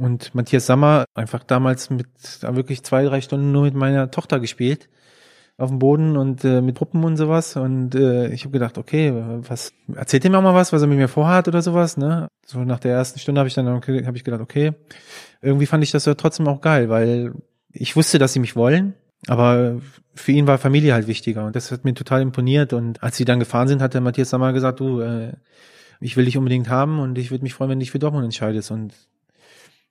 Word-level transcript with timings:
Und 0.00 0.34
Matthias 0.34 0.66
Sammer 0.66 1.04
einfach 1.14 1.44
damals 1.44 1.90
mit 1.90 2.06
wirklich 2.42 2.82
zwei, 2.82 3.04
drei 3.04 3.20
Stunden 3.20 3.52
nur 3.52 3.64
mit 3.64 3.74
meiner 3.74 4.10
Tochter 4.10 4.40
gespielt 4.40 4.88
auf 5.58 5.68
dem 5.68 5.78
Boden 5.78 6.16
und 6.16 6.42
äh, 6.42 6.62
mit 6.62 6.76
Puppen 6.76 7.04
und 7.04 7.18
sowas. 7.18 7.54
Und 7.56 7.94
äh, 7.94 8.32
ich 8.32 8.44
habe 8.44 8.52
gedacht, 8.52 8.78
okay, 8.78 9.12
was 9.46 9.72
erzählt 9.94 10.24
ihm 10.24 10.34
auch 10.34 10.42
mal 10.42 10.54
was, 10.54 10.72
was 10.72 10.80
er 10.80 10.88
mit 10.88 10.96
mir 10.96 11.08
vorhat 11.08 11.48
oder 11.48 11.60
sowas, 11.60 11.98
ne? 11.98 12.28
So 12.46 12.64
nach 12.64 12.78
der 12.80 12.92
ersten 12.92 13.18
Stunde 13.18 13.40
habe 13.40 13.48
ich 13.48 13.54
dann 13.54 13.66
habe 13.68 14.16
ich 14.16 14.24
gedacht, 14.24 14.40
okay, 14.40 14.72
irgendwie 15.42 15.66
fand 15.66 15.84
ich 15.84 15.90
das 15.90 16.06
ja 16.06 16.14
trotzdem 16.14 16.48
auch 16.48 16.62
geil, 16.62 16.88
weil 16.88 17.34
ich 17.72 17.94
wusste, 17.94 18.18
dass 18.18 18.32
sie 18.32 18.40
mich 18.40 18.56
wollen, 18.56 18.94
aber 19.26 19.80
für 20.14 20.32
ihn 20.32 20.46
war 20.46 20.56
Familie 20.56 20.94
halt 20.94 21.06
wichtiger 21.06 21.44
und 21.44 21.54
das 21.54 21.70
hat 21.70 21.84
mir 21.84 21.92
total 21.92 22.22
imponiert. 22.22 22.72
Und 22.72 23.02
als 23.02 23.18
sie 23.18 23.26
dann 23.26 23.38
gefahren 23.38 23.68
sind, 23.68 23.82
hat 23.82 23.92
der 23.92 24.00
Matthias 24.00 24.30
Sammer 24.30 24.54
gesagt, 24.54 24.80
du, 24.80 25.00
äh, 25.00 25.34
ich 26.00 26.16
will 26.16 26.24
dich 26.24 26.38
unbedingt 26.38 26.70
haben 26.70 26.98
und 26.98 27.18
ich 27.18 27.30
würde 27.30 27.44
mich 27.44 27.52
freuen, 27.52 27.70
wenn 27.70 27.78
du 27.78 27.84
dich 27.84 27.90
für 27.90 27.98
Dortmund 27.98 28.24
entscheidest. 28.24 28.70
Und 28.70 28.94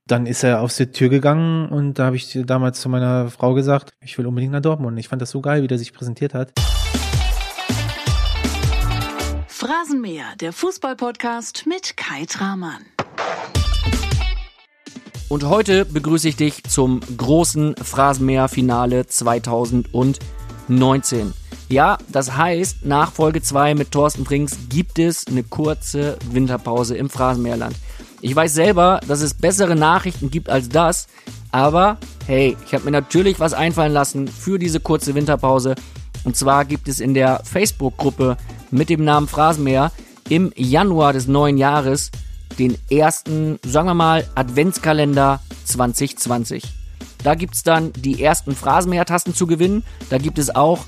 dann 0.09 0.25
ist 0.25 0.43
er 0.43 0.61
aus 0.61 0.75
der 0.75 0.91
Tür 0.91 1.09
gegangen 1.09 1.69
und 1.69 1.99
da 1.99 2.05
habe 2.05 2.15
ich 2.15 2.37
damals 2.45 2.81
zu 2.81 2.89
meiner 2.89 3.29
Frau 3.29 3.53
gesagt, 3.53 3.93
ich 4.03 4.17
will 4.17 4.25
unbedingt 4.25 4.51
nach 4.51 4.61
Dortmund. 4.61 4.97
Ich 4.97 5.07
fand 5.07 5.21
das 5.21 5.29
so 5.29 5.39
geil, 5.39 5.61
wie 5.61 5.67
der 5.67 5.77
sich 5.77 5.93
präsentiert 5.93 6.33
hat. 6.33 6.51
Phrasenmäher, 9.47 10.25
der 10.39 10.51
Fußballpodcast 10.51 11.67
mit 11.67 11.95
Kai 11.95 12.25
Tramann. 12.25 12.81
Und 15.27 15.43
heute 15.43 15.85
begrüße 15.85 16.29
ich 16.29 16.37
dich 16.37 16.63
zum 16.63 17.01
großen 17.15 17.75
Phrasenmäher-Finale 17.75 19.05
2019. 19.05 21.33
Ja, 21.67 21.99
das 22.07 22.35
heißt, 22.35 22.83
nach 22.83 23.11
Folge 23.11 23.43
2 23.43 23.75
mit 23.75 23.91
Thorsten 23.91 24.25
Frings 24.25 24.57
gibt 24.69 24.97
es 24.97 25.27
eine 25.27 25.43
kurze 25.43 26.17
Winterpause 26.31 26.97
im 26.97 27.11
Phrasenmäherland. 27.11 27.75
Ich 28.21 28.35
weiß 28.35 28.53
selber, 28.53 28.99
dass 29.07 29.21
es 29.21 29.33
bessere 29.33 29.75
Nachrichten 29.75 30.29
gibt 30.29 30.49
als 30.49 30.67
das, 30.69 31.07
aber 31.51 31.97
hey, 32.27 32.57
ich 32.65 32.73
habe 32.73 32.85
mir 32.85 32.91
natürlich 32.91 33.39
was 33.39 33.53
einfallen 33.53 33.93
lassen 33.93 34.27
für 34.27 34.59
diese 34.59 34.79
kurze 34.79 35.15
Winterpause. 35.15 35.75
Und 36.25 36.35
zwar 36.35 36.65
gibt 36.65 36.87
es 36.87 36.99
in 36.99 37.13
der 37.13 37.41
Facebook-Gruppe 37.45 38.37
mit 38.71 38.89
dem 38.89 39.05
Namen 39.05 39.27
Phrasenmäher 39.27 39.91
im 40.27 40.51
Januar 40.55 41.13
des 41.13 41.27
neuen 41.27 41.57
Jahres 41.57 42.11
den 42.57 42.77
ersten, 42.89 43.57
sagen 43.63 43.87
wir 43.87 43.93
mal, 43.93 44.27
Adventskalender 44.35 45.39
2020. 45.63 46.63
Da 47.23 47.35
gibt 47.35 47.55
es 47.55 47.63
dann 47.63 47.93
die 47.93 48.21
ersten 48.21 48.55
Phrasenmäher-Tasten 48.55 49.33
zu 49.33 49.47
gewinnen. 49.47 49.83
Da 50.09 50.17
gibt 50.17 50.39
es 50.39 50.53
auch 50.53 50.79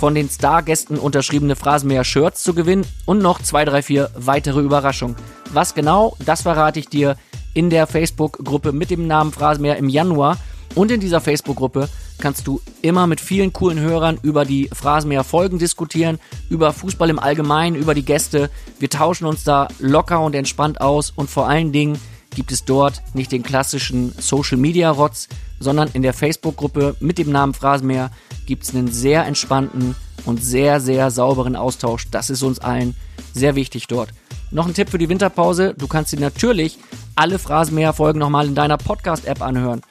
von 0.00 0.14
den 0.14 0.30
Stargästen 0.30 0.98
unterschriebene 0.98 1.56
Phrasenmäher-Shirts 1.56 2.42
zu 2.42 2.54
gewinnen 2.54 2.86
und 3.04 3.18
noch 3.18 3.42
zwei, 3.42 3.66
drei, 3.66 3.82
vier 3.82 4.10
weitere 4.14 4.60
Überraschungen. 4.60 5.14
Was 5.52 5.74
genau, 5.74 6.16
das 6.24 6.40
verrate 6.40 6.80
ich 6.80 6.88
dir 6.88 7.18
in 7.52 7.68
der 7.68 7.86
Facebook-Gruppe 7.86 8.72
mit 8.72 8.90
dem 8.90 9.06
Namen 9.06 9.30
Phrasenmäher 9.30 9.76
im 9.76 9.90
Januar. 9.90 10.38
Und 10.74 10.90
in 10.90 11.00
dieser 11.00 11.20
Facebook-Gruppe 11.20 11.90
kannst 12.16 12.46
du 12.46 12.62
immer 12.80 13.06
mit 13.06 13.20
vielen 13.20 13.52
coolen 13.52 13.78
Hörern 13.78 14.18
über 14.22 14.46
die 14.46 14.70
Phrasenmäher-Folgen 14.72 15.58
diskutieren, 15.58 16.18
über 16.48 16.72
Fußball 16.72 17.10
im 17.10 17.18
Allgemeinen, 17.18 17.76
über 17.76 17.92
die 17.92 18.04
Gäste. 18.04 18.48
Wir 18.78 18.88
tauschen 18.88 19.26
uns 19.26 19.44
da 19.44 19.68
locker 19.80 20.20
und 20.20 20.34
entspannt 20.34 20.80
aus 20.80 21.12
und 21.14 21.28
vor 21.28 21.46
allen 21.46 21.72
Dingen 21.72 21.98
gibt 22.34 22.52
es 22.52 22.64
dort 22.64 23.02
nicht 23.12 23.32
den 23.32 23.42
klassischen 23.42 24.14
Social-Media-Rotz, 24.18 25.28
sondern 25.58 25.90
in 25.92 26.00
der 26.00 26.14
Facebook-Gruppe 26.14 26.96
mit 27.00 27.18
dem 27.18 27.30
Namen 27.30 27.52
Phrasenmäher 27.52 28.10
gibt 28.50 28.64
es 28.64 28.74
einen 28.74 28.88
sehr 28.88 29.24
entspannten 29.26 29.94
und 30.24 30.42
sehr, 30.42 30.80
sehr 30.80 31.12
sauberen 31.12 31.54
Austausch. 31.54 32.08
Das 32.10 32.30
ist 32.30 32.42
uns 32.42 32.58
allen 32.58 32.96
sehr 33.32 33.54
wichtig 33.54 33.86
dort. 33.86 34.10
Noch 34.50 34.66
ein 34.66 34.74
Tipp 34.74 34.90
für 34.90 34.98
die 34.98 35.08
Winterpause. 35.08 35.72
Du 35.78 35.86
kannst 35.86 36.12
dir 36.12 36.18
natürlich 36.18 36.76
alle 37.14 37.38
Phrasenmäher-Folgen 37.38 38.18
nochmal 38.18 38.48
in 38.48 38.56
deiner 38.56 38.76
Podcast-App 38.76 39.40
anhören. 39.40 39.82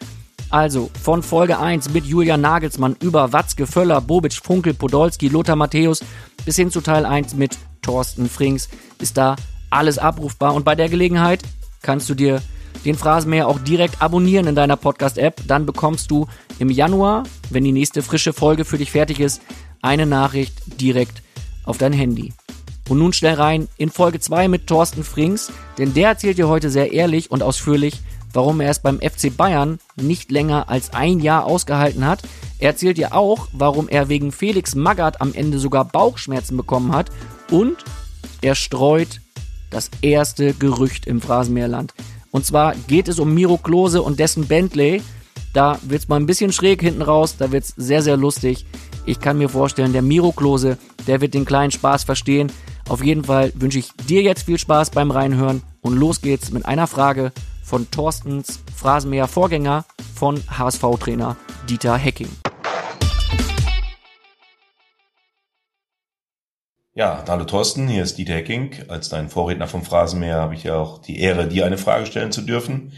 Also 0.49 0.89
von 1.01 1.23
Folge 1.23 1.57
1 1.57 1.93
mit 1.93 2.03
Julian 2.03 2.41
Nagelsmann 2.41 2.97
über 2.99 3.31
Watzke, 3.31 3.65
Völler, 3.65 4.01
Bobic, 4.01 4.33
Funkel, 4.33 4.73
Podolski, 4.73 5.29
Lothar 5.29 5.55
Matthäus 5.55 6.01
bis 6.43 6.57
hin 6.57 6.69
zu 6.69 6.81
Teil 6.81 7.05
1 7.05 7.35
mit 7.35 7.57
Thorsten 7.81 8.27
Frings 8.27 8.67
ist 8.99 9.15
da 9.15 9.37
alles 9.69 9.97
abrufbar. 9.97 10.53
Und 10.53 10.65
bei 10.65 10.75
der 10.75 10.89
Gelegenheit 10.89 11.43
kannst 11.81 12.09
du 12.09 12.13
dir 12.13 12.41
den 12.85 12.95
Phrasenmäher 12.95 13.47
auch 13.47 13.59
direkt 13.59 14.01
abonnieren 14.01 14.47
in 14.47 14.55
deiner 14.55 14.77
Podcast-App. 14.77 15.41
Dann 15.47 15.65
bekommst 15.65 16.11
du 16.11 16.27
im 16.59 16.69
Januar, 16.69 17.23
wenn 17.49 17.63
die 17.63 17.71
nächste 17.71 18.01
frische 18.01 18.33
Folge 18.33 18.65
für 18.65 18.77
dich 18.77 18.91
fertig 18.91 19.19
ist, 19.19 19.41
eine 19.81 20.05
Nachricht 20.05 20.53
direkt 20.79 21.21
auf 21.63 21.77
dein 21.77 21.93
Handy. 21.93 22.33
Und 22.89 22.97
nun 22.97 23.13
schnell 23.13 23.35
rein 23.35 23.67
in 23.77 23.91
Folge 23.91 24.19
2 24.19 24.47
mit 24.47 24.67
Thorsten 24.67 25.03
Frings, 25.03 25.51
denn 25.77 25.93
der 25.93 26.09
erzählt 26.09 26.37
dir 26.37 26.47
heute 26.47 26.69
sehr 26.69 26.91
ehrlich 26.91 27.29
und 27.29 27.43
ausführlich, 27.43 28.01
warum 28.33 28.61
er 28.61 28.71
es 28.71 28.79
beim 28.79 28.99
FC 28.99 29.35
Bayern 29.35 29.79
nicht 29.95 30.31
länger 30.31 30.69
als 30.69 30.93
ein 30.93 31.19
Jahr 31.19 31.45
ausgehalten 31.45 32.05
hat. 32.05 32.23
Er 32.59 32.71
erzählt 32.71 32.97
dir 32.97 33.13
auch, 33.13 33.47
warum 33.53 33.87
er 33.89 34.09
wegen 34.09 34.31
Felix 34.31 34.75
Magath 34.75 35.21
am 35.21 35.33
Ende 35.33 35.59
sogar 35.59 35.85
Bauchschmerzen 35.85 36.57
bekommen 36.57 36.91
hat 36.93 37.11
und 37.51 37.77
er 38.41 38.55
streut 38.55 39.21
das 39.69 39.91
erste 40.01 40.53
Gerücht 40.53 41.05
im 41.05 41.21
Phrasenmeerland. 41.21 41.93
Und 42.31 42.45
zwar 42.45 42.75
geht 42.87 43.07
es 43.07 43.19
um 43.19 43.33
Miro 43.33 43.57
Klose 43.57 44.01
und 44.01 44.19
dessen 44.19 44.47
Bentley. 44.47 45.01
Da 45.53 45.79
wird 45.81 46.01
es 46.01 46.07
mal 46.07 46.17
ein 46.17 46.25
bisschen 46.25 46.51
schräg 46.51 46.81
hinten 46.81 47.01
raus, 47.01 47.35
da 47.37 47.51
wird 47.51 47.63
es 47.63 47.73
sehr, 47.75 48.03
sehr 48.03 48.17
lustig. 48.17 48.65
Ich 49.05 49.19
kann 49.19 49.37
mir 49.37 49.49
vorstellen, 49.49 49.93
der 49.93 50.03
Miro 50.03 50.31
Klose, 50.31 50.77
der 51.07 51.21
wird 51.21 51.33
den 51.33 51.45
kleinen 51.45 51.71
Spaß 51.71 52.03
verstehen. 52.03 52.51
Auf 52.87 53.03
jeden 53.03 53.23
Fall 53.23 53.51
wünsche 53.55 53.79
ich 53.79 53.91
dir 54.07 54.21
jetzt 54.21 54.43
viel 54.43 54.59
Spaß 54.59 54.91
beim 54.91 55.11
Reinhören 55.11 55.63
und 55.81 55.95
los 55.95 56.21
geht's 56.21 56.51
mit 56.51 56.65
einer 56.65 56.87
Frage 56.87 57.31
von 57.63 57.89
Thorstens 57.89 58.59
Phrasenmäher 58.75 59.27
Vorgänger 59.27 59.85
von 60.15 60.41
HSV-Trainer 60.49 61.35
Dieter 61.67 61.97
Hecking. 61.97 62.29
Ja, 66.99 67.23
hallo 67.29 67.45
Thorsten, 67.45 67.87
hier 67.87 68.03
ist 68.03 68.17
Dieter 68.17 68.33
Hecking. 68.33 68.71
Als 68.89 69.07
dein 69.07 69.29
Vorredner 69.29 69.67
vom 69.67 69.83
Phrasenmäher 69.83 70.35
habe 70.35 70.53
ich 70.53 70.65
ja 70.65 70.75
auch 70.75 70.97
die 71.01 71.21
Ehre, 71.21 71.47
dir 71.47 71.65
eine 71.65 71.77
Frage 71.77 72.05
stellen 72.05 72.33
zu 72.33 72.41
dürfen. 72.41 72.91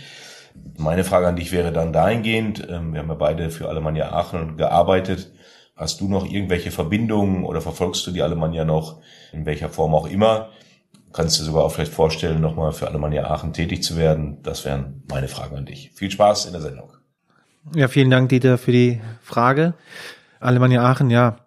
Meine 0.76 1.04
Frage 1.04 1.28
an 1.28 1.36
dich 1.36 1.52
wäre 1.52 1.72
dann 1.72 1.94
dahingehend, 1.94 2.68
ähm, 2.68 2.94
wir 2.94 3.02
haben 3.02 3.10
ja 3.10 3.14
beide 3.14 3.52
für 3.52 3.70
Alemannia 3.70 4.12
Aachen 4.12 4.58
gearbeitet. 4.58 5.32
Hast 5.76 6.02
du 6.02 6.08
noch 6.08 6.26
irgendwelche 6.26 6.72
Verbindungen 6.72 7.46
oder 7.46 7.62
verfolgst 7.62 8.08
du 8.08 8.10
die 8.10 8.24
Alemannia 8.24 8.66
noch, 8.66 9.04
in 9.34 9.46
welcher 9.46 9.70
Form 9.70 9.94
auch 9.94 10.08
immer? 10.08 10.50
Kannst 11.14 11.40
du 11.40 11.44
sogar 11.44 11.64
auch 11.64 11.72
vielleicht 11.72 11.94
vorstellen, 11.94 12.42
nochmal 12.42 12.72
für 12.72 12.88
Alemannia 12.88 13.30
Aachen 13.30 13.54
tätig 13.54 13.84
zu 13.84 13.98
werden? 13.98 14.42
Das 14.42 14.66
wären 14.66 15.04
meine 15.12 15.28
Fragen 15.28 15.58
an 15.58 15.68
dich. 15.68 15.92
Viel 15.94 16.10
Spaß 16.10 16.48
in 16.48 16.54
der 16.54 16.62
Sendung. 16.64 16.90
Ja, 17.76 17.88
vielen 17.88 18.10
Dank, 18.10 18.30
Dieter, 18.30 18.58
für 18.58 18.72
die 18.72 19.00
Frage. 19.22 19.76
Alemannia 20.40 20.82
Aachen, 20.82 21.12
ja. 21.12 21.41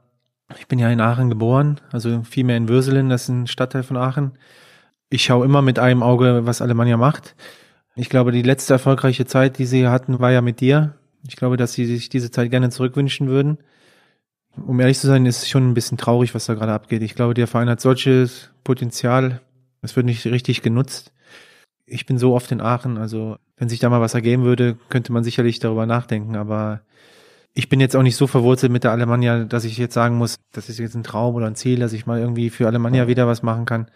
Ich 0.59 0.69
bin 0.69 0.79
ja 0.79 0.91
in 0.91 1.01
Aachen 1.01 1.31
geboren, 1.31 1.81
also 1.93 2.23
vielmehr 2.23 2.57
in 2.57 2.69
Würselen, 2.69 3.09
das 3.09 3.25
ist 3.25 3.29
ein 3.29 3.47
Stadtteil 3.47 3.83
von 3.83 3.97
Aachen. 3.97 4.33
Ich 5.11 5.25
schaue 5.25 5.45
immer 5.45 5.63
mit 5.63 5.79
einem 5.79 6.03
Auge, 6.03 6.47
was 6.47 6.63
Alemannia 6.63 6.97
macht. 6.97 7.35
Ich 7.97 8.09
glaube, 8.09 8.33
die 8.33 8.43
letzte 8.43 8.75
erfolgreiche 8.75 9.27
Zeit, 9.27 9.59
die 9.59 9.67
sie 9.67 9.87
hatten, 9.87 10.19
war 10.21 10.33
ja 10.33 10.41
mit 10.41 10.61
dir. 10.61 10.95
Ich 11.27 11.37
glaube, 11.37 11.57
dass 11.57 11.73
sie 11.73 11.87
sich 11.87 12.09
diese 12.09 12.31
Zeit 12.31 12.51
gerne 12.51 12.71
zurückwünschen 12.71 13.29
würden 13.29 13.59
um 14.57 14.81
ehrlich 14.81 14.99
zu 14.99 15.07
sein, 15.07 15.27
ist 15.27 15.43
es 15.43 15.49
schon 15.49 15.69
ein 15.69 15.75
bisschen 15.75 15.99
traurig, 15.99 16.35
was 16.35 16.47
da 16.47 16.55
gerade 16.55 16.73
abgeht. 16.73 17.03
Ich 17.03 17.15
glaube, 17.15 17.35
der 17.35 17.47
Verein 17.47 17.69
hat 17.69 17.81
solches 17.81 18.51
Potenzial. 18.63 19.41
Es 19.83 19.97
wird 19.97 20.07
nicht 20.07 20.25
richtig 20.27 20.63
genutzt. 20.63 21.13
Ich 21.87 22.07
bin 22.07 22.19
so 22.19 22.35
oft 22.35 22.51
in 22.51 22.61
Aachen, 22.61 22.97
also 22.97 23.37
wenn 23.57 23.69
sich 23.69 23.79
da 23.79 23.91
mal 23.91 24.01
was 24.01 24.15
ergeben 24.15 24.45
würde, 24.45 24.79
könnte 24.89 25.13
man 25.13 25.25
sicherlich 25.25 25.59
darüber 25.59 25.87
nachdenken, 25.87 26.35
aber 26.37 26.81
ich 27.55 27.69
bin 27.69 27.81
jetzt 27.81 27.95
auch 27.95 28.03
nicht 28.03 28.17
so 28.17 28.27
verwurzelt 28.27 28.73
mit 28.73 28.83
der 28.83 28.91
Alemannia, 28.91 29.45
dass 29.45 29.65
ich 29.65 29.79
jetzt 29.79 29.95
sagen 29.95 30.17
muss, 30.17 30.37
das 30.53 30.69
ist 30.69 30.79
jetzt 30.79 30.97
ein 30.97 31.05
Traum 31.05 31.37
oder 31.37 31.47
ein 31.47 31.55
Ziel, 31.55 31.79
dass 31.79 31.93
ich 31.93 32.05
mal 32.05 32.19
irgendwie 32.19 32.51
für 32.51 32.67
Alemannia 32.67 33.07
wieder 33.07 33.29
was 33.29 33.43
machen 33.43 33.65
kann. 33.65 33.87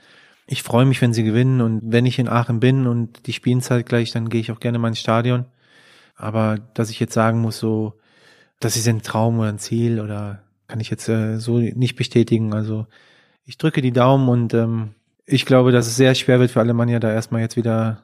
Ich 0.46 0.62
freue 0.62 0.86
mich, 0.86 1.02
wenn 1.02 1.12
sie 1.12 1.24
gewinnen 1.24 1.60
und 1.60 1.82
wenn 1.84 2.06
ich 2.06 2.20
in 2.20 2.28
Aachen 2.28 2.60
bin 2.60 2.86
und 2.86 3.26
die 3.26 3.32
spielen 3.32 3.60
gleich, 3.84 4.12
dann 4.12 4.28
gehe 4.28 4.40
ich 4.40 4.52
auch 4.52 4.60
gerne 4.60 4.78
mal 4.78 4.88
ins 4.88 5.00
Stadion. 5.00 5.46
Aber 6.14 6.58
dass 6.74 6.90
ich 6.90 7.00
jetzt 7.00 7.14
sagen 7.14 7.40
muss, 7.40 7.58
so, 7.58 7.94
das 8.60 8.76
ist 8.76 8.88
ein 8.88 9.02
Traum 9.02 9.40
oder 9.40 9.48
ein 9.48 9.58
Ziel 9.58 10.00
oder 10.00 10.42
kann 10.68 10.80
ich 10.80 10.90
jetzt 10.90 11.08
äh, 11.08 11.38
so 11.38 11.58
nicht 11.58 11.96
bestätigen. 11.96 12.54
Also 12.54 12.86
ich 13.44 13.58
drücke 13.58 13.82
die 13.82 13.92
Daumen 13.92 14.28
und 14.28 14.54
ähm, 14.54 14.94
ich 15.26 15.46
glaube, 15.46 15.72
dass 15.72 15.86
es 15.86 15.96
sehr 15.96 16.14
schwer 16.14 16.40
wird 16.40 16.52
für 16.52 16.60
Alemannia, 16.60 17.00
da 17.00 17.12
erstmal 17.12 17.40
jetzt 17.40 17.56
wieder 17.56 18.02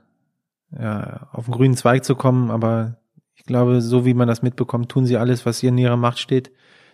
ja, 0.78 1.28
auf 1.32 1.44
den 1.44 1.54
grünen 1.54 1.76
Zweig 1.76 2.04
zu 2.04 2.16
kommen. 2.16 2.50
Aber 2.50 2.96
ich 3.34 3.44
glaube, 3.44 3.80
so 3.80 4.04
wie 4.04 4.14
man 4.14 4.28
das 4.28 4.42
mitbekommt, 4.42 4.88
tun 4.88 5.06
sie 5.06 5.16
alles, 5.16 5.44
was 5.46 5.58
hier 5.58 5.70
in 5.70 5.78
ihrer 5.78 5.96
Macht 5.96 6.18
steht, 6.18 6.50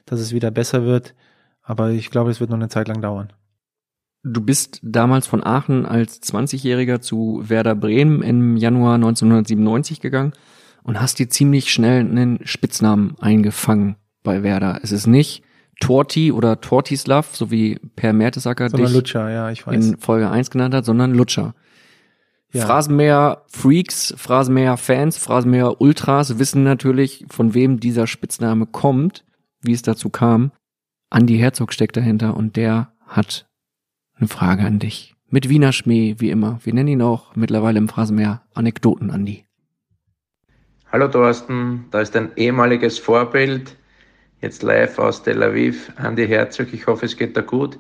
dass 0.06 0.20
es 0.20 0.32
wieder 0.32 0.50
besser 0.50 0.84
wird. 0.84 1.14
Aber 1.62 1.90
ich 1.90 2.10
glaube, 2.10 2.30
es 2.30 2.40
wird 2.40 2.50
noch 2.50 2.56
eine 2.56 2.68
Zeit 2.68 2.88
lang 2.88 3.00
dauern. 3.02 3.32
Du 4.22 4.42
bist 4.42 4.80
damals 4.82 5.26
von 5.26 5.44
Aachen 5.44 5.86
als 5.86 6.22
20-Jähriger 6.22 7.00
zu 7.00 7.42
Werder 7.46 7.74
Bremen 7.74 8.22
im 8.22 8.56
Januar 8.56 8.96
1997 8.96 10.00
gegangen 10.00 10.32
und 10.82 11.00
hast 11.00 11.18
dir 11.18 11.28
ziemlich 11.28 11.72
schnell 11.72 12.00
einen 12.00 12.40
Spitznamen 12.44 13.16
eingefangen 13.20 13.96
bei 14.22 14.42
Werder. 14.42 14.80
Es 14.82 14.92
ist 14.92 15.06
nicht 15.06 15.42
Torti 15.80 16.32
oder 16.32 16.60
Tortislav, 16.60 17.34
so 17.34 17.50
wie 17.50 17.80
Per 17.96 18.12
Mertesacker 18.12 18.68
dich 18.68 18.92
Lutscher, 18.92 19.30
ja, 19.30 19.50
ich 19.50 19.66
weiß. 19.66 19.74
in 19.74 19.98
Folge 19.98 20.30
1 20.30 20.50
genannt 20.50 20.74
hat, 20.74 20.84
sondern 20.84 21.14
Lutscher. 21.14 21.54
Ja. 22.52 22.66
Phrasenmäher-Freaks, 22.66 24.14
Phrasenmäher-Fans, 24.16 25.18
Phrasenmäher-Ultras 25.18 26.38
wissen 26.38 26.64
natürlich, 26.64 27.24
von 27.30 27.54
wem 27.54 27.78
dieser 27.78 28.06
Spitzname 28.06 28.66
kommt, 28.66 29.24
wie 29.60 29.72
es 29.72 29.82
dazu 29.82 30.10
kam. 30.10 30.50
Andi 31.10 31.38
Herzog 31.38 31.72
steckt 31.72 31.96
dahinter 31.96 32.36
und 32.36 32.56
der 32.56 32.92
hat 33.06 33.48
eine 34.16 34.28
Frage 34.28 34.62
an 34.62 34.78
dich. 34.80 35.14
Mit 35.28 35.48
Wiener 35.48 35.72
Schmäh, 35.72 36.16
wie 36.18 36.30
immer. 36.30 36.58
Wir 36.64 36.74
nennen 36.74 36.88
ihn 36.88 37.02
auch 37.02 37.36
mittlerweile 37.36 37.78
im 37.78 37.88
Phrasenmäher 37.88 38.42
Anekdoten, 38.52 39.10
Andi. 39.10 39.44
Hallo 40.90 41.06
Thorsten, 41.06 41.86
da 41.92 42.00
ist 42.00 42.16
ein 42.16 42.32
ehemaliges 42.34 42.98
Vorbild, 42.98 43.76
jetzt 44.40 44.64
live 44.64 44.98
aus 44.98 45.22
Tel 45.22 45.40
Aviv, 45.40 45.92
Andi 45.94 46.26
Herzog. 46.26 46.72
Ich 46.72 46.88
hoffe, 46.88 47.06
es 47.06 47.16
geht 47.16 47.36
dir 47.36 47.44
gut. 47.44 47.78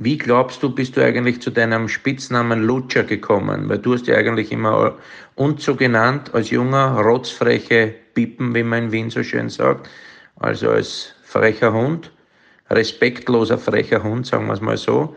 Wie 0.00 0.16
glaubst 0.16 0.62
du, 0.62 0.72
bist 0.72 0.96
du 0.96 1.04
eigentlich 1.04 1.42
zu 1.42 1.50
deinem 1.50 1.88
Spitznamen 1.88 2.62
Lutscher 2.62 3.02
gekommen? 3.02 3.68
Weil 3.68 3.78
du 3.78 3.94
hast 3.94 4.06
ja 4.06 4.14
eigentlich 4.14 4.52
immer 4.52 4.94
uns 5.34 5.64
so 5.64 5.74
genannt, 5.74 6.32
als 6.34 6.50
junger, 6.50 7.00
rotzfreche 7.00 7.96
Pippen, 8.14 8.54
wie 8.54 8.62
man 8.62 8.84
in 8.84 8.92
Wien 8.92 9.10
so 9.10 9.24
schön 9.24 9.48
sagt. 9.48 9.90
Also 10.36 10.70
als 10.70 11.14
frecher 11.24 11.72
Hund, 11.72 12.12
respektloser 12.70 13.58
frecher 13.58 14.04
Hund, 14.04 14.24
sagen 14.24 14.46
wir 14.46 14.52
es 14.52 14.60
mal 14.60 14.76
so. 14.76 15.16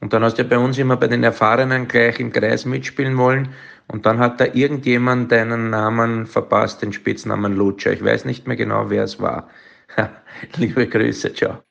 Und 0.00 0.12
dann 0.12 0.22
hast 0.22 0.36
du 0.36 0.42
ja 0.42 0.48
bei 0.48 0.58
uns 0.58 0.76
immer 0.76 0.98
bei 0.98 1.08
den 1.08 1.24
Erfahrenen 1.24 1.88
gleich 1.88 2.20
im 2.20 2.30
Kreis 2.30 2.66
mitspielen 2.66 3.16
wollen. 3.16 3.48
Und 3.86 4.04
dann 4.04 4.18
hat 4.18 4.42
da 4.42 4.44
irgendjemand 4.44 5.32
deinen 5.32 5.70
Namen 5.70 6.26
verpasst, 6.26 6.82
den 6.82 6.92
Spitznamen 6.92 7.56
Lutscher. 7.56 7.94
Ich 7.94 8.04
weiß 8.04 8.26
nicht 8.26 8.46
mehr 8.46 8.56
genau, 8.56 8.90
wer 8.90 9.04
es 9.04 9.20
war. 9.20 9.48
Liebe 10.58 10.86
Grüße, 10.86 11.32
ciao. 11.32 11.62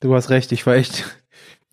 Du 0.00 0.12
hast 0.12 0.30
recht, 0.30 0.50
ich 0.50 0.66
war 0.66 0.74
echt 0.74 1.23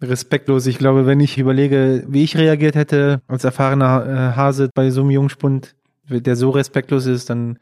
respektlos. 0.01 0.67
Ich 0.67 0.77
glaube, 0.77 1.05
wenn 1.05 1.19
ich 1.19 1.37
überlege, 1.37 2.03
wie 2.07 2.23
ich 2.23 2.37
reagiert 2.37 2.75
hätte 2.75 3.21
als 3.27 3.43
erfahrener 3.43 4.05
äh, 4.05 4.35
Hase 4.35 4.69
bei 4.73 4.89
so 4.89 5.01
einem 5.01 5.11
Jungspund, 5.11 5.75
der 6.09 6.35
so 6.35 6.49
respektlos 6.49 7.05
ist, 7.05 7.29
dann 7.29 7.59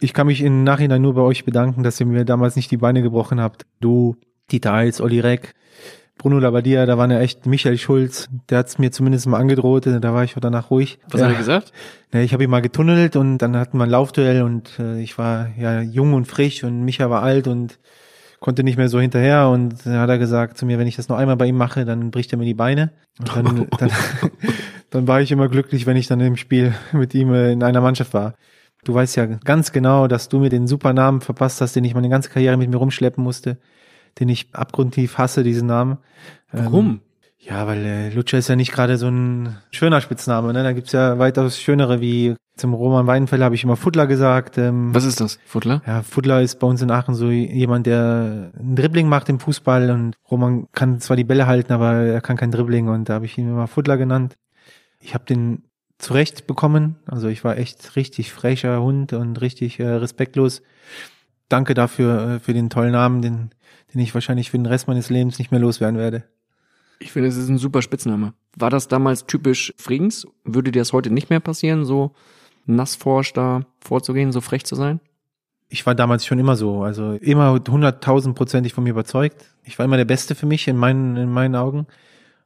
ich 0.00 0.14
kann 0.14 0.26
mich 0.26 0.40
im 0.40 0.64
Nachhinein 0.64 1.02
nur 1.02 1.14
bei 1.14 1.20
euch 1.20 1.44
bedanken, 1.44 1.82
dass 1.82 2.00
ihr 2.00 2.06
mir 2.06 2.24
damals 2.24 2.56
nicht 2.56 2.70
die 2.70 2.78
Beine 2.78 3.02
gebrochen 3.02 3.40
habt. 3.40 3.66
Du, 3.80 4.16
Dieter 4.50 4.72
Heils, 4.72 5.00
Olli 5.00 5.20
Reck, 5.20 5.54
Bruno 6.16 6.38
Labbadia, 6.38 6.86
da 6.86 6.98
war 6.98 7.10
ja 7.10 7.20
echt 7.20 7.46
Michael 7.46 7.78
Schulz, 7.78 8.28
der 8.48 8.58
hat's 8.58 8.78
mir 8.78 8.90
zumindest 8.90 9.26
mal 9.26 9.38
angedroht, 9.38 9.86
da 9.86 10.14
war 10.14 10.24
ich 10.24 10.34
danach 10.38 10.70
ruhig. 10.70 10.98
Was 11.08 11.20
ja, 11.20 11.26
hat 11.26 11.34
er 11.34 11.38
gesagt? 11.38 11.72
Ja, 12.12 12.20
ich 12.20 12.32
habe 12.32 12.44
ihn 12.44 12.50
mal 12.50 12.60
getunnelt 12.60 13.16
und 13.16 13.38
dann 13.38 13.56
hatten 13.56 13.78
wir 13.78 13.84
ein 13.84 13.90
Laufduell 13.90 14.42
und 14.42 14.78
äh, 14.78 15.00
ich 15.00 15.16
war 15.16 15.48
ja 15.58 15.80
jung 15.80 16.12
und 16.12 16.26
frisch 16.26 16.64
und 16.64 16.82
Micha 16.82 17.08
war 17.08 17.22
alt 17.22 17.46
und 17.46 17.78
konnte 18.40 18.64
nicht 18.64 18.78
mehr 18.78 18.88
so 18.88 18.98
hinterher 18.98 19.48
und 19.48 19.86
dann 19.86 19.98
hat 19.98 20.08
er 20.08 20.18
gesagt 20.18 20.56
zu 20.58 20.66
mir, 20.66 20.78
wenn 20.78 20.86
ich 20.86 20.96
das 20.96 21.08
noch 21.08 21.18
einmal 21.18 21.36
bei 21.36 21.46
ihm 21.46 21.56
mache, 21.56 21.84
dann 21.84 22.10
bricht 22.10 22.32
er 22.32 22.38
mir 22.38 22.46
die 22.46 22.54
Beine. 22.54 22.90
Und 23.18 23.36
dann, 23.36 23.66
dann, 23.78 23.90
dann 24.90 25.06
war 25.06 25.20
ich 25.20 25.30
immer 25.30 25.48
glücklich, 25.48 25.86
wenn 25.86 25.96
ich 25.96 26.06
dann 26.06 26.20
im 26.20 26.36
Spiel 26.36 26.74
mit 26.92 27.14
ihm 27.14 27.32
äh, 27.32 27.52
in 27.52 27.62
einer 27.62 27.82
Mannschaft 27.82 28.14
war. 28.14 28.34
Du 28.82 28.94
weißt 28.94 29.14
ja 29.16 29.26
ganz 29.26 29.72
genau, 29.72 30.08
dass 30.08 30.30
du 30.30 30.38
mir 30.38 30.48
den 30.48 30.66
super 30.66 30.94
Namen 30.94 31.20
verpasst 31.20 31.60
hast, 31.60 31.76
den 31.76 31.84
ich 31.84 31.94
meine 31.94 32.08
ganze 32.08 32.30
Karriere 32.30 32.56
mit 32.56 32.70
mir 32.70 32.78
rumschleppen 32.78 33.22
musste, 33.22 33.58
den 34.18 34.30
ich 34.30 34.48
abgrundtief 34.54 35.18
hasse, 35.18 35.44
diesen 35.44 35.68
Namen. 35.68 35.98
Warum? 36.50 36.86
Ähm, 36.86 37.00
ja, 37.42 37.66
weil 37.66 37.84
äh, 37.84 38.10
Lutscher 38.10 38.38
ist 38.38 38.48
ja 38.48 38.56
nicht 38.56 38.72
gerade 38.72 38.96
so 38.98 39.08
ein 39.08 39.56
schöner 39.70 40.00
Spitzname. 40.00 40.52
Ne? 40.52 40.62
Da 40.62 40.72
gibt's 40.72 40.92
ja 40.92 41.18
weitaus 41.18 41.58
schönere 41.58 42.00
wie 42.00 42.36
zum 42.60 42.74
Roman 42.74 43.06
Weidenfeller 43.06 43.46
habe 43.46 43.54
ich 43.54 43.64
immer 43.64 43.76
Fuddler 43.76 44.06
gesagt. 44.06 44.58
Ähm, 44.58 44.94
Was 44.94 45.04
ist 45.04 45.20
das, 45.20 45.38
Futtler? 45.46 45.80
ja, 45.86 46.02
Fuddler 46.02 46.42
ist 46.42 46.58
bei 46.58 46.66
uns 46.66 46.82
in 46.82 46.90
Aachen 46.90 47.14
so 47.14 47.30
jemand, 47.30 47.86
der 47.86 48.52
ein 48.58 48.76
Dribbling 48.76 49.08
macht 49.08 49.30
im 49.30 49.40
Fußball 49.40 49.90
und 49.90 50.14
Roman 50.30 50.66
kann 50.72 51.00
zwar 51.00 51.16
die 51.16 51.24
Bälle 51.24 51.46
halten, 51.46 51.72
aber 51.72 51.92
er 51.94 52.20
kann 52.20 52.36
kein 52.36 52.50
Dribbling 52.50 52.88
und 52.88 53.08
da 53.08 53.14
habe 53.14 53.24
ich 53.24 53.38
ihn 53.38 53.48
immer 53.48 53.66
Fuddler 53.66 53.96
genannt. 53.96 54.36
Ich 55.00 55.14
habe 55.14 55.24
den 55.24 55.62
zurecht 55.96 56.46
bekommen, 56.46 56.96
also 57.06 57.28
ich 57.28 57.44
war 57.44 57.56
echt 57.56 57.96
richtig 57.96 58.32
frecher 58.32 58.82
Hund 58.82 59.14
und 59.14 59.40
richtig 59.40 59.80
äh, 59.80 59.86
respektlos. 59.86 60.60
Danke 61.48 61.72
dafür 61.72 62.36
äh, 62.36 62.38
für 62.40 62.52
den 62.52 62.68
tollen 62.68 62.92
Namen, 62.92 63.22
den, 63.22 63.50
den 63.94 64.00
ich 64.02 64.12
wahrscheinlich 64.12 64.50
für 64.50 64.58
den 64.58 64.66
Rest 64.66 64.86
meines 64.86 65.08
Lebens 65.08 65.38
nicht 65.38 65.50
mehr 65.50 65.60
loswerden 65.60 65.98
werde. 65.98 66.24
Ich 67.00 67.12
finde, 67.12 67.28
es 67.28 67.36
ist 67.36 67.48
ein 67.48 67.58
super 67.58 67.82
Spitzname. 67.82 68.34
War 68.56 68.70
das 68.70 68.86
damals 68.86 69.26
typisch 69.26 69.74
Frings? 69.76 70.26
Würde 70.44 70.70
dir 70.70 70.80
das 70.80 70.92
heute 70.92 71.10
nicht 71.10 71.30
mehr 71.30 71.40
passieren, 71.40 71.84
so 71.84 72.12
nassforsch 72.66 73.32
da 73.32 73.66
vorzugehen, 73.80 74.30
so 74.30 74.40
frech 74.40 74.64
zu 74.64 74.76
sein? 74.76 75.00
ich 75.70 75.86
war 75.86 75.94
damals 75.94 76.26
schon 76.26 76.38
immer 76.38 76.56
so, 76.56 76.82
also 76.82 77.12
immer 77.12 77.52
hunderttausendprozentig 77.52 78.74
von 78.74 78.84
mir 78.84 78.90
überzeugt. 78.90 79.46
Ich 79.64 79.78
war 79.78 79.86
immer 79.86 79.96
der 79.96 80.04
Beste 80.04 80.34
für 80.34 80.46
mich 80.46 80.66
in 80.66 80.76
meinen, 80.76 81.16
in 81.16 81.30
meinen 81.30 81.54
Augen. 81.54 81.86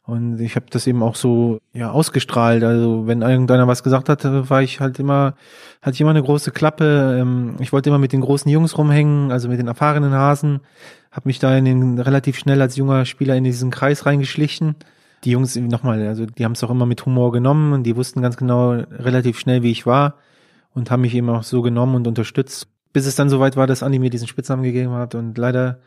Und 0.06 0.38
ich 0.38 0.54
habe 0.54 0.66
das 0.68 0.86
eben 0.86 1.02
auch 1.02 1.14
so 1.14 1.60
ja 1.72 1.90
ausgestrahlt. 1.90 2.62
Also 2.62 3.06
wenn 3.06 3.22
irgendeiner 3.22 3.66
was 3.66 3.82
gesagt 3.82 4.08
hat, 4.08 4.22
war 4.24 4.62
ich 4.62 4.80
halt 4.80 4.98
immer, 4.98 5.34
hatte 5.80 5.94
ich 5.94 6.00
immer 6.00 6.10
eine 6.10 6.22
große 6.22 6.50
Klappe. 6.50 7.18
Ähm, 7.20 7.56
Ich 7.60 7.72
wollte 7.72 7.88
immer 7.88 7.98
mit 7.98 8.12
den 8.12 8.20
großen 8.20 8.50
Jungs 8.50 8.76
rumhängen, 8.76 9.32
also 9.32 9.48
mit 9.48 9.58
den 9.58 9.68
erfahrenen 9.68 10.12
Hasen. 10.12 10.60
Habe 11.10 11.28
mich 11.28 11.38
da 11.38 11.56
in 11.56 11.64
den 11.64 11.98
relativ 11.98 12.38
schnell 12.38 12.60
als 12.60 12.76
junger 12.76 13.06
Spieler 13.06 13.34
in 13.36 13.44
diesen 13.44 13.70
Kreis 13.70 14.04
reingeschlichen. 14.04 14.76
Die 15.24 15.30
Jungs 15.30 15.56
nochmal, 15.56 16.06
also 16.06 16.26
die 16.26 16.44
haben 16.44 16.52
es 16.52 16.62
auch 16.62 16.70
immer 16.70 16.84
mit 16.84 17.06
Humor 17.06 17.32
genommen 17.32 17.72
und 17.72 17.84
die 17.84 17.96
wussten 17.96 18.20
ganz 18.20 18.36
genau 18.36 18.72
relativ 18.72 19.38
schnell, 19.38 19.62
wie 19.62 19.70
ich 19.70 19.86
war 19.86 20.16
und 20.74 20.90
haben 20.90 21.00
mich 21.00 21.14
eben 21.14 21.30
auch 21.30 21.44
so 21.44 21.62
genommen 21.62 21.94
und 21.94 22.06
unterstützt 22.06 22.68
bis 22.94 23.06
es 23.06 23.16
dann 23.16 23.28
soweit 23.28 23.56
war, 23.56 23.66
dass 23.66 23.82
Andi 23.82 23.98
mir 23.98 24.08
diesen 24.08 24.28
Spitznamen 24.28 24.62
gegeben 24.62 24.92
hat. 24.92 25.14
Und 25.14 25.36
leider, 25.36 25.80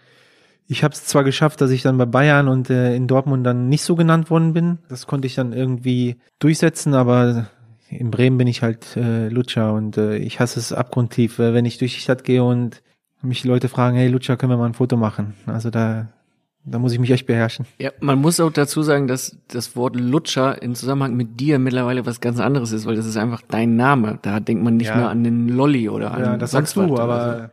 ich 0.67 0.83
habe 0.83 0.93
es 0.93 1.05
zwar 1.05 1.23
geschafft, 1.23 1.61
dass 1.61 1.71
ich 1.71 1.81
dann 1.81 1.97
bei 1.97 2.05
Bayern 2.05 2.47
und 2.47 2.69
äh, 2.69 2.95
in 2.95 3.07
Dortmund 3.07 3.45
dann 3.45 3.69
nicht 3.69 3.83
so 3.83 3.95
genannt 3.95 4.29
worden 4.29 4.53
bin. 4.53 4.79
Das 4.89 5.07
konnte 5.07 5.25
ich 5.27 5.35
dann 5.35 5.53
irgendwie 5.53 6.17
durchsetzen, 6.39 6.93
aber 6.93 7.47
in 7.89 8.11
Bremen 8.11 8.37
bin 8.37 8.47
ich 8.47 8.61
halt 8.63 8.97
äh, 8.97 9.29
Lutscher 9.29 9.73
und 9.73 9.97
äh, 9.97 10.17
ich 10.17 10.39
hasse 10.41 10.59
es 10.59 10.73
abgrundtief, 10.73 11.39
äh, 11.39 11.53
wenn 11.53 11.65
ich 11.65 11.77
durch 11.77 11.93
die 11.95 12.01
Stadt 12.01 12.23
gehe 12.25 12.43
und 12.43 12.81
mich 13.21 13.43
Leute 13.45 13.69
fragen, 13.69 13.97
hey 13.97 14.09
Lutscher, 14.09 14.35
können 14.37 14.51
wir 14.51 14.57
mal 14.57 14.65
ein 14.67 14.73
Foto 14.73 14.97
machen? 14.97 15.33
Also 15.45 15.69
da, 15.69 16.09
da 16.65 16.79
muss 16.79 16.91
ich 16.91 16.99
mich 16.99 17.11
echt 17.11 17.25
beherrschen. 17.27 17.65
Ja, 17.79 17.91
man 18.01 18.19
muss 18.19 18.39
auch 18.41 18.51
dazu 18.51 18.83
sagen, 18.83 19.07
dass 19.07 19.37
das 19.47 19.75
Wort 19.77 19.95
Lutscher 19.95 20.61
in 20.61 20.75
Zusammenhang 20.75 21.15
mit 21.15 21.39
dir 21.39 21.59
mittlerweile 21.59 22.05
was 22.05 22.19
ganz 22.19 22.39
anderes 22.41 22.73
ist, 22.73 22.85
weil 22.85 22.95
das 22.97 23.05
ist 23.05 23.15
einfach 23.17 23.41
dein 23.47 23.77
Name. 23.77 24.19
Da 24.21 24.41
denkt 24.41 24.63
man 24.63 24.75
nicht 24.75 24.87
Ja. 24.87 24.97
mehr 24.97 25.09
an 25.09 25.23
den 25.23 25.47
Lolli 25.47 25.87
oder 25.87 26.13
an 26.13 26.21
Ja, 26.23 26.37
das 26.37 26.51
sagst 26.51 26.75
du, 26.75 26.97
aber 26.97 27.51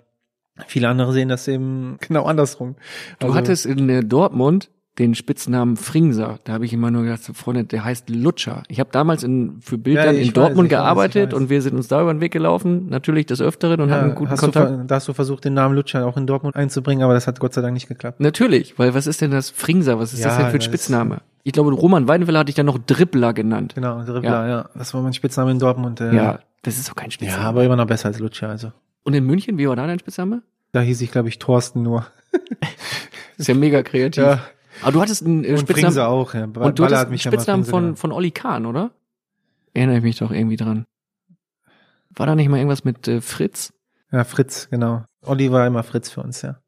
viele 0.67 0.89
andere 0.89 1.13
sehen 1.13 1.29
das 1.29 1.47
eben 1.49 1.97
genau 2.01 2.25
andersrum. 2.25 2.77
Du 3.19 3.27
Also- 3.27 3.37
hattest 3.39 3.67
in 3.67 3.89
äh, 3.89 4.05
Dortmund 4.05 4.71
den 5.01 5.17
Spitznamen 5.17 5.77
Fringser. 5.77 6.39
Da 6.45 6.53
habe 6.53 6.65
ich 6.67 6.73
immer 6.73 6.89
nur 6.93 7.03
gedacht, 7.03 7.23
Freunde, 7.35 7.65
der 7.65 7.85
heißt 7.85 8.11
Lutscher. 8.11 8.63
Ich 8.69 8.79
habe 8.79 8.91
damals 8.93 9.25
in, 9.25 9.57
für 9.61 9.77
Bildern 9.77 10.15
Ja, 10.15 10.21
in 10.23 10.33
Dortmund 10.33 10.71
weiß, 10.71 10.79
gearbeitet 10.79 11.33
weiß. 11.33 11.35
und 11.41 11.51
wir 11.51 11.63
sind 11.63 11.75
uns 11.75 11.89
da 11.89 12.01
über 12.01 12.15
den 12.15 12.21
Weg 12.21 12.33
gelaufen, 12.33 12.87
natürlich 12.91 13.27
des 13.27 13.41
Öfteren 13.41 13.81
und 13.81 13.91
hatten 13.91 14.11
Ja, 14.11 14.15
guten 14.15 14.37
Kontakt. 14.37 14.71
Du, 14.71 14.85
da 14.85 14.95
hast 14.95 15.09
du 15.09 15.13
versucht, 15.13 15.45
den 15.45 15.55
Namen 15.55 15.75
Lutscher 15.75 16.07
auch 16.07 16.17
in 16.17 16.29
Dortmund 16.29 16.55
einzubringen, 16.55 17.03
aber 17.03 17.13
das 17.15 17.27
hat 17.27 17.41
Gott 17.41 17.55
sei 17.55 17.61
Dank 17.61 17.75
nicht 17.75 17.89
geklappt. 17.89 18.21
Natürlich, 18.21 18.79
weil 18.79 18.95
was 18.95 19.09
ist 19.09 19.21
denn 19.21 19.33
das 19.33 19.51
Fringser? 19.51 19.99
Was 19.99 20.13
ist 20.13 20.25
das 20.25 20.31
Ja, 20.35 20.39
denn 20.39 20.47
für 20.51 20.53
ein 20.53 20.59
das- 20.59 20.65
Spitzname? 20.67 21.19
Ich 21.43 21.53
glaube, 21.53 21.73
Roman 21.73 22.07
Weidenfeller 22.07 22.39
hatte 22.39 22.51
ich 22.51 22.55
dann 22.55 22.67
noch 22.67 22.79
Dribbler 22.79 23.33
genannt. 23.35 23.73
Genau, 23.75 24.01
Dribbler, 24.05 24.47
ja. 24.49 24.69
Das 24.77 24.95
war 24.95 25.03
mein 25.03 25.13
Spitzname 25.13 25.51
in 25.51 25.59
Dortmund. 25.59 26.01
Äh, 26.01 26.15
Ja, 26.15 26.39
das 26.63 26.79
ist 26.79 26.89
doch 26.89 26.95
kein 26.95 27.09
ja, 27.09 27.11
Spitzname. 27.11 27.45
aber 27.45 27.65
immer 27.65 27.75
noch 27.75 27.87
besser 27.87 28.07
als 28.07 28.21
Lutscher. 28.21 28.49
Also 28.49 28.71
und 29.03 29.13
in 29.13 29.25
München, 29.25 29.59
wie 29.59 29.69
war 29.69 29.75
da 29.75 29.87
dein 29.89 29.99
Spitzname? 29.99 30.43
Da 30.75 30.81
hieß 30.81 31.01
ich, 31.03 31.13
glaube 31.13 31.29
ich, 31.29 31.39
Thorsten 31.39 31.83
nur. 31.83 32.05
Ist 33.37 33.47
ja 33.47 33.55
mega 33.55 33.83
kreativ. 33.85 34.25
Ja. 34.25 34.45
Aber 34.83 34.91
du 34.91 35.01
hattest 35.01 35.25
einen 35.25 35.45
äh, 35.45 35.51
Und 35.51 35.61
Spitznamen. 35.61 35.83
Fringse 35.83 36.09
auch. 36.09 36.35
Ja. 36.35 36.45
Und 36.45 36.79
du 36.79 36.85
hattest 36.85 37.01
hat 37.01 37.09
einen 37.09 37.19
Spitznamen 37.19 37.65
von, 37.65 37.83
genannt. 37.83 37.99
von 38.01 38.11
Olli 38.11 38.33
Kahn, 38.33 38.67
oder? 38.67 38.91
Erinnere 39.73 39.99
ich 39.99 40.03
mich 40.03 40.19
doch 40.19 40.33
irgendwie 40.33 40.57
dran. 40.57 40.85
War 42.11 42.27
da 42.27 42.35
nicht 42.35 42.49
mal 42.49 42.57
irgendwas 42.57 42.85
mit 42.85 43.07
äh, 43.07 43.21
Fritz? 43.21 43.73
Ja, 44.11 44.25
Fritz, 44.25 44.69
genau. 44.69 45.05
Olli 45.25 45.53
war 45.53 45.65
immer 45.65 45.85
Fritz 45.85 46.11
für 46.11 46.23
uns, 46.23 46.43
ja. 46.43 46.61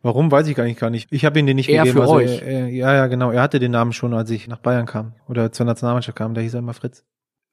Warum, 0.00 0.30
weiß 0.30 0.48
ich 0.48 0.54
gar 0.54 0.64
nicht, 0.64 0.80
gar 0.80 0.90
nicht. 0.90 1.12
Ich 1.12 1.26
habe 1.26 1.38
ihn 1.38 1.46
den 1.46 1.56
nicht 1.56 1.68
Er 1.68 1.84
gegeben. 1.84 1.96
für 1.96 2.02
also, 2.02 2.14
euch. 2.14 2.40
Er, 2.40 2.42
er, 2.42 2.68
ja, 2.68 2.94
ja, 2.94 3.06
genau. 3.08 3.30
Er 3.30 3.42
hatte 3.42 3.58
den 3.58 3.72
Namen 3.72 3.92
schon, 3.92 4.14
als 4.14 4.30
ich 4.30 4.48
nach 4.48 4.58
Bayern 4.58 4.86
kam. 4.86 5.14
Oder 5.28 5.52
zur 5.52 5.66
Nationalmannschaft 5.66 6.16
kam. 6.16 6.32
Da 6.32 6.40
hieß 6.40 6.54
er 6.54 6.60
immer 6.60 6.74
Fritz. 6.74 7.04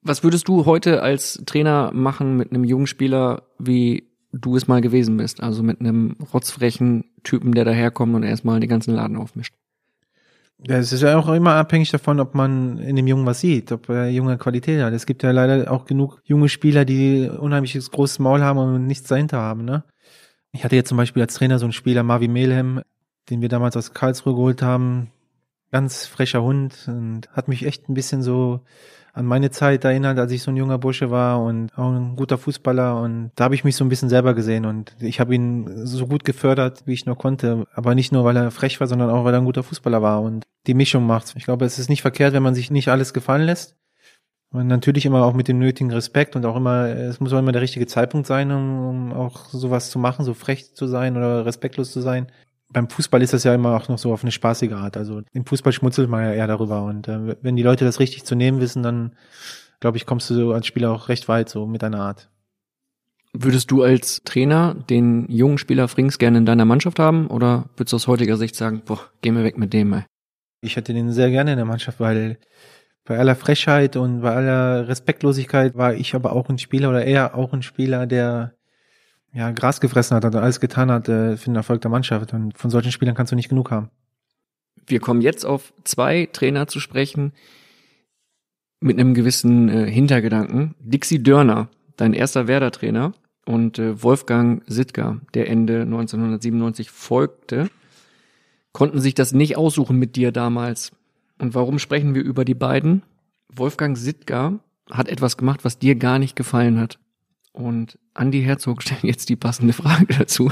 Was 0.01 0.23
würdest 0.23 0.47
du 0.47 0.65
heute 0.65 1.01
als 1.01 1.41
Trainer 1.45 1.91
machen 1.93 2.37
mit 2.37 2.51
einem 2.51 2.63
jungen 2.63 2.87
Spieler, 2.87 3.43
wie 3.59 4.10
du 4.31 4.55
es 4.55 4.67
mal 4.67 4.81
gewesen 4.81 5.17
bist? 5.17 5.41
Also 5.41 5.63
mit 5.63 5.79
einem 5.79 6.15
rotzfrechen 6.33 7.05
Typen, 7.23 7.53
der 7.53 7.65
daherkommt 7.65 8.15
und 8.15 8.23
erstmal 8.23 8.59
den 8.59 8.69
ganzen 8.69 8.93
Laden 8.93 9.17
aufmischt. 9.17 9.53
Ja, 10.67 10.77
es 10.77 10.93
ist 10.93 11.01
ja 11.01 11.17
auch 11.17 11.27
immer 11.29 11.55
abhängig 11.55 11.89
davon, 11.89 12.19
ob 12.19 12.35
man 12.35 12.77
in 12.77 12.95
dem 12.95 13.07
Jungen 13.07 13.25
was 13.25 13.39
sieht, 13.39 13.71
ob 13.71 13.89
er 13.89 14.09
junge 14.09 14.37
Qualität 14.37 14.81
hat. 14.81 14.93
Es 14.93 15.07
gibt 15.07 15.23
ja 15.23 15.31
leider 15.31 15.71
auch 15.71 15.85
genug 15.85 16.21
junge 16.23 16.49
Spieler, 16.49 16.85
die 16.85 17.29
unheimliches 17.29 17.89
großes 17.89 18.19
Maul 18.19 18.41
haben 18.41 18.59
und 18.59 18.85
nichts 18.85 19.07
dahinter 19.07 19.39
haben, 19.39 19.65
ne? 19.65 19.83
Ich 20.51 20.63
hatte 20.63 20.75
jetzt 20.75 20.89
zum 20.89 20.97
Beispiel 20.97 21.23
als 21.23 21.33
Trainer 21.33 21.57
so 21.57 21.65
einen 21.65 21.73
Spieler, 21.73 22.03
Marvin 22.03 22.33
Melhem, 22.33 22.81
den 23.29 23.41
wir 23.41 23.49
damals 23.49 23.75
aus 23.77 23.93
Karlsruhe 23.93 24.33
geholt 24.33 24.61
haben. 24.61 25.07
Ganz 25.71 26.05
frecher 26.05 26.43
Hund 26.43 26.85
und 26.87 27.29
hat 27.31 27.47
mich 27.47 27.65
echt 27.65 27.89
ein 27.89 27.93
bisschen 27.93 28.21
so 28.21 28.59
an 29.13 29.25
meine 29.25 29.51
Zeit 29.51 29.83
erinnert, 29.83 30.17
als 30.19 30.31
ich 30.31 30.41
so 30.43 30.51
ein 30.51 30.57
junger 30.57 30.77
Bursche 30.77 31.11
war 31.11 31.41
und 31.41 31.69
auch 31.77 31.91
ein 31.91 32.15
guter 32.15 32.37
Fußballer 32.37 33.01
und 33.01 33.31
da 33.35 33.45
habe 33.45 33.55
ich 33.55 33.63
mich 33.63 33.75
so 33.75 33.83
ein 33.83 33.89
bisschen 33.89 34.09
selber 34.09 34.33
gesehen 34.33 34.65
und 34.65 34.95
ich 34.99 35.19
habe 35.19 35.35
ihn 35.35 35.85
so 35.85 36.07
gut 36.07 36.23
gefördert, 36.23 36.83
wie 36.85 36.93
ich 36.93 37.05
nur 37.05 37.17
konnte, 37.17 37.65
aber 37.73 37.95
nicht 37.95 38.11
nur, 38.11 38.23
weil 38.23 38.37
er 38.37 38.51
frech 38.51 38.79
war, 38.79 38.87
sondern 38.87 39.09
auch, 39.09 39.25
weil 39.25 39.33
er 39.33 39.41
ein 39.41 39.45
guter 39.45 39.63
Fußballer 39.63 40.01
war 40.01 40.21
und 40.21 40.45
die 40.67 40.73
Mischung 40.73 41.05
macht's. 41.05 41.33
Ich 41.35 41.45
glaube, 41.45 41.65
es 41.65 41.79
ist 41.79 41.89
nicht 41.89 42.01
verkehrt, 42.01 42.33
wenn 42.33 42.43
man 42.43 42.55
sich 42.55 42.71
nicht 42.71 42.87
alles 42.89 43.13
gefallen 43.13 43.45
lässt, 43.45 43.75
Und 44.53 44.67
natürlich 44.67 45.05
immer 45.05 45.23
auch 45.23 45.33
mit 45.33 45.47
dem 45.47 45.59
nötigen 45.59 45.91
Respekt 45.91 46.35
und 46.35 46.45
auch 46.45 46.57
immer, 46.57 46.87
es 46.87 47.21
muss 47.21 47.31
auch 47.31 47.39
immer 47.39 47.53
der 47.53 47.61
richtige 47.61 47.87
Zeitpunkt 47.87 48.27
sein, 48.27 48.51
um, 48.51 48.87
um 48.87 49.13
auch 49.13 49.45
sowas 49.45 49.89
zu 49.89 49.97
machen, 49.97 50.25
so 50.25 50.33
frech 50.33 50.75
zu 50.75 50.87
sein 50.87 51.15
oder 51.15 51.45
respektlos 51.45 51.91
zu 51.93 52.01
sein. 52.01 52.27
Beim 52.73 52.89
Fußball 52.89 53.21
ist 53.21 53.33
das 53.33 53.43
ja 53.43 53.53
immer 53.53 53.75
auch 53.75 53.89
noch 53.89 53.97
so 53.97 54.13
auf 54.13 54.23
eine 54.23 54.31
spaßige 54.31 54.73
Art. 54.73 54.97
Also 54.97 55.21
im 55.33 55.45
Fußball 55.45 55.73
schmutzelt 55.73 56.09
man 56.09 56.23
ja 56.23 56.33
eher 56.33 56.47
darüber. 56.47 56.83
Und 56.83 57.07
äh, 57.07 57.35
wenn 57.41 57.55
die 57.55 57.63
Leute 57.63 57.85
das 57.85 57.99
richtig 57.99 58.23
zu 58.23 58.35
nehmen 58.35 58.61
wissen, 58.61 58.83
dann 58.83 59.15
glaube 59.79 59.97
ich, 59.97 60.05
kommst 60.05 60.29
du 60.29 60.35
so 60.35 60.53
als 60.53 60.67
Spieler 60.67 60.91
auch 60.91 61.09
recht 61.09 61.27
weit, 61.27 61.49
so 61.49 61.65
mit 61.65 61.81
deiner 61.81 61.99
Art. 61.99 62.29
Würdest 63.33 63.71
du 63.71 63.81
als 63.83 64.21
Trainer 64.23 64.75
den 64.89 65.25
jungen 65.29 65.57
Spieler 65.57 65.87
Frings 65.87 66.17
gerne 66.17 66.37
in 66.37 66.45
deiner 66.45 66.65
Mannschaft 66.65 66.99
haben 66.99 67.27
oder 67.27 67.69
würdest 67.75 67.93
du 67.93 67.95
aus 67.95 68.07
heutiger 68.07 68.37
Sicht 68.37 68.55
sagen, 68.55 68.83
boah, 68.85 68.99
geh 69.21 69.31
mir 69.31 69.43
weg 69.43 69.57
mit 69.57 69.73
dem, 69.73 69.93
ey? 69.93 70.03
Ich 70.61 70.75
hätte 70.75 70.93
den 70.93 71.11
sehr 71.11 71.31
gerne 71.31 71.51
in 71.51 71.57
der 71.57 71.65
Mannschaft, 71.65 71.99
weil 71.99 72.37
bei 73.05 73.17
aller 73.17 73.35
Frechheit 73.35 73.95
und 73.95 74.21
bei 74.21 74.35
aller 74.35 74.87
Respektlosigkeit 74.87 75.75
war 75.75 75.93
ich 75.95 76.13
aber 76.13 76.33
auch 76.33 76.49
ein 76.49 76.59
Spieler 76.59 76.89
oder 76.89 77.03
er 77.03 77.35
auch 77.35 77.53
ein 77.53 77.63
Spieler, 77.63 78.05
der 78.05 78.53
ja 79.33 79.51
Gras 79.51 79.81
gefressen 79.81 80.15
hat 80.15 80.25
und 80.25 80.35
alles 80.35 80.59
getan 80.59 80.91
hat 80.91 81.09
äh, 81.09 81.37
für 81.37 81.45
den 81.45 81.55
Erfolg 81.55 81.81
der 81.81 81.91
Mannschaft. 81.91 82.33
Und 82.33 82.57
von 82.57 82.69
solchen 82.69 82.91
Spielern 82.91 83.15
kannst 83.15 83.31
du 83.31 83.35
nicht 83.35 83.49
genug 83.49 83.71
haben. 83.71 83.89
Wir 84.87 84.99
kommen 84.99 85.21
jetzt 85.21 85.45
auf 85.45 85.73
zwei 85.83 86.27
Trainer 86.31 86.67
zu 86.67 86.79
sprechen 86.79 87.33
mit 88.79 88.99
einem 88.99 89.13
gewissen 89.13 89.69
äh, 89.69 89.89
Hintergedanken. 89.89 90.75
Dixie 90.79 91.21
Dörner, 91.21 91.69
dein 91.97 92.13
erster 92.13 92.47
Werder-Trainer, 92.47 93.13
und 93.45 93.79
äh, 93.79 94.01
Wolfgang 94.01 94.63
Sittger, 94.67 95.19
der 95.33 95.49
Ende 95.49 95.81
1997 95.81 96.89
folgte, 96.89 97.69
konnten 98.71 99.01
sich 99.01 99.13
das 99.13 99.33
nicht 99.33 99.57
aussuchen 99.57 99.97
mit 99.97 100.15
dir 100.15 100.31
damals. 100.31 100.91
Und 101.39 101.55
warum 101.55 101.79
sprechen 101.79 102.15
wir 102.15 102.23
über 102.23 102.45
die 102.45 102.53
beiden? 102.53 103.03
Wolfgang 103.53 103.97
Sittger 103.97 104.59
hat 104.89 105.09
etwas 105.09 105.37
gemacht, 105.37 105.63
was 105.63 105.79
dir 105.79 105.95
gar 105.95 106.19
nicht 106.19 106.35
gefallen 106.35 106.79
hat. 106.79 106.99
Und 107.51 107.99
Andy 108.15 108.43
Herzog 108.43 108.81
stellt 108.81 109.03
jetzt 109.03 109.29
die 109.29 109.35
passende 109.35 109.73
Frage 109.73 110.05
dazu. 110.17 110.51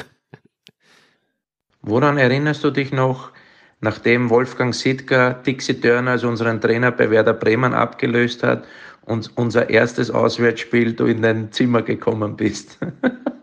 Woran 1.82 2.18
erinnerst 2.18 2.64
du 2.64 2.72
dich 2.72 2.92
noch, 2.92 3.32
nachdem 3.80 4.30
Wolfgang 4.30 4.76
Sittger 4.76 5.34
Dixie 5.34 5.80
Turner 5.80 6.12
als 6.12 6.24
unseren 6.24 6.60
Trainer 6.60 6.92
bei 6.92 7.10
Werder 7.10 7.34
Bremen 7.34 7.74
abgelöst 7.74 8.44
hat 8.44 8.66
und 9.06 9.32
unser 9.36 9.70
erstes 9.70 10.12
Auswärtsspiel 10.12 10.94
du 10.94 11.06
in 11.06 11.22
dein 11.22 11.52
Zimmer 11.52 11.82
gekommen 11.82 12.36
bist? 12.36 12.78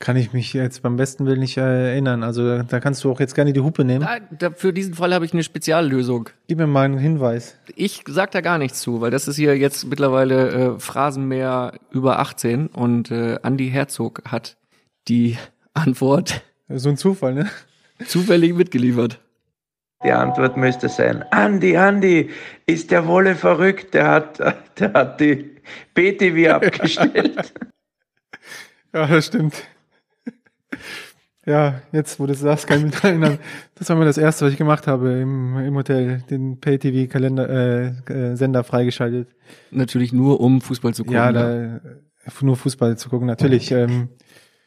Kann 0.00 0.16
ich 0.16 0.32
mich 0.32 0.54
jetzt 0.54 0.82
beim 0.82 0.96
besten 0.96 1.26
Willen 1.26 1.40
nicht 1.40 1.58
erinnern. 1.58 2.22
Also 2.22 2.62
da 2.62 2.80
kannst 2.80 3.04
du 3.04 3.12
auch 3.12 3.20
jetzt 3.20 3.34
gerne 3.34 3.52
die 3.52 3.60
Hupe 3.60 3.84
nehmen. 3.84 4.00
Da, 4.00 4.48
da, 4.48 4.50
für 4.50 4.72
diesen 4.72 4.94
Fall 4.94 5.12
habe 5.12 5.26
ich 5.26 5.34
eine 5.34 5.42
Speziallösung. 5.42 6.30
Gib 6.48 6.56
mir 6.56 6.66
mal 6.66 6.86
einen 6.86 6.96
Hinweis. 6.96 7.58
Ich 7.76 8.02
sag 8.08 8.30
da 8.30 8.40
gar 8.40 8.56
nichts 8.56 8.80
zu, 8.80 9.02
weil 9.02 9.10
das 9.10 9.28
ist 9.28 9.36
hier 9.36 9.58
jetzt 9.58 9.84
mittlerweile 9.84 10.48
äh, 10.48 10.80
Phrasenmeer 10.80 11.74
über 11.90 12.18
18 12.18 12.68
und 12.68 13.10
äh, 13.10 13.38
Andy 13.42 13.68
Herzog 13.68 14.22
hat 14.24 14.56
die 15.06 15.36
Antwort. 15.74 16.42
So 16.68 16.88
ein 16.88 16.96
Zufall, 16.96 17.34
ne? 17.34 17.50
Zufällig 18.06 18.54
mitgeliefert. 18.54 19.20
Die 20.02 20.12
Antwort 20.12 20.56
müsste 20.56 20.88
sein, 20.88 21.22
Andi, 21.30 21.76
Andi, 21.76 22.30
ist 22.64 22.90
der 22.90 23.06
Wolle 23.06 23.34
verrückt, 23.34 23.92
der 23.92 24.08
hat, 24.08 24.38
der 24.78 24.92
hat 24.94 25.20
die 25.20 25.56
BTV 25.92 26.54
abgestellt. 26.54 27.52
ja, 28.94 29.06
das 29.06 29.26
stimmt. 29.26 29.62
Ja, 31.46 31.80
jetzt, 31.90 32.20
wo 32.20 32.26
du 32.26 32.32
das 32.32 32.40
sagst, 32.40 32.66
kann 32.66 32.78
ich 32.78 32.84
mich 32.84 32.94
daran 32.94 33.22
erinnern. 33.22 33.38
Das 33.74 33.88
war 33.88 33.96
mal 33.96 34.04
das 34.04 34.18
erste, 34.18 34.44
was 34.44 34.52
ich 34.52 34.58
gemacht 34.58 34.86
habe 34.86 35.12
im, 35.12 35.56
im 35.58 35.74
Hotel, 35.74 36.22
den 36.28 36.60
Pay-TV-Kalender, 36.60 37.48
äh, 37.48 38.12
äh, 38.12 38.36
Sender 38.36 38.62
freigeschaltet. 38.62 39.28
Natürlich 39.70 40.12
nur, 40.12 40.40
um 40.40 40.60
Fußball 40.60 40.92
zu 40.92 41.02
gucken. 41.02 41.16
Ja, 41.16 41.32
da, 41.32 41.80
nur 42.42 42.56
Fußball 42.56 42.98
zu 42.98 43.08
gucken, 43.08 43.26
natürlich. 43.26 43.72
Ähm, 43.72 44.10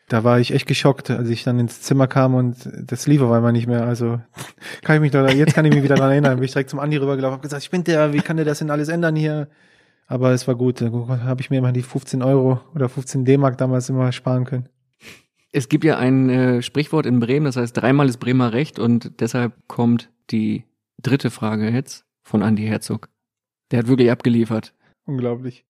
da 0.09 0.23
war 0.23 0.39
ich 0.39 0.53
echt 0.53 0.67
geschockt, 0.67 1.09
als 1.11 1.29
ich 1.29 1.43
dann 1.43 1.59
ins 1.59 1.81
Zimmer 1.81 2.07
kam 2.07 2.35
und 2.35 2.69
das 2.85 3.07
lief 3.07 3.21
auf 3.21 3.31
einmal 3.31 3.51
nicht 3.51 3.67
mehr. 3.67 3.85
Also 3.85 4.19
kann 4.81 4.95
ich 4.95 5.01
mich 5.01 5.11
da, 5.11 5.27
jetzt 5.29 5.53
kann 5.53 5.65
ich 5.65 5.73
mich 5.73 5.83
wieder 5.83 5.95
daran 5.95 6.11
erinnern. 6.11 6.35
Bin 6.35 6.43
ich 6.43 6.51
direkt 6.51 6.69
zum 6.71 6.79
Andi 6.79 6.97
rübergelaufen, 6.97 7.33
habe 7.33 7.43
gesagt, 7.43 7.63
ich 7.63 7.71
bin 7.71 7.83
der, 7.83 8.13
wie 8.13 8.19
kann 8.19 8.35
der 8.35 8.45
das 8.45 8.59
denn 8.59 8.69
alles 8.69 8.89
ändern 8.89 9.15
hier? 9.15 9.47
Aber 10.07 10.31
es 10.31 10.47
war 10.47 10.55
gut. 10.55 10.81
Da 10.81 10.91
habe 10.91 11.41
ich 11.41 11.49
mir 11.49 11.57
immer 11.57 11.71
die 11.71 11.81
15 11.81 12.21
Euro 12.21 12.59
oder 12.75 12.89
15 12.89 13.25
D-Mark 13.25 13.57
damals 13.57 13.89
immer 13.89 14.11
sparen 14.11 14.43
können. 14.43 14.67
Es 15.55 15.69
gibt 15.69 15.83
ja 15.83 15.97
ein 15.97 16.29
äh, 16.29 16.61
Sprichwort 16.63 17.05
in 17.05 17.19
Bremen, 17.19 17.45
das 17.45 17.57
heißt 17.57 17.77
dreimal 17.77 18.09
ist 18.09 18.17
Bremer 18.17 18.53
Recht 18.53 18.79
und 18.79 19.19
deshalb 19.21 19.53
kommt 19.67 20.11
die 20.31 20.65
dritte 21.01 21.29
Frage 21.29 21.69
jetzt 21.69 22.05
von 22.23 22.41
Andy 22.41 22.65
Herzog. 22.65 23.07
Der 23.69 23.79
hat 23.79 23.87
wirklich 23.87 24.09
abgeliefert. 24.09 24.73
Unglaublich. 25.05 25.63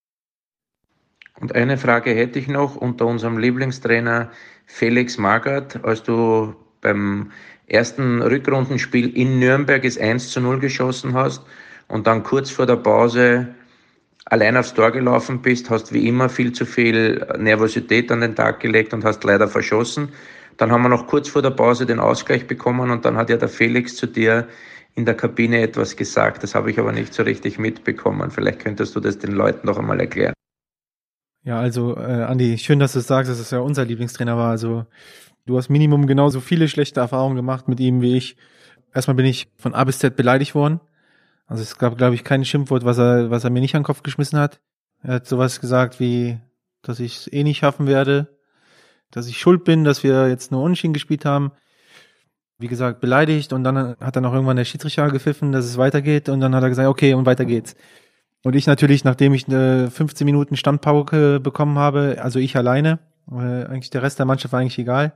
Und 1.39 1.53
eine 1.53 1.77
Frage 1.77 2.11
hätte 2.11 2.39
ich 2.39 2.47
noch 2.47 2.77
unter 2.77 3.07
unserem 3.07 3.37
Lieblingstrainer 3.37 4.31
Felix 4.67 5.17
Magath, 5.17 5.83
als 5.83 6.01
du 6.01 6.55
beim 6.79 7.31
ersten 7.67 8.21
Rückrundenspiel 8.21 9.09
in 9.09 9.39
Nürnberg 9.39 9.83
es 9.83 9.97
1 9.97 10.31
zu 10.31 10.39
0 10.39 10.59
geschossen 10.59 11.13
hast 11.13 11.43
und 11.89 12.07
dann 12.07 12.23
kurz 12.23 12.51
vor 12.51 12.67
der 12.67 12.77
Pause 12.77 13.53
allein 14.25 14.57
aufs 14.57 14.73
Tor 14.73 14.91
gelaufen 14.91 15.41
bist, 15.41 15.69
hast 15.69 15.93
wie 15.93 16.07
immer 16.07 16.29
viel 16.29 16.53
zu 16.53 16.65
viel 16.65 17.25
Nervosität 17.37 18.11
an 18.11 18.21
den 18.21 18.35
Tag 18.35 18.59
gelegt 18.59 18.93
und 18.93 19.03
hast 19.03 19.23
leider 19.23 19.47
verschossen. 19.47 20.09
Dann 20.57 20.71
haben 20.71 20.83
wir 20.83 20.89
noch 20.89 21.07
kurz 21.07 21.29
vor 21.29 21.41
der 21.41 21.49
Pause 21.49 21.85
den 21.85 21.99
Ausgleich 21.99 22.47
bekommen 22.47 22.91
und 22.91 23.05
dann 23.05 23.17
hat 23.17 23.29
ja 23.29 23.37
der 23.37 23.49
Felix 23.49 23.95
zu 23.95 24.07
dir 24.07 24.47
in 24.95 25.05
der 25.05 25.15
Kabine 25.15 25.61
etwas 25.61 25.95
gesagt. 25.95 26.43
Das 26.43 26.53
habe 26.53 26.69
ich 26.69 26.79
aber 26.79 26.91
nicht 26.91 27.13
so 27.13 27.23
richtig 27.23 27.57
mitbekommen. 27.57 28.29
Vielleicht 28.29 28.59
könntest 28.59 28.95
du 28.95 28.99
das 28.99 29.17
den 29.17 29.31
Leuten 29.31 29.65
noch 29.65 29.79
einmal 29.79 29.99
erklären. 29.99 30.33
Ja, 31.43 31.59
also 31.59 31.97
äh, 31.97 32.23
Andi, 32.23 32.57
schön, 32.57 32.79
dass 32.79 32.93
du 32.93 32.99
es 32.99 33.07
sagst, 33.07 33.29
dass 33.29 33.39
es 33.39 33.51
ja 33.51 33.59
unser 33.59 33.83
Lieblingstrainer 33.83 34.37
war. 34.37 34.51
Also 34.51 34.85
du 35.45 35.57
hast 35.57 35.69
Minimum 35.69 36.07
genauso 36.07 36.39
viele 36.39 36.67
schlechte 36.67 36.99
Erfahrungen 36.99 37.35
gemacht 37.35 37.67
mit 37.67 37.79
ihm 37.79 38.01
wie 38.01 38.15
ich. 38.15 38.37
Erstmal 38.93 39.15
bin 39.15 39.25
ich 39.25 39.49
von 39.57 39.73
A 39.73 39.83
bis 39.83 39.99
Z 39.99 40.15
beleidigt 40.15 40.55
worden. 40.55 40.79
Also 41.47 41.63
es 41.63 41.77
gab, 41.77 41.97
glaube 41.97 42.15
ich, 42.15 42.23
kein 42.23 42.45
Schimpfwort, 42.45 42.85
was 42.85 42.97
er, 42.97 43.29
was 43.29 43.43
er 43.43 43.49
mir 43.49 43.59
nicht 43.59 43.75
an 43.75 43.81
den 43.81 43.85
Kopf 43.85 44.03
geschmissen 44.03 44.39
hat. 44.39 44.61
Er 45.01 45.15
hat 45.15 45.27
sowas 45.27 45.59
gesagt 45.59 45.99
wie, 45.99 46.39
dass 46.81 46.99
ich 46.99 47.17
es 47.17 47.33
eh 47.33 47.43
nicht 47.43 47.59
schaffen 47.59 47.87
werde, 47.87 48.37
dass 49.11 49.27
ich 49.27 49.37
schuld 49.37 49.63
bin, 49.63 49.83
dass 49.83 50.03
wir 50.03 50.29
jetzt 50.29 50.51
nur 50.51 50.63
Unschien 50.63 50.93
gespielt 50.93 51.25
haben. 51.25 51.51
Wie 52.57 52.67
gesagt, 52.67 53.01
beleidigt 53.01 53.51
und 53.51 53.63
dann 53.63 53.97
hat 53.99 54.15
dann 54.15 54.25
auch 54.25 54.33
irgendwann 54.33 54.55
der 54.55 54.65
Schiedsrichter 54.65 55.09
gepfiffen, 55.09 55.51
dass 55.51 55.65
es 55.65 55.77
weitergeht 55.77 56.29
und 56.29 56.39
dann 56.39 56.55
hat 56.55 56.63
er 56.63 56.69
gesagt, 56.69 56.87
okay, 56.87 57.13
und 57.13 57.25
weiter 57.25 57.45
geht's. 57.45 57.75
Und 58.43 58.55
ich 58.55 58.67
natürlich, 58.67 59.03
nachdem 59.03 59.33
ich 59.33 59.47
eine 59.47 59.89
15 59.89 60.25
Minuten 60.25 60.55
Standpauke 60.55 61.39
bekommen 61.39 61.77
habe, 61.77 62.17
also 62.21 62.39
ich 62.39 62.55
alleine, 62.55 62.99
eigentlich 63.27 63.89
der 63.89 64.03
Rest 64.03 64.19
der 64.19 64.25
Mannschaft 64.25 64.53
war 64.53 64.59
eigentlich 64.59 64.79
egal, 64.79 65.13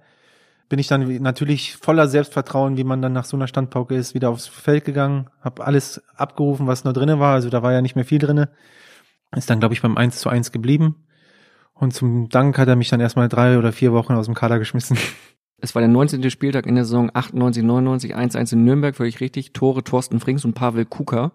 bin 0.70 0.80
ich 0.80 0.88
dann 0.88 1.22
natürlich 1.22 1.76
voller 1.78 2.08
Selbstvertrauen, 2.08 2.78
wie 2.78 2.84
man 2.84 3.02
dann 3.02 3.14
nach 3.14 3.26
so 3.26 3.38
einer 3.38 3.48
Standpauke 3.48 3.96
ist, 3.96 4.14
wieder 4.14 4.30
aufs 4.30 4.48
Feld 4.48 4.86
gegangen, 4.86 5.30
habe 5.42 5.66
alles 5.66 6.02
abgerufen, 6.16 6.68
was 6.68 6.84
nur 6.84 6.94
drinne 6.94 7.20
war, 7.20 7.36
also 7.36 7.50
da 7.50 7.64
war 7.64 7.72
ja 7.72 7.82
nicht 7.82 7.96
mehr 7.96 8.06
viel 8.06 8.20
drinne. 8.20 8.50
Ist 9.36 9.50
dann, 9.50 9.60
glaube 9.60 9.74
ich, 9.74 9.82
beim 9.82 9.98
1 9.98 10.20
zu 10.20 10.30
1 10.30 10.52
geblieben. 10.52 10.96
Und 11.74 11.94
zum 11.94 12.30
Dank 12.30 12.58
hat 12.58 12.68
er 12.68 12.76
mich 12.76 12.90
dann 12.90 13.00
erstmal 13.00 13.30
drei 13.30 13.58
oder 13.58 13.72
vier 13.72 13.94
Wochen 13.94 14.14
aus 14.14 14.26
dem 14.26 14.36
Kader 14.36 14.60
geschmissen. 14.60 14.98
Es 15.60 15.74
war 15.74 15.80
der 15.80 15.90
19. 15.90 16.30
Spieltag 16.30 16.68
in 16.68 16.76
der 16.76 16.86
Saison 16.86 17.10
98, 17.12 17.64
99, 17.64 18.16
1-1 18.16 18.54
in 18.54 18.64
Nürnberg, 18.64 18.96
völlig 18.96 19.20
richtig. 19.22 19.54
Tore 19.54 19.84
Thorsten 19.84 20.20
Frings 20.20 20.46
und 20.46 20.54
Pavel 20.54 20.86
Kuka. 20.86 21.32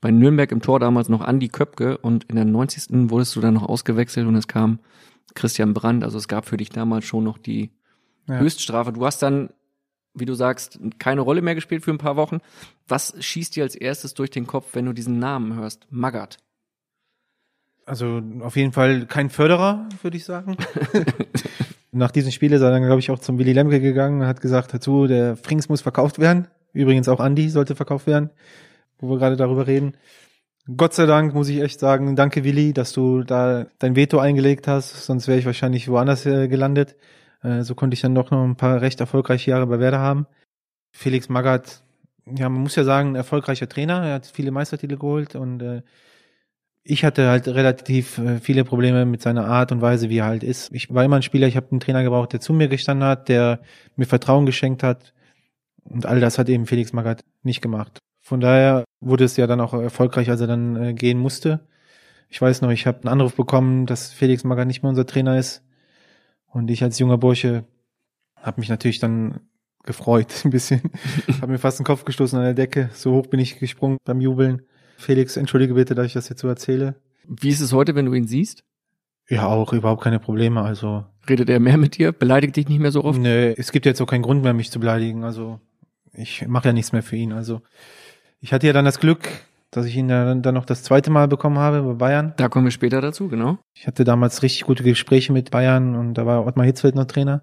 Bei 0.00 0.10
Nürnberg 0.10 0.50
im 0.50 0.60
Tor 0.60 0.80
damals 0.80 1.08
noch 1.08 1.20
Andi 1.20 1.46
Köpke 1.46 1.96
und 1.98 2.24
in 2.24 2.34
der 2.34 2.44
90. 2.44 3.08
wurdest 3.08 3.36
du 3.36 3.40
dann 3.40 3.54
noch 3.54 3.68
ausgewechselt 3.68 4.26
und 4.26 4.34
es 4.34 4.48
kam 4.48 4.80
Christian 5.36 5.74
Brandt. 5.74 6.02
Also 6.02 6.18
es 6.18 6.26
gab 6.26 6.46
für 6.46 6.56
dich 6.56 6.70
damals 6.70 7.04
schon 7.04 7.22
noch 7.22 7.38
die 7.38 7.70
ja. 8.28 8.38
Höchststrafe. 8.38 8.92
Du 8.92 9.04
hast 9.04 9.22
dann, 9.22 9.50
wie 10.14 10.24
du 10.24 10.34
sagst, 10.34 10.78
keine 10.98 11.20
Rolle 11.20 11.42
mehr 11.42 11.54
gespielt 11.54 11.84
für 11.84 11.90
ein 11.90 11.98
paar 11.98 12.16
Wochen. 12.16 12.38
Was 12.88 13.14
schießt 13.18 13.56
dir 13.56 13.64
als 13.64 13.74
erstes 13.74 14.14
durch 14.14 14.30
den 14.30 14.46
Kopf, 14.46 14.74
wenn 14.74 14.86
du 14.86 14.92
diesen 14.92 15.18
Namen 15.18 15.54
hörst? 15.54 15.86
Magath. 15.90 16.38
Also 17.84 18.22
auf 18.40 18.56
jeden 18.56 18.72
Fall 18.72 19.06
kein 19.06 19.28
Förderer, 19.28 19.88
würde 20.02 20.16
ich 20.16 20.24
sagen. 20.24 20.56
Nach 21.90 22.10
diesem 22.10 22.30
Spiel 22.30 22.52
ist 22.52 22.62
er 22.62 22.70
dann, 22.70 22.84
glaube 22.84 23.00
ich, 23.00 23.10
auch 23.10 23.18
zum 23.18 23.38
Willy 23.38 23.52
Lemke 23.52 23.80
gegangen 23.80 24.20
und 24.20 24.26
hat 24.26 24.40
gesagt, 24.40 24.72
dazu, 24.72 25.06
der 25.06 25.36
Frings 25.36 25.68
muss 25.68 25.82
verkauft 25.82 26.18
werden. 26.18 26.48
Übrigens 26.72 27.08
auch 27.08 27.20
Andi 27.20 27.50
sollte 27.50 27.74
verkauft 27.74 28.06
werden, 28.06 28.30
wo 28.98 29.10
wir 29.10 29.18
gerade 29.18 29.36
darüber 29.36 29.66
reden. 29.66 29.96
Gott 30.76 30.94
sei 30.94 31.06
Dank 31.06 31.34
muss 31.34 31.48
ich 31.48 31.60
echt 31.60 31.80
sagen, 31.80 32.14
danke 32.14 32.44
Willi, 32.44 32.72
dass 32.72 32.92
du 32.92 33.24
da 33.24 33.66
dein 33.78 33.96
Veto 33.96 34.18
eingelegt 34.18 34.68
hast, 34.68 35.04
sonst 35.04 35.26
wäre 35.26 35.38
ich 35.38 35.44
wahrscheinlich 35.44 35.88
woanders 35.88 36.24
äh, 36.24 36.46
gelandet. 36.46 36.96
Äh, 37.42 37.62
so 37.62 37.74
konnte 37.74 37.94
ich 37.94 38.00
dann 38.00 38.14
doch 38.14 38.30
noch 38.30 38.44
ein 38.44 38.56
paar 38.56 38.80
recht 38.80 39.00
erfolgreiche 39.00 39.50
Jahre 39.50 39.66
bei 39.66 39.78
Werder 39.78 39.98
haben. 40.00 40.26
Felix 40.92 41.28
Magath, 41.28 41.82
ja, 42.26 42.48
man 42.48 42.62
muss 42.62 42.76
ja 42.76 42.84
sagen, 42.84 43.10
ein 43.10 43.16
erfolgreicher 43.16 43.68
Trainer. 43.68 44.04
Er 44.04 44.14
hat 44.14 44.26
viele 44.26 44.50
Meistertitel 44.50 44.96
geholt 44.96 45.34
und 45.34 45.62
äh, 45.62 45.82
ich 46.84 47.04
hatte 47.04 47.28
halt 47.28 47.46
relativ 47.48 48.18
äh, 48.18 48.38
viele 48.38 48.64
Probleme 48.64 49.06
mit 49.06 49.22
seiner 49.22 49.46
Art 49.46 49.72
und 49.72 49.80
Weise, 49.80 50.08
wie 50.08 50.18
er 50.18 50.26
halt 50.26 50.42
ist. 50.42 50.72
Ich 50.72 50.92
war 50.92 51.04
immer 51.04 51.16
ein 51.16 51.22
Spieler, 51.22 51.46
ich 51.46 51.56
habe 51.56 51.70
einen 51.70 51.80
Trainer 51.80 52.02
gebraucht, 52.02 52.32
der 52.32 52.40
zu 52.40 52.52
mir 52.52 52.68
gestanden 52.68 53.06
hat, 53.06 53.28
der 53.28 53.60
mir 53.96 54.06
Vertrauen 54.06 54.46
geschenkt 54.46 54.82
hat. 54.82 55.12
Und 55.84 56.06
all 56.06 56.20
das 56.20 56.38
hat 56.38 56.48
eben 56.48 56.66
Felix 56.66 56.92
Magath 56.92 57.24
nicht 57.42 57.60
gemacht. 57.62 57.98
Von 58.20 58.40
daher 58.40 58.84
wurde 59.00 59.24
es 59.24 59.36
ja 59.36 59.46
dann 59.46 59.60
auch 59.60 59.74
erfolgreich, 59.74 60.30
als 60.30 60.40
er 60.40 60.46
dann 60.46 60.76
äh, 60.76 60.94
gehen 60.94 61.18
musste. 61.18 61.60
Ich 62.28 62.40
weiß 62.40 62.62
noch, 62.62 62.70
ich 62.70 62.86
habe 62.86 62.98
einen 63.00 63.08
Anruf 63.08 63.34
bekommen, 63.34 63.86
dass 63.86 64.12
Felix 64.12 64.44
Magath 64.44 64.66
nicht 64.66 64.82
mehr 64.82 64.90
unser 64.90 65.06
Trainer 65.06 65.38
ist. 65.38 65.62
Und 66.52 66.70
ich 66.70 66.82
als 66.82 66.98
junger 66.98 67.18
Bursche 67.18 67.64
habe 68.36 68.60
mich 68.60 68.68
natürlich 68.68 68.98
dann 68.98 69.40
gefreut 69.84 70.32
ein 70.44 70.50
bisschen. 70.50 70.82
habe 71.40 71.52
mir 71.52 71.58
fast 71.58 71.78
den 71.78 71.86
Kopf 71.86 72.04
gestoßen 72.04 72.38
an 72.38 72.44
der 72.44 72.54
Decke. 72.54 72.90
So 72.92 73.12
hoch 73.12 73.26
bin 73.26 73.40
ich 73.40 73.58
gesprungen 73.58 73.98
beim 74.04 74.20
Jubeln. 74.20 74.62
Felix, 74.98 75.36
entschuldige 75.36 75.74
bitte, 75.74 75.94
dass 75.94 76.06
ich 76.06 76.12
das 76.12 76.28
jetzt 76.28 76.40
so 76.40 76.48
erzähle. 76.48 76.94
Wie 77.26 77.48
ist 77.48 77.60
es 77.60 77.72
heute, 77.72 77.94
wenn 77.94 78.06
du 78.06 78.14
ihn 78.14 78.26
siehst? 78.26 78.64
Ja, 79.28 79.46
auch 79.46 79.72
überhaupt 79.72 80.02
keine 80.02 80.20
Probleme. 80.20 80.62
Also 80.62 81.04
Redet 81.28 81.48
er 81.48 81.60
mehr 81.60 81.78
mit 81.78 81.96
dir? 81.96 82.12
Beleidigt 82.12 82.56
dich 82.56 82.68
nicht 82.68 82.80
mehr 82.80 82.92
so 82.92 83.04
oft? 83.04 83.18
Nee, 83.18 83.54
es 83.56 83.72
gibt 83.72 83.86
jetzt 83.86 84.00
auch 84.00 84.06
keinen 84.06 84.22
Grund 84.22 84.42
mehr, 84.42 84.52
mich 84.52 84.70
zu 84.70 84.80
beleidigen. 84.80 85.24
Also 85.24 85.60
ich 86.12 86.46
mache 86.46 86.68
ja 86.68 86.72
nichts 86.72 86.92
mehr 86.92 87.02
für 87.02 87.16
ihn. 87.16 87.32
Also 87.32 87.62
ich 88.40 88.52
hatte 88.52 88.66
ja 88.66 88.72
dann 88.72 88.84
das 88.84 89.00
Glück, 89.00 89.28
dass 89.72 89.86
ich 89.86 89.96
ihn 89.96 90.06
dann, 90.06 90.42
dann 90.42 90.54
noch 90.54 90.66
das 90.66 90.82
zweite 90.82 91.10
Mal 91.10 91.26
bekommen 91.28 91.58
habe 91.58 91.82
bei 91.82 91.94
Bayern. 91.94 92.34
Da 92.36 92.48
kommen 92.48 92.66
wir 92.66 92.70
später 92.70 93.00
dazu, 93.00 93.28
genau. 93.28 93.58
Ich 93.74 93.86
hatte 93.86 94.04
damals 94.04 94.42
richtig 94.42 94.64
gute 94.64 94.84
Gespräche 94.84 95.32
mit 95.32 95.50
Bayern 95.50 95.96
und 95.96 96.14
da 96.14 96.26
war 96.26 96.46
Ottmar 96.46 96.66
Hitzfeld 96.66 96.94
noch 96.94 97.06
Trainer. 97.06 97.42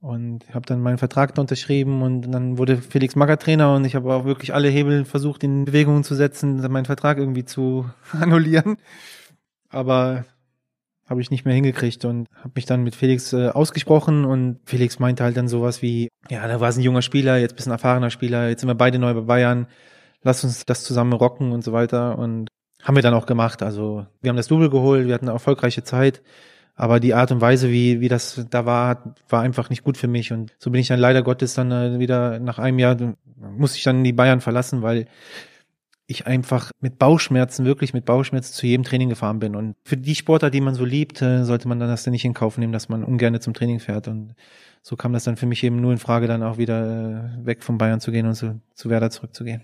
Und 0.00 0.52
habe 0.52 0.66
dann 0.66 0.80
meinen 0.80 0.98
Vertrag 0.98 1.34
da 1.34 1.42
unterschrieben 1.42 2.02
und 2.02 2.22
dann 2.22 2.58
wurde 2.58 2.78
Felix 2.78 3.14
Magath 3.14 3.42
Trainer 3.42 3.76
und 3.76 3.84
ich 3.84 3.94
habe 3.94 4.12
auch 4.12 4.24
wirklich 4.24 4.52
alle 4.52 4.68
Hebel 4.68 5.04
versucht 5.04 5.44
in 5.44 5.66
Bewegungen 5.66 6.02
zu 6.02 6.16
setzen, 6.16 6.56
meinen 6.72 6.86
Vertrag 6.86 7.18
irgendwie 7.18 7.44
zu 7.44 7.88
annullieren. 8.12 8.78
Aber 9.68 10.24
habe 11.06 11.20
ich 11.20 11.30
nicht 11.30 11.44
mehr 11.44 11.54
hingekriegt 11.54 12.04
und 12.06 12.26
habe 12.34 12.52
mich 12.54 12.64
dann 12.64 12.82
mit 12.82 12.96
Felix 12.96 13.32
äh, 13.34 13.50
ausgesprochen 13.50 14.24
und 14.24 14.58
Felix 14.64 14.98
meinte 14.98 15.22
halt 15.22 15.36
dann 15.36 15.48
sowas 15.48 15.82
wie, 15.82 16.08
ja, 16.30 16.48
da 16.48 16.60
war 16.60 16.70
es 16.70 16.78
ein 16.78 16.82
junger 16.82 17.02
Spieler, 17.02 17.36
jetzt 17.36 17.54
bist 17.56 17.68
ein 17.68 17.72
erfahrener 17.72 18.10
Spieler, 18.10 18.48
jetzt 18.48 18.60
sind 18.60 18.68
wir 18.68 18.74
beide 18.74 18.98
neu 18.98 19.12
bei 19.12 19.20
Bayern, 19.20 19.66
lass 20.22 20.44
uns 20.44 20.64
das 20.64 20.84
zusammen 20.84 21.12
rocken 21.12 21.52
und 21.52 21.62
so 21.64 21.72
weiter 21.72 22.18
und 22.18 22.48
haben 22.82 22.96
wir 22.96 23.02
dann 23.02 23.14
auch 23.14 23.26
gemacht. 23.26 23.62
Also 23.62 24.06
wir 24.20 24.28
haben 24.28 24.36
das 24.36 24.48
Double 24.48 24.70
geholt, 24.70 25.06
wir 25.06 25.14
hatten 25.14 25.26
eine 25.26 25.34
erfolgreiche 25.34 25.84
Zeit, 25.84 26.22
aber 26.74 27.00
die 27.00 27.14
Art 27.14 27.30
und 27.30 27.40
Weise, 27.40 27.70
wie, 27.70 28.00
wie 28.00 28.08
das 28.08 28.46
da 28.50 28.66
war, 28.66 29.14
war 29.28 29.42
einfach 29.42 29.70
nicht 29.70 29.84
gut 29.84 29.96
für 29.96 30.08
mich 30.08 30.32
und 30.32 30.52
so 30.58 30.70
bin 30.70 30.80
ich 30.80 30.88
dann 30.88 31.00
leider 31.00 31.22
Gottes 31.22 31.54
dann 31.54 31.70
äh, 31.70 31.98
wieder 31.98 32.38
nach 32.40 32.58
einem 32.58 32.78
Jahr, 32.78 32.96
musste 33.36 33.78
ich 33.78 33.84
dann 33.84 34.04
die 34.04 34.12
Bayern 34.12 34.40
verlassen, 34.40 34.82
weil 34.82 35.06
ich 36.06 36.26
einfach 36.26 36.70
mit 36.80 36.98
Bauchschmerzen, 36.98 37.64
wirklich 37.64 37.94
mit 37.94 38.04
Bauchschmerzen 38.04 38.52
zu 38.52 38.66
jedem 38.66 38.84
Training 38.84 39.08
gefahren 39.08 39.38
bin. 39.38 39.56
Und 39.56 39.76
für 39.84 39.96
die 39.96 40.14
Sportler, 40.14 40.50
die 40.50 40.60
man 40.60 40.74
so 40.74 40.84
liebt, 40.84 41.22
äh, 41.22 41.44
sollte 41.44 41.68
man 41.68 41.80
dann 41.80 41.88
das 41.88 42.06
nicht 42.06 42.24
in 42.24 42.34
Kauf 42.34 42.58
nehmen, 42.58 42.72
dass 42.72 42.88
man 42.88 43.04
ungern 43.04 43.40
zum 43.40 43.54
Training 43.54 43.80
fährt. 43.80 44.08
Und 44.08 44.34
so 44.82 44.96
kam 44.96 45.12
das 45.12 45.24
dann 45.24 45.36
für 45.36 45.46
mich 45.46 45.62
eben 45.64 45.80
nur 45.80 45.92
in 45.92 45.98
Frage, 45.98 46.26
dann 46.26 46.42
auch 46.42 46.58
wieder 46.58 47.38
äh, 47.40 47.46
weg 47.46 47.62
von 47.62 47.78
Bayern 47.78 48.00
zu 48.00 48.12
gehen 48.12 48.26
und 48.26 48.34
zu, 48.34 48.60
zu 48.74 48.90
Werder 48.90 49.10
zurückzugehen. 49.10 49.62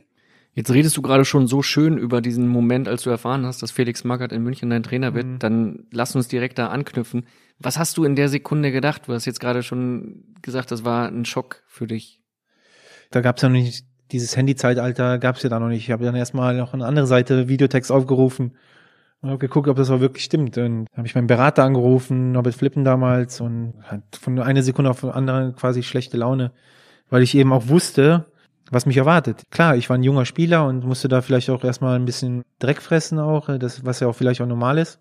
Jetzt 0.59 0.73
redest 0.73 0.97
du 0.97 1.03
gerade 1.03 1.25
schon 1.25 1.47
so 1.47 1.63
schön 1.63 1.99
über 1.99 2.21
diesen 2.21 2.49
Moment, 2.49 2.89
als 2.89 3.05
du 3.05 3.11
erfahren 3.11 3.47
hast, 3.47 3.63
dass 3.63 3.71
Felix 3.71 4.03
Magath 4.03 4.33
in 4.33 4.43
München 4.43 4.71
dein 4.71 4.83
Trainer 4.83 5.15
wird. 5.15 5.27
Mhm. 5.27 5.39
Dann 5.39 5.87
lass 5.93 6.17
uns 6.17 6.27
direkt 6.27 6.59
da 6.59 6.67
anknüpfen. 6.67 7.27
Was 7.61 7.79
hast 7.79 7.97
du 7.97 8.03
in 8.03 8.17
der 8.17 8.29
Sekunde 8.29 8.73
gedacht? 8.73 9.03
Du 9.07 9.13
hast 9.13 9.25
jetzt 9.25 9.39
gerade 9.39 9.63
schon 9.63 10.25
gesagt, 10.43 10.73
das 10.73 10.85
war 10.85 11.07
ein 11.07 11.25
Schock 11.25 11.63
für 11.69 11.87
dich. 11.87 12.21
Da 13.13 13.21
gab 13.21 13.37
es 13.37 13.43
ja 13.43 13.51
noch 13.51 13.55
nicht 13.55 13.85
dieses 14.11 14.37
Handy-Zeitalter 14.37 15.19
gab 15.19 15.37
es 15.37 15.45
ja 15.45 15.49
da 15.49 15.61
noch 15.61 15.69
nicht. 15.69 15.85
Ich 15.85 15.93
habe 15.93 16.05
dann 16.05 16.17
erstmal 16.17 16.57
noch 16.57 16.75
eine 16.75 16.87
andere 16.87 17.07
Seite 17.07 17.47
Videotext 17.47 17.93
aufgerufen 17.93 18.57
und 19.21 19.29
habe 19.29 19.39
geguckt, 19.39 19.69
ob 19.69 19.77
das 19.77 19.91
auch 19.91 20.01
wirklich 20.01 20.25
stimmt. 20.25 20.59
Und 20.59 20.89
habe 20.97 21.07
ich 21.07 21.15
meinen 21.15 21.29
Berater 21.29 21.63
angerufen, 21.63 22.33
Norbert 22.33 22.57
Flippen 22.57 22.83
damals 22.83 23.41
und 23.41 23.75
hat 23.85 24.03
von 24.21 24.37
einer 24.41 24.65
Sekunde 24.65 24.91
auf 24.91 25.03
die 25.03 25.07
andere 25.09 25.53
quasi 25.53 25.85
schlechte 25.85 26.17
Laune, 26.17 26.51
weil 27.11 27.23
ich 27.23 27.37
eben 27.37 27.53
auch 27.53 27.69
wusste, 27.69 28.27
was 28.71 28.87
mich 28.87 28.97
erwartet. 28.97 29.43
Klar, 29.51 29.77
ich 29.77 29.89
war 29.89 29.97
ein 29.97 30.03
junger 30.03 30.25
Spieler 30.25 30.67
und 30.67 30.85
musste 30.85 31.09
da 31.09 31.23
vielleicht 31.23 31.51
auch 31.51 31.65
erstmal 31.65 31.97
ein 31.97 32.05
bisschen 32.05 32.45
Dreck 32.59 32.83
fressen 32.83 33.19
auch, 33.19 33.49
das, 33.59 33.85
was 33.85 34.01
ja 34.01 34.09
auch 34.09 34.15
vielleicht 34.15 34.41
auch 34.41 34.47
normal 34.47 34.79
ist. 34.79 35.01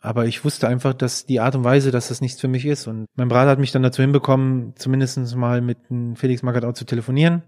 Aber 0.00 0.26
ich 0.26 0.44
wusste 0.44 0.66
einfach, 0.66 0.94
dass 0.94 1.26
die 1.26 1.40
Art 1.40 1.54
und 1.54 1.64
Weise, 1.64 1.92
dass 1.92 2.08
das 2.08 2.20
nichts 2.20 2.40
für 2.40 2.48
mich 2.48 2.66
ist. 2.66 2.88
Und 2.88 3.06
mein 3.14 3.28
Berater 3.28 3.50
hat 3.50 3.58
mich 3.60 3.70
dann 3.70 3.84
dazu 3.84 4.02
hinbekommen, 4.02 4.74
zumindest 4.76 5.36
mal 5.36 5.60
mit 5.60 5.78
Felix 6.16 6.42
Magath 6.42 6.64
auch 6.64 6.72
zu 6.72 6.84
telefonieren 6.84 7.42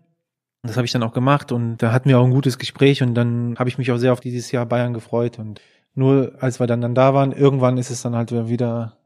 das 0.64 0.76
habe 0.76 0.86
ich 0.86 0.92
dann 0.92 1.02
auch 1.02 1.12
gemacht 1.12 1.52
und 1.52 1.78
da 1.78 1.92
hatten 1.92 2.08
wir 2.08 2.18
auch 2.18 2.24
ein 2.24 2.30
gutes 2.30 2.58
Gespräch 2.58 3.02
und 3.02 3.14
dann 3.14 3.54
habe 3.58 3.68
ich 3.68 3.78
mich 3.78 3.92
auch 3.92 3.98
sehr 3.98 4.12
auf 4.12 4.20
dieses 4.20 4.50
Jahr 4.50 4.66
Bayern 4.66 4.94
gefreut 4.94 5.38
und 5.38 5.60
nur 5.94 6.32
als 6.40 6.58
wir 6.58 6.66
dann 6.66 6.80
dann 6.80 6.94
da 6.94 7.14
waren, 7.14 7.32
irgendwann 7.32 7.76
ist 7.76 7.90
es 7.90 8.02
dann 8.02 8.16
halt 8.16 8.32
wieder 8.32 8.96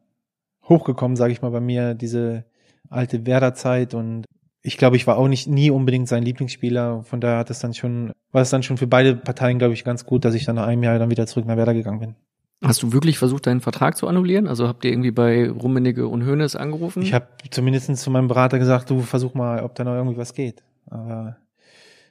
hochgekommen, 0.68 1.16
sage 1.16 1.32
ich 1.32 1.42
mal 1.42 1.50
bei 1.50 1.60
mir, 1.60 1.94
diese 1.94 2.44
alte 2.88 3.26
Werder-Zeit 3.26 3.92
und 3.92 4.24
ich 4.68 4.76
glaube, 4.76 4.96
ich 4.96 5.06
war 5.06 5.16
auch 5.16 5.28
nicht 5.28 5.48
nie 5.48 5.70
unbedingt 5.70 6.08
sein 6.08 6.22
Lieblingsspieler. 6.22 7.02
Von 7.02 7.22
daher 7.22 7.38
hat 7.38 7.48
es 7.48 7.58
dann 7.58 7.72
schon, 7.72 8.12
war 8.32 8.42
es 8.42 8.50
dann 8.50 8.62
schon 8.62 8.76
für 8.76 8.86
beide 8.86 9.16
Parteien, 9.16 9.58
glaube 9.58 9.72
ich, 9.72 9.82
ganz 9.82 10.04
gut, 10.04 10.26
dass 10.26 10.34
ich 10.34 10.44
dann 10.44 10.56
nach 10.56 10.66
einem 10.66 10.82
Jahr 10.82 10.98
dann 10.98 11.10
wieder 11.10 11.26
zurück 11.26 11.46
nach 11.46 11.56
Werder 11.56 11.72
gegangen 11.72 12.00
bin. 12.00 12.14
Hast 12.62 12.82
du 12.82 12.92
wirklich 12.92 13.18
versucht, 13.18 13.46
deinen 13.46 13.62
Vertrag 13.62 13.96
zu 13.96 14.06
annullieren? 14.06 14.46
Also 14.46 14.68
habt 14.68 14.84
ihr 14.84 14.90
irgendwie 14.90 15.10
bei 15.10 15.48
Rummenigge 15.48 16.06
und 16.06 16.26
Hoeneß 16.26 16.54
angerufen? 16.54 17.02
Ich 17.02 17.14
habe 17.14 17.28
zumindest 17.50 17.96
zu 17.96 18.10
meinem 18.10 18.28
Berater 18.28 18.58
gesagt, 18.58 18.90
du 18.90 19.00
versuch 19.00 19.32
mal, 19.32 19.62
ob 19.62 19.74
da 19.74 19.84
noch 19.84 19.94
irgendwie 19.94 20.18
was 20.18 20.34
geht. 20.34 20.62
Aber 20.90 21.38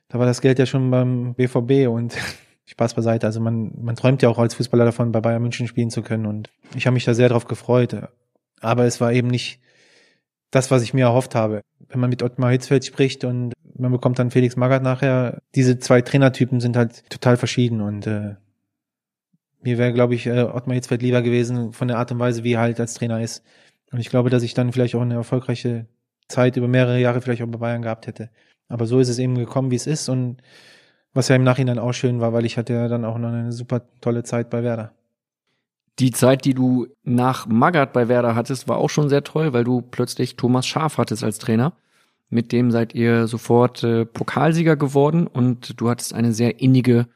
da 0.09 0.17
war 0.17 0.25
das 0.25 0.41
Geld 0.41 0.57
ja 0.57 0.65
schon 0.65 0.89
beim 0.89 1.35
BVB 1.35 1.87
und 1.87 2.17
Spaß 2.65 2.95
beiseite. 2.95 3.27
Also 3.27 3.39
man, 3.39 3.71
man 3.79 3.95
träumt 3.95 4.23
ja 4.23 4.29
auch 4.29 4.39
als 4.39 4.55
Fußballer 4.55 4.85
davon, 4.85 5.11
bei 5.11 5.21
Bayern 5.21 5.43
München 5.43 5.67
spielen 5.67 5.91
zu 5.91 6.01
können 6.01 6.25
und 6.25 6.49
ich 6.75 6.87
habe 6.87 6.95
mich 6.95 7.05
da 7.05 7.13
sehr 7.13 7.29
drauf 7.29 7.45
gefreut. 7.45 7.95
Aber 8.61 8.85
es 8.85 8.99
war 8.99 9.13
eben 9.13 9.27
nicht 9.27 9.59
das, 10.51 10.71
was 10.71 10.81
ich 10.81 10.93
mir 10.93 11.05
erhofft 11.05 11.35
habe. 11.35 11.61
Wenn 11.89 11.99
man 11.99 12.09
mit 12.09 12.23
Ottmar 12.23 12.51
Hitzfeld 12.51 12.85
spricht 12.85 13.23
und 13.23 13.53
man 13.77 13.91
bekommt 13.91 14.19
dann 14.19 14.31
Felix 14.31 14.55
Magath 14.55 14.83
nachher, 14.83 15.41
diese 15.55 15.79
zwei 15.79 16.01
Trainertypen 16.01 16.59
sind 16.59 16.75
halt 16.75 17.09
total 17.09 17.37
verschieden 17.37 17.81
und 17.81 18.07
äh, 18.07 18.35
mir 19.61 19.77
wäre, 19.77 19.93
glaube 19.93 20.15
ich, 20.15 20.27
äh, 20.27 20.41
Ottmar 20.43 20.75
Hitzfeld 20.75 21.01
lieber 21.01 21.21
gewesen 21.21 21.73
von 21.73 21.87
der 21.87 21.97
Art 21.97 22.11
und 22.11 22.19
Weise, 22.19 22.43
wie 22.43 22.53
er 22.53 22.61
halt 22.61 22.79
als 22.79 22.93
Trainer 22.93 23.21
ist. 23.21 23.43
Und 23.91 23.99
ich 23.99 24.09
glaube, 24.09 24.29
dass 24.29 24.43
ich 24.43 24.53
dann 24.53 24.71
vielleicht 24.71 24.95
auch 24.95 25.01
eine 25.01 25.15
erfolgreiche 25.15 25.87
Zeit 26.27 26.57
über 26.57 26.67
mehrere 26.67 26.99
Jahre 26.99 27.21
vielleicht 27.21 27.41
auch 27.41 27.47
bei 27.47 27.57
Bayern 27.57 27.81
gehabt 27.81 28.07
hätte. 28.07 28.29
Aber 28.67 28.85
so 28.85 28.99
ist 28.99 29.09
es 29.09 29.19
eben 29.19 29.35
gekommen, 29.35 29.71
wie 29.71 29.75
es 29.75 29.87
ist 29.87 30.09
und 30.09 30.37
was 31.13 31.29
ja 31.29 31.35
im 31.35 31.43
Nachhinein 31.43 31.79
auch 31.79 31.93
schön 31.93 32.19
war, 32.19 32.33
weil 32.33 32.45
ich 32.45 32.57
hatte 32.57 32.73
ja 32.73 32.87
dann 32.87 33.05
auch 33.05 33.17
noch 33.17 33.29
eine 33.29 33.51
super 33.51 33.81
tolle 34.01 34.23
Zeit 34.23 34.49
bei 34.49 34.63
Werder. 34.63 34.93
Die 35.99 36.11
Zeit, 36.11 36.45
die 36.45 36.53
du 36.53 36.87
nach 37.03 37.47
Magath 37.47 37.91
bei 37.93 38.07
Werder 38.07 38.35
hattest, 38.35 38.67
war 38.67 38.77
auch 38.77 38.89
schon 38.89 39.09
sehr 39.09 39.23
toll, 39.23 39.53
weil 39.53 39.63
du 39.63 39.81
plötzlich 39.81 40.35
Thomas 40.35 40.67
Schaf 40.67 40.97
hattest 40.97 41.23
als 41.23 41.39
Trainer. 41.39 41.73
Mit 42.29 42.51
dem 42.51 42.71
seid 42.71 42.93
ihr 42.93 43.27
sofort 43.27 43.83
äh, 43.83 44.05
Pokalsieger 44.05 44.75
geworden 44.75 45.27
und 45.27 45.79
du 45.79 45.89
hattest 45.89 46.13
eine 46.13 46.33
sehr 46.33 46.59
innige 46.59 47.07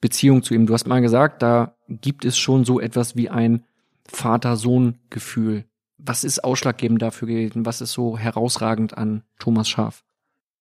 Beziehung 0.00 0.42
zu 0.42 0.54
ihm. 0.54 0.66
Du 0.66 0.74
hast 0.74 0.86
mal 0.86 1.00
gesagt, 1.00 1.42
da 1.42 1.74
gibt 1.88 2.24
es 2.24 2.38
schon 2.38 2.64
so 2.64 2.78
etwas 2.78 3.16
wie 3.16 3.28
ein 3.28 3.64
Vater-Sohn-Gefühl. 4.06 5.64
Was 5.96 6.22
ist 6.22 6.44
ausschlaggebend 6.44 7.02
dafür 7.02 7.26
gewesen? 7.26 7.66
Was 7.66 7.80
ist 7.80 7.92
so 7.92 8.16
herausragend 8.16 8.96
an 8.96 9.24
Thomas 9.38 9.68
Schaf? 9.68 10.04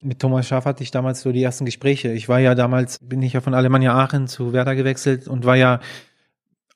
Mit 0.02 0.20
Thomas 0.20 0.48
Schaff 0.48 0.66
hatte 0.66 0.84
ich 0.84 0.92
damals 0.92 1.22
so 1.22 1.32
die 1.32 1.42
ersten 1.42 1.66
Gespräche. 1.66 2.12
Ich 2.14 2.30
war 2.30 2.40
ja 2.40 2.54
damals, 2.54 3.00
bin 3.00 3.22
ich 3.24 3.34
ja 3.34 3.42
von 3.42 3.56
Alemannia 3.56 3.96
Aachen 3.96 4.28
zu 4.28 4.54
Werder 4.54 4.76
gewechselt 4.76 5.28
und 5.28 5.44
war 5.44 5.56
ja 5.56 5.80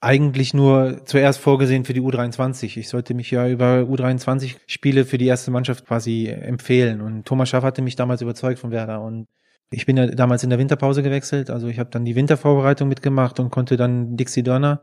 eigentlich 0.01 0.55
nur 0.55 1.05
zuerst 1.05 1.39
vorgesehen 1.39 1.85
für 1.85 1.93
die 1.93 2.01
U23. 2.01 2.77
Ich 2.77 2.89
sollte 2.89 3.13
mich 3.13 3.29
ja 3.29 3.47
über 3.47 3.81
U23 3.81 4.57
Spiele 4.65 5.05
für 5.05 5.19
die 5.19 5.27
erste 5.27 5.51
Mannschaft 5.51 5.85
quasi 5.85 6.27
empfehlen. 6.27 7.01
Und 7.01 7.25
Thomas 7.25 7.49
Schaff 7.49 7.63
hatte 7.63 7.83
mich 7.83 7.95
damals 7.95 8.23
überzeugt 8.23 8.57
von 8.57 8.71
Werder. 8.71 9.01
Und 9.01 9.27
ich 9.69 9.85
bin 9.85 9.97
ja 9.97 10.07
damals 10.07 10.43
in 10.43 10.49
der 10.49 10.57
Winterpause 10.57 11.03
gewechselt. 11.03 11.51
Also 11.51 11.67
ich 11.67 11.77
habe 11.77 11.91
dann 11.91 12.03
die 12.03 12.15
Wintervorbereitung 12.15 12.89
mitgemacht 12.89 13.39
und 13.39 13.51
konnte 13.51 13.77
dann 13.77 14.17
Dixie 14.17 14.41
Dörner 14.41 14.81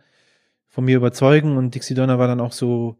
von 0.69 0.85
mir 0.85 0.97
überzeugen. 0.97 1.57
Und 1.57 1.75
Dixie 1.75 1.95
Dörner 1.95 2.21
war 2.21 2.29
dann 2.29 2.41
auch 2.41 2.53
so, 2.53 2.97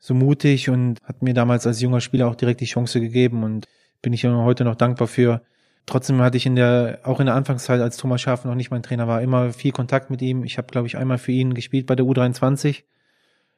so 0.00 0.14
mutig 0.14 0.68
und 0.68 1.00
hat 1.04 1.22
mir 1.22 1.32
damals 1.32 1.64
als 1.64 1.80
junger 1.80 2.00
Spieler 2.00 2.26
auch 2.26 2.34
direkt 2.34 2.60
die 2.60 2.66
Chance 2.66 3.00
gegeben. 3.00 3.44
Und 3.44 3.68
bin 4.02 4.12
ich 4.12 4.22
ja 4.22 4.34
heute 4.34 4.64
noch 4.64 4.74
dankbar 4.74 5.06
für. 5.06 5.42
Trotzdem 5.86 6.20
hatte 6.20 6.36
ich 6.36 6.46
in 6.46 6.56
der, 6.56 7.00
auch 7.04 7.20
in 7.20 7.26
der 7.26 7.34
Anfangszeit, 7.34 7.80
als 7.80 7.96
Thomas 7.96 8.20
Schaaf 8.20 8.44
noch 8.44 8.54
nicht 8.54 8.70
mein 8.70 8.82
Trainer 8.82 9.08
war, 9.08 9.20
immer 9.20 9.52
viel 9.52 9.72
Kontakt 9.72 10.10
mit 10.10 10.22
ihm. 10.22 10.44
Ich 10.44 10.58
habe, 10.58 10.68
glaube 10.68 10.86
ich, 10.86 10.96
einmal 10.96 11.18
für 11.18 11.32
ihn 11.32 11.54
gespielt 11.54 11.86
bei 11.86 11.96
der 11.96 12.06
U23. 12.06 12.84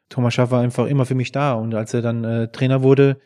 Thomas 0.08 0.34
Schaaf 0.34 0.50
war 0.50 0.62
einfach 0.62 0.86
immer 0.86 1.04
für 1.06 1.14
mich 1.14 1.32
da. 1.32 1.52
Und 1.52 1.74
als 1.74 1.92
er 1.92 2.02
dann 2.02 2.24
äh, 2.24 2.48
Trainer 2.48 2.82
wurde, 2.82 3.18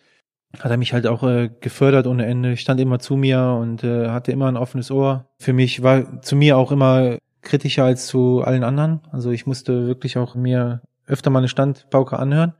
hat 0.58 0.70
er 0.70 0.76
mich 0.76 0.92
halt 0.92 1.06
auch 1.06 1.22
äh, 1.22 1.50
gefördert 1.60 2.06
ohne 2.06 2.26
Ende, 2.26 2.56
stand 2.56 2.80
immer 2.80 2.98
zu 2.98 3.16
mir 3.16 3.58
und 3.60 3.84
äh, 3.84 4.08
hatte 4.08 4.32
immer 4.32 4.48
ein 4.48 4.56
offenes 4.56 4.90
Ohr. 4.90 5.28
Für 5.38 5.52
mich 5.52 5.82
war 5.82 6.22
zu 6.22 6.36
mir 6.36 6.56
auch 6.56 6.72
immer 6.72 7.18
kritischer 7.42 7.84
als 7.84 8.06
zu 8.06 8.42
allen 8.42 8.64
anderen. 8.64 9.00
Also 9.12 9.30
ich 9.30 9.46
musste 9.46 9.86
wirklich 9.86 10.16
auch 10.18 10.34
mir 10.34 10.82
öfter 11.06 11.30
mal 11.30 11.40
eine 11.40 11.48
Standpauke 11.48 12.18
anhören. 12.18 12.54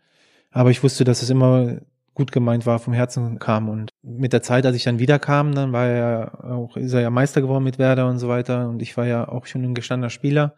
Aber 0.50 0.70
ich 0.70 0.82
wusste, 0.82 1.04
dass 1.04 1.22
es 1.22 1.30
immer 1.30 1.78
gut 2.18 2.32
gemeint 2.32 2.66
war, 2.66 2.80
vom 2.80 2.92
Herzen 2.92 3.38
kam. 3.38 3.68
Und 3.68 3.90
mit 4.02 4.32
der 4.32 4.42
Zeit, 4.42 4.66
als 4.66 4.76
ich 4.76 4.82
dann 4.82 4.98
wiederkam, 4.98 5.54
dann 5.54 5.72
war 5.72 5.86
er 5.86 5.96
ja 5.96 6.50
auch, 6.50 6.76
ist 6.76 6.92
er 6.92 7.00
ja 7.00 7.10
Meister 7.10 7.40
geworden 7.40 7.64
mit 7.64 7.78
Werder 7.78 8.08
und 8.08 8.18
so 8.18 8.28
weiter. 8.28 8.68
Und 8.68 8.82
ich 8.82 8.96
war 8.96 9.06
ja 9.06 9.28
auch 9.28 9.46
schon 9.46 9.62
ein 9.62 9.74
gestandener 9.74 10.10
Spieler. 10.10 10.56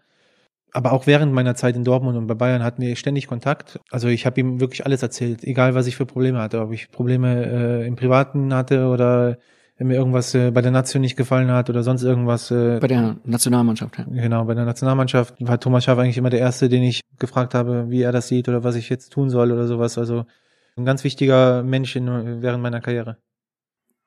Aber 0.73 0.92
auch 0.92 1.07
während 1.07 1.33
meiner 1.33 1.55
Zeit 1.55 1.77
in 1.77 1.85
Dortmund 1.85 2.16
und 2.16 2.27
bei 2.27 2.35
Bayern 2.35 2.62
hatten 2.62 2.81
wir 2.81 2.96
ständig 2.96 3.27
Kontakt. 3.27 3.79
Also 3.90 4.09
ich 4.09 4.25
habe 4.25 4.40
ihm 4.40 4.61
wirklich 4.61 4.87
alles 4.87 5.03
erzählt, 5.03 5.44
egal 5.44 5.75
was 5.75 5.87
ich 5.87 5.96
für 5.96 6.07
Probleme 6.07 6.38
hatte, 6.38 6.61
ob 6.61 6.73
ich 6.73 6.90
Probleme 6.90 7.44
äh, 7.44 7.87
im 7.87 7.96
Privaten 7.96 8.55
hatte 8.55 8.87
oder 8.87 9.37
wenn 9.77 9.88
mir 9.88 9.96
irgendwas 9.96 10.35
äh, 10.35 10.51
bei 10.51 10.62
der 10.62 10.70
Nation 10.70 11.03
nicht 11.03 11.16
gefallen 11.16 11.51
hat 11.51 11.68
oder 11.70 11.83
sonst 11.83 12.05
irgendwas. 12.05 12.51
Äh, 12.51 12.79
Bei 12.81 12.87
der 12.87 13.16
Nationalmannschaft, 13.25 13.99
ja. 13.99 14.05
Genau, 14.09 14.44
bei 14.44 14.55
der 14.55 14.64
Nationalmannschaft 14.64 15.35
war 15.40 15.59
Thomas 15.59 15.85
Schaaf 15.85 15.99
eigentlich 15.99 16.18
immer 16.18 16.31
der 16.31 16.40
Erste, 16.40 16.68
den 16.68 16.85
ich 16.85 17.01
gefragt 17.18 17.55
habe, 17.55 17.90
wie 17.90 18.03
er 18.03 18.12
das 18.12 18.29
sieht 18.29 18.49
oder 18.49 18.62
was 18.62 18.77
ich 18.77 18.88
jetzt 18.88 19.12
tun 19.12 19.29
soll 19.29 19.51
oder 19.51 19.66
sowas. 19.66 19.99
Also 19.99 20.25
ein 20.81 20.85
ganz 20.85 21.05
wichtiger 21.05 21.62
Mensch 21.62 21.95
in, 21.97 22.43
während 22.43 22.62
meiner 22.62 22.81
Karriere. 22.81 23.19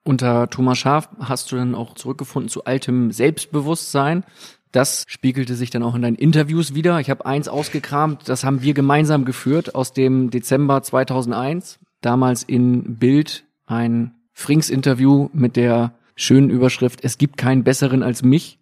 Unter 0.03 0.49
Thomas 0.49 0.77
Schaaf 0.77 1.09
hast 1.19 1.51
du 1.51 1.55
dann 1.55 1.75
auch 1.75 1.95
zurückgefunden 1.95 2.49
zu 2.49 2.65
altem 2.65 3.11
Selbstbewusstsein. 3.11 4.25
Das 4.73 5.05
spiegelte 5.07 5.55
sich 5.55 5.69
dann 5.69 5.83
auch 5.83 5.95
in 5.95 6.01
deinen 6.01 6.15
Interviews 6.15 6.73
wieder. 6.73 6.99
Ich 6.99 7.09
habe 7.09 7.25
eins 7.25 7.47
ausgekramt, 7.47 8.27
das 8.27 8.43
haben 8.43 8.63
wir 8.63 8.73
gemeinsam 8.73 9.23
geführt 9.23 9.75
aus 9.75 9.93
dem 9.93 10.29
Dezember 10.29 10.81
2001. 10.81 11.79
Damals 12.01 12.43
in 12.43 12.97
Bild 12.97 13.45
ein 13.65 14.15
Frings-Interview 14.33 15.29
mit 15.31 15.55
der 15.55 15.93
schönen 16.15 16.49
Überschrift 16.49 17.03
Es 17.03 17.17
gibt 17.17 17.37
keinen 17.37 17.63
besseren 17.63 18.03
als 18.03 18.23
mich. 18.23 18.59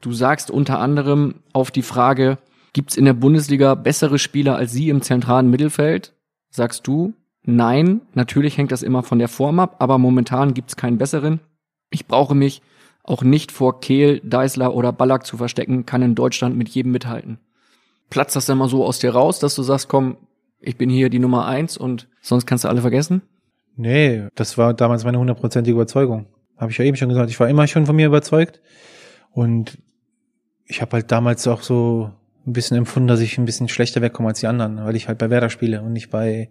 Du 0.00 0.12
sagst 0.12 0.50
unter 0.50 0.78
anderem 0.78 1.36
auf 1.52 1.70
die 1.70 1.82
Frage, 1.82 2.38
gibt 2.72 2.90
es 2.90 2.96
in 2.96 3.06
der 3.06 3.14
Bundesliga 3.14 3.74
bessere 3.74 4.18
Spieler 4.18 4.56
als 4.56 4.72
Sie 4.72 4.88
im 4.88 5.02
zentralen 5.02 5.50
Mittelfeld? 5.50 6.14
Sagst 6.50 6.86
du, 6.86 7.14
nein, 7.44 8.00
natürlich 8.14 8.58
hängt 8.58 8.72
das 8.72 8.82
immer 8.82 9.02
von 9.02 9.18
der 9.18 9.28
Form 9.28 9.58
ab, 9.60 9.76
aber 9.78 9.98
momentan 9.98 10.54
gibt 10.54 10.70
es 10.70 10.76
keinen 10.76 10.98
besseren. 10.98 11.40
Ich 11.90 12.06
brauche 12.06 12.34
mich 12.34 12.62
auch 13.02 13.22
nicht 13.22 13.50
vor 13.52 13.80
Kehl, 13.80 14.20
Deisler 14.20 14.74
oder 14.74 14.92
Ballack 14.92 15.26
zu 15.26 15.36
verstecken, 15.36 15.86
kann 15.86 16.02
in 16.02 16.14
Deutschland 16.14 16.56
mit 16.56 16.68
jedem 16.68 16.92
mithalten. 16.92 17.38
Platzt 18.08 18.36
das 18.36 18.46
dann 18.46 18.58
mal 18.58 18.68
so 18.68 18.84
aus 18.84 18.98
dir 18.98 19.10
raus, 19.12 19.38
dass 19.38 19.54
du 19.54 19.62
sagst, 19.62 19.88
komm, 19.88 20.16
ich 20.60 20.76
bin 20.76 20.90
hier 20.90 21.08
die 21.08 21.18
Nummer 21.18 21.46
eins 21.46 21.76
und 21.76 22.08
sonst 22.20 22.46
kannst 22.46 22.64
du 22.64 22.68
alle 22.68 22.82
vergessen? 22.82 23.22
Nee, 23.76 24.28
das 24.34 24.58
war 24.58 24.74
damals 24.74 25.04
meine 25.04 25.18
hundertprozentige 25.18 25.74
Überzeugung. 25.74 26.26
Habe 26.58 26.70
ich 26.70 26.78
ja 26.78 26.84
eben 26.84 26.96
schon 26.96 27.08
gesagt. 27.08 27.30
Ich 27.30 27.40
war 27.40 27.48
immer 27.48 27.66
schon 27.66 27.86
von 27.86 27.96
mir 27.96 28.06
überzeugt. 28.06 28.60
Und 29.30 29.78
ich 30.66 30.82
habe 30.82 30.92
halt 30.92 31.10
damals 31.10 31.46
auch 31.48 31.62
so 31.62 32.10
ein 32.46 32.52
bisschen 32.52 32.76
empfunden, 32.76 33.08
dass 33.08 33.20
ich 33.20 33.38
ein 33.38 33.44
bisschen 33.44 33.68
schlechter 33.68 34.02
wegkomme 34.02 34.28
als 34.28 34.40
die 34.40 34.46
anderen, 34.46 34.84
weil 34.84 34.96
ich 34.96 35.08
halt 35.08 35.18
bei 35.18 35.30
Werder 35.30 35.50
spiele 35.50 35.82
und 35.82 35.92
nicht 35.92 36.10
bei 36.10 36.50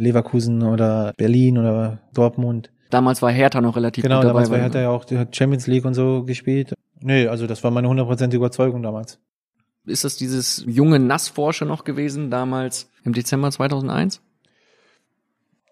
Leverkusen 0.00 0.62
oder 0.62 1.12
Berlin 1.16 1.58
oder 1.58 2.00
Dortmund. 2.14 2.70
Damals 2.90 3.22
war 3.22 3.30
Hertha 3.30 3.60
noch 3.60 3.76
relativ 3.76 4.02
Genau, 4.02 4.16
gut 4.16 4.24
dabei. 4.24 4.32
damals 4.32 4.50
war 4.50 4.58
Hertha 4.58 4.80
ja 4.80 4.88
auch 4.90 5.04
die 5.04 5.18
hat 5.18 5.36
Champions 5.36 5.66
League 5.66 5.84
und 5.84 5.94
so 5.94 6.24
gespielt. 6.24 6.74
Nee, 7.00 7.28
also 7.28 7.46
das 7.46 7.62
war 7.62 7.70
meine 7.70 7.88
hundertprozentige 7.88 8.38
Überzeugung 8.38 8.82
damals. 8.82 9.18
Ist 9.86 10.04
das 10.04 10.16
dieses 10.16 10.64
junge 10.66 10.98
Nassforscher 10.98 11.64
noch 11.66 11.84
gewesen, 11.84 12.30
damals 12.30 12.90
im 13.04 13.12
Dezember 13.12 13.50
2001? 13.50 14.20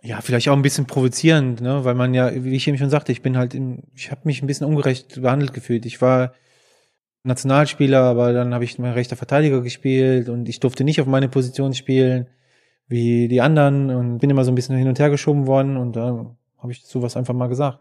Ja, 0.02 0.20
vielleicht 0.20 0.48
auch 0.48 0.56
ein 0.56 0.62
bisschen 0.62 0.86
provozierend, 0.86 1.60
ne, 1.60 1.84
weil 1.84 1.94
man 1.94 2.14
ja, 2.14 2.32
wie 2.32 2.54
ich 2.54 2.68
eben 2.68 2.78
schon 2.78 2.88
sagte, 2.88 3.10
ich 3.12 3.20
bin 3.20 3.36
halt, 3.36 3.52
in, 3.52 3.82
ich 3.96 4.10
habe 4.10 4.22
mich 4.24 4.42
ein 4.42 4.46
bisschen 4.46 4.66
ungerecht 4.66 5.20
behandelt 5.20 5.52
gefühlt. 5.52 5.84
Ich 5.86 6.00
war 6.00 6.32
Nationalspieler, 7.24 8.00
aber 8.00 8.32
dann 8.32 8.54
habe 8.54 8.64
ich 8.64 8.78
mein 8.78 8.92
rechter 8.92 9.16
Verteidiger 9.16 9.60
gespielt 9.60 10.28
und 10.28 10.48
ich 10.48 10.60
durfte 10.60 10.84
nicht 10.84 11.00
auf 11.00 11.06
meine 11.06 11.28
Position 11.28 11.74
spielen 11.74 12.28
wie 12.88 13.28
die 13.28 13.40
anderen 13.40 13.90
und 13.90 14.18
bin 14.18 14.30
immer 14.30 14.44
so 14.44 14.50
ein 14.50 14.54
bisschen 14.54 14.76
hin 14.76 14.88
und 14.88 14.98
her 14.98 15.10
geschoben 15.10 15.46
worden 15.46 15.76
und 15.76 15.94
da 15.96 16.26
habe 16.58 16.72
ich 16.72 16.82
sowas 16.84 17.16
einfach 17.16 17.34
mal 17.34 17.48
gesagt. 17.48 17.78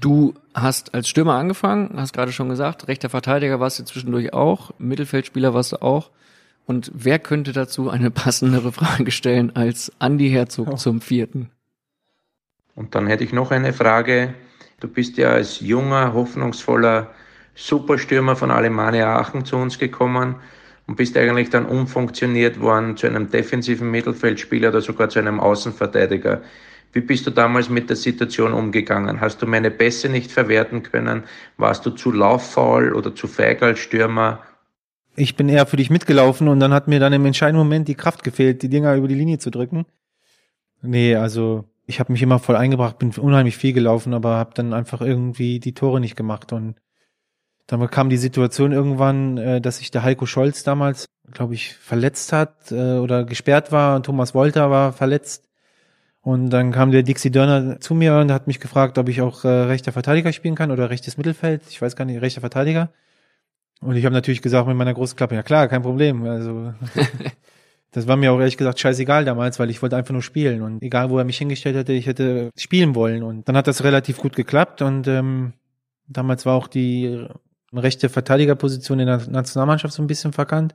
Du 0.00 0.34
hast 0.54 0.94
als 0.94 1.08
Stürmer 1.08 1.34
angefangen, 1.34 1.90
hast 1.96 2.12
gerade 2.12 2.32
schon 2.32 2.48
gesagt, 2.48 2.86
rechter 2.88 3.08
Verteidiger 3.08 3.58
warst 3.60 3.78
du 3.78 3.84
zwischendurch 3.84 4.32
auch, 4.32 4.70
Mittelfeldspieler 4.78 5.52
warst 5.52 5.72
du 5.72 5.82
auch. 5.82 6.10
Und 6.66 6.92
wer 6.94 7.18
könnte 7.18 7.52
dazu 7.52 7.90
eine 7.90 8.10
passendere 8.12 8.70
Frage 8.72 9.10
stellen 9.10 9.54
als 9.56 9.92
Andi 9.98 10.30
Herzog 10.30 10.68
Oh. 10.72 10.76
zum 10.76 11.00
vierten? 11.00 11.50
Und 12.76 12.94
dann 12.94 13.08
hätte 13.08 13.24
ich 13.24 13.32
noch 13.32 13.50
eine 13.50 13.72
Frage. 13.72 14.34
Du 14.78 14.86
bist 14.88 15.16
ja 15.18 15.30
als 15.30 15.60
junger, 15.60 16.14
hoffnungsvoller 16.14 17.08
Superstürmer 17.56 18.36
von 18.36 18.50
Alemannia 18.50 19.18
Aachen 19.18 19.44
zu 19.44 19.56
uns 19.56 19.78
gekommen 19.78 20.36
und 20.90 20.96
bist 20.96 21.16
eigentlich 21.16 21.50
dann 21.50 21.66
umfunktioniert 21.66 22.60
worden 22.60 22.96
zu 22.96 23.06
einem 23.06 23.30
defensiven 23.30 23.92
Mittelfeldspieler 23.92 24.70
oder 24.70 24.80
sogar 24.80 25.08
zu 25.08 25.20
einem 25.20 25.38
Außenverteidiger. 25.38 26.42
Wie 26.92 27.00
bist 27.00 27.28
du 27.28 27.30
damals 27.30 27.70
mit 27.70 27.88
der 27.88 27.94
Situation 27.94 28.52
umgegangen? 28.52 29.20
Hast 29.20 29.40
du 29.40 29.46
meine 29.46 29.70
Pässe 29.70 30.08
nicht 30.08 30.32
verwerten 30.32 30.82
können? 30.82 31.22
Warst 31.58 31.86
du 31.86 31.90
zu 31.90 32.10
lauffaul 32.10 32.92
oder 32.92 33.14
zu 33.14 33.28
feig 33.28 33.62
als 33.62 33.78
Stürmer? 33.78 34.40
Ich 35.14 35.36
bin 35.36 35.48
eher 35.48 35.64
für 35.66 35.76
dich 35.76 35.90
mitgelaufen 35.90 36.48
und 36.48 36.58
dann 36.58 36.74
hat 36.74 36.88
mir 36.88 36.98
dann 36.98 37.12
im 37.12 37.24
entscheidenden 37.24 37.62
Moment 37.64 37.86
die 37.86 37.94
Kraft 37.94 38.24
gefehlt, 38.24 38.62
die 38.62 38.68
Dinger 38.68 38.96
über 38.96 39.06
die 39.06 39.14
Linie 39.14 39.38
zu 39.38 39.52
drücken. 39.52 39.86
Nee, 40.82 41.14
also 41.14 41.66
ich 41.86 42.00
habe 42.00 42.10
mich 42.10 42.22
immer 42.22 42.40
voll 42.40 42.56
eingebracht, 42.56 42.98
bin 42.98 43.12
unheimlich 43.12 43.56
viel 43.56 43.74
gelaufen, 43.74 44.12
aber 44.12 44.30
habe 44.30 44.54
dann 44.54 44.72
einfach 44.72 45.02
irgendwie 45.02 45.60
die 45.60 45.74
Tore 45.74 46.00
nicht 46.00 46.16
gemacht 46.16 46.52
und 46.52 46.74
dann 47.70 47.88
kam 47.88 48.10
die 48.10 48.16
Situation 48.16 48.72
irgendwann, 48.72 49.38
äh, 49.38 49.60
dass 49.60 49.78
sich 49.78 49.90
der 49.90 50.02
Heiko 50.02 50.26
Scholz 50.26 50.64
damals, 50.64 51.06
glaube 51.30 51.54
ich, 51.54 51.74
verletzt 51.74 52.32
hat 52.32 52.72
äh, 52.72 52.98
oder 52.98 53.24
gesperrt 53.24 53.70
war 53.70 53.94
und 53.96 54.06
Thomas 54.06 54.34
Wolter 54.34 54.70
war 54.70 54.92
verletzt. 54.92 55.48
Und 56.22 56.50
dann 56.50 56.72
kam 56.72 56.90
der 56.90 57.02
Dixie 57.02 57.30
Dörner 57.30 57.80
zu 57.80 57.94
mir 57.94 58.16
und 58.16 58.32
hat 58.32 58.46
mich 58.46 58.60
gefragt, 58.60 58.98
ob 58.98 59.08
ich 59.08 59.22
auch 59.22 59.44
äh, 59.44 59.48
rechter 59.48 59.92
Verteidiger 59.92 60.32
spielen 60.32 60.54
kann 60.54 60.70
oder 60.70 60.90
rechtes 60.90 61.16
Mittelfeld. 61.16 61.62
Ich 61.70 61.80
weiß 61.80 61.96
gar 61.96 62.04
nicht, 62.04 62.20
rechter 62.20 62.40
Verteidiger. 62.40 62.90
Und 63.80 63.96
ich 63.96 64.04
habe 64.04 64.14
natürlich 64.14 64.42
gesagt 64.42 64.66
mit 64.66 64.76
meiner 64.76 64.92
großen 64.92 65.16
Klappe, 65.16 65.36
ja 65.36 65.42
klar, 65.42 65.68
kein 65.68 65.82
Problem. 65.82 66.24
Also 66.26 66.74
das 67.92 68.06
war 68.06 68.16
mir 68.16 68.32
auch 68.32 68.38
ehrlich 68.40 68.58
gesagt 68.58 68.80
scheißegal 68.80 69.24
damals, 69.24 69.58
weil 69.58 69.70
ich 69.70 69.80
wollte 69.80 69.96
einfach 69.96 70.12
nur 70.12 70.22
spielen. 70.22 70.62
Und 70.62 70.82
egal, 70.82 71.08
wo 71.08 71.18
er 71.18 71.24
mich 71.24 71.38
hingestellt 71.38 71.76
hätte, 71.76 71.92
ich 71.92 72.06
hätte 72.06 72.50
spielen 72.56 72.94
wollen. 72.94 73.22
Und 73.22 73.48
dann 73.48 73.56
hat 73.56 73.66
das 73.66 73.84
relativ 73.84 74.18
gut 74.18 74.36
geklappt. 74.36 74.82
Und 74.82 75.06
ähm, 75.06 75.54
damals 76.08 76.44
war 76.44 76.54
auch 76.54 76.66
die 76.66 77.26
rechte 77.78 78.08
Verteidigerposition 78.08 79.00
in 79.00 79.06
der 79.06 79.28
Nationalmannschaft 79.28 79.94
so 79.94 80.02
ein 80.02 80.06
bisschen 80.06 80.32
verkannt. 80.32 80.74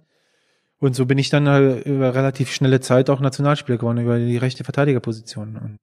Und 0.79 0.95
so 0.95 1.05
bin 1.05 1.17
ich 1.17 1.29
dann 1.29 1.47
äh, 1.47 1.79
über 1.79 2.13
relativ 2.13 2.51
schnelle 2.51 2.81
Zeit 2.81 3.09
auch 3.09 3.19
Nationalspieler 3.19 3.77
geworden, 3.77 3.99
über 3.99 4.17
die 4.17 4.37
rechte 4.37 4.63
Verteidigerposition. 4.63 5.57
Und 5.57 5.77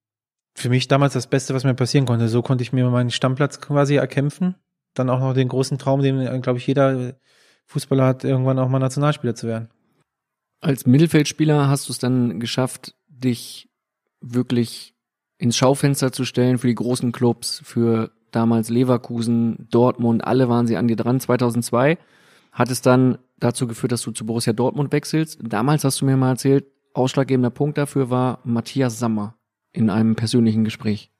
für 0.55 0.69
mich 0.69 0.89
damals 0.89 1.15
das 1.15 1.27
Beste, 1.27 1.55
was 1.55 1.65
mir 1.65 1.75
passieren 1.75 2.07
konnte. 2.07 2.29
So 2.29 2.43
konnte 2.43 2.63
ich 2.63 2.73
mir 2.73 2.89
meinen 2.91 3.11
Stammplatz 3.11 3.61
quasi 3.61 3.97
erkämpfen. 3.97 4.55
Dann 4.95 5.09
auch 5.09 5.21
noch 5.21 5.33
den 5.33 5.49
großen 5.49 5.79
Traum, 5.79 6.03
den, 6.03 6.21
äh, 6.21 6.39
glaube 6.41 6.59
ich, 6.59 6.67
jeder 6.67 7.15
Fußballer 7.67 8.07
hat, 8.07 8.25
irgendwann 8.25 8.59
auch 8.59 8.69
mal 8.69 8.79
Nationalspieler 8.79 9.35
zu 9.35 9.47
werden. 9.47 9.71
Als 10.61 10.87
Mittelfeldspieler 10.87 11.69
hast 11.69 11.89
du 11.89 11.93
es 11.93 11.99
dann 11.99 12.39
geschafft, 12.39 12.95
dich 13.09 13.71
wirklich 14.21 14.95
ins 15.39 15.57
Schaufenster 15.57 16.13
zu 16.13 16.25
stellen 16.25 16.59
für 16.59 16.69
die 16.69 16.75
großen 16.75 17.11
Clubs, 17.11 17.63
für 17.65 18.13
damals 18.33 18.69
Leverkusen, 18.71 19.69
Dortmund, 19.71 20.25
alle 20.27 20.49
waren 20.49 20.67
sie 20.67 20.77
an 20.77 20.89
dir 20.89 20.97
dran. 20.97 21.21
2002 21.21 21.99
hat 22.53 22.71
es 22.71 22.83
dann 22.83 23.19
dazu 23.39 23.67
geführt, 23.67 23.93
dass 23.93 24.03
du 24.03 24.11
zu 24.11 24.27
Borussia 24.27 24.53
Dortmund 24.53 24.93
wechselst. 24.93 25.39
Damals 25.43 25.85
hast 25.85 26.01
du 26.01 26.05
mir 26.05 26.17
mal 26.17 26.31
erzählt, 26.31 26.65
ausschlaggebender 26.95 27.51
Punkt 27.51 27.79
dafür 27.79 28.11
war 28.11 28.41
Matthias 28.45 28.99
Sammer 28.99 29.35
in 29.73 29.89
einem 29.91 30.15
persönlichen 30.17 30.65
Gespräch. 30.65 31.11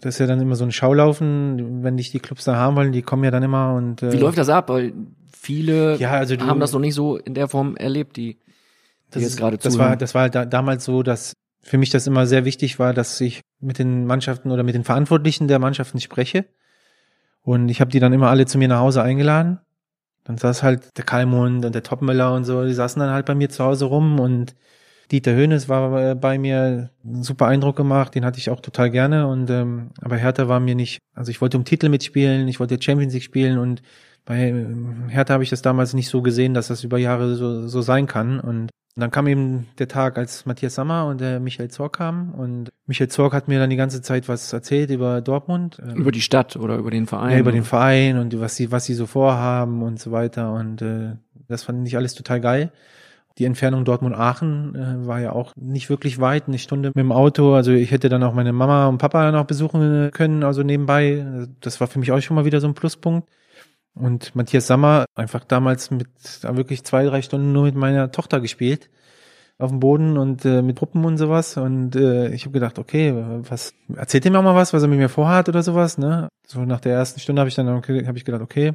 Das 0.00 0.14
ist 0.14 0.18
ja 0.18 0.26
dann 0.26 0.40
immer 0.40 0.56
so 0.56 0.64
ein 0.64 0.72
Schaulaufen, 0.72 1.84
wenn 1.84 1.96
dich 1.96 2.10
die 2.10 2.18
Clubs 2.18 2.44
da 2.44 2.56
haben 2.56 2.74
wollen, 2.76 2.92
die 2.92 3.02
kommen 3.02 3.22
ja 3.24 3.30
dann 3.30 3.42
immer 3.42 3.74
und 3.74 4.02
äh, 4.02 4.12
Wie 4.12 4.16
läuft 4.18 4.38
das 4.38 4.48
ab? 4.48 4.68
Weil 4.68 4.92
viele 5.32 5.96
Ja, 5.98 6.12
also 6.12 6.34
du- 6.36 6.44
haben 6.46 6.58
das 6.60 6.72
noch 6.72 6.80
nicht 6.80 6.94
so 6.94 7.16
in 7.18 7.34
der 7.34 7.46
Form 7.48 7.76
erlebt, 7.76 8.16
die, 8.16 8.34
die 8.34 8.38
das, 9.10 9.22
jetzt 9.22 9.36
gerade 9.36 9.58
das 9.58 9.72
zuhören. 9.74 9.90
war 9.90 9.96
das 9.96 10.14
war 10.14 10.28
da, 10.28 10.44
damals 10.44 10.84
so, 10.86 11.02
dass 11.04 11.34
für 11.62 11.78
mich 11.78 11.90
das 11.90 12.06
immer 12.06 12.26
sehr 12.26 12.44
wichtig 12.44 12.78
war, 12.78 12.92
dass 12.92 13.20
ich 13.20 13.42
mit 13.60 13.78
den 13.78 14.06
Mannschaften 14.06 14.50
oder 14.50 14.62
mit 14.62 14.74
den 14.74 14.84
Verantwortlichen 14.84 15.48
der 15.48 15.58
Mannschaften 15.58 16.00
spreche. 16.00 16.46
Und 17.42 17.68
ich 17.68 17.80
habe 17.80 17.90
die 17.90 18.00
dann 18.00 18.12
immer 18.12 18.30
alle 18.30 18.46
zu 18.46 18.58
mir 18.58 18.68
nach 18.68 18.80
Hause 18.80 19.02
eingeladen. 19.02 19.60
Dann 20.24 20.38
saß 20.38 20.62
halt 20.62 20.96
der 20.96 21.04
Kalmund 21.04 21.64
und 21.64 21.74
der 21.74 21.82
Topmüller 21.82 22.34
und 22.34 22.44
so, 22.44 22.64
die 22.64 22.74
saßen 22.74 23.00
dann 23.00 23.10
halt 23.10 23.26
bei 23.26 23.34
mir 23.34 23.48
zu 23.48 23.64
Hause 23.64 23.86
rum 23.86 24.20
und 24.20 24.54
Dieter 25.10 25.34
Höhnes 25.34 25.68
war 25.68 26.10
äh, 26.10 26.14
bei 26.14 26.38
mir, 26.38 26.90
einen 27.04 27.22
super 27.22 27.46
Eindruck 27.46 27.76
gemacht, 27.76 28.14
den 28.14 28.24
hatte 28.24 28.38
ich 28.38 28.48
auch 28.48 28.60
total 28.60 28.90
gerne 28.90 29.26
und 29.26 29.50
ähm, 29.50 29.90
aber 30.00 30.16
Hertha 30.16 30.48
war 30.48 30.60
mir 30.60 30.74
nicht, 30.74 31.00
also 31.14 31.30
ich 31.30 31.40
wollte 31.40 31.58
um 31.58 31.64
Titel 31.64 31.88
mitspielen, 31.88 32.48
ich 32.48 32.60
wollte 32.60 32.80
Champions 32.80 33.12
League 33.12 33.22
spielen 33.24 33.58
und 33.58 33.82
bei 34.24 34.54
Hertha 35.08 35.34
habe 35.34 35.42
ich 35.42 35.50
das 35.50 35.60
damals 35.60 35.92
nicht 35.92 36.08
so 36.08 36.22
gesehen, 36.22 36.54
dass 36.54 36.68
das 36.68 36.84
über 36.84 36.98
Jahre 36.98 37.34
so, 37.34 37.66
so 37.66 37.82
sein 37.82 38.06
kann 38.06 38.40
und 38.40 38.70
dann 38.94 39.10
kam 39.10 39.26
eben 39.26 39.68
der 39.78 39.88
Tag, 39.88 40.18
als 40.18 40.44
Matthias 40.44 40.74
Sammer 40.74 41.06
und 41.06 41.20
der 41.20 41.40
Michael 41.40 41.70
Zorc 41.70 41.96
kamen 41.96 42.32
und 42.32 42.70
Michael 42.86 43.08
Zorc 43.08 43.32
hat 43.32 43.48
mir 43.48 43.58
dann 43.58 43.70
die 43.70 43.76
ganze 43.76 44.02
Zeit 44.02 44.28
was 44.28 44.52
erzählt 44.52 44.90
über 44.90 45.22
Dortmund. 45.22 45.80
ähm, 45.82 45.96
über 45.96 46.12
die 46.12 46.20
Stadt 46.20 46.56
oder 46.56 46.76
über 46.76 46.90
den 46.90 47.06
Verein. 47.06 47.32
ja, 47.32 47.38
über 47.38 47.52
den 47.52 47.64
Verein 47.64 48.18
und 48.18 48.38
was 48.38 48.56
sie, 48.56 48.70
was 48.70 48.84
sie 48.84 48.94
so 48.94 49.06
vorhaben 49.06 49.82
und 49.82 49.98
so 49.98 50.12
weiter. 50.12 50.52
Und 50.52 50.82
äh, 50.82 51.12
das 51.48 51.62
fand 51.62 51.86
ich 51.88 51.96
alles 51.96 52.14
total 52.14 52.40
geil. 52.40 52.72
Die 53.38 53.46
Entfernung 53.46 53.86
Dortmund-Aachen 53.86 54.74
äh, 54.74 55.06
war 55.06 55.20
ja 55.20 55.32
auch 55.32 55.56
nicht 55.56 55.88
wirklich 55.88 56.20
weit, 56.20 56.48
eine 56.48 56.58
Stunde 56.58 56.90
mit 56.90 56.98
dem 56.98 57.12
Auto. 57.12 57.54
Also 57.54 57.72
ich 57.72 57.90
hätte 57.90 58.10
dann 58.10 58.22
auch 58.22 58.34
meine 58.34 58.52
Mama 58.52 58.88
und 58.88 58.98
Papa 58.98 59.32
noch 59.32 59.46
besuchen 59.46 60.10
können, 60.12 60.44
also 60.44 60.62
nebenbei. 60.62 61.46
Das 61.60 61.80
war 61.80 61.86
für 61.86 61.98
mich 61.98 62.12
auch 62.12 62.20
schon 62.20 62.34
mal 62.34 62.44
wieder 62.44 62.60
so 62.60 62.68
ein 62.68 62.74
Pluspunkt. 62.74 63.30
Und 63.94 64.34
Matthias 64.34 64.66
Sammer 64.66 65.04
einfach 65.14 65.44
damals 65.44 65.90
mit 65.90 66.08
wirklich 66.42 66.84
zwei, 66.84 67.04
drei 67.04 67.22
Stunden 67.22 67.52
nur 67.52 67.64
mit 67.64 67.74
meiner 67.74 68.10
Tochter 68.10 68.40
gespielt. 68.40 68.88
auf 69.58 69.70
dem 69.70 69.80
Boden 69.80 70.18
und 70.18 70.44
äh, 70.44 70.60
mit 70.60 70.76
Puppen 70.76 71.04
und 71.04 71.18
sowas. 71.18 71.56
Und 71.56 71.94
äh, 71.94 72.34
ich 72.34 72.42
habe 72.42 72.52
gedacht, 72.52 72.78
okay, 72.78 73.14
was 73.48 73.74
erzählt 73.94 74.24
ihm 74.24 74.34
auch 74.34 74.42
mal 74.42 74.56
was, 74.56 74.72
was 74.72 74.82
er 74.82 74.88
mit 74.88 74.98
mir 74.98 75.08
vorhat 75.08 75.48
oder 75.48 75.62
sowas, 75.62 75.98
ne? 75.98 76.28
So 76.46 76.64
nach 76.64 76.80
der 76.80 76.94
ersten 76.94 77.20
Stunde 77.20 77.40
habe 77.40 77.48
ich 77.48 77.54
dann 77.54 77.68
habe 77.68 78.18
ich 78.18 78.24
gedacht, 78.24 78.42
okay, 78.42 78.72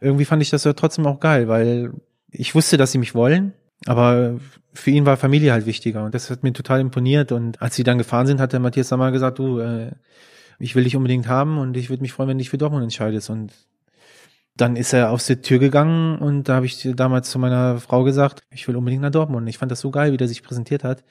irgendwie 0.00 0.26
fand 0.26 0.42
ich 0.42 0.50
das 0.50 0.64
ja 0.64 0.74
trotzdem 0.74 1.06
auch 1.06 1.20
geil, 1.20 1.48
weil 1.48 1.92
ich 2.30 2.54
wusste, 2.54 2.76
dass 2.76 2.92
sie 2.92 2.98
mich 2.98 3.14
wollen, 3.14 3.54
aber 3.86 4.38
für 4.72 4.90
ihn 4.90 5.06
war 5.06 5.16
Familie 5.16 5.52
halt 5.52 5.66
wichtiger 5.66 6.04
und 6.04 6.14
das 6.14 6.30
hat 6.30 6.42
mir 6.42 6.52
total 6.52 6.80
imponiert. 6.80 7.32
Und 7.32 7.60
als 7.62 7.74
sie 7.76 7.82
dann 7.82 7.98
gefahren 7.98 8.26
sind, 8.26 8.40
hat 8.40 8.52
der 8.52 8.60
Matthias 8.60 8.88
Sammer 8.88 9.12
gesagt, 9.12 9.38
du, 9.38 9.58
äh, 9.58 9.92
ich 10.58 10.74
will 10.76 10.84
dich 10.84 10.96
unbedingt 10.96 11.28
haben 11.28 11.58
und 11.58 11.76
ich 11.76 11.88
würde 11.88 12.02
mich 12.02 12.12
freuen, 12.12 12.28
wenn 12.28 12.38
du 12.38 12.42
dich 12.42 12.50
für 12.50 12.58
Dortmund 12.58 12.84
entscheidest. 12.84 13.30
Und 13.30 13.52
dann 14.60 14.76
ist 14.76 14.92
er 14.92 15.10
aus 15.10 15.26
der 15.26 15.42
Tür 15.42 15.58
gegangen 15.58 16.18
und 16.18 16.48
da 16.48 16.56
habe 16.56 16.66
ich 16.66 16.88
damals 16.94 17.30
zu 17.30 17.38
meiner 17.38 17.78
Frau 17.80 18.04
gesagt, 18.04 18.42
ich 18.50 18.66
will 18.68 18.76
unbedingt 18.76 19.02
nach 19.02 19.10
Dortmund. 19.10 19.48
Ich 19.48 19.58
fand 19.58 19.72
das 19.72 19.80
so 19.80 19.90
geil, 19.90 20.12
wie 20.12 20.16
der 20.16 20.28
sich 20.28 20.42
präsentiert 20.42 20.84
hat. 20.84 21.02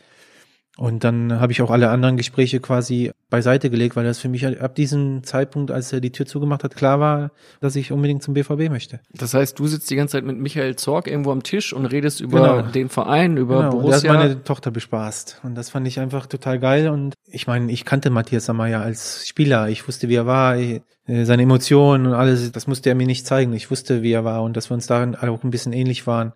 Und 0.79 1.03
dann 1.03 1.41
habe 1.41 1.51
ich 1.51 1.61
auch 1.61 1.71
alle 1.71 1.89
anderen 1.89 2.15
Gespräche 2.15 2.61
quasi 2.61 3.11
beiseite 3.29 3.69
gelegt, 3.69 3.97
weil 3.97 4.05
das 4.05 4.19
für 4.19 4.29
mich 4.29 4.47
ab 4.47 4.75
diesem 4.75 5.25
Zeitpunkt, 5.25 5.71
als 5.71 5.91
er 5.91 5.99
die 5.99 6.13
Tür 6.13 6.25
zugemacht 6.25 6.63
hat, 6.63 6.73
klar 6.73 7.01
war, 7.01 7.31
dass 7.59 7.75
ich 7.75 7.91
unbedingt 7.91 8.23
zum 8.23 8.33
BVB 8.33 8.69
möchte. 8.69 9.01
Das 9.11 9.33
heißt, 9.33 9.59
du 9.59 9.67
sitzt 9.67 9.89
die 9.89 9.97
ganze 9.97 10.13
Zeit 10.13 10.23
mit 10.23 10.37
Michael 10.37 10.77
Zorg 10.77 11.07
irgendwo 11.07 11.33
am 11.33 11.43
Tisch 11.43 11.73
und 11.73 11.85
redest 11.85 12.21
über 12.21 12.59
genau. 12.59 12.71
den 12.71 12.87
Verein, 12.87 13.35
über 13.35 13.57
genau. 13.57 13.71
Borussia. 13.71 13.99
Der 13.99 14.11
hat 14.13 14.19
meine 14.19 14.43
Tochter 14.45 14.71
bespaßt 14.71 15.41
und 15.43 15.55
das 15.55 15.69
fand 15.69 15.85
ich 15.85 15.99
einfach 15.99 16.27
total 16.27 16.59
geil 16.59 16.87
und 16.87 17.13
ich 17.25 17.45
meine, 17.45 17.69
ich 17.73 17.83
kannte 17.83 18.09
Matthias 18.09 18.45
Sammer 18.45 18.67
ja 18.67 18.79
als 18.79 19.27
Spieler. 19.27 19.67
Ich 19.67 19.85
wusste, 19.85 20.07
wie 20.07 20.15
er 20.15 20.27
war, 20.27 20.55
äh, 20.55 20.79
seine 21.23 21.41
Emotionen 21.41 22.07
und 22.07 22.13
alles, 22.13 22.53
das 22.53 22.67
musste 22.67 22.87
er 22.87 22.95
mir 22.95 23.05
nicht 23.05 23.27
zeigen. 23.27 23.51
Ich 23.51 23.69
wusste, 23.69 24.01
wie 24.01 24.13
er 24.13 24.23
war 24.23 24.43
und 24.43 24.55
dass 24.55 24.69
wir 24.69 24.75
uns 24.75 24.87
darin 24.87 25.15
auch 25.15 25.43
ein 25.43 25.51
bisschen 25.51 25.73
ähnlich 25.73 26.07
waren. 26.07 26.31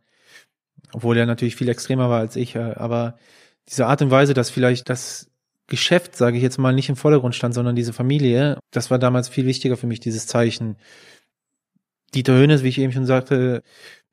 Obwohl 0.91 1.15
er 1.15 1.27
natürlich 1.27 1.56
viel 1.56 1.69
extremer 1.69 2.10
war 2.10 2.19
als 2.19 2.36
ich, 2.36 2.56
äh, 2.58 2.73
aber 2.75 3.15
diese 3.69 3.88
Art 3.88 4.02
und 4.02 4.12
Weise, 4.12 4.34
dass 4.34 4.49
vielleicht 4.49 4.89
das 4.89 5.30
Geschäft, 5.67 6.15
sage 6.15 6.38
ich 6.38 6.43
jetzt 6.43 6.58
mal, 6.58 6.73
nicht 6.73 6.89
im 6.89 6.95
Vordergrund 6.95 7.36
stand, 7.36 7.54
sondern 7.54 7.76
diese 7.76 7.93
Familie, 7.93 8.60
das 8.71 8.91
war 8.91 8.99
damals 8.99 9.30
viel 9.30 9.45
wichtiger 9.45 9.78
für 9.78 9.88
mich, 9.88 9.99
dieses 9.99 10.28
Zeichen. 10.28 10.76
Dieter 12.13 12.34
Hönes, 12.36 12.63
wie 12.63 12.69
ich 12.69 12.80
eben 12.80 12.91
schon 12.91 13.06
sagte, 13.06 13.63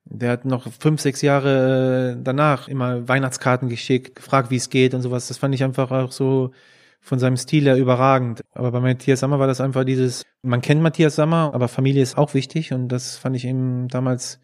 der 0.04 0.30
hat 0.30 0.44
noch 0.44 0.72
fünf, 0.72 1.00
sechs 1.00 1.22
Jahre 1.22 2.18
danach 2.22 2.68
immer 2.68 3.06
Weihnachtskarten 3.08 3.68
geschickt, 3.68 4.16
gefragt, 4.16 4.50
wie 4.50 4.56
es 4.56 4.70
geht 4.70 4.94
und 4.94 5.02
sowas. 5.02 5.28
Das 5.28 5.38
fand 5.38 5.54
ich 5.54 5.64
einfach 5.64 5.90
auch 5.90 6.12
so 6.12 6.52
von 7.00 7.18
seinem 7.18 7.36
Stil 7.36 7.64
her 7.64 7.76
überragend. 7.76 8.42
Aber 8.52 8.72
bei 8.72 8.80
Matthias 8.80 9.20
Sammer 9.20 9.38
war 9.38 9.46
das 9.46 9.60
einfach 9.60 9.84
dieses, 9.84 10.24
man 10.42 10.60
kennt 10.60 10.82
Matthias 10.82 11.16
Sammer, 11.16 11.52
aber 11.54 11.68
Familie 11.68 12.02
ist 12.02 12.18
auch 12.18 12.34
wichtig 12.34 12.72
und 12.72 12.88
das 12.88 13.16
fand 13.16 13.36
ich 13.36 13.44
eben 13.44 13.88
damals 13.88 14.40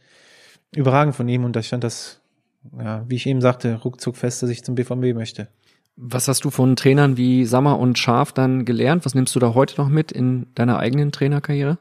überragend 0.74 1.14
von 1.14 1.28
ihm 1.28 1.44
und 1.44 1.54
da 1.54 1.62
stand 1.62 1.84
das 1.84 2.20
ja, 2.78 3.04
wie 3.08 3.16
ich 3.16 3.26
eben 3.26 3.40
sagte, 3.40 3.74
ruckzuck 3.76 4.16
fest, 4.16 4.42
dass 4.42 4.50
ich 4.50 4.64
zum 4.64 4.74
BVB 4.74 5.14
möchte. 5.14 5.48
Was 5.96 6.28
hast 6.28 6.44
du 6.44 6.50
von 6.50 6.76
Trainern 6.76 7.16
wie 7.16 7.46
Sammer 7.46 7.78
und 7.78 7.98
Schaf 7.98 8.32
dann 8.32 8.64
gelernt? 8.64 9.04
Was 9.06 9.14
nimmst 9.14 9.34
du 9.34 9.40
da 9.40 9.54
heute 9.54 9.80
noch 9.80 9.88
mit 9.88 10.12
in 10.12 10.46
deiner 10.54 10.78
eigenen 10.78 11.10
Trainerkarriere? 11.10 11.78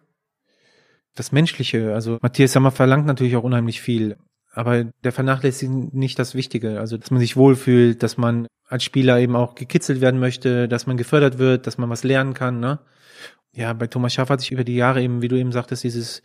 Das 1.15 1.31
Menschliche. 1.31 1.93
Also 1.93 2.17
Matthias 2.21 2.53
Sammer 2.53 2.71
verlangt 2.71 3.05
natürlich 3.05 3.35
auch 3.35 3.43
unheimlich 3.43 3.81
viel. 3.81 4.17
Aber 4.53 4.85
der 5.03 5.11
vernachlässigt 5.11 5.93
nicht 5.93 6.17
das 6.17 6.33
Wichtige. 6.33 6.79
Also, 6.79 6.97
dass 6.97 7.11
man 7.11 7.19
sich 7.19 7.35
wohlfühlt, 7.35 8.01
dass 8.03 8.17
man 8.17 8.47
als 8.67 8.85
Spieler 8.85 9.19
eben 9.19 9.35
auch 9.35 9.53
gekitzelt 9.55 9.99
werden 9.99 10.19
möchte, 10.19 10.69
dass 10.69 10.87
man 10.87 10.95
gefördert 10.95 11.37
wird, 11.37 11.67
dass 11.67 11.77
man 11.77 11.89
was 11.89 12.03
lernen 12.03 12.33
kann, 12.33 12.59
ne? 12.59 12.79
Ja, 13.51 13.73
bei 13.73 13.87
Thomas 13.87 14.13
Schaff 14.13 14.29
hat 14.29 14.41
sich 14.41 14.51
über 14.51 14.63
die 14.63 14.75
Jahre 14.75 15.01
eben, 15.01 15.21
wie 15.21 15.27
du 15.27 15.37
eben 15.37 15.51
sagtest, 15.51 15.83
dieses 15.83 16.21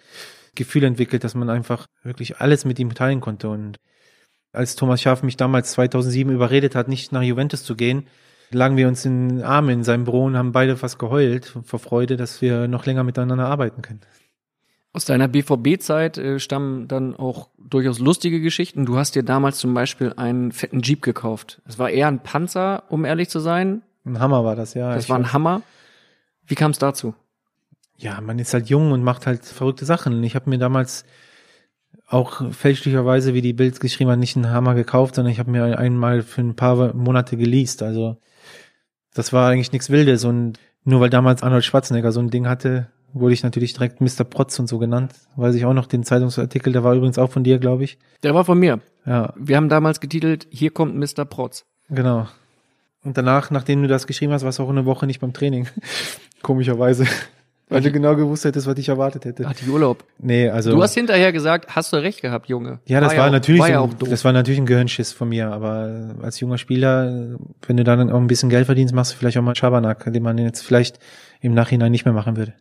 Gefühl 0.55 0.85
entwickelt, 0.85 1.23
dass 1.23 1.35
man 1.35 1.51
einfach 1.51 1.87
wirklich 2.03 2.39
alles 2.39 2.65
mit 2.65 2.79
ihm 2.79 2.95
teilen 2.95 3.21
konnte 3.21 3.49
und 3.49 3.79
als 4.53 4.77
Thomas 4.77 5.01
Schaaf 5.01 5.23
mich 5.23 5.37
damals 5.37 5.73
2007 5.73 6.33
überredet 6.33 6.75
hat, 6.75 6.89
nicht 6.89 7.13
nach 7.13 7.23
Juventus 7.23 7.65
zu 7.65 7.77
gehen, 7.77 8.07
lagen 8.51 8.77
wir 8.77 8.89
uns 8.89 9.05
in 9.05 9.29
den 9.29 9.43
Armen 9.43 9.71
in 9.71 9.85
seinem 9.85 10.05
Büro 10.05 10.25
und 10.25 10.37
haben 10.37 10.53
beide 10.53 10.77
fast 10.77 10.99
geheult 10.99 11.57
vor 11.65 11.79
Freude, 11.79 12.17
dass 12.17 12.43
wir 12.43 12.69
noch 12.69 12.87
länger 12.87 13.05
miteinander 13.05 13.47
arbeiten 13.47 13.83
können. 13.83 14.01
Aus 14.93 15.05
deiner 15.05 15.29
BVB-Zeit 15.29 16.19
äh, 16.19 16.41
stammen 16.41 16.89
dann 16.89 17.15
auch 17.15 17.49
durchaus 17.59 18.01
lustige 18.01 18.41
Geschichten. 18.41 18.87
Du 18.87 18.97
hast 18.97 19.15
dir 19.15 19.23
damals 19.23 19.59
zum 19.59 19.73
Beispiel 19.73 20.13
einen 20.17 20.51
fetten 20.51 20.81
Jeep 20.81 21.03
gekauft. 21.03 21.63
Es 21.65 21.79
war 21.79 21.91
eher 21.91 22.09
ein 22.09 22.21
Panzer, 22.25 22.83
um 22.89 23.05
ehrlich 23.05 23.29
zu 23.29 23.39
sein. 23.39 23.83
Ein 24.05 24.19
Hammer 24.19 24.45
war 24.45 24.57
das, 24.57 24.75
ja. 24.75 24.93
Das 24.93 25.09
war 25.09 25.17
ein 25.17 25.33
Hammer. 25.33 25.63
Wie 26.45 26.57
kam 26.57 26.73
es 26.73 26.79
dazu? 26.79 27.15
Ja, 27.97 28.21
man 28.21 28.41
ist 28.41 28.53
halt 28.53 28.69
jung 28.69 28.91
und 28.91 29.05
macht 29.05 29.27
halt 29.27 29.45
verrückte 29.45 29.85
Sachen. 29.85 30.25
Ich 30.25 30.35
habe 30.35 30.51
mir 30.51 30.59
damals 30.59 31.05
auch 32.11 32.53
fälschlicherweise, 32.53 33.35
wie 33.35 33.41
die 33.41 33.53
Bild 33.53 33.79
geschrieben 33.81 34.11
hat, 34.11 34.19
nicht 34.19 34.37
einen 34.37 34.51
Hammer 34.51 34.75
gekauft, 34.75 35.15
sondern 35.15 35.33
ich 35.33 35.39
habe 35.39 35.51
mir 35.51 35.79
einmal 35.79 36.23
für 36.23 36.43
ein 36.43 36.57
paar 36.57 36.93
Monate 36.93 37.37
geleast. 37.37 37.83
Also 37.83 38.17
das 39.15 39.33
war 39.33 39.51
eigentlich 39.51 39.73
nichts 39.73 39.91
Wildes 39.91 40.25
und 40.25 40.59
nur 40.85 41.01
weil 41.01 41.11
damals 41.11 41.43
Arnold 41.43 41.65
Schwarzenegger 41.65 42.11
so 42.11 42.21
ein 42.21 42.31
Ding 42.31 42.49
hatte, 42.49 42.89
wurde 43.13 43.35
ich 43.35 43.43
natürlich 43.43 43.75
direkt 43.75 44.01
Mr. 44.01 44.25
Protz 44.25 44.59
und 44.59 44.67
so 44.67 44.79
genannt. 44.79 45.13
Weiß 45.37 45.55
ich 45.55 45.65
auch 45.65 45.73
noch 45.73 45.87
den 45.87 46.03
Zeitungsartikel, 46.03 46.73
der 46.73 46.83
war 46.83 46.95
übrigens 46.95 47.19
auch 47.19 47.31
von 47.31 47.45
dir, 47.45 47.59
glaube 47.59 47.85
ich. 47.85 47.99
Der 48.23 48.35
war 48.35 48.45
von 48.45 48.59
mir. 48.59 48.81
Ja. 49.07 49.33
Wir 49.37 49.57
haben 49.57 49.69
damals 49.69 50.01
getitelt, 50.01 50.49
hier 50.51 50.71
kommt 50.73 50.97
Mr. 50.97 51.25
Protz. 51.25 51.65
Genau. 51.91 52.29
Und 53.05 53.17
danach, 53.17 53.51
nachdem 53.51 53.83
du 53.83 53.89
das 53.89 54.07
geschrieben 54.07 54.33
hast, 54.33 54.45
warst 54.45 54.59
du 54.59 54.65
auch 54.65 54.69
eine 54.69 54.85
Woche 54.85 55.07
nicht 55.07 55.21
beim 55.21 55.33
Training. 55.33 55.69
Komischerweise. 56.43 57.07
Weil 57.71 57.83
du 57.83 57.93
genau 57.93 58.17
gewusst 58.17 58.45
hättest, 58.45 58.67
was 58.67 58.77
ich 58.79 58.89
erwartet 58.89 59.25
hätte. 59.25 59.49
Hatte 59.49 59.63
ich 59.63 59.71
Urlaub. 59.71 60.05
Nee, 60.19 60.49
also. 60.49 60.73
Du 60.73 60.83
hast 60.83 60.95
hinterher 60.95 61.33
gesagt, 61.33 61.77
hast 61.77 61.93
du 61.93 61.97
recht 61.97 62.21
gehabt, 62.21 62.49
Junge. 62.49 62.81
Ja, 62.87 63.01
das 63.01 63.13
war, 63.13 63.19
war 63.19 63.27
ja 63.27 63.31
natürlich, 63.31 63.61
war 63.61 63.71
ja 63.71 63.81
auch 63.81 63.95
das 63.95 64.25
war 64.25 64.33
natürlich 64.33 64.59
ein 64.59 64.67
Gehirnschiss 64.67 65.13
von 65.13 65.29
mir, 65.29 65.53
aber 65.53 66.17
als 66.21 66.41
junger 66.41 66.59
Spieler, 66.59 67.37
wenn 67.67 67.77
du 67.77 67.85
dann 67.85 68.11
auch 68.11 68.19
ein 68.19 68.27
bisschen 68.27 68.51
Geld 68.51 68.67
verdienst, 68.67 68.93
machst 68.93 69.13
du 69.13 69.17
vielleicht 69.17 69.39
auch 69.39 69.43
mal 69.43 69.55
Schabernack, 69.55 70.13
den 70.13 70.23
man 70.23 70.37
jetzt 70.39 70.63
vielleicht 70.63 70.99
im 71.41 71.55
Nachhinein 71.55 71.93
nicht 71.93 72.05
mehr 72.05 72.15
machen 72.15 72.37
würde. 72.37 72.55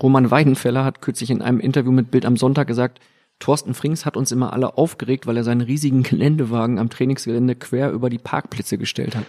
Roman 0.00 0.30
Weidenfeller 0.30 0.84
hat 0.84 1.02
kürzlich 1.02 1.30
in 1.30 1.42
einem 1.42 1.60
Interview 1.60 1.92
mit 1.92 2.10
Bild 2.12 2.24
am 2.24 2.36
Sonntag 2.36 2.68
gesagt, 2.68 3.00
Thorsten 3.40 3.74
Frings 3.74 4.06
hat 4.06 4.16
uns 4.16 4.30
immer 4.30 4.52
alle 4.52 4.78
aufgeregt, 4.78 5.26
weil 5.26 5.36
er 5.36 5.44
seinen 5.44 5.62
riesigen 5.62 6.02
Geländewagen 6.04 6.78
am 6.78 6.90
Trainingsgelände 6.90 7.56
quer 7.56 7.90
über 7.90 8.08
die 8.08 8.18
Parkplätze 8.18 8.78
gestellt 8.78 9.16
hat. 9.16 9.24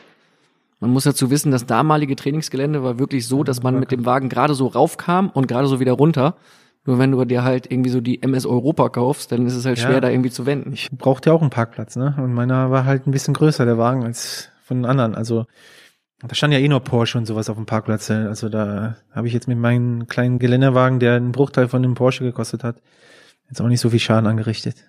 Man 0.80 0.92
muss 0.92 1.04
dazu 1.06 1.30
wissen, 1.30 1.52
das 1.52 1.66
damalige 1.66 2.16
Trainingsgelände 2.16 2.84
war 2.84 3.00
wirklich 3.00 3.28
so, 3.28 3.44
dass 3.44 3.64
man 3.64 3.80
mit 3.80 3.92
dem 3.92 4.06
Wagen 4.06 4.30
gerade 4.30 4.54
so 4.54 4.68
raufkam 4.68 5.30
und 5.30 5.48
gerade 5.48 5.68
so 5.68 5.80
wieder 5.80 5.94
runter. 5.94 6.36
Nur 6.86 7.00
wenn 7.00 7.12
du 7.12 7.24
dir 7.24 7.44
halt 7.44 7.72
irgendwie 7.72 7.90
so 7.90 8.02
die 8.02 8.22
MS 8.22 8.46
Europa 8.46 8.90
kaufst, 8.90 9.32
dann 9.32 9.46
ist 9.46 9.56
es 9.56 9.66
halt 9.66 9.80
schwer, 9.80 9.94
ja, 9.94 10.02
da 10.02 10.10
irgendwie 10.10 10.32
zu 10.32 10.46
wenden. 10.46 10.74
Ich 10.74 10.90
brauchte 10.92 11.30
ja 11.30 11.36
auch 11.36 11.42
einen 11.42 11.50
Parkplatz, 11.50 11.96
ne? 11.96 12.14
Und 12.18 12.34
meiner 12.34 12.72
war 12.72 12.84
halt 12.84 13.08
ein 13.08 13.12
bisschen 13.12 13.34
größer, 13.34 13.64
der 13.64 13.78
Wagen, 13.78 14.04
als 14.04 14.50
von 14.66 14.78
den 14.78 14.86
anderen. 14.86 15.16
Also 15.16 15.46
da 16.26 16.36
stand 16.36 16.54
ja 16.54 16.60
eh 16.60 16.68
nur 16.68 16.82
Porsche 16.82 17.18
und 17.18 17.26
sowas 17.26 17.50
auf 17.50 17.56
dem 17.56 17.66
Parkplatz. 17.66 18.12
Also 18.12 18.50
da 18.50 18.98
habe 19.12 19.28
ich 19.28 19.34
jetzt 19.34 19.48
mit 19.48 19.58
meinem 19.58 20.08
kleinen 20.08 20.40
Geländewagen, 20.40 21.00
der 21.00 21.16
einen 21.16 21.32
Bruchteil 21.32 21.70
von 21.70 21.82
dem 21.82 21.96
Porsche 21.96 22.26
gekostet 22.26 22.64
hat, 22.64 22.82
jetzt 23.50 23.62
auch 23.62 23.68
nicht 23.68 23.82
so 23.82 23.90
viel 23.90 24.00
Schaden 24.00 24.28
angerichtet. 24.28 24.86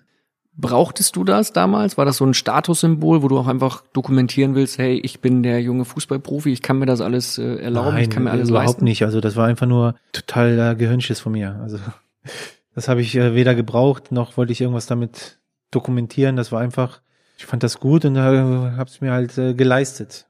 Brauchtest 0.56 1.16
du 1.16 1.24
das 1.24 1.52
damals? 1.52 1.98
War 1.98 2.04
das 2.04 2.18
so 2.18 2.24
ein 2.24 2.34
Statussymbol, 2.34 3.22
wo 3.22 3.28
du 3.28 3.38
auch 3.38 3.48
einfach 3.48 3.82
dokumentieren 3.92 4.54
willst, 4.54 4.78
hey, 4.78 5.00
ich 5.02 5.20
bin 5.20 5.42
der 5.42 5.60
junge 5.60 5.84
Fußballprofi, 5.84 6.52
ich 6.52 6.62
kann 6.62 6.78
mir 6.78 6.86
das 6.86 7.00
alles 7.00 7.38
äh, 7.38 7.56
erlauben, 7.56 7.94
Nein, 7.94 8.04
ich 8.04 8.10
kann 8.10 8.22
mir 8.22 8.30
alles 8.30 8.50
überhaupt 8.50 8.68
leisten? 8.68 8.84
nicht. 8.84 9.02
Also 9.04 9.20
das 9.20 9.34
war 9.34 9.46
einfach 9.46 9.66
nur 9.66 9.96
total 10.12 10.58
äh, 10.58 10.76
Gehirnschiss 10.76 11.18
von 11.18 11.32
mir. 11.32 11.58
Also 11.60 11.78
das 12.74 12.88
habe 12.88 13.00
ich 13.00 13.16
äh, 13.16 13.34
weder 13.34 13.56
gebraucht, 13.56 14.12
noch 14.12 14.36
wollte 14.36 14.52
ich 14.52 14.60
irgendwas 14.60 14.86
damit 14.86 15.40
dokumentieren. 15.72 16.36
Das 16.36 16.52
war 16.52 16.60
einfach, 16.60 17.00
ich 17.36 17.46
fand 17.46 17.64
das 17.64 17.80
gut 17.80 18.04
und 18.04 18.14
äh, 18.14 18.20
habe 18.20 18.84
es 18.88 19.00
mir 19.00 19.10
halt 19.10 19.36
äh, 19.38 19.54
geleistet. 19.54 20.26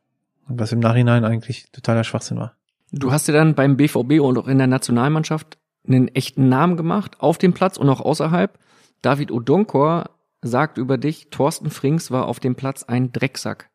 Was 0.46 0.72
im 0.72 0.80
Nachhinein 0.80 1.24
eigentlich 1.24 1.70
totaler 1.72 2.04
Schwachsinn 2.04 2.38
war. 2.38 2.54
Du 2.92 3.12
hast 3.12 3.28
dir 3.28 3.32
dann 3.32 3.54
beim 3.54 3.76
BVB 3.76 4.20
und 4.20 4.38
auch 4.38 4.46
in 4.46 4.58
der 4.58 4.66
Nationalmannschaft 4.66 5.58
einen 5.86 6.08
echten 6.08 6.48
Namen 6.48 6.76
gemacht, 6.76 7.20
auf 7.20 7.38
dem 7.38 7.52
Platz 7.52 7.76
und 7.76 7.88
auch 7.88 8.00
außerhalb. 8.00 8.58
David 9.02 9.30
Odonkor 9.30 10.10
sagt 10.44 10.78
über 10.78 10.98
dich, 10.98 11.28
Thorsten 11.30 11.70
Frings 11.70 12.10
war 12.10 12.26
auf 12.26 12.38
dem 12.38 12.54
Platz 12.54 12.84
ein 12.84 13.12
Drecksack. 13.12 13.70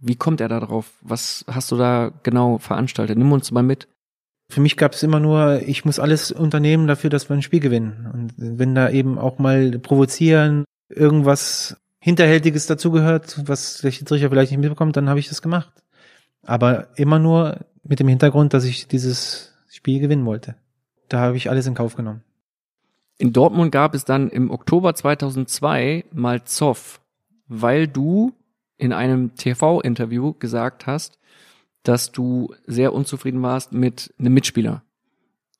Wie 0.00 0.16
kommt 0.16 0.40
er 0.40 0.48
da 0.48 0.60
drauf? 0.60 0.92
Was 1.00 1.44
hast 1.48 1.70
du 1.72 1.76
da 1.76 2.12
genau 2.22 2.58
veranstaltet? 2.58 3.16
Nimm 3.16 3.32
uns 3.32 3.50
mal 3.50 3.62
mit. 3.62 3.88
Für 4.50 4.60
mich 4.60 4.76
gab 4.76 4.92
es 4.92 5.02
immer 5.02 5.20
nur, 5.20 5.62
ich 5.66 5.84
muss 5.84 5.98
alles 5.98 6.32
unternehmen 6.32 6.86
dafür, 6.86 7.10
dass 7.10 7.28
wir 7.28 7.34
ein 7.34 7.42
Spiel 7.42 7.60
gewinnen. 7.60 8.08
Und 8.12 8.32
wenn 8.36 8.74
da 8.74 8.90
eben 8.90 9.18
auch 9.18 9.38
mal 9.38 9.78
provozieren, 9.78 10.64
irgendwas 10.88 11.76
Hinterhältiges 12.00 12.66
dazugehört, 12.66 13.40
was 13.46 13.78
der 13.78 13.90
Schiedsrichter 13.90 14.30
vielleicht 14.30 14.50
nicht 14.50 14.60
mitbekommt, 14.60 14.96
dann 14.96 15.08
habe 15.08 15.20
ich 15.20 15.28
das 15.28 15.42
gemacht. 15.42 15.72
Aber 16.42 16.88
immer 16.96 17.18
nur 17.18 17.66
mit 17.82 18.00
dem 18.00 18.08
Hintergrund, 18.08 18.54
dass 18.54 18.64
ich 18.64 18.88
dieses 18.88 19.52
Spiel 19.68 20.00
gewinnen 20.00 20.24
wollte. 20.24 20.54
Da 21.08 21.20
habe 21.20 21.36
ich 21.36 21.50
alles 21.50 21.66
in 21.66 21.74
Kauf 21.74 21.94
genommen. 21.94 22.22
In 23.18 23.32
Dortmund 23.32 23.72
gab 23.72 23.94
es 23.94 24.04
dann 24.04 24.30
im 24.30 24.50
Oktober 24.50 24.94
2002 24.94 26.04
mal 26.12 26.44
Zoff, 26.44 27.00
weil 27.48 27.88
du 27.88 28.32
in 28.76 28.92
einem 28.92 29.34
TV-Interview 29.34 30.34
gesagt 30.34 30.86
hast, 30.86 31.18
dass 31.82 32.12
du 32.12 32.54
sehr 32.66 32.92
unzufrieden 32.92 33.42
warst 33.42 33.72
mit 33.72 34.14
einem 34.18 34.34
Mitspieler. 34.34 34.82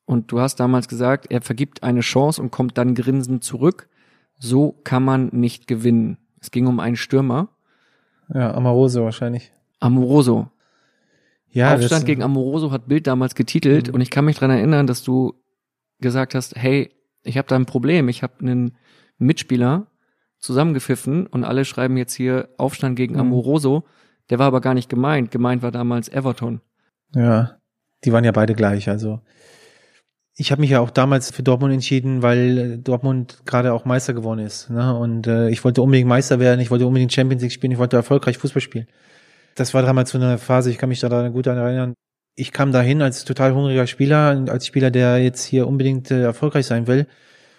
Und 0.05 0.31
du 0.33 0.41
hast 0.41 0.57
damals 0.61 0.89
gesagt, 0.89 1.27
er 1.31 1.43
vergibt 1.43 1.83
eine 1.83 2.01
Chance 2.01 2.41
und 2.41 2.51
kommt 2.51 2.79
dann 2.79 2.95
grinsend 2.95 3.43
zurück. 3.45 3.89
So 4.39 4.73
kann 4.85 5.03
man 5.05 5.29
nicht 5.33 5.67
gewinnen. 5.67 6.17
Es 6.41 6.51
ging 6.51 6.67
um 6.67 6.79
einen 6.81 6.97
Stürmer. 6.97 7.49
Ja, 8.33 8.55
Amoroso 8.55 9.03
wahrscheinlich. 9.05 9.51
Amoroso. 9.81 10.49
Ja, 11.51 11.75
Aufstand 11.75 12.07
gegen 12.07 12.23
Amoroso 12.23 12.71
hat 12.71 12.87
Bild 12.89 13.07
damals 13.07 13.35
getitelt 13.35 13.89
Mhm. 13.89 13.95
und 13.95 14.01
ich 14.01 14.11
kann 14.11 14.25
mich 14.25 14.37
dran 14.37 14.51
erinnern, 14.51 14.87
dass 14.87 15.03
du 15.03 15.35
gesagt 16.01 16.35
hast, 16.35 16.55
hey, 16.57 16.91
ich 17.29 17.39
habe 17.39 17.49
da 17.49 17.57
ein 17.57 17.67
Problem, 17.67 18.09
ich 18.09 18.23
habe 18.23 18.35
einen 18.41 18.77
Mitspieler 19.19 19.87
zusammengepfiffen 20.39 21.27
und 21.27 21.45
alle 21.45 21.65
schreiben 21.65 21.97
jetzt 21.97 22.15
hier 22.15 22.49
Aufstand 22.57 22.97
gegen 22.97 23.15
Mhm. 23.15 23.21
Amoroso. 23.21 23.85
Der 24.31 24.39
war 24.39 24.47
aber 24.47 24.61
gar 24.61 24.75
nicht 24.75 24.89
gemeint. 24.89 25.31
Gemeint 25.31 25.63
war 25.63 25.71
damals 25.71 26.09
Everton. 26.09 26.61
Ja, 27.15 27.57
die 28.05 28.13
waren 28.13 28.25
ja 28.25 28.33
beide 28.33 28.55
gleich. 28.55 28.89
Also 28.89 29.21
ich 30.37 30.53
habe 30.53 30.61
mich 30.61 30.71
ja 30.71 30.81
auch 30.81 30.91
damals 30.91 31.33
für 31.33 31.43
Dortmund 31.43 31.75
entschieden, 31.75 32.23
weil 32.23 32.59
äh, 32.59 32.79
Dortmund 32.79 33.43
gerade 33.45 33.73
auch 33.73 33.85
Meister 33.85 34.15
geworden 34.15 34.39
ist. 34.39 34.71
Ne? 34.71 34.97
Und 34.97 35.27
äh, 35.27 35.49
ich 35.49 35.65
wollte 35.65 35.83
unbedingt 35.83 36.09
Meister 36.09 36.39
werden, 36.39 36.61
ich 36.61 36.71
wollte 36.71 36.87
unbedingt 36.87 37.13
Champions 37.13 37.43
League 37.43 37.53
spielen, 37.53 37.73
ich 37.73 37.79
wollte 37.79 37.97
erfolgreich 37.97 38.39
Fußball 38.39 38.63
spielen. 38.63 38.87
Das 39.57 39.75
war 39.75 39.83
damals 39.83 40.11
so 40.11 40.19
eine 40.19 40.39
Phase, 40.39 40.71
ich 40.71 40.79
kann 40.79 40.91
mich 40.91 41.01
da 41.01 41.29
gut 41.29 41.47
daran 41.47 41.65
erinnern. 41.65 41.95
Ich 42.39 42.53
kam 42.53 42.71
dahin 42.71 43.03
als 43.03 43.25
total 43.25 43.53
hungriger 43.53 43.89
Spieler, 43.89 44.45
als 44.49 44.65
Spieler, 44.65 44.93
der 44.93 45.19
jetzt 45.19 45.45
hier 45.45 45.67
unbedingt 45.67 46.13
äh, 46.13 46.23
erfolgreich 46.23 46.67
sein 46.67 46.87
will. 46.87 47.09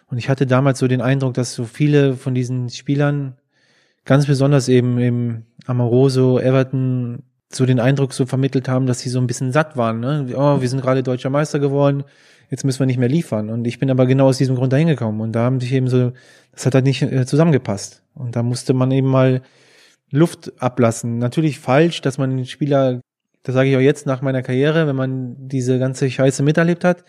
Und 0.09 0.17
ich 0.17 0.29
hatte 0.29 0.47
damals 0.47 0.79
so 0.79 0.87
den 0.87 1.01
Eindruck, 1.01 1.33
dass 1.33 1.53
so 1.53 1.65
viele 1.65 2.15
von 2.15 2.33
diesen 2.33 2.69
Spielern, 2.69 3.35
ganz 4.05 4.25
besonders 4.25 4.69
eben 4.69 4.97
im 4.97 5.43
Amoroso, 5.67 6.39
Everton, 6.39 7.23
so 7.51 7.65
den 7.65 7.81
Eindruck 7.81 8.13
so 8.13 8.25
vermittelt 8.25 8.69
haben, 8.69 8.85
dass 8.85 9.01
sie 9.01 9.09
so 9.09 9.19
ein 9.19 9.27
bisschen 9.27 9.51
satt 9.51 9.75
waren. 9.75 9.99
Ne? 9.99 10.27
Oh, 10.33 10.61
wir 10.61 10.69
sind 10.69 10.81
gerade 10.81 11.03
deutscher 11.03 11.29
Meister 11.29 11.59
geworden, 11.59 12.05
jetzt 12.49 12.63
müssen 12.63 12.79
wir 12.79 12.85
nicht 12.85 12.99
mehr 12.99 13.09
liefern. 13.09 13.49
Und 13.49 13.67
ich 13.67 13.79
bin 13.79 13.91
aber 13.91 14.05
genau 14.05 14.27
aus 14.27 14.37
diesem 14.37 14.55
Grund 14.55 14.71
dahin 14.71 14.87
gekommen. 14.87 15.19
Und 15.19 15.33
da 15.33 15.41
haben 15.41 15.59
sich 15.59 15.73
eben 15.73 15.89
so, 15.89 16.13
das 16.53 16.65
hat 16.65 16.73
halt 16.73 16.85
nicht 16.85 17.01
äh, 17.01 17.25
zusammengepasst. 17.25 18.01
Und 18.15 18.37
da 18.37 18.43
musste 18.43 18.73
man 18.73 18.91
eben 18.91 19.09
mal 19.09 19.41
Luft 20.09 20.53
ablassen. 20.61 21.17
Natürlich 21.17 21.59
falsch, 21.59 21.99
dass 21.99 22.17
man 22.17 22.37
den 22.37 22.45
Spieler, 22.45 23.01
das 23.43 23.55
sage 23.55 23.69
ich 23.69 23.75
auch 23.75 23.81
jetzt 23.81 24.05
nach 24.05 24.21
meiner 24.21 24.41
Karriere, 24.41 24.87
wenn 24.87 24.95
man 24.95 25.35
diese 25.47 25.79
ganze 25.79 26.09
Scheiße 26.09 26.43
miterlebt 26.43 26.83
hat, 26.83 27.03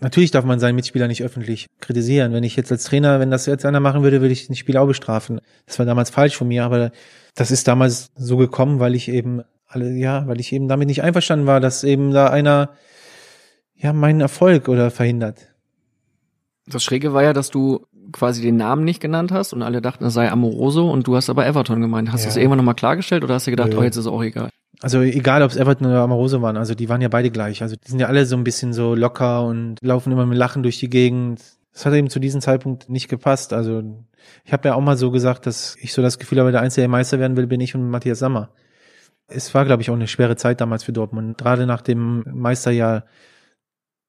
Natürlich 0.00 0.32
darf 0.32 0.44
man 0.44 0.58
seinen 0.58 0.74
Mitspieler 0.74 1.06
nicht 1.06 1.22
öffentlich 1.22 1.66
kritisieren. 1.80 2.32
Wenn 2.32 2.42
ich 2.42 2.56
jetzt 2.56 2.70
als 2.72 2.84
Trainer, 2.84 3.20
wenn 3.20 3.30
das 3.30 3.46
jetzt 3.46 3.64
einer 3.64 3.80
machen 3.80 4.02
würde, 4.02 4.20
würde 4.20 4.32
ich 4.32 4.46
den 4.48 4.56
Spieler 4.56 4.82
auch 4.82 4.86
bestrafen. 4.88 5.40
Das 5.66 5.78
war 5.78 5.86
damals 5.86 6.10
falsch 6.10 6.36
von 6.36 6.48
mir, 6.48 6.64
aber 6.64 6.90
das 7.36 7.50
ist 7.50 7.68
damals 7.68 8.10
so 8.16 8.36
gekommen, 8.36 8.80
weil 8.80 8.94
ich 8.96 9.08
eben 9.08 9.42
alle, 9.66 9.90
ja, 9.92 10.26
weil 10.26 10.40
ich 10.40 10.52
eben 10.52 10.68
damit 10.68 10.88
nicht 10.88 11.02
einverstanden 11.02 11.46
war, 11.46 11.60
dass 11.60 11.84
eben 11.84 12.10
da 12.10 12.26
einer, 12.26 12.70
ja, 13.76 13.92
meinen 13.92 14.20
Erfolg 14.20 14.68
oder 14.68 14.90
verhindert. 14.90 15.54
Das 16.66 16.82
Schräge 16.82 17.12
war 17.14 17.22
ja, 17.22 17.32
dass 17.32 17.50
du 17.50 17.86
quasi 18.12 18.42
den 18.42 18.56
Namen 18.56 18.84
nicht 18.84 19.00
genannt 19.00 19.32
hast 19.32 19.52
und 19.52 19.62
alle 19.62 19.80
dachten, 19.80 20.04
es 20.04 20.14
sei 20.14 20.30
Amoroso 20.30 20.90
und 20.90 21.06
du 21.06 21.16
hast 21.16 21.30
aber 21.30 21.46
Everton 21.46 21.80
gemeint. 21.80 22.12
Hast 22.12 22.22
Ja. 22.22 22.26
du 22.26 22.30
es 22.30 22.36
irgendwann 22.36 22.58
nochmal 22.58 22.74
klargestellt 22.74 23.22
oder 23.24 23.34
hast 23.34 23.46
du 23.46 23.52
gedacht, 23.52 23.70
Nö. 23.70 23.78
oh, 23.78 23.82
jetzt 23.82 23.96
ist 23.96 24.06
auch 24.06 24.22
egal? 24.22 24.50
Also 24.80 25.00
egal, 25.00 25.42
ob 25.42 25.50
es 25.50 25.56
Everton 25.56 25.86
oder 25.86 26.00
Amoroso 26.00 26.42
waren, 26.42 26.56
also 26.56 26.74
die 26.74 26.88
waren 26.88 27.00
ja 27.00 27.08
beide 27.08 27.30
gleich. 27.30 27.62
Also 27.62 27.76
die 27.76 27.90
sind 27.90 28.00
ja 28.00 28.08
alle 28.08 28.26
so 28.26 28.36
ein 28.36 28.44
bisschen 28.44 28.72
so 28.72 28.94
locker 28.94 29.44
und 29.44 29.76
laufen 29.82 30.12
immer 30.12 30.26
mit 30.26 30.36
Lachen 30.36 30.62
durch 30.62 30.78
die 30.78 30.90
Gegend. 30.90 31.40
Das 31.72 31.86
hat 31.86 31.94
eben 31.94 32.10
zu 32.10 32.20
diesem 32.20 32.40
Zeitpunkt 32.40 32.88
nicht 32.88 33.08
gepasst. 33.08 33.52
Also 33.52 33.82
ich 34.44 34.52
habe 34.52 34.68
ja 34.68 34.74
auch 34.74 34.80
mal 34.80 34.96
so 34.96 35.10
gesagt, 35.10 35.46
dass 35.46 35.76
ich 35.80 35.92
so 35.92 36.02
das 36.02 36.18
Gefühl 36.18 36.40
habe, 36.40 36.52
der 36.52 36.60
Einzige, 36.60 36.82
der 36.82 36.88
Meister 36.88 37.18
werden 37.18 37.36
will, 37.36 37.46
bin 37.46 37.60
ich 37.60 37.74
und 37.74 37.88
Matthias 37.88 38.18
Sammer. 38.18 38.50
Es 39.26 39.54
war, 39.54 39.64
glaube 39.64 39.82
ich, 39.82 39.90
auch 39.90 39.94
eine 39.94 40.08
schwere 40.08 40.36
Zeit 40.36 40.60
damals 40.60 40.84
für 40.84 40.92
Dortmund. 40.92 41.38
Gerade 41.38 41.66
nach 41.66 41.80
dem 41.80 42.24
Meisterjahr, 42.26 43.04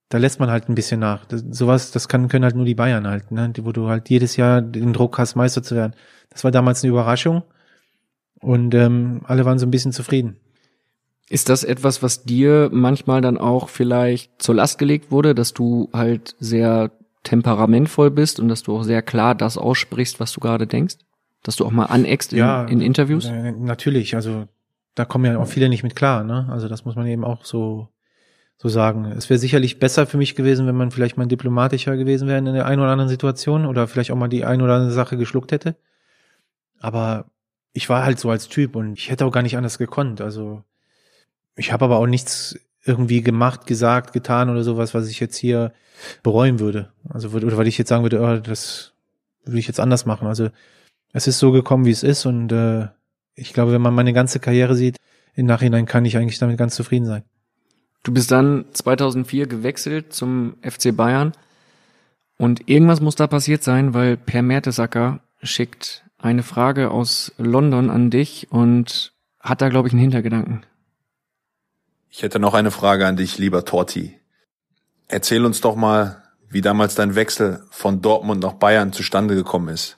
da 0.10 0.17
lässt 0.17 0.39
man 0.39 0.51
halt 0.51 0.69
ein 0.69 0.75
bisschen 0.75 0.99
nach. 0.99 1.25
Das, 1.25 1.43
sowas, 1.49 1.91
das 1.91 2.08
kann, 2.08 2.28
können 2.28 2.43
halt 2.43 2.56
nur 2.56 2.65
die 2.65 2.75
Bayern 2.75 3.08
halt, 3.08 3.32
ne? 3.32 3.51
Wo 3.62 3.71
du 3.71 3.88
halt 3.88 4.10
jedes 4.10 4.36
Jahr 4.36 4.62
den 4.62 4.93
Druck 4.93 5.17
hast, 5.17 5.36
Meister 5.36 5.63
zu 5.63 5.75
werden. 5.75 5.95
Das 6.30 6.43
war 6.43 6.51
damals 6.51 6.84
eine 6.84 6.91
Überraschung. 6.91 7.43
Und 8.41 8.75
ähm, 8.75 9.21
alle 9.25 9.45
waren 9.45 9.58
so 9.58 9.65
ein 9.65 9.71
bisschen 9.71 9.93
zufrieden. 9.93 10.38
Ist 11.29 11.49
das 11.49 11.63
etwas, 11.63 12.03
was 12.03 12.23
dir 12.23 12.69
manchmal 12.71 13.21
dann 13.21 13.38
auch 13.38 13.69
vielleicht 13.69 14.41
zur 14.41 14.55
Last 14.55 14.77
gelegt 14.77 15.11
wurde, 15.11 15.33
dass 15.33 15.53
du 15.53 15.89
halt 15.91 16.35
sehr 16.39 16.91
temperamentvoll 17.23 18.11
bist 18.11 18.39
und 18.39 18.47
dass 18.47 18.63
du 18.63 18.77
auch 18.77 18.83
sehr 18.83 19.01
klar 19.01 19.33
das 19.33 19.57
aussprichst, 19.57 20.19
was 20.19 20.31
du 20.33 20.39
gerade 20.39 20.67
denkst? 20.67 20.97
Dass 21.41 21.55
du 21.55 21.65
auch 21.65 21.71
mal 21.71 21.85
aneckst 21.85 22.33
in, 22.33 22.45
in 22.67 22.81
Interviews? 22.81 23.29
Natürlich, 23.29 24.15
also 24.15 24.47
da 24.93 25.05
kommen 25.05 25.25
ja 25.25 25.39
auch 25.39 25.47
viele 25.47 25.69
nicht 25.69 25.83
mit 25.83 25.95
klar, 25.95 26.23
ne? 26.23 26.47
Also 26.49 26.67
das 26.67 26.85
muss 26.85 26.95
man 26.95 27.07
eben 27.07 27.23
auch 27.23 27.43
so 27.43 27.89
so 28.57 28.69
sagen. 28.69 29.05
Es 29.05 29.29
wäre 29.29 29.38
sicherlich 29.38 29.79
besser 29.79 30.07
für 30.07 30.17
mich 30.17 30.35
gewesen, 30.35 30.65
wenn 30.67 30.75
man 30.75 30.91
vielleicht 30.91 31.17
mal 31.17 31.27
diplomatischer 31.27 31.97
gewesen 31.97 32.27
wäre 32.27 32.38
in 32.38 32.45
der 32.45 32.65
einen 32.65 32.81
oder 32.81 32.91
anderen 32.91 33.09
Situation 33.09 33.65
oder 33.65 33.88
vielleicht 33.88 34.11
auch 34.11 34.15
mal 34.15 34.29
die 34.29 34.45
ein 34.45 34.61
oder 34.61 34.75
andere 34.75 34.91
Sache 34.91 35.17
geschluckt 35.17 35.51
hätte. 35.51 35.75
Aber 36.79 37.25
ich 37.73 37.89
war 37.89 38.05
halt 38.05 38.19
so 38.19 38.29
als 38.29 38.47
Typ 38.47 38.75
und 38.75 38.93
ich 38.93 39.09
hätte 39.09 39.25
auch 39.25 39.31
gar 39.31 39.43
nicht 39.43 39.57
anders 39.57 39.77
gekonnt. 39.77 40.21
Also 40.21 40.63
ich 41.55 41.71
habe 41.71 41.85
aber 41.85 41.97
auch 41.97 42.07
nichts 42.07 42.59
irgendwie 42.85 43.21
gemacht, 43.21 43.65
gesagt, 43.65 44.13
getan 44.13 44.49
oder 44.49 44.63
sowas, 44.63 44.93
was 44.93 45.09
ich 45.09 45.19
jetzt 45.19 45.37
hier 45.37 45.73
bereuen 46.23 46.59
würde. 46.59 46.91
Also 47.09 47.31
würde- 47.31 47.47
oder 47.47 47.57
weil 47.57 47.67
ich 47.67 47.77
jetzt 47.77 47.89
sagen 47.89 48.03
würde, 48.03 48.21
oh, 48.21 48.37
das 48.39 48.93
würde 49.43 49.59
ich 49.59 49.67
jetzt 49.67 49.79
anders 49.79 50.05
machen. 50.05 50.27
Also 50.27 50.49
es 51.13 51.27
ist 51.27 51.39
so 51.39 51.51
gekommen, 51.51 51.85
wie 51.85 51.91
es 51.91 52.03
ist 52.03 52.25
und 52.25 52.51
äh, 52.51 52.87
ich 53.35 53.53
glaube, 53.53 53.71
wenn 53.71 53.81
man 53.81 53.93
meine 53.93 54.13
ganze 54.13 54.39
Karriere 54.39 54.75
sieht, 54.75 54.97
im 55.33 55.45
Nachhinein 55.45 55.85
kann 55.85 56.05
ich 56.05 56.17
eigentlich 56.17 56.39
damit 56.39 56.57
ganz 56.57 56.75
zufrieden 56.75 57.05
sein. 57.05 57.23
Du 58.03 58.13
bist 58.13 58.31
dann 58.31 58.65
2004 58.71 59.47
gewechselt 59.47 60.13
zum 60.13 60.55
FC 60.61 60.95
Bayern 60.95 61.33
und 62.37 62.69
irgendwas 62.69 63.01
muss 63.01 63.15
da 63.15 63.27
passiert 63.27 63.63
sein, 63.63 63.93
weil 63.93 64.17
Per 64.17 64.41
Mertesacker 64.41 65.21
schickt 65.41 66.05
eine 66.17 66.43
Frage 66.43 66.91
aus 66.91 67.33
London 67.37 67.89
an 67.89 68.09
dich 68.09 68.51
und 68.51 69.13
hat 69.39 69.61
da, 69.61 69.69
glaube 69.69 69.87
ich, 69.87 69.93
einen 69.93 70.01
Hintergedanken. 70.01 70.65
Ich 72.17 72.23
hätte 72.23 72.39
noch 72.39 72.54
eine 72.54 72.71
Frage 72.71 73.06
an 73.06 73.17
dich, 73.17 73.39
lieber 73.39 73.65
Torti. 73.65 74.21
Erzähl 75.10 75.43
uns 75.43 75.60
doch 75.60 75.75
mal, 75.75 76.23
wie 76.47 76.62
damals 76.62 76.95
dein 76.95 77.13
Wechsel 77.13 77.65
von 77.71 78.01
Dortmund 78.01 78.41
nach 78.41 78.54
Bayern 78.54 78.93
zustande 78.93 79.36
gekommen 79.36 79.67
ist 79.67 79.97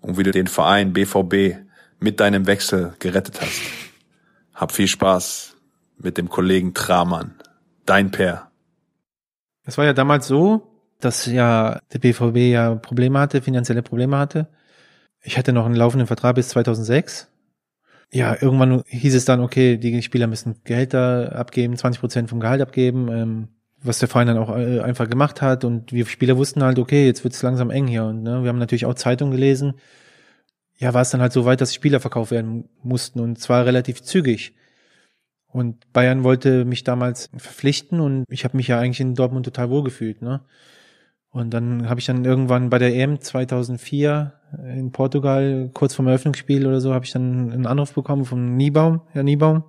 und 0.00 0.18
wie 0.18 0.24
du 0.24 0.32
den 0.32 0.48
Verein 0.48 0.92
BVB 0.92 1.64
mit 2.00 2.18
deinem 2.18 2.48
Wechsel 2.48 2.94
gerettet 2.98 3.40
hast. 3.40 3.60
Hab 4.52 4.72
viel 4.72 4.88
Spaß 4.88 5.54
mit 5.96 6.18
dem 6.18 6.28
Kollegen 6.28 6.74
Tramann. 6.74 7.36
Dein 7.86 8.10
Per. 8.10 8.50
Es 9.62 9.78
war 9.78 9.84
ja 9.84 9.92
damals 9.92 10.26
so, 10.26 10.66
dass 10.98 11.24
ja 11.24 11.78
der 11.92 12.00
BVB 12.00 12.52
ja 12.52 12.74
Probleme 12.74 13.20
hatte, 13.20 13.42
finanzielle 13.42 13.82
Probleme 13.84 14.18
hatte. 14.18 14.48
Ich 15.22 15.38
hatte 15.38 15.52
noch 15.52 15.66
einen 15.66 15.76
laufenden 15.76 16.08
Vertrag 16.08 16.34
bis 16.34 16.48
2006. 16.48 17.28
Ja, 18.14 18.36
irgendwann 18.40 18.84
hieß 18.86 19.16
es 19.16 19.24
dann, 19.24 19.40
okay, 19.40 19.76
die 19.76 20.00
Spieler 20.00 20.28
müssen 20.28 20.54
Gehälter 20.62 21.34
abgeben, 21.34 21.76
20 21.76 21.98
Prozent 21.98 22.30
vom 22.30 22.38
Gehalt 22.38 22.62
abgeben, 22.62 23.08
ähm, 23.10 23.48
was 23.82 23.98
der 23.98 24.08
Verein 24.08 24.28
dann 24.28 24.38
auch 24.38 24.56
äh, 24.56 24.78
einfach 24.78 25.10
gemacht 25.10 25.42
hat. 25.42 25.64
Und 25.64 25.92
wir 25.92 26.06
Spieler 26.06 26.36
wussten 26.36 26.62
halt, 26.62 26.78
okay, 26.78 27.06
jetzt 27.06 27.24
wird 27.24 27.34
es 27.34 27.42
langsam 27.42 27.70
eng 27.70 27.88
hier. 27.88 28.04
Und 28.04 28.22
ne, 28.22 28.44
wir 28.44 28.50
haben 28.50 28.58
natürlich 28.60 28.86
auch 28.86 28.94
Zeitungen 28.94 29.32
gelesen. 29.32 29.74
Ja, 30.78 30.94
war 30.94 31.02
es 31.02 31.10
dann 31.10 31.20
halt 31.20 31.32
so 31.32 31.44
weit, 31.44 31.60
dass 31.60 31.74
Spieler 31.74 31.98
verkauft 31.98 32.30
werden 32.30 32.68
mussten 32.84 33.18
und 33.18 33.40
zwar 33.40 33.66
relativ 33.66 34.00
zügig. 34.00 34.54
Und 35.48 35.92
Bayern 35.92 36.22
wollte 36.22 36.64
mich 36.64 36.84
damals 36.84 37.30
verpflichten 37.36 37.98
und 37.98 38.26
ich 38.28 38.44
habe 38.44 38.56
mich 38.56 38.68
ja 38.68 38.78
eigentlich 38.78 39.00
in 39.00 39.16
Dortmund 39.16 39.44
total 39.44 39.70
wohlgefühlt. 39.70 40.22
Ne? 40.22 40.40
Und 41.30 41.50
dann 41.50 41.88
habe 41.88 41.98
ich 41.98 42.06
dann 42.06 42.24
irgendwann 42.24 42.70
bei 42.70 42.78
der 42.78 42.94
EM 42.94 43.20
2004 43.20 44.34
in 44.76 44.92
Portugal, 44.92 45.70
kurz 45.72 45.94
vorm 45.94 46.08
Eröffnungsspiel 46.08 46.66
oder 46.66 46.80
so, 46.80 46.94
habe 46.94 47.04
ich 47.04 47.12
dann 47.12 47.52
einen 47.52 47.66
Anruf 47.66 47.94
bekommen 47.94 48.24
von 48.24 48.56
Niebaum, 48.56 49.00
Herr 49.12 49.22
Niebaum. 49.22 49.64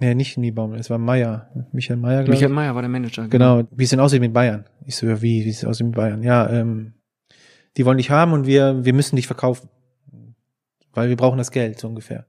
Nee, 0.00 0.14
nicht 0.14 0.38
Niebaum, 0.38 0.74
es 0.74 0.90
war 0.90 0.98
Meier, 0.98 1.50
Michael 1.72 1.96
Meier, 1.96 2.22
glaube 2.22 2.34
ich. 2.34 2.40
Michael 2.40 2.54
Mayer 2.54 2.74
war 2.74 2.82
der 2.82 2.88
Manager. 2.88 3.26
Genau, 3.28 3.64
wie 3.70 3.84
es 3.84 3.90
denn 3.90 4.00
aussieht 4.00 4.20
mit 4.20 4.32
Bayern. 4.32 4.64
Ich 4.86 4.96
so, 4.96 5.06
ja, 5.06 5.20
wie, 5.20 5.44
wie 5.44 5.50
es 5.50 5.64
aussieht 5.64 5.86
mit 5.86 5.96
Bayern? 5.96 6.22
Ja, 6.22 6.48
ähm, 6.48 6.94
die 7.76 7.84
wollen 7.84 7.98
dich 7.98 8.10
haben 8.10 8.32
und 8.32 8.46
wir, 8.46 8.84
wir 8.84 8.92
müssen 8.92 9.16
dich 9.16 9.26
verkaufen. 9.26 9.68
Weil 10.92 11.08
wir 11.08 11.16
brauchen 11.16 11.38
das 11.38 11.50
Geld, 11.50 11.78
so 11.78 11.88
ungefähr. 11.88 12.26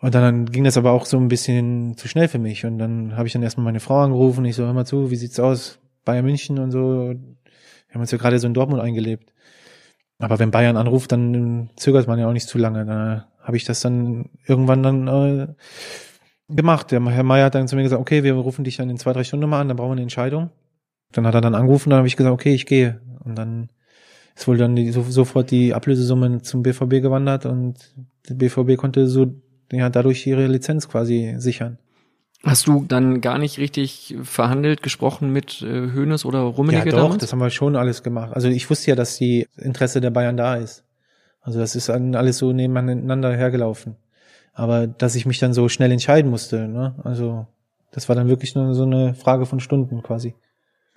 Und 0.00 0.14
dann 0.14 0.46
ging 0.46 0.64
das 0.64 0.78
aber 0.78 0.92
auch 0.92 1.04
so 1.04 1.18
ein 1.18 1.28
bisschen 1.28 1.96
zu 1.96 2.08
schnell 2.08 2.28
für 2.28 2.38
mich. 2.38 2.64
Und 2.64 2.78
dann 2.78 3.16
habe 3.16 3.26
ich 3.26 3.32
dann 3.32 3.42
erstmal 3.42 3.64
meine 3.64 3.80
Frau 3.80 4.00
angerufen. 4.00 4.44
Ich 4.44 4.56
so, 4.56 4.64
hör 4.64 4.72
mal 4.72 4.86
zu, 4.86 5.10
wie 5.10 5.16
sieht's 5.16 5.38
aus? 5.38 5.78
Bayern 6.04 6.24
München 6.24 6.58
und 6.58 6.70
so. 6.70 7.10
Wir 7.10 7.94
haben 7.94 8.00
uns 8.00 8.10
ja 8.10 8.18
gerade 8.18 8.38
so 8.38 8.46
in 8.46 8.54
Dortmund 8.54 8.80
eingelebt. 8.80 9.32
Aber 10.20 10.38
wenn 10.38 10.50
Bayern 10.50 10.76
anruft, 10.76 11.12
dann 11.12 11.70
zögert 11.76 12.06
man 12.06 12.18
ja 12.18 12.28
auch 12.28 12.32
nicht 12.32 12.46
zu 12.46 12.58
lange. 12.58 12.84
Da 12.84 13.26
habe 13.42 13.56
ich 13.56 13.64
das 13.64 13.80
dann 13.80 14.26
irgendwann 14.46 14.82
dann 14.82 15.08
äh, 15.08 15.48
gemacht. 16.48 16.90
Der 16.92 17.04
Herr 17.04 17.22
Meier 17.22 17.46
hat 17.46 17.54
dann 17.54 17.68
zu 17.68 17.74
mir 17.74 17.82
gesagt, 17.82 18.00
okay, 18.00 18.22
wir 18.22 18.34
rufen 18.34 18.64
dich 18.64 18.76
dann 18.76 18.90
in 18.90 18.98
zwei, 18.98 19.12
drei 19.12 19.24
Stunden 19.24 19.48
mal 19.48 19.60
an, 19.60 19.68
dann 19.68 19.76
brauchen 19.76 19.90
wir 19.90 19.94
eine 19.94 20.02
Entscheidung. 20.02 20.50
Dann 21.12 21.26
hat 21.26 21.34
er 21.34 21.40
dann 21.40 21.54
angerufen, 21.54 21.90
dann 21.90 21.98
habe 21.98 22.08
ich 22.08 22.16
gesagt, 22.16 22.32
okay, 22.32 22.54
ich 22.54 22.66
gehe. 22.66 23.00
Und 23.24 23.36
dann 23.36 23.70
ist 24.36 24.46
wohl 24.46 24.58
dann 24.58 24.76
die, 24.76 24.90
so, 24.90 25.02
sofort 25.02 25.50
die 25.50 25.74
Ablösesumme 25.74 26.42
zum 26.42 26.62
BVB 26.62 27.02
gewandert 27.02 27.46
und 27.46 27.94
der 28.28 28.34
BVB 28.34 28.76
konnte 28.76 29.06
so 29.06 29.26
ja, 29.72 29.88
dadurch 29.88 30.26
ihre 30.26 30.46
Lizenz 30.46 30.88
quasi 30.88 31.34
sichern. 31.38 31.78
Hast 32.42 32.66
du 32.66 32.84
dann 32.86 33.20
gar 33.20 33.38
nicht 33.38 33.58
richtig 33.58 34.16
verhandelt, 34.22 34.82
gesprochen 34.82 35.30
mit 35.30 35.60
äh, 35.60 35.92
Hoeneß 35.92 36.24
oder 36.24 36.40
Rummenigge 36.40 36.90
ja, 36.90 36.96
doch, 36.96 37.02
damals? 37.02 37.20
das 37.20 37.32
haben 37.32 37.40
wir 37.40 37.50
schon 37.50 37.76
alles 37.76 38.02
gemacht. 38.02 38.32
Also 38.34 38.48
ich 38.48 38.68
wusste 38.70 38.90
ja, 38.90 38.96
dass 38.96 39.16
die 39.18 39.46
Interesse 39.56 40.00
der 40.00 40.10
Bayern 40.10 40.38
da 40.38 40.56
ist. 40.56 40.84
Also 41.42 41.58
das 41.58 41.76
ist 41.76 41.90
dann 41.90 42.14
alles 42.14 42.38
so 42.38 42.52
nebeneinander 42.52 43.36
hergelaufen. 43.36 43.96
Aber 44.54 44.86
dass 44.86 45.14
ich 45.14 45.26
mich 45.26 45.38
dann 45.38 45.52
so 45.52 45.68
schnell 45.68 45.92
entscheiden 45.92 46.30
musste, 46.30 46.66
ne? 46.66 46.94
also 47.04 47.46
das 47.92 48.08
war 48.08 48.16
dann 48.16 48.28
wirklich 48.28 48.54
nur 48.54 48.74
so 48.74 48.84
eine 48.84 49.14
Frage 49.14 49.46
von 49.46 49.60
Stunden 49.60 50.02
quasi. 50.02 50.34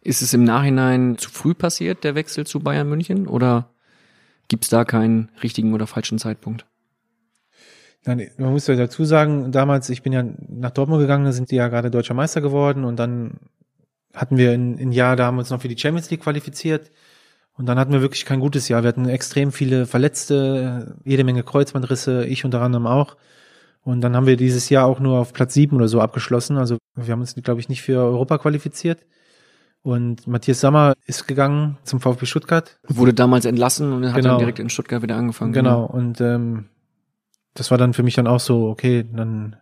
Ist 0.01 0.21
es 0.21 0.33
im 0.33 0.43
Nachhinein 0.43 1.17
zu 1.17 1.29
früh 1.29 1.53
passiert, 1.53 2.03
der 2.03 2.15
Wechsel 2.15 2.45
zu 2.45 2.59
Bayern 2.59 2.89
München? 2.89 3.27
Oder 3.27 3.69
gibt 4.47 4.65
es 4.65 4.69
da 4.69 4.85
keinen 4.85 5.29
richtigen 5.41 5.73
oder 5.73 5.87
falschen 5.87 6.19
Zeitpunkt? 6.19 6.65
Nein, 8.05 8.29
man 8.37 8.51
muss 8.51 8.67
ja 8.67 8.75
dazu 8.75 9.05
sagen, 9.05 9.51
damals, 9.51 9.89
ich 9.89 10.01
bin 10.03 10.11
ja 10.13 10.23
nach 10.49 10.71
Dortmund 10.71 11.01
gegangen, 11.01 11.25
da 11.25 11.31
sind 11.31 11.51
die 11.51 11.55
ja 11.55 11.67
gerade 11.69 11.89
deutscher 11.89 12.13
Meister 12.13 12.41
geworden 12.41 12.83
und 12.83 12.97
dann 12.97 13.37
hatten 14.13 14.37
wir 14.37 14.51
ein, 14.51 14.77
ein 14.77 14.91
Jahr, 14.91 15.15
da 15.15 15.25
haben 15.25 15.35
wir 15.35 15.39
uns 15.39 15.49
noch 15.49 15.61
für 15.61 15.67
die 15.69 15.77
Champions 15.77 16.09
League 16.11 16.21
qualifiziert 16.21 16.91
und 17.55 17.67
dann 17.67 17.79
hatten 17.79 17.93
wir 17.93 18.01
wirklich 18.01 18.25
kein 18.25 18.39
gutes 18.39 18.67
Jahr. 18.67 18.83
Wir 18.83 18.89
hatten 18.89 19.07
extrem 19.07 19.51
viele 19.51 19.85
Verletzte, 19.85 20.95
jede 21.05 21.23
Menge 21.23 21.43
Kreuzbandrisse, 21.43 22.25
ich 22.25 22.45
unter 22.45 22.61
anderem 22.61 22.87
auch. 22.87 23.15
Und 23.83 24.01
dann 24.01 24.15
haben 24.15 24.25
wir 24.27 24.37
dieses 24.37 24.69
Jahr 24.69 24.85
auch 24.87 24.99
nur 24.99 25.19
auf 25.19 25.33
Platz 25.33 25.53
sieben 25.53 25.75
oder 25.75 25.87
so 25.87 25.99
abgeschlossen. 25.99 26.57
Also 26.57 26.77
wir 26.95 27.11
haben 27.11 27.19
uns, 27.19 27.35
glaube 27.35 27.59
ich, 27.59 27.69
nicht 27.69 27.81
für 27.81 27.99
Europa 27.99 28.37
qualifiziert. 28.37 28.99
Und 29.81 30.25
Matthias 30.25 30.61
Sammer 30.61 30.93
ist 31.05 31.27
gegangen 31.27 31.77
zum 31.83 31.99
VfB 31.99 32.25
Stuttgart. 32.25 32.77
Wurde 32.87 33.13
damals 33.13 33.43
entlassen 33.45 33.91
und 33.91 34.05
hat 34.07 34.15
Genau. 34.15 34.29
dann 34.29 34.39
direkt 34.39 34.59
in 34.59 34.69
Stuttgart 34.69 35.01
wieder 35.03 35.17
angefangen. 35.17 35.51
Genau. 35.51 35.83
Und 35.85 36.21
ähm, 36.21 36.69
das 37.53 37.71
war 37.71 37.77
dann 37.77 37.93
für 37.93 38.03
mich 38.03 38.15
dann 38.15 38.27
auch 38.27 38.39
so, 38.39 38.67
okay, 38.67 39.05
dann 39.11 39.55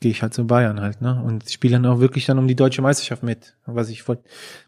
gehe 0.00 0.10
ich 0.10 0.22
halt 0.22 0.34
zu 0.34 0.46
Bayern 0.46 0.80
halt, 0.80 1.00
ne? 1.00 1.22
Und 1.24 1.48
spiele 1.50 1.74
dann 1.74 1.86
auch 1.86 2.00
wirklich 2.00 2.26
dann 2.26 2.38
um 2.38 2.46
die 2.48 2.56
deutsche 2.56 2.82
Meisterschaft 2.82 3.22
mit. 3.22 3.56
Was 3.64 3.88
ich 3.88 4.06
wollte, 4.06 4.24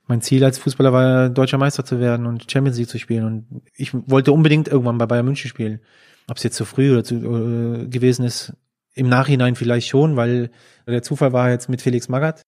mein 0.06 0.22
Ziel 0.22 0.42
als 0.44 0.58
Fußballer 0.58 0.92
war 0.92 1.28
deutscher 1.28 1.58
Meister 1.58 1.84
zu 1.84 2.00
werden 2.00 2.26
und 2.26 2.50
Champions 2.50 2.78
League 2.78 2.88
zu 2.88 2.98
spielen. 2.98 3.24
Und 3.24 3.62
ich 3.74 3.92
wollte 3.92 4.32
unbedingt 4.32 4.68
irgendwann 4.68 4.98
bei 4.98 5.06
Bayern 5.06 5.26
München 5.26 5.50
spielen. 5.50 5.80
Ob 6.28 6.38
es 6.38 6.42
jetzt 6.42 6.56
zu 6.56 6.64
früh 6.64 6.92
oder 6.92 7.04
zu 7.04 7.16
äh, 7.16 7.86
gewesen 7.88 8.24
ist, 8.24 8.54
im 8.94 9.08
Nachhinein 9.08 9.56
vielleicht 9.56 9.88
schon, 9.88 10.16
weil 10.16 10.50
der 10.86 11.02
Zufall 11.02 11.32
war 11.32 11.50
jetzt 11.50 11.68
mit 11.68 11.82
Felix 11.82 12.08
Magath. 12.08 12.42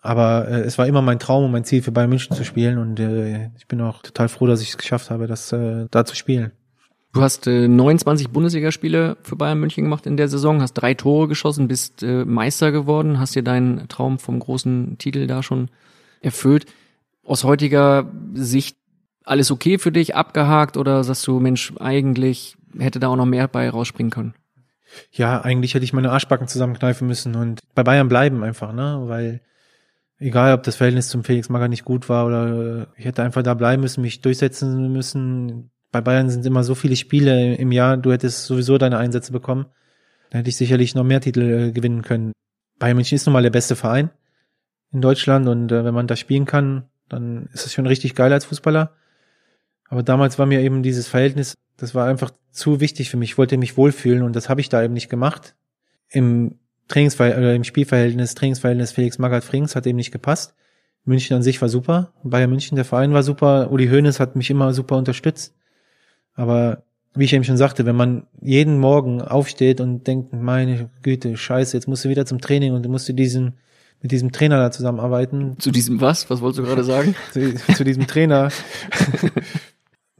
Aber 0.00 0.48
äh, 0.48 0.60
es 0.60 0.78
war 0.78 0.86
immer 0.86 1.02
mein 1.02 1.18
Traum 1.18 1.44
und 1.44 1.52
mein 1.52 1.64
Ziel, 1.64 1.82
für 1.82 1.92
Bayern 1.92 2.08
München 2.08 2.34
zu 2.34 2.44
spielen. 2.44 2.78
Und 2.78 2.98
äh, 3.00 3.50
ich 3.58 3.66
bin 3.66 3.82
auch 3.82 4.00
total 4.02 4.28
froh, 4.28 4.46
dass 4.46 4.62
ich 4.62 4.70
es 4.70 4.78
geschafft 4.78 5.10
habe, 5.10 5.26
das 5.26 5.52
äh, 5.52 5.86
da 5.90 6.06
zu 6.06 6.16
spielen. 6.16 6.52
Du 7.12 7.22
hast 7.22 7.46
äh, 7.48 7.66
29 7.66 8.30
Bundesligaspiele 8.30 9.16
für 9.22 9.36
Bayern 9.36 9.58
München 9.58 9.84
gemacht 9.84 10.06
in 10.06 10.16
der 10.16 10.28
Saison, 10.28 10.62
hast 10.62 10.74
drei 10.74 10.94
Tore 10.94 11.26
geschossen, 11.26 11.66
bist 11.66 12.02
äh, 12.02 12.24
Meister 12.24 12.70
geworden, 12.70 13.18
hast 13.18 13.34
dir 13.34 13.42
deinen 13.42 13.88
Traum 13.88 14.18
vom 14.18 14.38
großen 14.38 14.96
Titel 14.98 15.26
da 15.26 15.42
schon 15.42 15.70
erfüllt. 16.20 16.66
Aus 17.24 17.42
heutiger 17.42 18.08
Sicht 18.34 18.76
alles 19.24 19.50
okay 19.50 19.78
für 19.78 19.92
dich, 19.92 20.14
abgehakt 20.14 20.76
oder 20.76 21.02
sagst 21.02 21.26
du, 21.26 21.40
Mensch, 21.40 21.72
eigentlich 21.78 22.56
hätte 22.78 23.00
da 23.00 23.08
auch 23.08 23.16
noch 23.16 23.26
mehr 23.26 23.48
bei 23.48 23.68
rausspringen 23.68 24.10
können? 24.10 24.34
Ja, 25.12 25.40
eigentlich 25.40 25.74
hätte 25.74 25.84
ich 25.84 25.92
meine 25.92 26.10
Arschbacken 26.10 26.48
zusammenkneifen 26.48 27.06
müssen 27.06 27.34
und 27.34 27.60
bei 27.74 27.82
Bayern 27.82 28.08
bleiben 28.08 28.42
einfach, 28.42 28.72
ne? 28.72 29.02
Weil 29.06 29.40
egal, 30.18 30.54
ob 30.54 30.62
das 30.62 30.76
Verhältnis 30.76 31.08
zum 31.08 31.24
Felix 31.24 31.48
Magath 31.48 31.70
nicht 31.70 31.84
gut 31.84 32.08
war 32.08 32.26
oder 32.26 32.88
ich 32.96 33.04
hätte 33.04 33.22
einfach 33.22 33.42
da 33.42 33.54
bleiben 33.54 33.82
müssen, 33.82 34.02
mich 34.02 34.20
durchsetzen 34.20 34.92
müssen. 34.92 35.70
Bei 35.92 36.00
Bayern 36.00 36.30
sind 36.30 36.46
immer 36.46 36.62
so 36.62 36.74
viele 36.74 36.96
Spiele 36.96 37.56
im 37.56 37.72
Jahr, 37.72 37.96
du 37.96 38.12
hättest 38.12 38.46
sowieso 38.46 38.78
deine 38.78 38.98
Einsätze 38.98 39.32
bekommen. 39.32 39.66
Da 40.30 40.38
hätte 40.38 40.48
ich 40.48 40.56
sicherlich 40.56 40.94
noch 40.94 41.04
mehr 41.04 41.20
Titel 41.20 41.40
äh, 41.40 41.72
gewinnen 41.72 42.02
können. 42.02 42.32
Bayern 42.78 42.96
München 42.96 43.16
ist 43.16 43.26
nun 43.26 43.32
mal 43.32 43.42
der 43.42 43.50
beste 43.50 43.76
Verein 43.76 44.10
in 44.92 45.00
Deutschland 45.00 45.48
und 45.48 45.72
äh, 45.72 45.84
wenn 45.84 45.94
man 45.94 46.06
da 46.06 46.16
spielen 46.16 46.44
kann, 46.44 46.84
dann 47.08 47.48
ist 47.52 47.66
es 47.66 47.72
schon 47.72 47.86
richtig 47.86 48.14
geil 48.14 48.32
als 48.32 48.44
Fußballer. 48.44 48.92
Aber 49.88 50.02
damals 50.02 50.38
war 50.38 50.46
mir 50.46 50.60
eben 50.60 50.82
dieses 50.82 51.08
Verhältnis, 51.08 51.54
das 51.76 51.94
war 51.94 52.06
einfach 52.06 52.30
zu 52.52 52.80
wichtig 52.80 53.10
für 53.10 53.16
mich. 53.16 53.32
Ich 53.32 53.38
wollte 53.38 53.56
mich 53.56 53.76
wohlfühlen 53.76 54.22
und 54.22 54.36
das 54.36 54.48
habe 54.48 54.60
ich 54.60 54.68
da 54.68 54.82
eben 54.82 54.94
nicht 54.94 55.08
gemacht. 55.08 55.56
Im 56.08 56.58
Trainingsver 56.88 57.36
oder 57.36 57.54
im 57.54 57.64
Spielverhältnis, 57.64 58.34
Trainingsverhältnis 58.34 58.92
Felix 58.92 59.18
Magath 59.18 59.44
Frings 59.44 59.76
hat 59.76 59.86
eben 59.86 59.96
nicht 59.96 60.12
gepasst. 60.12 60.54
München 61.04 61.36
an 61.36 61.42
sich 61.42 61.60
war 61.60 61.68
super. 61.68 62.12
Bayern 62.22 62.50
München, 62.50 62.76
der 62.76 62.84
Verein 62.84 63.12
war 63.12 63.22
super. 63.22 63.70
Uli 63.70 63.88
Hoeneß 63.88 64.20
hat 64.20 64.36
mich 64.36 64.50
immer 64.50 64.72
super 64.74 64.96
unterstützt. 64.96 65.54
Aber 66.34 66.82
wie 67.14 67.24
ich 67.24 67.32
eben 67.32 67.44
schon 67.44 67.56
sagte, 67.56 67.86
wenn 67.86 67.96
man 67.96 68.26
jeden 68.40 68.78
Morgen 68.78 69.20
aufsteht 69.20 69.80
und 69.80 70.06
denkt, 70.06 70.32
meine 70.32 70.90
Güte, 71.02 71.36
scheiße, 71.36 71.76
jetzt 71.76 71.88
musst 71.88 72.04
du 72.04 72.08
wieder 72.08 72.24
zum 72.26 72.40
Training 72.40 72.72
und 72.72 72.84
du 72.84 72.88
musst 72.88 73.08
du 73.08 73.12
diesen, 73.12 73.54
mit 74.00 74.12
diesem 74.12 74.30
Trainer 74.32 74.58
da 74.58 74.70
zusammenarbeiten, 74.70 75.56
Zu 75.58 75.70
diesem 75.72 76.00
was? 76.00 76.30
Was 76.30 76.40
wolltest 76.40 76.60
du 76.60 76.62
gerade 76.62 76.84
sagen? 76.84 77.14
zu, 77.32 77.54
zu 77.74 77.84
diesem 77.84 78.06
Trainer. 78.06 78.50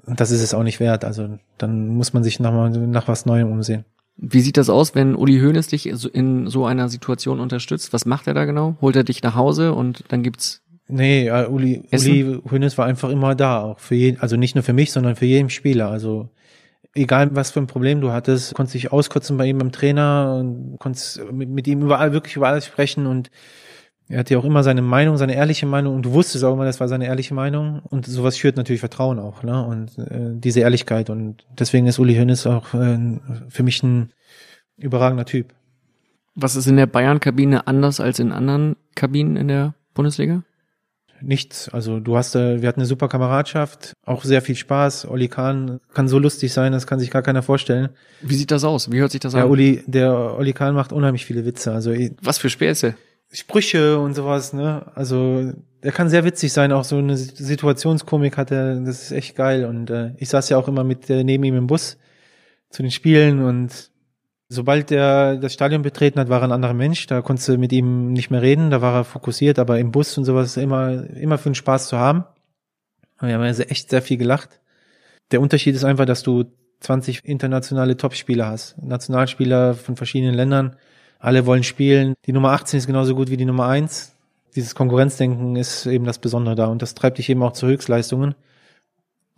Und 0.04 0.20
das 0.20 0.30
ist 0.30 0.42
es 0.42 0.52
auch 0.52 0.64
nicht 0.64 0.80
wert. 0.80 1.04
Also 1.04 1.38
dann 1.58 1.88
muss 1.88 2.12
man 2.12 2.24
sich 2.24 2.40
nach, 2.40 2.52
mal- 2.52 2.70
nach 2.70 3.08
was 3.08 3.24
Neuem 3.26 3.50
umsehen. 3.52 3.84
Wie 4.16 4.40
sieht 4.40 4.56
das 4.58 4.68
aus, 4.68 4.94
wenn 4.94 5.14
Uli 5.14 5.38
Hoeneß 5.40 5.68
dich 5.68 5.86
in 5.88 6.46
so 6.48 6.66
einer 6.66 6.88
Situation 6.90 7.40
unterstützt? 7.40 7.92
Was 7.94 8.04
macht 8.04 8.26
er 8.26 8.34
da 8.34 8.44
genau? 8.44 8.76
Holt 8.82 8.96
er 8.96 9.04
dich 9.04 9.22
nach 9.22 9.34
Hause 9.34 9.72
und 9.72 10.04
dann 10.08 10.22
gibt's 10.22 10.60
Nee, 10.90 11.28
äh, 11.28 11.46
Uli, 11.46 11.84
Essen? 11.90 12.10
Uli 12.12 12.42
Hoeneß 12.50 12.78
war 12.78 12.86
einfach 12.86 13.10
immer 13.10 13.34
da, 13.34 13.62
auch 13.62 13.80
für 13.80 13.94
jeden, 13.94 14.20
also 14.20 14.36
nicht 14.36 14.54
nur 14.54 14.64
für 14.64 14.72
mich, 14.72 14.92
sondern 14.92 15.16
für 15.16 15.26
jeden 15.26 15.50
Spieler. 15.50 15.90
Also 15.90 16.28
egal 16.94 17.34
was 17.34 17.50
für 17.50 17.60
ein 17.60 17.66
Problem 17.66 18.00
du 18.00 18.12
hattest, 18.12 18.54
konntest 18.54 18.74
dich 18.74 18.92
auskotzen 18.92 19.36
bei 19.36 19.46
ihm 19.46 19.58
beim 19.58 19.72
Trainer 19.72 20.36
und 20.38 20.76
konntest 20.78 21.20
mit, 21.32 21.48
mit 21.48 21.66
ihm 21.68 21.82
überall, 21.82 22.12
wirklich 22.12 22.36
über 22.36 22.48
alles 22.48 22.66
sprechen 22.66 23.06
und 23.06 23.30
er 24.08 24.18
hatte 24.18 24.34
ja 24.34 24.40
auch 24.40 24.44
immer 24.44 24.64
seine 24.64 24.82
Meinung, 24.82 25.16
seine 25.16 25.36
ehrliche 25.36 25.66
Meinung 25.66 25.94
und 25.94 26.04
du 26.04 26.12
wusstest 26.12 26.42
auch 26.42 26.54
immer, 26.54 26.64
das 26.64 26.80
war 26.80 26.88
seine 26.88 27.06
ehrliche 27.06 27.32
Meinung 27.32 27.80
und 27.90 28.06
sowas 28.06 28.36
schürt 28.36 28.56
natürlich 28.56 28.80
Vertrauen 28.80 29.20
auch, 29.20 29.44
ne? 29.44 29.64
Und 29.64 29.96
äh, 29.98 30.32
diese 30.34 30.60
Ehrlichkeit 30.60 31.10
und 31.10 31.46
deswegen 31.56 31.86
ist 31.86 32.00
Uli 32.00 32.16
Hoeneß 32.16 32.46
auch 32.48 32.74
äh, 32.74 32.98
für 33.48 33.62
mich 33.62 33.84
ein 33.84 34.12
überragender 34.76 35.26
Typ. 35.26 35.54
Was 36.34 36.56
ist 36.56 36.66
in 36.66 36.76
der 36.76 36.86
Bayern-Kabine 36.86 37.68
anders 37.68 38.00
als 38.00 38.18
in 38.18 38.32
anderen 38.32 38.74
Kabinen 38.96 39.36
in 39.36 39.46
der 39.46 39.74
Bundesliga? 39.94 40.42
Nichts. 41.22 41.68
Also 41.68 42.00
du 42.00 42.16
hast, 42.16 42.34
äh, 42.34 42.60
wir 42.62 42.68
hatten 42.68 42.80
eine 42.80 42.86
super 42.86 43.08
Kameradschaft, 43.08 43.92
auch 44.04 44.24
sehr 44.24 44.42
viel 44.42 44.56
Spaß. 44.56 45.06
Oli 45.08 45.28
Kahn 45.28 45.80
kann 45.94 46.08
so 46.08 46.18
lustig 46.18 46.52
sein, 46.52 46.72
das 46.72 46.86
kann 46.86 46.98
sich 47.00 47.10
gar 47.10 47.22
keiner 47.22 47.42
vorstellen. 47.42 47.90
Wie 48.22 48.34
sieht 48.34 48.50
das 48.50 48.64
aus? 48.64 48.90
Wie 48.90 48.98
hört 49.00 49.10
sich 49.12 49.20
das 49.20 49.34
Ja, 49.34 49.44
an? 49.44 49.50
Uli, 49.50 49.82
der 49.86 50.36
Oli 50.38 50.52
Kahn 50.52 50.74
macht 50.74 50.92
unheimlich 50.92 51.24
viele 51.26 51.44
Witze. 51.44 51.72
Also 51.72 51.92
Was 52.22 52.38
für 52.38 52.50
Späße? 52.50 52.94
Sprüche 53.32 53.98
und 53.98 54.14
sowas, 54.14 54.52
ne? 54.52 54.90
Also 54.94 55.52
der 55.82 55.92
kann 55.92 56.08
sehr 56.08 56.24
witzig 56.24 56.52
sein, 56.52 56.72
auch 56.72 56.84
so 56.84 56.96
eine 56.96 57.16
Situationskomik 57.16 58.36
hat 58.36 58.50
er, 58.50 58.80
das 58.80 59.02
ist 59.04 59.12
echt 59.12 59.36
geil. 59.36 59.64
Und 59.64 59.90
äh, 59.90 60.12
ich 60.18 60.28
saß 60.28 60.48
ja 60.48 60.56
auch 60.56 60.68
immer 60.68 60.84
mit 60.84 61.08
äh, 61.10 61.22
neben 61.24 61.44
ihm 61.44 61.56
im 61.56 61.66
Bus 61.66 61.96
zu 62.70 62.82
den 62.82 62.90
Spielen 62.90 63.40
und 63.42 63.89
sobald 64.50 64.90
er 64.90 65.36
das 65.36 65.54
Stadion 65.54 65.82
betreten 65.82 66.20
hat, 66.20 66.28
war 66.28 66.40
er 66.40 66.48
ein 66.48 66.52
anderer 66.52 66.74
Mensch. 66.74 67.06
Da 67.06 67.22
konntest 67.22 67.48
du 67.48 67.56
mit 67.56 67.72
ihm 67.72 68.12
nicht 68.12 68.30
mehr 68.30 68.42
reden, 68.42 68.70
da 68.70 68.82
war 68.82 68.94
er 68.94 69.04
fokussiert, 69.04 69.58
aber 69.58 69.78
im 69.78 69.92
Bus 69.92 70.18
und 70.18 70.24
sowas 70.24 70.56
immer, 70.58 71.08
immer 71.16 71.38
für 71.38 71.50
den 71.50 71.54
Spaß 71.54 71.88
zu 71.88 71.96
haben. 71.96 72.24
Wir 73.20 73.34
haben 73.34 73.42
also 73.42 73.62
echt 73.62 73.90
sehr 73.90 74.02
viel 74.02 74.16
gelacht. 74.16 74.60
Der 75.30 75.40
Unterschied 75.40 75.74
ist 75.74 75.84
einfach, 75.84 76.04
dass 76.04 76.22
du 76.22 76.44
20 76.80 77.24
internationale 77.24 77.96
Topspieler 77.96 78.46
hast. 78.46 78.82
Nationalspieler 78.82 79.74
von 79.74 79.96
verschiedenen 79.96 80.34
Ländern. 80.34 80.76
Alle 81.18 81.46
wollen 81.46 81.62
spielen. 81.62 82.14
Die 82.26 82.32
Nummer 82.32 82.52
18 82.52 82.78
ist 82.78 82.86
genauso 82.86 83.14
gut 83.14 83.30
wie 83.30 83.36
die 83.36 83.44
Nummer 83.44 83.66
1. 83.66 84.16
Dieses 84.56 84.74
Konkurrenzdenken 84.74 85.54
ist 85.56 85.86
eben 85.86 86.06
das 86.06 86.18
Besondere 86.18 86.56
da. 86.56 86.66
Und 86.66 86.82
das 86.82 86.94
treibt 86.94 87.18
dich 87.18 87.28
eben 87.28 87.42
auch 87.42 87.52
zu 87.52 87.66
Höchstleistungen. 87.66 88.34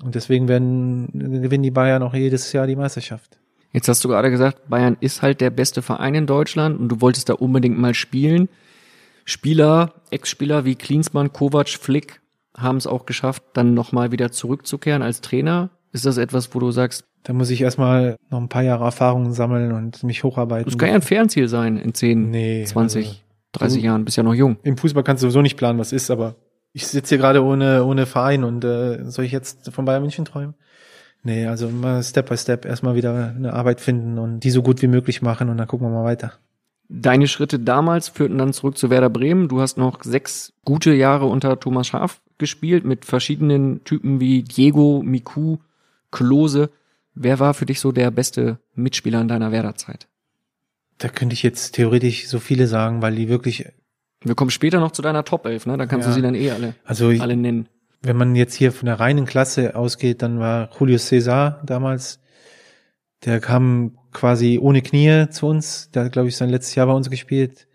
Und 0.02 0.14
deswegen 0.14 0.48
werden, 0.48 1.10
gewinnen 1.12 1.64
die 1.64 1.70
Bayern 1.70 2.02
auch 2.02 2.14
jedes 2.14 2.52
Jahr 2.52 2.66
die 2.66 2.76
Meisterschaft. 2.76 3.41
Jetzt 3.72 3.88
hast 3.88 4.04
du 4.04 4.08
gerade 4.08 4.30
gesagt, 4.30 4.68
Bayern 4.68 4.96
ist 5.00 5.22
halt 5.22 5.40
der 5.40 5.50
beste 5.50 5.80
Verein 5.82 6.14
in 6.14 6.26
Deutschland 6.26 6.78
und 6.78 6.88
du 6.88 7.00
wolltest 7.00 7.28
da 7.28 7.34
unbedingt 7.34 7.78
mal 7.78 7.94
spielen. 7.94 8.48
Spieler, 9.24 9.94
Ex-Spieler 10.10 10.64
wie 10.64 10.74
Klinsmann, 10.74 11.32
Kovac, 11.32 11.68
Flick 11.68 12.20
haben 12.56 12.76
es 12.76 12.86
auch 12.86 13.06
geschafft, 13.06 13.42
dann 13.54 13.72
nochmal 13.74 14.12
wieder 14.12 14.30
zurückzukehren 14.30 15.00
als 15.02 15.20
Trainer. 15.20 15.70
Ist 15.92 16.04
das 16.06 16.16
etwas, 16.18 16.54
wo 16.54 16.58
du 16.58 16.70
sagst, 16.70 17.04
Da 17.24 17.32
muss 17.32 17.50
ich 17.50 17.60
erstmal 17.62 18.16
noch 18.30 18.40
ein 18.40 18.48
paar 18.48 18.62
Jahre 18.62 18.84
Erfahrung 18.84 19.32
sammeln 19.32 19.72
und 19.72 20.02
mich 20.02 20.24
hocharbeiten. 20.24 20.66
das 20.66 20.76
kann 20.76 20.88
ja 20.88 20.96
ein 20.96 21.02
Fernziel 21.02 21.48
sein 21.48 21.76
in 21.78 21.94
10, 21.94 22.30
Nee, 22.30 22.64
20, 22.64 23.06
also- 23.06 23.18
30 23.52 23.82
Jahren, 23.82 24.04
bist 24.04 24.16
ja 24.16 24.22
noch 24.22 24.34
jung. 24.34 24.56
Im 24.64 24.76
Fußball 24.76 25.02
kannst 25.04 25.22
du 25.22 25.26
sowieso 25.28 25.42
nicht 25.42 25.56
planen, 25.56 25.78
was 25.78 25.92
ist, 25.92 26.10
aber 26.10 26.34
ich 26.72 26.86
sitze 26.86 27.10
hier 27.10 27.18
gerade 27.18 27.44
ohne, 27.44 27.84
ohne 27.84 28.06
Verein 28.06 28.44
und 28.44 28.64
äh, 28.64 29.04
soll 29.10 29.24
ich 29.26 29.32
jetzt 29.32 29.70
von 29.72 29.84
Bayern 29.84 30.02
München 30.02 30.24
träumen? 30.24 30.54
Nee, 31.24 31.46
also 31.46 31.68
mal 31.70 32.02
Step 32.02 32.28
by 32.28 32.36
Step 32.36 32.64
erstmal 32.64 32.94
wieder 32.96 33.32
eine 33.36 33.52
Arbeit 33.52 33.80
finden 33.80 34.18
und 34.18 34.40
die 34.40 34.50
so 34.50 34.62
gut 34.62 34.82
wie 34.82 34.88
möglich 34.88 35.22
machen 35.22 35.48
und 35.50 35.56
dann 35.56 35.68
gucken 35.68 35.86
wir 35.86 35.92
mal 35.92 36.04
weiter. 36.04 36.32
Deine 36.88 37.26
Schritte 37.28 37.58
damals 37.58 38.08
führten 38.08 38.38
dann 38.38 38.52
zurück 38.52 38.76
zu 38.76 38.90
Werder 38.90 39.08
Bremen. 39.08 39.48
Du 39.48 39.60
hast 39.60 39.78
noch 39.78 40.02
sechs 40.02 40.52
gute 40.64 40.92
Jahre 40.92 41.26
unter 41.26 41.58
Thomas 41.58 41.86
Schaaf 41.86 42.20
gespielt 42.38 42.84
mit 42.84 43.04
verschiedenen 43.04 43.82
Typen 43.84 44.20
wie 44.20 44.42
Diego, 44.42 45.00
Miku, 45.02 45.58
Klose. 46.10 46.70
Wer 47.14 47.38
war 47.38 47.54
für 47.54 47.66
dich 47.66 47.78
so 47.80 47.92
der 47.92 48.10
beste 48.10 48.58
Mitspieler 48.74 49.20
in 49.20 49.28
deiner 49.28 49.52
Werder-Zeit? 49.52 50.08
Da 50.98 51.08
könnte 51.08 51.34
ich 51.34 51.42
jetzt 51.42 51.74
theoretisch 51.74 52.28
so 52.28 52.40
viele 52.40 52.66
sagen, 52.66 53.00
weil 53.00 53.14
die 53.14 53.28
wirklich, 53.28 53.66
Wir 54.22 54.34
kommen 54.34 54.50
später 54.50 54.80
noch 54.80 54.92
zu 54.92 55.02
deiner 55.02 55.24
Top 55.24 55.46
11, 55.46 55.66
ne? 55.66 55.76
Da 55.78 55.86
kannst 55.86 56.06
Ja. 56.06 56.10
du 56.10 56.14
sie 56.16 56.22
dann 56.22 56.34
eh 56.34 56.50
alle, 56.50 56.74
also 56.84 57.10
ich, 57.10 57.20
alle 57.22 57.36
nennen. 57.36 57.68
Wenn 58.02 58.16
man 58.16 58.34
jetzt 58.36 58.54
hier 58.54 58.72
von 58.72 58.86
der 58.86 59.00
reinen 59.00 59.26
Klasse 59.26 59.76
ausgeht, 59.76 60.22
dann 60.22 60.38
war 60.40 60.70
Julio 60.78 60.98
Cesar 60.98 61.62
damals 61.64 62.20
Der 63.24 63.40
kam 63.40 63.98
quasi 64.12 64.58
ohne 64.60 64.82
Knie 64.82 65.28
zu 65.30 65.46
uns. 65.46 65.90
Der 65.92 66.04
hat, 66.04 66.12
glaube 66.12 66.28
ich, 66.28 66.36
sein 66.36 66.50
letztes 66.50 66.74
Jahr 66.74 66.86
bei 66.88 66.92
uns 66.92 67.10
gespielt. 67.10 67.68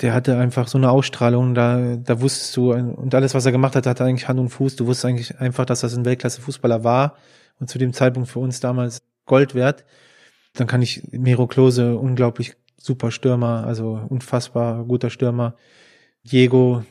Der 0.00 0.14
hatte 0.14 0.38
einfach 0.38 0.68
so 0.68 0.78
eine 0.78 0.90
Ausstrahlung, 0.90 1.54
da, 1.54 1.96
da 1.96 2.20
wusstest 2.20 2.56
du, 2.56 2.72
und 2.72 3.14
alles, 3.14 3.34
was 3.34 3.46
er 3.46 3.52
gemacht 3.52 3.74
hat, 3.74 3.86
hatte 3.86 4.04
eigentlich 4.04 4.28
Hand 4.28 4.38
und 4.38 4.50
Fuß. 4.50 4.76
Du 4.76 4.86
wusstest 4.86 5.06
eigentlich 5.06 5.40
einfach, 5.40 5.64
dass 5.64 5.80
das 5.80 5.96
ein 5.96 6.04
Weltklasse-Fußballer 6.04 6.84
war 6.84 7.16
und 7.58 7.68
zu 7.68 7.78
dem 7.78 7.92
Zeitpunkt 7.92 8.28
für 8.28 8.38
uns 8.38 8.60
damals 8.60 9.02
Gold 9.26 9.54
wert. 9.54 9.84
Dann 10.54 10.68
kann 10.68 10.82
ich 10.82 11.02
Miro 11.10 11.46
Klose, 11.48 11.96
unglaublich 11.98 12.54
super 12.76 13.10
Stürmer, 13.10 13.64
also 13.66 14.00
unfassbar 14.08 14.84
guter 14.84 15.10
Stürmer. 15.10 15.56
Diego, 16.22 16.84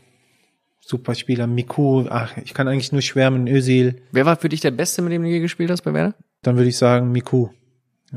super 0.87 1.15
Spieler. 1.15 1.47
Miku, 1.47 2.05
ach, 2.09 2.37
ich 2.37 2.53
kann 2.53 2.67
eigentlich 2.67 2.91
nur 2.91 3.01
schwärmen. 3.01 3.47
Özil. 3.47 4.01
Wer 4.11 4.25
war 4.25 4.37
für 4.37 4.49
dich 4.49 4.61
der 4.61 4.71
Beste, 4.71 5.01
mit 5.01 5.11
dem 5.11 5.23
du 5.23 5.29
je 5.29 5.39
gespielt 5.39 5.69
hast 5.69 5.81
bei 5.81 5.93
Werder? 5.93 6.15
Dann 6.41 6.55
würde 6.55 6.69
ich 6.69 6.77
sagen 6.77 7.11
Miku. 7.11 7.49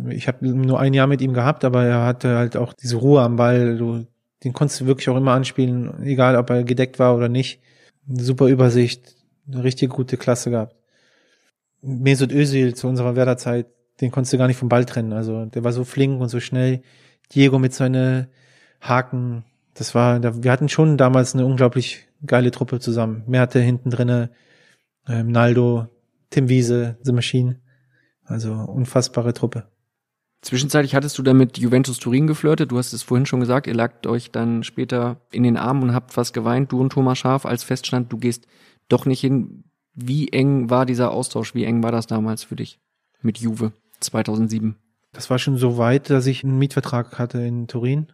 Ich 0.09 0.29
habe 0.29 0.47
nur 0.47 0.79
ein 0.79 0.95
Jahr 0.95 1.09
mit 1.09 1.21
ihm 1.21 1.35
gehabt, 1.35 1.65
aber 1.65 1.85
er 1.85 2.05
hatte 2.07 2.37
halt 2.37 2.57
auch 2.57 2.73
diese 2.73 2.97
Ruhe 2.97 3.23
am 3.23 3.37
Ball. 3.37 3.77
Du, 3.77 4.07
den 4.45 4.53
konntest 4.53 4.81
du 4.81 4.87
wirklich 4.87 5.09
auch 5.09 5.17
immer 5.17 5.33
anspielen, 5.33 6.03
egal 6.05 6.37
ob 6.37 6.49
er 6.51 6.63
gedeckt 6.63 7.01
war 7.01 7.17
oder 7.17 7.29
nicht. 7.29 7.61
Super 8.07 8.47
Übersicht, 8.47 9.17
eine 9.49 9.65
richtig 9.65 9.91
gute 9.91 10.17
Klasse 10.17 10.51
gehabt. 10.51 10.77
Mesut 11.83 12.31
Özil 12.31 12.75
zu 12.75 12.87
unserer 12.87 13.17
Werderzeit, 13.17 13.67
den 14.01 14.13
konntest 14.13 14.33
du 14.33 14.39
gar 14.39 14.47
nicht 14.47 14.59
vom 14.59 14.69
Ball 14.69 14.85
trennen. 14.85 15.13
Also 15.13 15.47
der 15.47 15.65
war 15.65 15.73
so 15.73 15.83
flink 15.83 16.21
und 16.21 16.29
so 16.29 16.39
schnell. 16.39 16.83
Diego 17.35 17.59
mit 17.59 17.75
seine 17.75 18.29
Haken, 18.81 19.45
das 19.75 19.95
war, 19.95 20.23
wir 20.43 20.53
hatten 20.53 20.69
schon 20.69 20.99
damals 20.99 21.35
eine 21.35 21.47
unglaublich 21.47 22.07
geile 22.27 22.51
Truppe 22.51 22.81
zusammen. 22.81 23.25
Mehr 23.27 23.43
hatte 23.43 23.61
hinten 23.61 23.91
drinne 23.91 24.31
ähm, 25.09 25.31
Naldo, 25.31 25.89
Tim 26.31 26.49
Wiese, 26.49 26.99
The 27.03 27.13
Machine. 27.13 27.61
Also 28.25 28.53
unfassbare 28.53 29.35
Truppe. 29.35 29.67
Zwischenzeitlich 30.43 30.95
hattest 30.95 31.19
du 31.19 31.23
dann 31.23 31.37
mit 31.37 31.59
Juventus 31.59 31.99
Turin 31.99 32.27
geflirtet. 32.27 32.71
Du 32.71 32.79
hast 32.79 32.93
es 32.93 33.03
vorhin 33.03 33.27
schon 33.27 33.41
gesagt. 33.41 33.67
Ihr 33.67 33.75
lagt 33.75 34.07
euch 34.07 34.31
dann 34.31 34.63
später 34.63 35.21
in 35.33 35.43
den 35.43 35.59
Armen 35.59 35.83
und 35.83 35.95
habt 35.95 36.13
fast 36.13 36.33
geweint. 36.33 36.73
Du 36.73 36.81
und 36.81 36.91
Thomas 36.91 37.19
Schaf, 37.19 37.45
als 37.45 37.63
feststand, 37.63 38.11
du 38.13 38.17
gehst 38.17 38.47
doch 38.89 39.05
nicht 39.05 39.21
hin. 39.21 39.65
Wie 39.95 40.29
eng 40.29 40.71
war 40.71 40.87
dieser 40.87 41.11
Austausch? 41.11 41.55
Wie 41.55 41.65
eng 41.65 41.83
war 41.83 41.93
das 41.93 42.07
damals 42.07 42.45
für 42.45 42.57
dich 42.57 42.79
mit 43.21 43.39
Juve 43.39 43.73
2007? 44.01 44.77
Das 45.13 45.29
war 45.29 45.39
schon 45.39 45.57
so 45.57 45.77
weit, 45.77 46.09
dass 46.09 46.27
ich 46.27 46.45
einen 46.45 46.59
Mietvertrag 46.59 47.19
hatte 47.19 47.41
in 47.43 47.67
Turin 47.67 48.07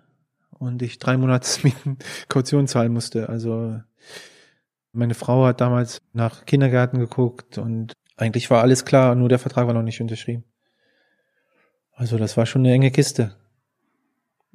und 0.50 0.82
ich 0.82 0.98
drei 0.98 1.16
Monate 1.16 1.48
Mieten 1.62 1.98
Kaution 2.28 2.66
zahlen 2.66 2.92
musste. 2.92 3.28
Also 3.28 3.80
meine 4.92 5.14
Frau 5.14 5.44
hat 5.46 5.60
damals 5.60 6.00
nach 6.12 6.46
Kindergarten 6.46 6.98
geguckt 6.98 7.58
und 7.58 7.92
eigentlich 8.16 8.50
war 8.50 8.62
alles 8.62 8.84
klar, 8.84 9.14
nur 9.14 9.28
der 9.28 9.38
Vertrag 9.38 9.66
war 9.66 9.74
noch 9.74 9.82
nicht 9.82 10.00
unterschrieben. 10.00 10.44
Also 11.92 12.18
das 12.18 12.36
war 12.36 12.46
schon 12.46 12.62
eine 12.62 12.72
enge 12.72 12.90
Kiste. 12.90 13.36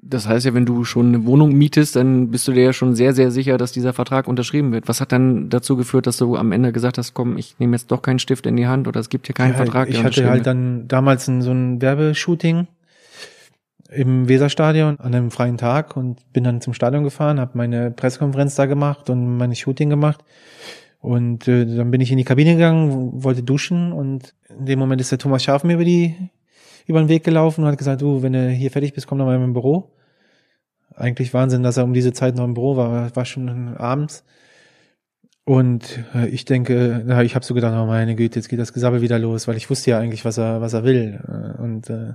Das 0.03 0.27
heißt 0.27 0.47
ja, 0.47 0.55
wenn 0.55 0.65
du 0.65 0.83
schon 0.83 1.09
eine 1.09 1.25
Wohnung 1.25 1.53
mietest, 1.53 1.95
dann 1.95 2.31
bist 2.31 2.47
du 2.47 2.53
dir 2.53 2.63
ja 2.63 2.73
schon 2.73 2.95
sehr, 2.95 3.13
sehr 3.13 3.29
sicher, 3.29 3.59
dass 3.59 3.71
dieser 3.71 3.93
Vertrag 3.93 4.27
unterschrieben 4.27 4.71
wird. 4.71 4.87
Was 4.87 4.99
hat 4.99 5.11
dann 5.11 5.49
dazu 5.49 5.77
geführt, 5.77 6.07
dass 6.07 6.17
du 6.17 6.35
am 6.35 6.51
Ende 6.51 6.71
gesagt 6.71 6.97
hast, 6.97 7.13
komm, 7.13 7.37
ich 7.37 7.59
nehme 7.59 7.75
jetzt 7.75 7.91
doch 7.91 8.01
keinen 8.01 8.17
Stift 8.17 8.47
in 8.47 8.57
die 8.57 8.65
Hand 8.65 8.87
oder 8.87 8.99
es 8.99 9.09
gibt 9.09 9.27
hier 9.27 9.35
keinen 9.35 9.51
ja, 9.51 9.57
Vertrag? 9.57 9.89
Ich 9.89 10.03
hatte 10.03 10.27
halt 10.27 10.47
dann 10.47 10.87
damals 10.87 11.25
so 11.25 11.31
ein 11.31 11.79
Werbeshooting 11.81 12.67
im 13.91 14.29
Weserstadion 14.29 14.99
an 14.99 15.13
einem 15.13 15.31
freien 15.31 15.57
Tag 15.57 15.97
und 15.97 16.31
bin 16.31 16.43
dann 16.43 16.61
zum 16.61 16.73
Stadion 16.73 17.03
gefahren, 17.03 17.39
habe 17.39 17.57
meine 17.57 17.91
Pressekonferenz 17.91 18.55
da 18.55 18.65
gemacht 18.65 19.09
und 19.09 19.37
meine 19.37 19.55
Shooting 19.55 19.89
gemacht. 19.89 20.23
Und 20.99 21.47
äh, 21.47 21.65
dann 21.65 21.91
bin 21.91 21.99
ich 21.99 22.11
in 22.11 22.17
die 22.17 22.23
Kabine 22.23 22.53
gegangen, 22.53 23.23
wollte 23.23 23.43
duschen 23.43 23.91
und 23.91 24.33
in 24.57 24.65
dem 24.65 24.79
Moment 24.79 25.01
ist 25.01 25.11
der 25.11 25.19
Thomas 25.19 25.43
Schaf 25.43 25.63
mir 25.63 25.73
über 25.73 25.83
die 25.83 26.15
über 26.87 26.99
den 26.99 27.09
Weg 27.09 27.23
gelaufen 27.23 27.63
und 27.63 27.67
hat 27.67 27.77
gesagt, 27.77 28.01
du, 28.01 28.23
wenn 28.23 28.33
du 28.33 28.49
hier 28.49 28.71
fertig 28.71 28.93
bist, 28.93 29.07
komm 29.07 29.19
doch 29.19 29.25
mal 29.25 29.35
in 29.35 29.41
mein 29.41 29.53
Büro. 29.53 29.91
Eigentlich 30.95 31.33
Wahnsinn, 31.33 31.63
dass 31.63 31.77
er 31.77 31.83
um 31.83 31.93
diese 31.93 32.11
Zeit 32.11 32.35
noch 32.35 32.45
im 32.45 32.53
Büro 32.53 32.75
war, 32.75 33.15
war 33.15 33.25
schon 33.25 33.77
abends. 33.77 34.23
Und 35.43 36.03
äh, 36.13 36.27
ich 36.27 36.45
denke, 36.45 37.03
na, 37.05 37.23
ich 37.23 37.35
habe 37.35 37.45
so 37.45 37.53
gedacht, 37.53 37.73
oh 37.75 37.85
meine 37.85 38.15
Güte, 38.15 38.39
jetzt 38.39 38.49
geht 38.49 38.59
das 38.59 38.73
Gesabbel 38.73 39.01
wieder 39.01 39.19
los, 39.19 39.47
weil 39.47 39.57
ich 39.57 39.69
wusste 39.69 39.91
ja 39.91 39.99
eigentlich, 39.99 40.25
was 40.25 40.37
er, 40.37 40.61
was 40.61 40.73
er 40.73 40.83
will. 40.83 41.19
Und 41.59 41.89
äh, 41.89 42.13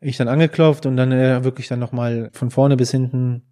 ich 0.00 0.16
dann 0.16 0.28
angeklopft 0.28 0.86
und 0.86 0.96
dann 0.96 1.12
äh, 1.12 1.44
wirklich 1.44 1.68
dann 1.68 1.78
nochmal 1.78 2.30
von 2.32 2.50
vorne 2.50 2.76
bis 2.76 2.90
hinten 2.90 3.42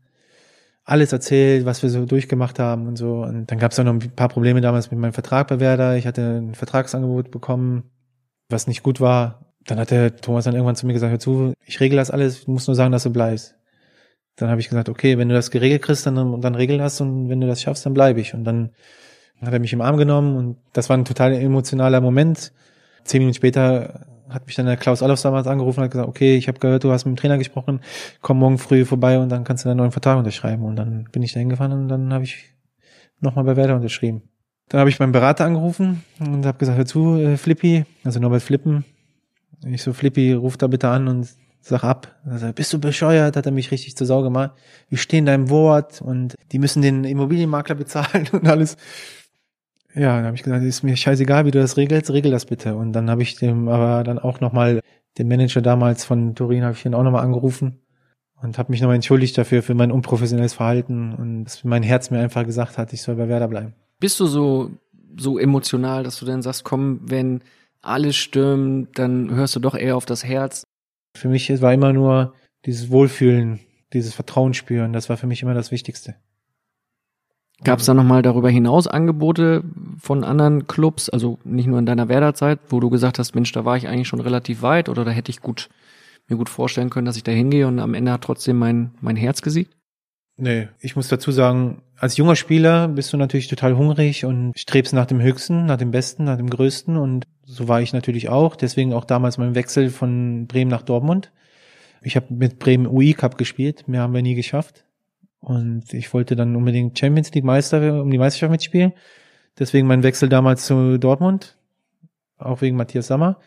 alles 0.84 1.12
erzählt, 1.12 1.66
was 1.66 1.82
wir 1.82 1.90
so 1.90 2.06
durchgemacht 2.06 2.60
haben 2.60 2.86
und 2.86 2.96
so. 2.96 3.22
Und 3.22 3.50
dann 3.50 3.58
gab 3.58 3.72
es 3.72 3.78
auch 3.78 3.84
noch 3.84 3.94
ein 3.94 4.12
paar 4.14 4.28
Probleme 4.28 4.60
damals 4.60 4.90
mit 4.90 5.00
meinem 5.00 5.12
Vertrag 5.12 5.48
bei 5.48 5.58
Werder. 5.58 5.96
Ich 5.96 6.06
hatte 6.06 6.38
ein 6.38 6.54
Vertragsangebot 6.54 7.32
bekommen, 7.32 7.90
was 8.48 8.68
nicht 8.68 8.84
gut 8.84 9.00
war. 9.00 9.52
Dann 9.64 9.80
hat 9.80 9.90
der 9.90 10.14
Thomas 10.14 10.44
dann 10.44 10.54
irgendwann 10.54 10.76
zu 10.76 10.86
mir 10.86 10.92
gesagt, 10.92 11.10
hör 11.10 11.18
zu, 11.18 11.54
ich 11.64 11.80
regel 11.80 11.96
das 11.96 12.12
alles, 12.12 12.44
du 12.44 12.52
musst 12.52 12.68
nur 12.68 12.76
sagen, 12.76 12.92
dass 12.92 13.02
du 13.02 13.10
bleibst. 13.10 13.56
Dann 14.36 14.48
habe 14.48 14.60
ich 14.60 14.68
gesagt, 14.68 14.88
okay, 14.88 15.18
wenn 15.18 15.28
du 15.28 15.34
das 15.34 15.50
geregelt 15.50 15.82
kriegst, 15.82 16.06
dann, 16.06 16.40
dann 16.40 16.54
regel 16.54 16.78
das 16.78 17.00
und 17.00 17.28
wenn 17.28 17.40
du 17.40 17.48
das 17.48 17.62
schaffst, 17.62 17.84
dann 17.84 17.94
bleibe 17.94 18.20
ich. 18.20 18.32
Und 18.32 18.44
dann 18.44 18.70
hat 19.42 19.52
er 19.52 19.58
mich 19.58 19.72
im 19.72 19.80
Arm 19.80 19.96
genommen 19.96 20.36
und 20.36 20.56
das 20.72 20.88
war 20.88 20.96
ein 20.96 21.04
total 21.04 21.32
emotionaler 21.32 22.00
Moment. 22.00 22.52
Zehn 23.02 23.20
Minuten 23.20 23.34
später 23.34 24.06
hat 24.28 24.46
mich 24.46 24.56
dann 24.56 24.66
der 24.66 24.76
Klaus 24.76 25.02
Allofs 25.02 25.22
damals 25.22 25.46
angerufen 25.46 25.80
und 25.80 25.84
hat 25.84 25.92
gesagt, 25.92 26.08
okay, 26.08 26.36
ich 26.36 26.48
habe 26.48 26.58
gehört, 26.58 26.84
du 26.84 26.92
hast 26.92 27.04
mit 27.04 27.16
dem 27.16 27.20
Trainer 27.20 27.38
gesprochen, 27.38 27.80
komm 28.20 28.38
morgen 28.38 28.58
früh 28.58 28.84
vorbei 28.84 29.18
und 29.18 29.28
dann 29.28 29.44
kannst 29.44 29.64
du 29.64 29.68
deinen 29.68 29.78
neuen 29.78 29.92
Vertrag 29.92 30.18
unterschreiben. 30.18 30.64
Und 30.64 30.76
dann 30.76 31.08
bin 31.12 31.22
ich 31.22 31.32
da 31.32 31.40
hingefahren 31.40 31.72
und 31.72 31.88
dann 31.88 32.12
habe 32.12 32.24
ich 32.24 32.44
nochmal 33.20 33.44
bei 33.44 33.56
Werder 33.56 33.76
unterschrieben. 33.76 34.22
Dann 34.68 34.80
habe 34.80 34.90
ich 34.90 34.98
meinen 34.98 35.12
Berater 35.12 35.44
angerufen 35.44 36.02
und 36.18 36.44
habe 36.44 36.58
gesagt, 36.58 36.76
hör 36.76 36.86
zu, 36.86 37.16
äh, 37.16 37.36
Flippy, 37.36 37.84
also 38.04 38.18
Norbert 38.18 38.42
Flippen. 38.42 38.84
Ich 39.64 39.82
so, 39.82 39.92
Flippy, 39.92 40.32
ruf 40.32 40.56
da 40.56 40.66
bitte 40.66 40.88
an 40.88 41.08
und 41.08 41.28
sag 41.60 41.84
ab. 41.84 42.14
Also, 42.24 42.52
bist 42.52 42.72
du 42.72 42.80
bescheuert? 42.80 43.36
Hat 43.36 43.46
er 43.46 43.52
mich 43.52 43.70
richtig 43.70 43.96
zur 43.96 44.06
Sau 44.06 44.22
gemacht. 44.22 44.52
Ich 44.88 45.02
stehe 45.02 45.18
in 45.18 45.26
deinem 45.26 45.50
Wort 45.50 46.00
und 46.00 46.34
die 46.52 46.58
müssen 46.58 46.82
den 46.82 47.04
Immobilienmakler 47.04 47.74
bezahlen 47.74 48.28
und 48.32 48.48
alles. 48.48 48.76
Ja, 49.96 50.16
dann 50.16 50.26
habe 50.26 50.36
ich 50.36 50.42
gesagt, 50.42 50.62
ist 50.62 50.82
mir 50.82 50.94
scheißegal, 50.94 51.46
wie 51.46 51.50
du 51.50 51.58
das 51.58 51.78
regelst, 51.78 52.10
regel 52.10 52.30
das 52.30 52.44
bitte. 52.44 52.76
Und 52.76 52.92
dann 52.92 53.08
habe 53.08 53.22
ich 53.22 53.36
dem 53.36 53.68
aber 53.68 54.04
dann 54.04 54.18
auch 54.18 54.40
nochmal, 54.40 54.80
den 55.16 55.28
Manager 55.28 55.62
damals 55.62 56.04
von 56.04 56.34
Turin, 56.34 56.64
habe 56.64 56.74
ich 56.74 56.84
ihn 56.84 56.94
auch 56.94 57.02
nochmal 57.02 57.24
angerufen 57.24 57.80
und 58.42 58.58
habe 58.58 58.70
mich 58.70 58.82
nochmal 58.82 58.96
entschuldigt 58.96 59.38
dafür, 59.38 59.62
für 59.62 59.74
mein 59.74 59.90
unprofessionelles 59.90 60.52
Verhalten 60.52 61.14
und 61.14 61.44
dass 61.44 61.64
mein 61.64 61.82
Herz 61.82 62.10
mir 62.10 62.20
einfach 62.20 62.44
gesagt 62.44 62.76
hat, 62.76 62.92
ich 62.92 63.00
soll 63.00 63.14
bei 63.14 63.26
Werder 63.28 63.48
bleiben. 63.48 63.74
Bist 63.98 64.20
du 64.20 64.26
so, 64.26 64.70
so 65.16 65.38
emotional, 65.38 66.04
dass 66.04 66.18
du 66.18 66.26
dann 66.26 66.42
sagst, 66.42 66.64
komm, 66.64 67.00
wenn 67.04 67.40
alles 67.80 68.16
stürmt, 68.16 68.98
dann 68.98 69.34
hörst 69.34 69.56
du 69.56 69.60
doch 69.60 69.74
eher 69.74 69.96
auf 69.96 70.04
das 70.04 70.24
Herz? 70.24 70.64
Für 71.16 71.28
mich 71.28 71.48
war 71.62 71.72
immer 71.72 71.94
nur 71.94 72.34
dieses 72.66 72.90
Wohlfühlen, 72.90 73.60
dieses 73.94 74.12
Vertrauen 74.12 74.52
spüren, 74.52 74.92
das 74.92 75.08
war 75.08 75.16
für 75.16 75.26
mich 75.26 75.42
immer 75.42 75.54
das 75.54 75.70
Wichtigste. 75.70 76.16
Gab 77.64 77.78
es 77.78 77.86
da 77.86 77.94
nochmal 77.94 78.22
darüber 78.22 78.50
hinaus 78.50 78.86
Angebote 78.86 79.64
von 79.98 80.24
anderen 80.24 80.66
Clubs, 80.66 81.08
also 81.08 81.38
nicht 81.44 81.66
nur 81.66 81.78
in 81.78 81.86
deiner 81.86 82.08
Werderzeit, 82.08 82.58
wo 82.68 82.80
du 82.80 82.90
gesagt 82.90 83.18
hast, 83.18 83.34
Mensch, 83.34 83.50
da 83.52 83.64
war 83.64 83.76
ich 83.76 83.88
eigentlich 83.88 84.08
schon 84.08 84.20
relativ 84.20 84.60
weit 84.60 84.88
oder 84.88 85.04
da 85.04 85.10
hätte 85.10 85.30
ich 85.30 85.40
gut 85.40 85.70
mir 86.28 86.36
gut 86.36 86.48
vorstellen 86.48 86.90
können, 86.90 87.06
dass 87.06 87.16
ich 87.16 87.22
da 87.22 87.32
hingehe 87.32 87.66
und 87.66 87.78
am 87.78 87.94
Ende 87.94 88.12
hat 88.12 88.22
trotzdem 88.22 88.58
mein, 88.58 88.92
mein 89.00 89.16
Herz 89.16 89.42
gesiegt? 89.42 89.76
Nee, 90.38 90.68
ich 90.80 90.96
muss 90.96 91.08
dazu 91.08 91.30
sagen, 91.30 91.82
als 91.98 92.16
junger 92.18 92.36
Spieler 92.36 92.88
bist 92.88 93.12
du 93.12 93.16
natürlich 93.16 93.48
total 93.48 93.76
hungrig 93.76 94.26
und 94.26 94.52
strebst 94.58 94.92
nach 94.92 95.06
dem 95.06 95.20
Höchsten, 95.20 95.64
nach 95.64 95.78
dem 95.78 95.92
Besten, 95.92 96.24
nach 96.24 96.36
dem 96.36 96.50
Größten 96.50 96.96
und 96.96 97.26
so 97.44 97.68
war 97.68 97.80
ich 97.80 97.92
natürlich 97.94 98.28
auch. 98.28 98.56
Deswegen 98.56 98.92
auch 98.92 99.04
damals 99.04 99.38
mein 99.38 99.54
Wechsel 99.54 99.88
von 99.88 100.46
Bremen 100.46 100.70
nach 100.70 100.82
Dortmund. 100.82 101.32
Ich 102.02 102.16
habe 102.16 102.26
mit 102.30 102.58
Bremen 102.58 102.86
UI 102.86 103.14
Cup 103.14 103.38
gespielt, 103.38 103.88
mehr 103.88 104.02
haben 104.02 104.12
wir 104.12 104.22
nie 104.22 104.34
geschafft. 104.34 104.85
Und 105.46 105.94
ich 105.94 106.12
wollte 106.12 106.34
dann 106.34 106.56
unbedingt 106.56 106.98
Champions 106.98 107.32
League 107.32 107.44
Meister, 107.44 108.02
um 108.02 108.10
die 108.10 108.18
Meisterschaft 108.18 108.50
mitspielen. 108.50 108.92
Deswegen 109.56 109.86
mein 109.86 110.02
Wechsel 110.02 110.28
damals 110.28 110.66
zu 110.66 110.98
Dortmund. 110.98 111.56
Auch 112.36 112.62
wegen 112.62 112.76
Matthias 112.76 113.06
Sammer. 113.06 113.38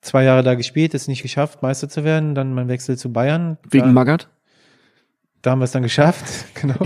Zwei 0.00 0.24
Jahre 0.24 0.42
da 0.42 0.56
gespielt, 0.56 0.92
es 0.94 1.06
nicht 1.06 1.22
geschafft, 1.22 1.62
Meister 1.62 1.88
zu 1.88 2.02
werden. 2.02 2.34
Dann 2.34 2.52
mein 2.52 2.66
Wechsel 2.66 2.98
zu 2.98 3.12
Bayern. 3.12 3.58
Wegen 3.70 3.86
da, 3.86 3.92
Magath? 3.92 4.28
Da 5.40 5.52
haben 5.52 5.60
wir 5.60 5.66
es 5.66 5.70
dann 5.70 5.84
geschafft, 5.84 6.52
genau. 6.60 6.84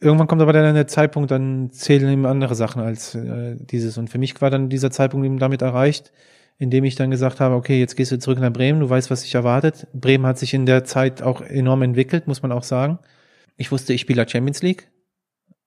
Irgendwann 0.00 0.26
kommt 0.26 0.42
aber 0.42 0.52
dann 0.52 0.74
der 0.74 0.88
Zeitpunkt, 0.88 1.30
dann 1.30 1.70
zählen 1.70 2.10
eben 2.10 2.26
andere 2.26 2.56
Sachen 2.56 2.82
als 2.82 3.14
äh, 3.14 3.54
dieses. 3.60 3.96
Und 3.96 4.10
für 4.10 4.18
mich 4.18 4.40
war 4.42 4.50
dann 4.50 4.68
dieser 4.68 4.90
Zeitpunkt 4.90 5.24
eben 5.24 5.38
damit 5.38 5.62
erreicht, 5.62 6.10
indem 6.58 6.84
ich 6.84 6.94
dann 6.94 7.10
gesagt 7.10 7.40
habe, 7.40 7.54
okay, 7.54 7.80
jetzt 7.80 7.96
gehst 7.96 8.12
du 8.12 8.18
zurück 8.18 8.38
nach 8.38 8.52
Bremen, 8.52 8.80
du 8.80 8.88
weißt, 8.88 9.10
was 9.10 9.22
dich 9.22 9.34
erwartet. 9.34 9.86
Bremen 9.92 10.26
hat 10.26 10.38
sich 10.38 10.54
in 10.54 10.66
der 10.66 10.84
Zeit 10.84 11.22
auch 11.22 11.40
enorm 11.40 11.82
entwickelt, 11.82 12.26
muss 12.26 12.42
man 12.42 12.52
auch 12.52 12.62
sagen. 12.62 12.98
Ich 13.56 13.72
wusste, 13.72 13.92
ich 13.92 14.00
spiele 14.00 14.28
Champions 14.28 14.62
League. 14.62 14.90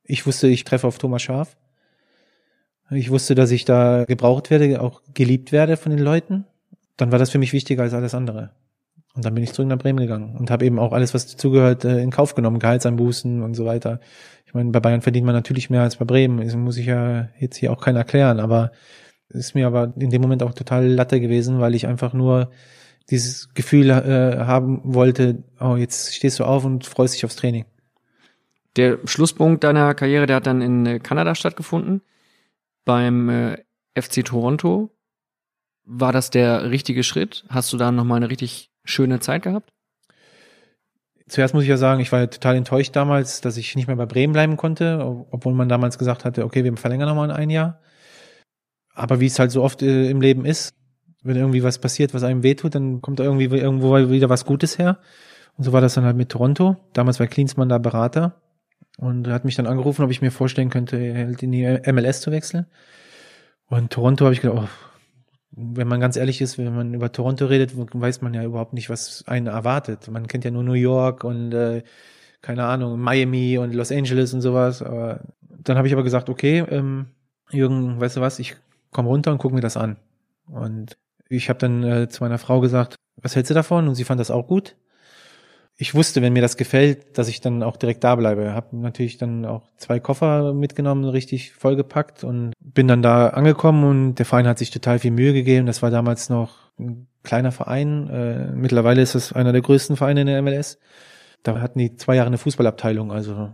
Ich 0.04 0.26
wusste, 0.26 0.48
ich 0.48 0.64
treffe 0.64 0.88
auf 0.88 0.98
Thomas 0.98 1.22
Schaf. 1.22 1.58
Ich 2.90 3.12
wusste, 3.12 3.36
dass 3.36 3.52
ich 3.52 3.66
da 3.66 4.06
gebraucht 4.06 4.50
werde, 4.50 4.82
auch 4.82 5.02
geliebt 5.14 5.52
werde 5.52 5.76
von 5.76 5.90
den 5.92 6.00
Leuten. 6.00 6.46
Dann 6.96 7.12
war 7.12 7.20
das 7.20 7.30
für 7.30 7.38
mich 7.38 7.52
wichtiger 7.52 7.84
als 7.84 7.94
alles 7.94 8.16
andere. 8.16 8.52
Und 9.14 9.26
dann 9.26 9.34
bin 9.34 9.44
ich 9.44 9.52
zurück 9.52 9.68
nach 9.68 9.80
Bremen 9.80 10.00
gegangen 10.00 10.38
und 10.38 10.52
habe 10.52 10.66
eben 10.66 10.80
auch 10.80 10.94
alles, 10.94 11.14
was 11.14 11.28
dazugehört, 11.28 11.84
äh, 11.84 12.02
in 12.02 12.12
Kauf 12.12 12.36
genommen, 12.36 12.60
Gehaltsanbußen 12.60 13.42
und 13.42 13.56
so 13.56 13.66
weiter. 13.66 14.00
Ich 14.46 14.54
meine, 14.54 14.70
bei 14.70 14.80
Bayern 14.80 15.02
verdient 15.02 15.26
man 15.26 15.36
natürlich 15.36 15.70
mehr 15.70 15.82
als 15.82 15.98
bei 15.98 16.06
Bremen. 16.06 16.46
Das 16.46 16.56
muss 16.56 16.78
ich 16.78 16.86
ja 16.86 17.28
jetzt 17.40 17.58
hier 17.58 17.74
auch 17.74 17.82
keiner 17.82 18.00
erklären, 18.00 18.40
aber 18.40 18.72
Ist 19.30 19.56
mir 19.56 19.68
aber 19.68 19.94
in 19.98 20.10
dem 20.10 20.22
Moment 20.22 20.44
auch 20.44 20.54
total 20.54 20.88
Latte 20.88 21.20
gewesen, 21.20 21.60
weil 21.60 21.76
ich 21.76 21.88
einfach 21.88 22.14
nur 22.14 22.50
dieses 23.10 23.54
Gefühl 23.54 23.90
äh, 23.90 24.46
haben 24.46 24.82
wollte, 24.84 25.44
oh, 25.60 25.76
jetzt 25.76 26.16
stehst 26.16 26.40
du 26.40 26.44
auf 26.44 26.66
und 26.66 26.86
freust 26.86 27.16
dich 27.16 27.26
aufs 27.26 27.36
Training. 27.36 27.66
Der 28.76 29.00
Schlusspunkt 29.06 29.64
deiner 29.64 29.94
Karriere, 29.96 30.26
der 30.26 30.38
hat 30.38 30.48
dann 30.48 30.62
in 30.62 30.86
äh, 30.86 31.00
Kanada 31.00 31.36
stattgefunden, 31.36 32.02
beim 32.86 33.30
äh, 33.30 33.58
FC 34.00 34.24
Toronto. 34.24 34.92
War 35.84 36.12
das 36.12 36.30
der 36.30 36.70
richtige 36.70 37.04
Schritt? 37.04 37.46
Hast 37.50 37.72
du 37.72 37.78
da 37.78 37.92
nochmal 37.92 38.18
eine 38.18 38.30
richtig 38.30 38.72
schöne 38.84 39.20
Zeit 39.20 39.42
gehabt? 39.44 39.72
Zuerst 41.28 41.54
muss 41.54 41.64
ich 41.64 41.70
ja 41.70 41.78
sagen, 41.78 42.00
ich 42.02 42.12
war 42.12 42.30
total 42.30 42.56
enttäuscht 42.56 42.96
damals, 42.96 43.42
dass 43.42 43.58
ich 43.58 43.76
nicht 43.76 43.88
mehr 43.88 43.98
bei 43.98 44.06
Bremen 44.06 44.32
bleiben 44.32 44.56
konnte, 44.58 45.26
obwohl 45.32 45.54
man 45.54 45.68
damals 45.68 45.98
gesagt 45.98 46.24
hatte, 46.24 46.46
okay, 46.46 46.64
wir 46.64 46.76
verlängern 46.78 47.10
nochmal 47.10 47.32
ein 47.32 47.50
Jahr. 47.50 47.82
Aber 48.98 49.20
wie 49.20 49.28
es 49.28 49.38
halt 49.38 49.52
so 49.52 49.64
oft 49.64 49.84
äh, 49.84 50.10
im 50.10 50.22
Leben 50.22 50.44
ist, 50.44 50.74
wenn 51.22 51.38
irgendwie 51.38 51.62
was 51.62 51.78
passiert, 51.78 52.16
was 52.16 52.24
einem 52.24 52.42
wehtut, 52.42 52.74
dann 52.74 53.00
kommt 53.02 53.20
irgendwie 53.20 53.46
irgendwo 53.46 53.96
wieder 54.10 54.30
was 54.30 54.44
Gutes 54.44 54.80
her. 54.80 54.98
Und 55.56 55.64
so 55.64 55.72
war 55.72 55.82
das 55.82 55.94
dann 55.94 56.04
halt 56.04 56.18
mit 56.18 56.30
Toronto. 56.30 56.78
Damals 56.94 57.20
war 57.20 57.28
Klinsmann 57.28 57.70
da 57.70 57.78
Berater 57.78 58.42
und 58.98 59.28
er 59.28 59.34
hat 59.34 59.46
mich 59.46 59.56
dann 59.56 59.68
angerufen, 59.68 60.04
ob 60.04 60.10
ich 60.10 60.24
mir 60.24 60.32
vorstellen 60.32 60.72
könnte, 60.72 60.98
halt 61.14 61.44
in 61.44 61.52
die 61.52 61.80
MLS 61.92 62.22
zu 62.22 62.32
wechseln. 62.32 62.66
Und 63.68 63.92
Toronto 63.92 64.26
habe 64.26 64.34
ich 64.34 64.42
gedacht, 64.42 64.64
oh, 64.64 64.68
wenn 65.52 65.88
man 65.88 66.00
ganz 66.00 66.16
ehrlich 66.16 66.42
ist, 66.42 66.58
wenn 66.58 66.76
man 66.76 66.96
über 66.96 67.12
Toronto 67.12 67.46
redet, 67.46 67.74
weiß 67.76 68.22
man 68.22 68.34
ja 68.34 68.44
überhaupt 68.44 68.74
nicht, 68.74 68.90
was 68.90 69.24
einen 69.28 69.46
erwartet. 69.46 70.10
Man 70.10 70.28
kennt 70.28 70.44
ja 70.44 70.50
nur 70.50 70.64
New 70.64 70.74
York 70.74 71.24
und 71.24 71.54
äh, 71.54 71.84
keine 72.42 72.64
Ahnung, 72.64 73.00
Miami 73.00 73.60
und 73.60 73.76
Los 73.76 73.92
Angeles 73.92 74.34
und 74.34 74.42
sowas. 74.42 74.82
Aber 74.82 75.22
dann 75.42 75.78
habe 75.78 75.88
ich 75.88 75.94
aber 75.94 76.04
gesagt, 76.04 76.30
okay, 76.30 76.66
ähm, 76.70 77.08
Jürgen, 77.52 78.00
weißt 78.00 78.18
du 78.18 78.22
was, 78.22 78.40
ich 78.40 78.56
komm 78.92 79.08
runter 79.08 79.32
und 79.32 79.38
guck 79.38 79.54
mir 79.54 79.62
das 79.62 79.78
an. 79.78 79.98
Und 80.48 80.98
ich 81.30 81.50
habe 81.50 81.60
dann 81.60 81.84
äh, 81.84 82.10
zu 82.10 82.24
meiner 82.24 82.38
Frau 82.38 82.60
gesagt, 82.60 82.96
was 83.22 83.36
hältst 83.36 83.50
du 83.50 83.54
davon? 83.54 83.88
Und 83.88 83.96
sie 83.96 84.04
fand 84.04 84.20
das 84.20 84.32
auch 84.32 84.48
gut. 84.48 84.76
Ich 85.80 85.94
wusste, 85.94 86.24
wenn 86.24 86.34
mir 86.34 86.42
das 86.42 86.58
gefällt, 86.58 87.20
dass 87.20 87.28
ich 87.28 87.40
dann 87.40 87.62
auch 87.62 87.78
direkt 87.78 88.04
da 88.04 88.16
bleibe. 88.16 88.54
Habe 88.54 88.76
natürlich 88.78 89.18
dann 89.18 89.46
auch 89.46 89.70
zwei 89.78 90.00
Koffer 90.00 90.54
mitgenommen, 90.54 91.06
richtig 91.06 91.54
vollgepackt 91.54 92.24
und 92.24 92.54
bin 92.60 92.88
dann 92.88 93.04
da 93.04 93.28
angekommen 93.30 93.84
und 93.84 94.16
der 94.16 94.26
Verein 94.26 94.48
hat 94.48 94.58
sich 94.58 94.72
total 94.72 94.98
viel 94.98 95.12
Mühe 95.12 95.34
gegeben. 95.34 95.68
Das 95.68 95.84
war 95.84 95.92
damals 95.92 96.30
noch 96.30 96.72
ein 96.80 97.08
kleiner 97.22 97.52
Verein. 97.52 98.10
Äh, 98.10 98.52
mittlerweile 98.56 99.04
ist 99.04 99.14
es 99.14 99.34
einer 99.34 99.52
der 99.52 99.62
größten 99.62 99.98
Vereine 99.98 100.22
in 100.22 100.28
der 100.28 100.42
MLS. 100.42 100.80
Da 101.44 101.62
hatten 101.62 101.78
die 101.78 101.96
zwei 101.96 102.16
Jahre 102.16 102.28
eine 102.28 102.40
Fußballabteilung. 102.40 103.12
Also 103.12 103.52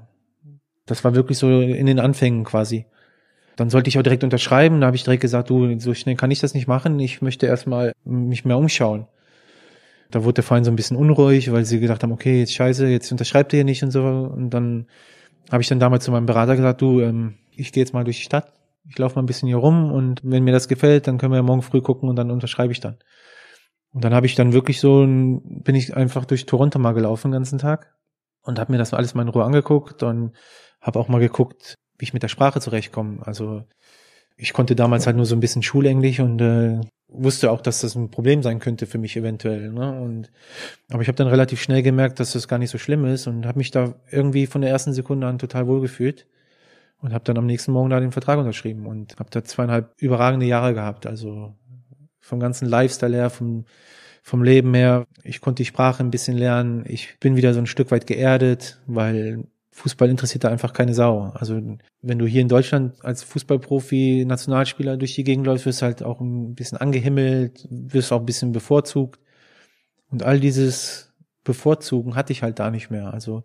das 0.85 1.03
war 1.03 1.15
wirklich 1.15 1.37
so 1.37 1.59
in 1.59 1.85
den 1.85 1.99
Anfängen 1.99 2.45
quasi. 2.45 2.85
Dann 3.55 3.69
sollte 3.69 3.87
ich 3.87 3.97
auch 3.97 4.03
direkt 4.03 4.23
unterschreiben. 4.23 4.81
Da 4.81 4.87
habe 4.87 4.95
ich 4.95 5.03
direkt 5.03 5.21
gesagt, 5.21 5.49
du, 5.49 5.79
so 5.79 5.93
schnell 5.93 6.15
kann 6.15 6.31
ich 6.31 6.39
das 6.39 6.53
nicht 6.53 6.67
machen. 6.67 6.99
Ich 6.99 7.21
möchte 7.21 7.45
erstmal 7.45 7.93
mich 8.03 8.45
mehr 8.45 8.57
umschauen. 8.57 9.07
Da 10.09 10.23
wurde 10.23 10.35
der 10.35 10.43
Verein 10.43 10.63
so 10.63 10.71
ein 10.71 10.75
bisschen 10.75 10.97
unruhig, 10.97 11.51
weil 11.51 11.65
sie 11.65 11.79
gedacht 11.79 12.03
haben, 12.03 12.11
okay, 12.11 12.39
jetzt 12.39 12.53
scheiße, 12.53 12.87
jetzt 12.87 13.11
unterschreibt 13.11 13.53
ihr 13.53 13.57
hier 13.57 13.65
nicht 13.65 13.83
und 13.83 13.91
so. 13.91 14.03
Und 14.03 14.51
dann 14.51 14.87
habe 15.51 15.61
ich 15.61 15.67
dann 15.67 15.79
damals 15.79 16.03
zu 16.03 16.11
meinem 16.11 16.25
Berater 16.25 16.55
gesagt, 16.55 16.81
du, 16.81 17.01
ähm, 17.01 17.35
ich 17.55 17.71
gehe 17.71 17.83
jetzt 17.83 17.93
mal 17.93 18.03
durch 18.03 18.17
die 18.17 18.23
Stadt, 18.23 18.53
ich 18.87 18.97
laufe 18.97 19.15
mal 19.15 19.23
ein 19.23 19.27
bisschen 19.27 19.47
hier 19.47 19.57
rum 19.57 19.91
und 19.91 20.21
wenn 20.23 20.43
mir 20.43 20.51
das 20.51 20.67
gefällt, 20.67 21.07
dann 21.07 21.17
können 21.17 21.33
wir 21.33 21.43
morgen 21.43 21.61
früh 21.61 21.81
gucken 21.81 22.09
und 22.09 22.15
dann 22.15 22.31
unterschreibe 22.31 22.73
ich 22.73 22.79
dann. 22.79 22.97
Und 23.91 24.03
dann 24.03 24.13
habe 24.13 24.25
ich 24.25 24.35
dann 24.35 24.53
wirklich 24.53 24.79
so, 24.79 25.05
bin 25.05 25.75
ich 25.75 25.95
einfach 25.95 26.25
durch 26.25 26.45
Toronto 26.45 26.79
mal 26.79 26.93
gelaufen 26.93 27.29
den 27.29 27.39
ganzen 27.39 27.59
Tag 27.59 27.93
und 28.41 28.59
habe 28.59 28.71
mir 28.71 28.77
das 28.77 28.93
alles 28.93 29.13
mal 29.13 29.21
in 29.21 29.29
Ruhe 29.29 29.43
angeguckt 29.43 30.03
und 30.03 30.33
habe 30.81 30.99
auch 30.99 31.07
mal 31.07 31.19
geguckt, 31.19 31.75
wie 31.97 32.05
ich 32.05 32.13
mit 32.13 32.23
der 32.23 32.27
Sprache 32.29 32.59
zurechtkomme. 32.59 33.25
Also 33.25 33.63
ich 34.35 34.53
konnte 34.53 34.75
damals 34.75 35.05
halt 35.05 35.15
nur 35.15 35.25
so 35.25 35.35
ein 35.35 35.39
bisschen 35.39 35.63
Schulenglisch 35.63 36.19
und 36.19 36.41
äh, 36.41 36.81
wusste 37.07 37.51
auch, 37.51 37.61
dass 37.61 37.81
das 37.81 37.95
ein 37.95 38.09
Problem 38.09 38.41
sein 38.41 38.59
könnte 38.59 38.87
für 38.87 38.97
mich 38.97 39.15
eventuell. 39.15 39.71
Ne? 39.71 39.99
Und 40.01 40.31
aber 40.89 41.01
ich 41.01 41.07
habe 41.07 41.15
dann 41.15 41.27
relativ 41.27 41.61
schnell 41.61 41.83
gemerkt, 41.83 42.19
dass 42.19 42.33
das 42.33 42.47
gar 42.47 42.57
nicht 42.57 42.71
so 42.71 42.77
schlimm 42.77 43.05
ist 43.05 43.27
und 43.27 43.45
habe 43.45 43.59
mich 43.59 43.71
da 43.71 43.95
irgendwie 44.11 44.47
von 44.47 44.61
der 44.61 44.71
ersten 44.71 44.93
Sekunde 44.93 45.27
an 45.27 45.39
total 45.39 45.67
wohl 45.67 45.81
gefühlt 45.81 46.25
und 46.99 47.13
habe 47.13 47.23
dann 47.25 47.37
am 47.37 47.45
nächsten 47.45 47.71
Morgen 47.71 47.89
da 47.89 47.99
den 47.99 48.11
Vertrag 48.11 48.39
unterschrieben 48.39 48.87
und 48.87 49.19
habe 49.19 49.29
da 49.29 49.43
zweieinhalb 49.43 49.93
überragende 49.97 50.45
Jahre 50.45 50.73
gehabt. 50.73 51.05
Also 51.05 51.53
vom 52.19 52.39
ganzen 52.39 52.67
Lifestyle 52.67 53.15
her, 53.15 53.29
vom 53.29 53.65
vom 54.23 54.41
Leben 54.41 54.73
her. 54.73 55.05
Ich 55.23 55.41
konnte 55.41 55.61
die 55.61 55.67
Sprache 55.67 56.01
ein 56.01 56.09
bisschen 56.09 56.37
lernen. 56.37 56.85
Ich 56.87 57.19
bin 57.19 57.35
wieder 57.35 57.53
so 57.53 57.59
ein 57.59 57.67
Stück 57.67 57.91
weit 57.91 58.07
geerdet, 58.07 58.79
weil 58.87 59.43
Fußball 59.73 60.07
interessiert 60.09 60.43
da 60.43 60.49
einfach 60.49 60.71
keine 60.71 60.93
Sau. 60.93 61.31
Also 61.33 61.59
wenn 62.01 62.19
du 62.19 62.27
hier 62.27 62.41
in 62.41 62.47
Deutschland 62.47 63.03
als 63.03 63.23
Fußballprofi, 63.23 64.23
Nationalspieler 64.27 64.97
durch 64.97 65.15
die 65.15 65.23
Gegend 65.23 65.47
läufst, 65.47 65.65
wirst 65.65 65.81
du 65.81 65.85
halt 65.85 66.03
auch 66.03 66.21
ein 66.21 66.53
bisschen 66.53 66.77
angehimmelt, 66.77 67.67
wirst 67.69 68.13
auch 68.13 68.19
ein 68.19 68.25
bisschen 68.25 68.51
bevorzugt. 68.51 69.19
Und 70.11 70.21
all 70.21 70.39
dieses 70.39 71.11
Bevorzugen 71.43 72.15
hatte 72.15 72.33
ich 72.33 72.43
halt 72.43 72.59
da 72.59 72.69
nicht 72.69 72.91
mehr. 72.91 73.11
Also 73.11 73.43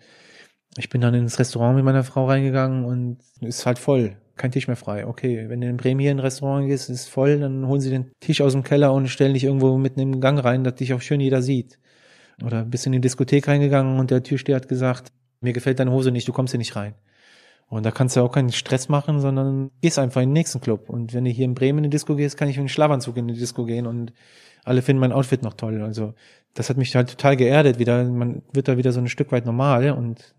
ich 0.77 0.91
bin 0.91 1.01
dann 1.01 1.15
ins 1.15 1.39
Restaurant 1.39 1.77
mit 1.77 1.85
meiner 1.85 2.05
Frau 2.05 2.27
reingegangen 2.27 2.85
und 2.85 3.19
ist 3.41 3.65
halt 3.65 3.79
voll. 3.79 4.19
Kein 4.37 4.53
Tisch 4.53 4.69
mehr 4.69 4.77
frei. 4.77 5.07
Okay, 5.07 5.49
wenn 5.49 5.63
du 5.63 5.67
in 5.67 5.79
Bremen 5.79 5.99
hier 5.99 6.13
in 6.13 6.19
ein 6.19 6.23
Restaurant 6.23 6.69
gehst, 6.69 6.91
ist 6.91 7.09
voll, 7.09 7.41
dann 7.41 7.67
holen 7.67 7.81
sie 7.81 7.91
den 7.91 8.13
Tisch 8.21 8.43
aus 8.43 8.53
dem 8.53 8.65
Keller 8.65 8.93
und 8.93 9.09
stellen 9.09 9.33
dich 9.33 9.45
irgendwo 9.45 9.79
mitten 9.79 10.01
im 10.01 10.21
Gang 10.21 10.45
rein, 10.45 10.63
dass 10.63 10.75
dich 10.75 10.93
auch 10.93 11.01
schön 11.01 11.21
jeder 11.21 11.41
sieht. 11.41 11.79
Oder 12.45 12.67
bist 12.67 12.85
in 12.85 12.93
die 12.93 13.01
Diskothek 13.01 13.49
reingegangen 13.49 13.99
und 13.99 14.11
der 14.11 14.23
Türsteher 14.23 14.57
hat 14.57 14.69
gesagt, 14.69 15.11
mir 15.41 15.53
gefällt 15.53 15.79
deine 15.79 15.93
Hose 15.93 16.11
nicht, 16.11 16.29
du 16.29 16.33
kommst 16.33 16.53
hier 16.53 16.59
nicht 16.59 16.77
rein. 16.77 16.95
Und 17.69 17.85
da 17.85 17.91
kannst 17.91 18.17
du 18.17 18.23
auch 18.23 18.33
keinen 18.33 18.51
Stress 18.51 18.89
machen, 18.89 19.21
sondern 19.21 19.71
gehst 19.83 19.99
einfach 19.99 20.23
in 20.23 20.31
den 20.31 20.35
nächsten 20.35 20.61
Club. 20.61 20.89
Und 20.89 21.13
wenn 21.13 21.25
du 21.25 21.31
hier 21.31 21.45
in 21.45 21.55
Bremen 21.55 21.79
in 21.79 21.85
die 21.85 21.91
Disco 21.91 22.17
gehst, 22.17 22.39
kann 22.39 22.49
ich 22.49 22.57
mit 22.57 22.61
einem 22.61 22.69
Schlafanzug 22.69 23.17
in 23.19 23.29
die 23.29 23.35
Disco 23.35 23.65
gehen 23.65 23.87
und 23.87 24.13
alle 24.65 24.81
finden 24.81 25.01
mein 25.01 25.13
Outfit 25.13 25.43
noch 25.43 25.55
toll. 25.55 25.83
Also 25.83 26.15
das 26.55 26.71
hat 26.71 26.79
mich 26.79 26.97
halt 26.97 27.11
total 27.11 27.37
geerdet 27.37 27.79
wieder. 27.79 28.05
Man 28.05 28.43
wird 28.53 28.69
da 28.69 28.79
wieder 28.79 28.93
so 28.93 29.01
ein 29.01 29.09
Stück 29.09 29.33
weit 29.33 29.45
normal 29.45 29.91
und 29.91 30.35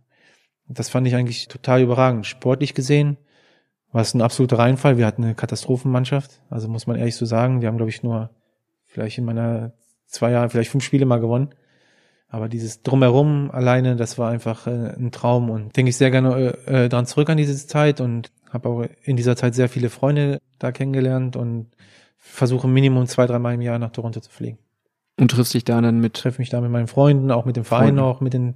das 0.68 0.90
fand 0.90 1.08
ich 1.08 1.16
eigentlich 1.16 1.48
total 1.48 1.82
überragend. 1.82 2.26
Sportlich 2.26 2.74
gesehen 2.74 3.18
war 3.92 4.02
es 4.02 4.14
ein 4.14 4.22
absoluter 4.22 4.60
Reinfall. 4.60 4.98
Wir 4.98 5.06
hatten 5.06 5.24
eine 5.24 5.36
Katastrophenmannschaft, 5.36 6.42
also 6.50 6.68
muss 6.68 6.88
man 6.88 6.98
ehrlich 6.98 7.16
so 7.16 7.26
sagen. 7.26 7.62
Wir 7.62 7.68
haben, 7.68 7.78
glaube 7.78 7.90
ich, 7.90 8.04
nur 8.04 8.32
vielleicht 8.86 9.18
in 9.18 9.26
meiner 9.26 9.74
zwei 10.08 10.32
Jahre, 10.32 10.50
vielleicht 10.50 10.72
fünf 10.72 10.84
Spiele 10.84 11.06
mal 11.06 11.20
gewonnen. 11.20 11.50
Aber 12.30 12.48
dieses 12.48 12.84
Drumherum 12.84 13.50
alleine, 13.52 13.96
das 13.96 14.20
war 14.20 14.30
einfach 14.30 14.68
äh, 14.68 14.94
ein 14.96 15.12
Traum 15.12 15.50
und 15.50 15.76
denke 15.76 15.90
ich 15.90 15.98
sehr 15.98 16.12
gerne 16.12 16.58
äh, 16.68 16.86
äh, 16.86 16.90
dran 16.90 17.08
zurück 17.08 17.30
an 17.30 17.38
diese 17.38 17.56
Zeit 17.68 18.00
und 18.02 18.32
habe 18.52 18.70
auch 18.70 18.86
in 19.04 19.18
dieser 19.18 19.36
Zeit 19.36 19.56
sehr 19.56 19.68
viele 19.68 19.90
Freunde 19.90 20.40
da 20.60 20.72
kennengelernt 20.72 21.36
und 21.36 21.68
versuche 22.18 22.68
Minimum 22.68 23.08
zwei, 23.08 23.26
dreimal 23.26 23.56
im 23.56 23.62
Jahr 23.62 23.80
nach 23.80 23.92
Toronto 23.92 24.20
zu 24.20 24.30
fliegen. 24.30 24.60
Und 25.20 25.32
triffst 25.32 25.54
dich 25.54 25.66
da 25.66 25.82
dann 25.82 26.00
mit? 26.00 26.14
Treffe 26.14 26.40
mich 26.40 26.50
da 26.50 26.62
mit 26.62 26.72
meinen 26.72 26.88
Freunden, 26.88 27.32
auch 27.32 27.46
mit 27.46 27.58
dem 27.58 27.66
Verein 27.66 27.96
Freunden. 27.96 28.00
auch, 28.00 28.22
mit 28.22 28.34
den, 28.34 28.56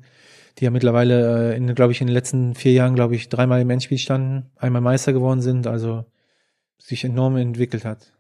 die 0.60 0.66
ja 0.66 0.72
mittlerweile, 0.72 1.54
äh, 1.54 1.58
in, 1.58 1.74
glaube 1.74 1.92
ich, 1.92 2.00
in 2.00 2.08
den 2.08 2.14
letzten 2.14 2.54
vier 2.54 2.74
Jahren, 2.74 2.96
glaube 2.96 3.16
ich, 3.16 3.28
dreimal 3.28 3.60
im 3.60 3.70
Endspiel 3.70 3.98
standen, 3.98 4.52
einmal 4.56 4.82
Meister 4.82 5.14
geworden 5.14 5.42
sind, 5.42 5.66
also 5.66 6.06
sich 6.78 7.04
enorm 7.04 7.38
entwickelt 7.38 7.86
hat. 7.86 8.14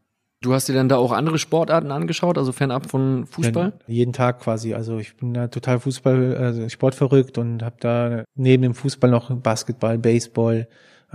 Du 0.43 0.53
hast 0.53 0.67
dir 0.67 0.73
dann 0.73 0.89
da 0.89 0.97
auch 0.97 1.13
andere 1.13 1.39
Sportarten 1.39 1.89
angeschaut, 1.89 2.37
also 2.37 2.51
fernab 2.51 2.89
von 2.89 3.25
Fußball? 3.27 3.71
Ja, 3.87 3.93
jeden 3.93 4.11
Tag 4.11 4.41
quasi. 4.41 4.73
Also 4.73 4.97
ich 4.99 5.15
bin 5.15 5.33
da 5.33 5.47
total 5.47 5.79
Fußball, 5.79 6.35
also 6.35 6.67
sportverrückt 6.67 7.37
und 7.37 7.63
habe 7.63 7.77
da 7.79 8.25
neben 8.35 8.61
dem 8.61 8.73
Fußball 8.73 9.09
noch 9.09 9.33
Basketball, 9.33 9.97
Baseball. 9.97 10.67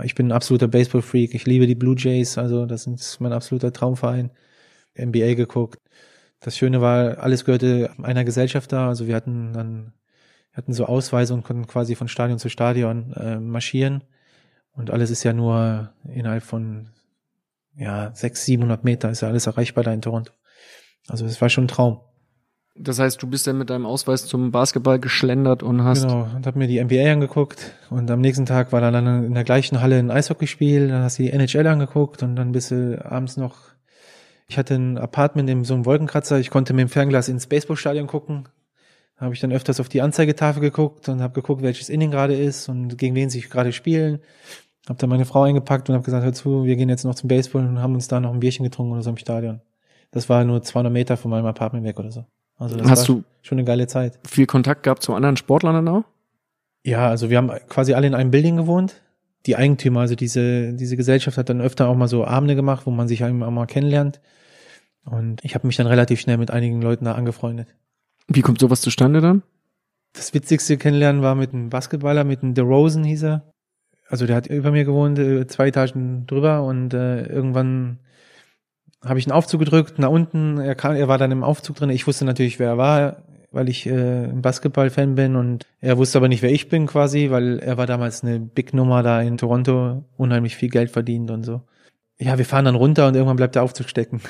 Ich 0.03 0.15
bin 0.15 0.29
ein 0.29 0.31
absoluter 0.31 0.67
Baseball-Freak. 0.67 1.35
Ich 1.35 1.45
liebe 1.45 1.67
die 1.67 1.75
Blue 1.75 1.95
Jays, 1.95 2.39
also 2.39 2.65
das 2.65 2.87
ist 2.87 3.21
mein 3.21 3.31
absoluter 3.31 3.71
Traumverein. 3.71 4.31
NBA 4.97 5.35
geguckt. 5.35 5.79
Das 6.39 6.57
Schöne 6.57 6.81
war, 6.81 7.19
alles 7.19 7.45
gehörte 7.45 7.91
einer 8.01 8.23
Gesellschaft 8.23 8.71
da. 8.71 8.87
Also 8.87 9.05
wir 9.05 9.15
hatten 9.15 9.53
dann 9.53 9.93
wir 10.51 10.57
hatten 10.57 10.73
so 10.73 10.87
Ausweise 10.87 11.35
und 11.35 11.43
konnten 11.43 11.67
quasi 11.67 11.93
von 11.93 12.07
Stadion 12.07 12.39
zu 12.39 12.49
Stadion 12.49 13.13
äh, 13.13 13.39
marschieren. 13.39 14.03
Und 14.73 14.89
alles 14.89 15.11
ist 15.11 15.23
ja 15.23 15.33
nur 15.33 15.93
innerhalb 16.11 16.41
von 16.41 16.87
ja, 17.79 18.11
600, 18.13 18.37
700 18.37 18.83
Meter 18.83 19.09
ist 19.09 19.21
ja 19.21 19.29
alles 19.29 19.47
erreichbar 19.47 19.83
da 19.83 19.93
in 19.93 20.01
Toronto. 20.01 20.33
Also 21.07 21.25
es 21.25 21.41
war 21.41 21.49
schon 21.49 21.65
ein 21.65 21.69
Traum. 21.69 22.01
Das 22.75 22.99
heißt, 22.99 23.21
du 23.21 23.27
bist 23.27 23.45
dann 23.47 23.57
mit 23.57 23.69
deinem 23.69 23.85
Ausweis 23.85 24.25
zum 24.25 24.51
Basketball 24.51 24.99
geschlendert 24.99 25.63
und 25.63 25.83
hast. 25.83 26.03
Genau, 26.03 26.29
und 26.33 26.45
hab 26.45 26.55
mir 26.55 26.67
die 26.67 26.81
NBA 26.81 27.11
angeguckt 27.11 27.73
und 27.89 28.09
am 28.09 28.21
nächsten 28.21 28.45
Tag 28.45 28.71
war 28.71 28.79
dann 28.79 29.25
in 29.25 29.33
der 29.33 29.43
gleichen 29.43 29.81
Halle 29.81 29.97
ein 29.97 30.11
Eishockeyspiel, 30.11 30.87
dann 30.87 31.03
hast 31.03 31.19
du 31.19 31.23
die 31.23 31.31
NHL 31.31 31.67
angeguckt 31.67 32.23
und 32.23 32.35
dann 32.35 32.51
bist 32.51 32.71
du 32.71 33.03
abends 33.03 33.37
noch. 33.37 33.57
Ich 34.47 34.57
hatte 34.57 34.75
ein 34.75 34.97
Apartment 34.97 35.49
in 35.49 35.63
so 35.63 35.73
einem 35.73 35.85
Wolkenkratzer, 35.85 36.39
ich 36.39 36.49
konnte 36.49 36.73
mit 36.73 36.83
dem 36.83 36.89
Fernglas 36.89 37.27
ins 37.27 37.47
Baseballstadion 37.47 38.07
gucken. 38.07 38.47
Da 39.17 39.25
habe 39.25 39.33
ich 39.33 39.41
dann 39.41 39.51
öfters 39.51 39.81
auf 39.81 39.89
die 39.89 40.01
Anzeigetafel 40.01 40.61
geguckt 40.61 41.09
und 41.09 41.21
habe 41.21 41.33
geguckt, 41.33 41.61
welches 41.61 41.89
Inning 41.89 42.11
gerade 42.11 42.35
ist 42.35 42.69
und 42.69 42.97
gegen 42.97 43.15
wen 43.15 43.29
sie 43.29 43.41
gerade 43.41 43.73
spielen. 43.73 44.19
Hab 44.89 44.97
dann 44.97 45.09
meine 45.09 45.25
Frau 45.25 45.43
eingepackt 45.43 45.87
und 45.87 45.93
habe 45.93 46.03
gesagt, 46.03 46.25
hör 46.25 46.33
zu, 46.33 46.65
wir 46.65 46.75
gehen 46.75 46.89
jetzt 46.89 47.05
noch 47.05 47.13
zum 47.13 47.27
Baseball 47.27 47.65
und 47.65 47.79
haben 47.79 47.93
uns 47.93 48.07
da 48.07 48.19
noch 48.19 48.33
ein 48.33 48.39
Bierchen 48.39 48.63
getrunken 48.63 48.93
oder 48.93 49.03
so 49.03 49.11
im 49.11 49.17
Stadion. 49.17 49.61
Das 50.09 50.27
war 50.29 50.43
nur 50.43 50.63
200 50.63 50.91
Meter 50.91 51.15
von 51.15 51.29
meinem 51.29 51.45
Apartment 51.45 51.85
weg 51.85 51.99
oder 51.99 52.11
so. 52.11 52.25
Also 52.57 52.75
das 52.75 52.89
Hast 52.89 53.07
war 53.07 53.17
du 53.17 53.23
schon 53.43 53.59
eine 53.59 53.65
geile 53.65 53.85
Zeit. 53.85 54.19
Viel 54.27 54.47
Kontakt 54.47 54.81
gehabt 54.83 55.03
zu 55.03 55.13
anderen 55.13 55.37
Sportlern 55.37 55.75
dann 55.75 55.87
auch? 55.87 56.03
Ja, 56.83 57.07
also 57.07 57.29
wir 57.29 57.37
haben 57.37 57.51
quasi 57.69 57.93
alle 57.93 58.07
in 58.07 58.15
einem 58.15 58.31
Building 58.31 58.57
gewohnt. 58.57 59.01
die 59.45 59.55
Eigentümer, 59.55 60.01
also 60.01 60.15
diese, 60.15 60.73
diese 60.73 60.97
Gesellschaft 60.97 61.37
hat 61.37 61.49
dann 61.49 61.61
öfter 61.61 61.87
auch 61.87 61.95
mal 61.95 62.07
so 62.07 62.25
Abende 62.25 62.55
gemacht, 62.55 62.85
wo 62.85 62.91
man 62.91 63.07
sich 63.07 63.23
auch 63.23 63.31
mal 63.31 63.65
kennenlernt. 63.67 64.19
Und 65.05 65.45
ich 65.45 65.55
habe 65.55 65.67
mich 65.67 65.77
dann 65.77 65.87
relativ 65.87 66.19
schnell 66.19 66.37
mit 66.37 66.51
einigen 66.51 66.81
Leuten 66.81 67.05
da 67.05 67.13
angefreundet. 67.13 67.67
Wie 68.27 68.41
kommt 68.41 68.59
sowas 68.59 68.81
zustande 68.81 69.21
dann? 69.21 69.43
Das 70.13 70.33
witzigste 70.33 70.77
Kennenlernen 70.77 71.21
war 71.21 71.35
mit 71.35 71.53
einem 71.53 71.69
Basketballer, 71.69 72.23
mit 72.23 72.41
einem 72.41 72.55
DeRozan 72.55 73.03
hieß 73.03 73.23
er. 73.23 73.53
Also 74.09 74.25
der 74.25 74.35
hat 74.35 74.47
über 74.47 74.71
mir 74.71 74.85
gewohnt, 74.85 75.19
äh, 75.19 75.45
zwei 75.47 75.67
Etagen 75.67 76.25
drüber 76.25 76.63
und 76.63 76.93
äh, 76.93 77.27
irgendwann 77.27 77.99
habe 79.05 79.19
ich 79.19 79.27
einen 79.27 79.33
Aufzug 79.33 79.59
gedrückt 79.59 79.99
nach 79.99 80.09
unten. 80.09 80.57
Er, 80.57 80.75
kam, 80.75 80.95
er 80.95 81.07
war 81.07 81.19
dann 81.19 81.31
im 81.31 81.43
Aufzug 81.43 81.75
drin. 81.75 81.91
Ich 81.91 82.07
wusste 82.07 82.25
natürlich, 82.25 82.59
wer 82.59 82.69
er 82.69 82.77
war, 82.77 83.23
weil 83.51 83.69
ich 83.69 83.85
äh, 83.85 84.25
ein 84.25 84.41
Basketball-Fan 84.41 85.13
bin 85.13 85.35
und 85.35 85.65
er 85.79 85.97
wusste 85.97 86.17
aber 86.17 86.27
nicht, 86.27 86.41
wer 86.41 86.51
ich 86.51 86.69
bin 86.69 86.87
quasi, 86.87 87.29
weil 87.29 87.59
er 87.59 87.77
war 87.77 87.85
damals 87.85 88.23
eine 88.23 88.39
Big 88.39 88.73
Nummer 88.73 89.03
da 89.03 89.21
in 89.21 89.37
Toronto, 89.37 90.03
unheimlich 90.17 90.55
viel 90.55 90.69
Geld 90.69 90.89
verdient 90.89 91.29
und 91.29 91.43
so. 91.43 91.61
Ja, 92.17 92.37
wir 92.37 92.45
fahren 92.45 92.65
dann 92.65 92.75
runter 92.75 93.07
und 93.07 93.13
irgendwann 93.15 93.37
bleibt 93.37 93.55
der 93.55 93.63
Aufzug 93.63 93.89
stecken. 93.89 94.21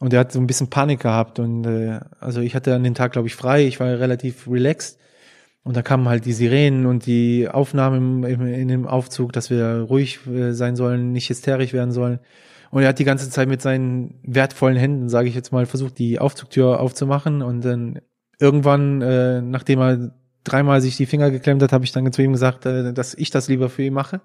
Und 0.00 0.14
er 0.14 0.20
hat 0.20 0.32
so 0.32 0.40
ein 0.40 0.46
bisschen 0.46 0.70
Panik 0.70 1.00
gehabt 1.00 1.38
und 1.38 1.66
äh, 1.66 2.00
also 2.18 2.40
ich 2.40 2.54
hatte 2.54 2.74
an 2.74 2.82
den 2.82 2.94
Tag, 2.94 3.12
glaube 3.12 3.28
ich, 3.28 3.36
frei. 3.36 3.66
Ich 3.66 3.80
war 3.80 3.86
relativ 4.00 4.48
relaxed 4.48 4.98
und 5.62 5.76
da 5.76 5.82
kamen 5.82 6.08
halt 6.08 6.24
die 6.24 6.32
Sirenen 6.32 6.86
und 6.86 7.06
die 7.06 7.48
Aufnahmen 7.48 8.24
im, 8.24 8.40
im, 8.40 8.46
in 8.46 8.68
dem 8.68 8.86
Aufzug, 8.86 9.32
dass 9.32 9.50
wir 9.50 9.80
ruhig 9.88 10.26
äh, 10.26 10.52
sein 10.52 10.74
sollen, 10.74 11.12
nicht 11.12 11.28
hysterisch 11.28 11.72
werden 11.72 11.92
sollen. 11.92 12.20
Und 12.70 12.82
er 12.82 12.88
hat 12.88 12.98
die 12.98 13.04
ganze 13.04 13.28
Zeit 13.30 13.48
mit 13.48 13.60
seinen 13.60 14.20
wertvollen 14.22 14.76
Händen, 14.76 15.08
sage 15.08 15.28
ich 15.28 15.34
jetzt 15.34 15.52
mal, 15.52 15.66
versucht, 15.66 15.98
die 15.98 16.18
Aufzugtür 16.18 16.80
aufzumachen. 16.80 17.42
Und 17.42 17.64
dann 17.64 18.00
irgendwann, 18.38 19.02
äh, 19.02 19.42
nachdem 19.42 19.80
er 19.80 20.14
dreimal 20.44 20.80
sich 20.80 20.96
die 20.96 21.06
Finger 21.06 21.30
geklemmt 21.30 21.62
hat, 21.62 21.72
habe 21.72 21.84
ich 21.84 21.92
dann 21.92 22.10
zu 22.12 22.22
ihm 22.22 22.32
gesagt, 22.32 22.64
äh, 22.66 22.92
dass 22.94 23.14
ich 23.14 23.30
das 23.30 23.48
lieber 23.48 23.68
für 23.68 23.82
ihn 23.82 23.92
mache, 23.92 24.22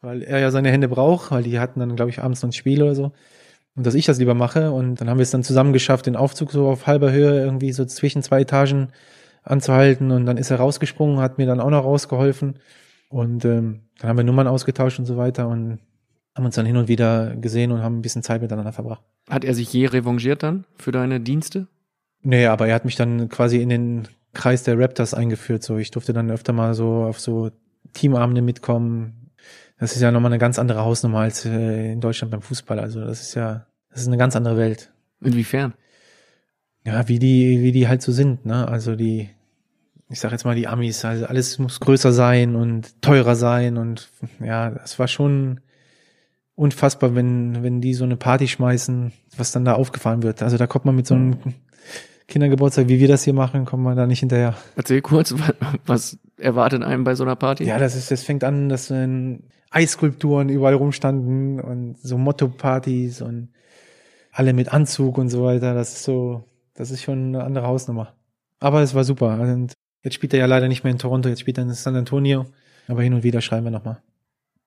weil 0.00 0.22
er 0.22 0.38
ja 0.38 0.50
seine 0.50 0.70
Hände 0.70 0.88
braucht, 0.88 1.30
weil 1.30 1.42
die 1.42 1.58
hatten 1.58 1.80
dann, 1.80 1.96
glaube 1.96 2.10
ich, 2.10 2.22
abends 2.22 2.42
noch 2.42 2.48
ein 2.48 2.52
Spiel 2.52 2.82
oder 2.82 2.94
so. 2.94 3.12
Und 3.76 3.84
dass 3.84 3.94
ich 3.94 4.06
das 4.06 4.18
lieber 4.18 4.34
mache. 4.34 4.70
Und 4.70 5.00
dann 5.00 5.10
haben 5.10 5.18
wir 5.18 5.24
es 5.24 5.32
dann 5.32 5.42
zusammen 5.42 5.72
geschafft, 5.72 6.06
den 6.06 6.16
Aufzug 6.16 6.52
so 6.52 6.68
auf 6.68 6.86
halber 6.86 7.12
Höhe 7.12 7.40
irgendwie 7.40 7.72
so 7.72 7.84
zwischen 7.84 8.22
zwei 8.22 8.42
Etagen 8.42 8.88
anzuhalten. 9.44 10.10
Und 10.10 10.26
dann 10.26 10.36
ist 10.36 10.50
er 10.50 10.58
rausgesprungen, 10.58 11.20
hat 11.20 11.38
mir 11.38 11.46
dann 11.46 11.60
auch 11.60 11.70
noch 11.70 11.84
rausgeholfen. 11.84 12.58
Und 13.08 13.44
ähm, 13.44 13.82
dann 13.98 14.08
haben 14.08 14.16
wir 14.16 14.24
Nummern 14.24 14.48
ausgetauscht 14.48 14.98
und 14.98 15.06
so 15.06 15.16
weiter 15.16 15.46
und 15.46 15.78
haben 16.34 16.44
uns 16.44 16.56
dann 16.56 16.66
hin 16.66 16.76
und 16.76 16.88
wieder 16.88 17.36
gesehen 17.36 17.70
und 17.70 17.82
haben 17.82 17.98
ein 17.98 18.02
bisschen 18.02 18.22
Zeit 18.22 18.42
miteinander 18.42 18.72
verbracht. 18.72 19.02
Hat 19.28 19.44
er 19.44 19.54
sich 19.54 19.72
je 19.72 19.86
revanchiert 19.86 20.42
dann 20.42 20.64
für 20.76 20.90
deine 20.90 21.20
Dienste? 21.20 21.68
Nee, 22.22 22.46
aber 22.46 22.66
er 22.66 22.74
hat 22.74 22.84
mich 22.84 22.96
dann 22.96 23.28
quasi 23.28 23.62
in 23.62 23.68
den 23.68 24.08
Kreis 24.32 24.64
der 24.64 24.78
Raptors 24.78 25.14
eingeführt. 25.14 25.62
So, 25.62 25.76
ich 25.76 25.90
durfte 25.90 26.12
dann 26.12 26.30
öfter 26.30 26.52
mal 26.52 26.74
so 26.74 27.04
auf 27.04 27.20
so 27.20 27.50
Teamabende 27.92 28.42
mitkommen. 28.42 29.30
Das 29.78 29.94
ist 29.94 30.02
ja 30.02 30.10
nochmal 30.10 30.32
eine 30.32 30.38
ganz 30.38 30.58
andere 30.58 30.84
Hausnummer 30.84 31.20
als 31.20 31.44
äh, 31.44 31.92
in 31.92 32.00
Deutschland 32.00 32.32
beim 32.32 32.42
Fußball. 32.42 32.80
Also 32.80 33.00
das 33.00 33.20
ist 33.20 33.34
ja, 33.34 33.66
das 33.90 34.00
ist 34.00 34.08
eine 34.08 34.16
ganz 34.16 34.34
andere 34.34 34.56
Welt. 34.56 34.92
Inwiefern? 35.20 35.74
Ja, 36.84 37.08
wie 37.08 37.18
die, 37.18 37.62
wie 37.62 37.72
die 37.72 37.88
halt 37.88 38.02
so 38.02 38.12
sind, 38.12 38.44
ne? 38.44 38.68
Also 38.68 38.96
die, 38.96 39.30
ich 40.08 40.20
sag 40.20 40.32
jetzt 40.32 40.44
mal 40.44 40.54
die 40.54 40.68
Amis, 40.68 41.04
also 41.04 41.26
alles 41.26 41.58
muss 41.58 41.80
größer 41.80 42.12
sein 42.12 42.56
und 42.56 43.00
teurer 43.02 43.36
sein 43.36 43.76
und 43.76 44.10
ja, 44.40 44.70
das 44.70 44.98
war 44.98 45.08
schon 45.08 45.60
unfassbar, 46.54 47.14
wenn, 47.14 47.62
wenn 47.62 47.80
die 47.80 47.94
so 47.94 48.04
eine 48.04 48.16
Party 48.16 48.48
schmeißen, 48.48 49.12
was 49.36 49.52
dann 49.52 49.64
da 49.64 49.74
aufgefahren 49.74 50.22
wird. 50.22 50.42
Also 50.42 50.56
da 50.56 50.66
kommt 50.66 50.84
man 50.84 50.94
mit 50.94 51.06
so 51.06 51.14
einem 51.14 51.36
Kindergeburtstag, 52.28 52.88
wie 52.88 53.00
wir 53.00 53.08
das 53.08 53.24
hier 53.24 53.34
machen, 53.34 53.64
kommt 53.64 53.82
man 53.82 53.96
da 53.96 54.06
nicht 54.06 54.20
hinterher. 54.20 54.54
Erzähl 54.76 55.02
kurz, 55.02 55.34
was 55.86 56.18
erwartet 56.38 56.82
einem 56.82 57.04
bei 57.04 57.14
so 57.14 57.24
einer 57.24 57.36
Party? 57.36 57.64
Ja, 57.64 57.78
das 57.78 57.96
ist, 57.96 58.10
das 58.10 58.22
fängt 58.22 58.44
an, 58.44 58.68
dass 58.68 58.88
dann 58.88 59.44
Eisskulpturen 59.70 60.48
überall 60.48 60.74
rumstanden 60.74 61.60
und 61.60 61.98
so 61.98 62.16
Motto-Partys 62.16 63.22
und 63.22 63.48
alle 64.32 64.52
mit 64.52 64.72
Anzug 64.72 65.18
und 65.18 65.28
so 65.28 65.44
weiter. 65.44 65.74
Das 65.74 65.94
ist 65.94 66.04
so, 66.04 66.44
das 66.74 66.90
ist 66.90 67.02
schon 67.02 67.34
eine 67.34 67.44
andere 67.44 67.66
Hausnummer. 67.66 68.14
Aber 68.60 68.82
es 68.82 68.94
war 68.94 69.04
super. 69.04 69.38
Und 69.40 69.74
jetzt 70.04 70.14
spielt 70.14 70.32
er 70.32 70.40
ja 70.40 70.46
leider 70.46 70.68
nicht 70.68 70.84
mehr 70.84 70.92
in 70.92 70.98
Toronto, 70.98 71.28
jetzt 71.28 71.40
spielt 71.40 71.58
er 71.58 71.64
in 71.64 71.72
San 71.72 71.96
Antonio. 71.96 72.46
Aber 72.86 73.02
hin 73.02 73.14
und 73.14 73.24
wieder 73.24 73.40
schreiben 73.40 73.64
wir 73.64 73.70
nochmal. 73.70 74.00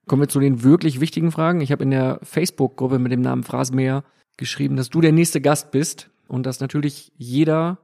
Kommen 0.07 0.23
wir 0.23 0.29
zu 0.29 0.39
den 0.39 0.63
wirklich 0.63 0.99
wichtigen 0.99 1.31
Fragen. 1.31 1.61
Ich 1.61 1.71
habe 1.71 1.83
in 1.83 1.91
der 1.91 2.19
Facebook-Gruppe 2.23 2.99
mit 2.99 3.11
dem 3.11 3.21
Namen 3.21 3.43
Phrasenmäher 3.43 4.03
geschrieben, 4.38 4.75
dass 4.75 4.89
du 4.89 5.01
der 5.01 5.11
nächste 5.11 5.39
Gast 5.39 5.71
bist 5.71 6.09
und 6.27 6.45
dass 6.45 6.59
natürlich 6.59 7.11
jeder 7.15 7.77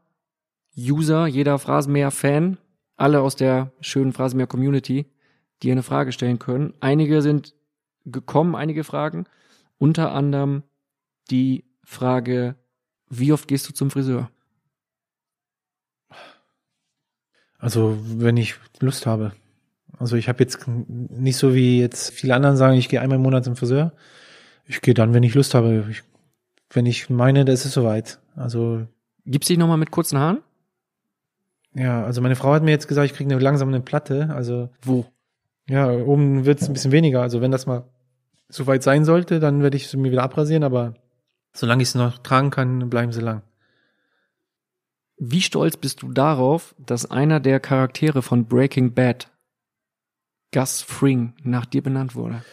User, 0.78 1.28
jeder 1.28 1.60
Phrasenmäher-Fan, 1.60 2.58
alle 2.96 3.22
aus 3.22 3.36
der 3.36 3.72
schönen 3.82 4.14
Phrasenmäher-Community 4.14 5.06
dir 5.62 5.72
eine 5.72 5.84
Frage 5.84 6.12
stellen 6.12 6.40
können. 6.40 6.74
Einige 6.80 7.22
sind 7.22 7.54
gekommen, 8.06 8.56
einige 8.56 8.84
Fragen. 8.84 9.26
Unter 9.78 10.12
anderem 10.14 10.64
die 11.30 11.66
Frage, 11.84 12.56
wie 13.10 13.34
oft 13.34 13.48
gehst 13.48 13.68
du 13.68 13.74
zum 13.74 13.92
Friseur? 13.92 14.30
Also, 17.64 17.98
wenn 18.04 18.38
ich 18.38 18.56
Lust 18.80 19.06
habe. 19.06 19.32
Also 19.98 20.18
ich 20.18 20.28
habe 20.28 20.44
jetzt 20.44 20.68
nicht 20.68 21.38
so 21.38 21.54
wie 21.54 21.80
jetzt 21.80 22.12
viele 22.12 22.36
anderen 22.36 22.58
sagen, 22.58 22.76
ich 22.76 22.90
gehe 22.90 23.00
einmal 23.00 23.18
im 23.18 23.22
Monat 23.22 23.46
zum 23.46 23.56
Friseur. 23.56 23.94
Ich 24.66 24.82
gehe 24.82 24.94
dann, 24.94 25.14
wenn 25.14 25.24
ich 25.24 25.36
Lust 25.36 25.54
habe. 25.54 25.86
Ich, 25.90 26.04
wenn 26.72 26.86
ich 26.86 27.10
meine, 27.10 27.46
da 27.46 27.54
ist 27.54 27.64
es 27.66 27.74
soweit. 27.74 28.20
Also 28.36 28.86
Gibt's 29.26 29.48
dich 29.48 29.58
nochmal 29.58 29.78
mit 29.78 29.92
kurzen 29.92 30.18
Haaren? 30.20 30.40
ja, 31.76 32.04
also 32.04 32.22
meine 32.22 32.36
Frau 32.36 32.54
hat 32.54 32.64
mir 32.64 32.72
jetzt 32.72 32.88
gesagt, 32.88 33.06
ich 33.06 33.14
kriege 33.16 33.34
eine 33.34 33.42
langsam 33.42 33.70
eine 33.70 33.80
Platte. 33.80 34.30
Also 34.34 34.70
Wo? 34.82 35.06
ja, 35.70 35.90
oben 35.90 36.46
wird's 36.46 36.68
ein 36.68 36.74
bisschen 36.74 36.92
weniger. 36.92 37.22
Also 37.22 37.42
wenn 37.42 37.52
das 37.52 37.66
mal 37.66 37.84
soweit 38.50 38.84
sein 38.84 39.06
sollte, 39.06 39.40
dann 39.40 39.64
werde 39.64 39.78
ich 39.78 39.86
es 39.86 39.96
mir 39.96 40.12
wieder 40.12 40.24
abrasieren. 40.24 40.64
Aber 40.64 40.96
solange 41.54 41.82
ich 41.82 41.90
es 41.90 41.96
noch 41.96 42.18
tragen 42.18 42.50
kann, 42.50 42.90
bleiben 42.90 43.12
sie 43.12 43.22
lang. 43.22 43.42
Wie 45.26 45.42
stolz 45.42 45.78
bist 45.78 46.02
du 46.02 46.12
darauf, 46.12 46.76
dass 46.78 47.10
einer 47.10 47.40
der 47.40 47.62
Charaktere 47.62 48.22
von 48.22 48.44
Breaking 48.44 48.94
Bad, 48.94 49.30
Gus 50.54 50.82
Fring, 50.82 51.32
nach 51.44 51.66
dir 51.66 51.82
benannt 51.82 52.14
wurde? 52.14 52.44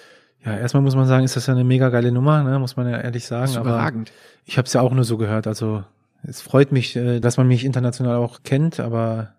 Ja, 0.45 0.57
erstmal 0.57 0.85
muss 0.85 0.95
man 0.95 1.09
sagen, 1.09 1.25
ist 1.25 1.35
das 1.35 1.49
ja 1.49 1.55
eine 1.55 1.65
mega 1.65 1.89
geile 1.89 2.13
Nummer, 2.13 2.45
ne? 2.45 2.61
muss 2.61 2.77
man 2.77 2.89
ja 2.89 3.01
ehrlich 3.01 3.27
sagen. 3.27 3.43
Das 3.43 3.51
ist 3.51 3.57
aber 3.57 3.71
überragend. 3.71 4.13
ich 4.45 4.57
habe 4.57 4.67
es 4.67 4.73
ja 4.73 4.83
auch 4.83 4.93
nur 4.93 5.03
so 5.03 5.17
gehört. 5.17 5.49
Also 5.49 5.83
es 6.23 6.41
freut 6.43 6.71
mich, 6.71 6.95
äh, 6.95 7.19
dass 7.19 7.39
man 7.39 7.49
mich 7.49 7.65
international 7.65 8.15
auch 8.15 8.45
kennt, 8.45 8.79
aber 8.79 9.35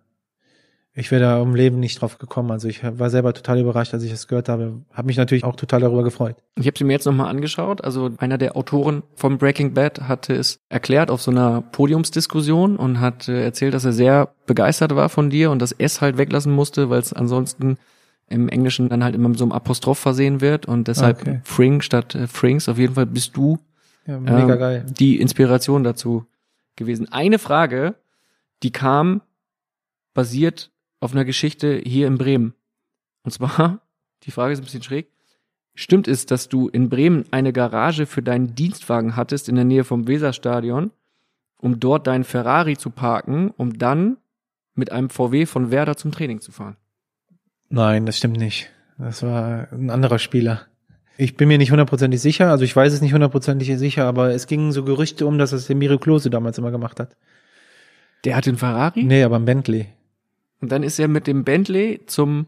ich 0.94 1.10
wäre 1.10 1.22
da 1.22 1.42
im 1.42 1.56
Leben 1.56 1.80
nicht 1.80 2.02
drauf 2.02 2.18
gekommen. 2.18 2.52
Also 2.52 2.68
ich 2.68 2.82
war 2.84 3.10
selber 3.10 3.34
total 3.34 3.60
überrascht, 3.60 3.94
als 3.94 4.04
ich 4.04 4.12
das 4.12 4.28
gehört 4.28 4.50
habe. 4.50 4.82
Habe 4.92 5.06
mich 5.08 5.16
natürlich 5.18 5.46
auch 5.46 5.56
total 5.56 5.80
darüber 5.80 6.04
gefreut. 6.04 6.36
Ich 6.56 6.68
habe 6.68 6.78
sie 6.78 6.84
mir 6.84 6.92
jetzt 6.94 7.06
nochmal 7.06 7.30
angeschaut. 7.30 7.82
Also 7.84 8.12
einer 8.18 8.38
der 8.38 8.58
Autoren 8.58 9.04
von 9.16 9.38
Breaking 9.38 9.74
Bad 9.74 10.02
hatte 10.02 10.34
es 10.34 10.60
erklärt 10.68 11.10
auf 11.10 11.22
so 11.22 11.32
einer 11.32 11.62
Podiumsdiskussion 11.62 12.76
und 12.76 13.00
hat 13.00 13.30
äh, 13.30 13.42
erzählt, 13.44 13.74
dass 13.74 13.86
er 13.86 13.94
sehr 13.94 14.34
begeistert 14.46 14.94
war 14.96 15.08
von 15.08 15.30
dir 15.30 15.50
und 15.52 15.62
das 15.62 15.72
S 15.72 16.02
halt 16.02 16.18
weglassen 16.18 16.52
musste, 16.52 16.90
weil 16.90 17.00
es 17.00 17.14
ansonsten 17.14 17.78
im 18.28 18.50
Englischen 18.50 18.90
dann 18.90 19.04
halt 19.04 19.16
immer 19.16 19.30
mit 19.30 19.38
so 19.38 19.46
einem 19.46 19.52
Apostroph 19.54 20.00
versehen 20.00 20.42
wird 20.42 20.66
und 20.66 20.88
deshalb 20.90 21.22
Okay. 21.22 21.40
Fring 21.44 21.82
statt 21.82 22.16
äh, 22.16 22.28
Frings. 22.28 22.68
Auf 22.68 22.78
jeden 22.78 22.96
Fall 22.96 23.06
bist 23.06 23.38
du 23.38 23.60
Ja, 24.08 24.20
mega 24.20 24.54
ähm, 24.54 24.60
geil. 24.60 24.86
die 24.90 25.22
Inspiration 25.22 25.84
dazu 25.86 26.26
gewesen. 26.76 27.10
Eine 27.12 27.40
Frage, 27.40 27.96
die 28.64 28.72
kam 28.72 29.22
basiert 30.14 30.71
auf 31.02 31.12
einer 31.12 31.26
Geschichte 31.26 31.82
hier 31.84 32.08
in 32.08 32.18
Bremen. 32.18 32.54
Und 33.24 33.32
zwar, 33.32 33.82
die 34.24 34.32
Frage 34.32 34.54
ist 34.54 34.60
ein 34.60 34.64
bisschen 34.66 34.84
schräg. 34.84 35.10
Stimmt 35.74 36.08
es, 36.08 36.26
dass 36.26 36.48
du 36.48 36.70
in 36.70 36.90
Bremen 36.90 37.26
eine 37.32 37.52
Garage 37.52 38.06
für 38.06 38.22
deinen 38.22 38.56
Dienstwagen 38.56 39.16
hattest 39.16 39.50
in 39.50 39.56
der 39.56 39.66
Nähe 39.66 39.84
vom 39.84 40.08
Weserstadion, 40.08 40.92
um 41.58 41.80
dort 41.80 42.08
deinen 42.08 42.24
Ferrari 42.24 42.78
zu 42.78 42.90
parken, 42.90 43.52
um 43.56 43.78
dann 43.78 44.18
mit 44.76 44.92
einem 44.92 45.10
VW 45.10 45.46
von 45.46 45.72
Werder 45.72 45.98
zum 45.98 46.12
Training 46.12 46.42
zu 46.42 46.52
fahren? 46.52 46.78
Nein, 47.70 48.06
das 48.06 48.18
stimmt 48.18 48.38
nicht. 48.38 48.70
Das 48.98 49.24
war 49.24 49.72
ein 49.72 49.90
anderer 49.90 50.20
Spieler. 50.20 50.68
Ich 51.18 51.38
bin 51.38 51.48
mir 51.48 51.58
nicht 51.58 51.72
hundertprozentig 51.72 52.22
sicher, 52.22 52.50
also 52.50 52.64
ich 52.64 52.76
weiß 52.76 52.92
es 52.94 53.02
nicht 53.02 53.14
hundertprozentig 53.14 53.78
sicher, 53.78 54.06
aber 54.06 54.32
es 54.32 54.48
gingen 54.48 54.72
so 54.72 54.84
Gerüchte 54.84 55.26
um, 55.26 55.38
dass 55.38 55.52
es 55.52 55.68
der 55.68 55.76
Miro 55.76 55.98
Klose 56.00 56.30
damals 56.30 56.58
immer 56.58 56.72
gemacht 56.72 57.00
hat. 57.00 57.16
Der 58.24 58.36
hat 58.36 58.46
den 58.46 58.58
Ferrari 58.58 59.04
Nee, 59.04 59.24
aber 59.24 59.38
ein 59.38 59.46
Bentley. 59.46 59.88
Und 60.62 60.72
dann 60.72 60.84
ist 60.84 61.00
er 61.00 61.08
mit 61.08 61.28
dem 61.28 61.44
Bentley 61.44 62.02
zum 62.06 62.48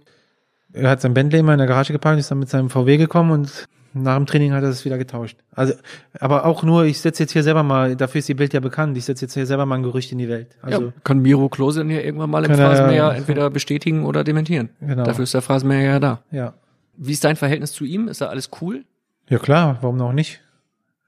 Er 0.73 0.89
hat 0.89 1.01
sein 1.01 1.13
Bentley 1.13 1.39
immer 1.39 1.53
in 1.53 1.57
der 1.59 1.67
Garage 1.67 1.93
geparkt, 1.93 2.19
ist 2.19 2.31
dann 2.31 2.39
mit 2.39 2.49
seinem 2.49 2.69
VW 2.69 2.97
gekommen 2.97 3.31
und 3.31 3.67
nach 3.95 4.15
dem 4.17 4.25
Training 4.25 4.53
hat 4.53 4.63
er 4.63 4.69
es 4.69 4.85
wieder 4.85 4.97
getauscht. 4.97 5.37
Also, 5.51 5.75
aber 6.19 6.45
auch 6.45 6.63
nur, 6.63 6.85
ich 6.85 6.99
setze 6.99 7.21
jetzt 7.23 7.31
hier 7.33 7.43
selber 7.43 7.61
mal, 7.61 7.95
dafür 7.95 8.19
ist 8.19 8.27
die 8.27 8.33
Bild 8.33 8.51
ja 8.51 8.59
bekannt, 8.59 8.97
ich 8.97 9.05
setze 9.05 9.25
jetzt 9.25 9.35
hier 9.35 9.45
selber 9.45 9.67
mal 9.67 9.75
ein 9.75 9.83
Gerücht 9.83 10.11
in 10.11 10.17
die 10.17 10.27
Welt. 10.29 10.55
Also, 10.63 10.85
ja, 10.87 10.93
kann 11.03 11.19
Miro 11.19 11.47
Klose 11.47 11.81
dann 11.81 11.91
ja 11.91 11.99
irgendwann 11.99 12.31
mal 12.31 12.43
im 12.43 12.49
er- 12.51 12.57
Phrasenmäher 12.57 13.11
entweder 13.15 13.51
bestätigen 13.51 14.05
oder 14.05 14.23
dementieren. 14.23 14.69
Genau. 14.81 15.03
Dafür 15.03 15.25
ist 15.25 15.33
der 15.35 15.41
Phrasenmäher 15.43 15.81
ja 15.91 15.99
da. 15.99 16.21
ja. 16.31 16.53
Wie 16.95 17.11
ist 17.11 17.23
dein 17.23 17.35
Verhältnis 17.35 17.71
zu 17.71 17.85
ihm? 17.85 18.07
Ist 18.07 18.21
da 18.21 18.27
alles 18.27 18.49
cool? 18.61 18.83
Ja 19.29 19.39
klar, 19.39 19.77
warum 19.81 19.99
auch 20.01 20.13
nicht? 20.13 20.41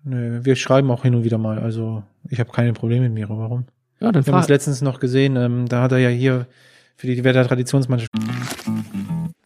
Nö, 0.03 0.39
wir 0.43 0.55
schreiben 0.55 0.89
auch 0.91 1.01
hin 1.03 1.15
und 1.15 1.23
wieder 1.23 1.37
mal, 1.39 1.57
also 1.59 2.03
ich 2.29 2.39
habe 2.39 2.51
keine 2.51 2.73
Probleme 2.73 3.03
mit 3.05 3.13
Miro, 3.13 3.37
warum? 3.39 3.65
Ja, 3.99 4.11
dann 4.11 4.25
Wir 4.25 4.33
haben 4.33 4.39
uns 4.39 4.49
letztens 4.49 4.81
noch 4.81 4.99
gesehen, 4.99 5.35
ähm, 5.35 5.67
da 5.67 5.81
hat 5.81 5.91
er 5.91 5.97
ja 5.99 6.09
hier 6.09 6.45
für 6.95 7.07
die 7.07 7.23
Werder 7.23 7.47
Traditionsmannschaft 7.47 8.11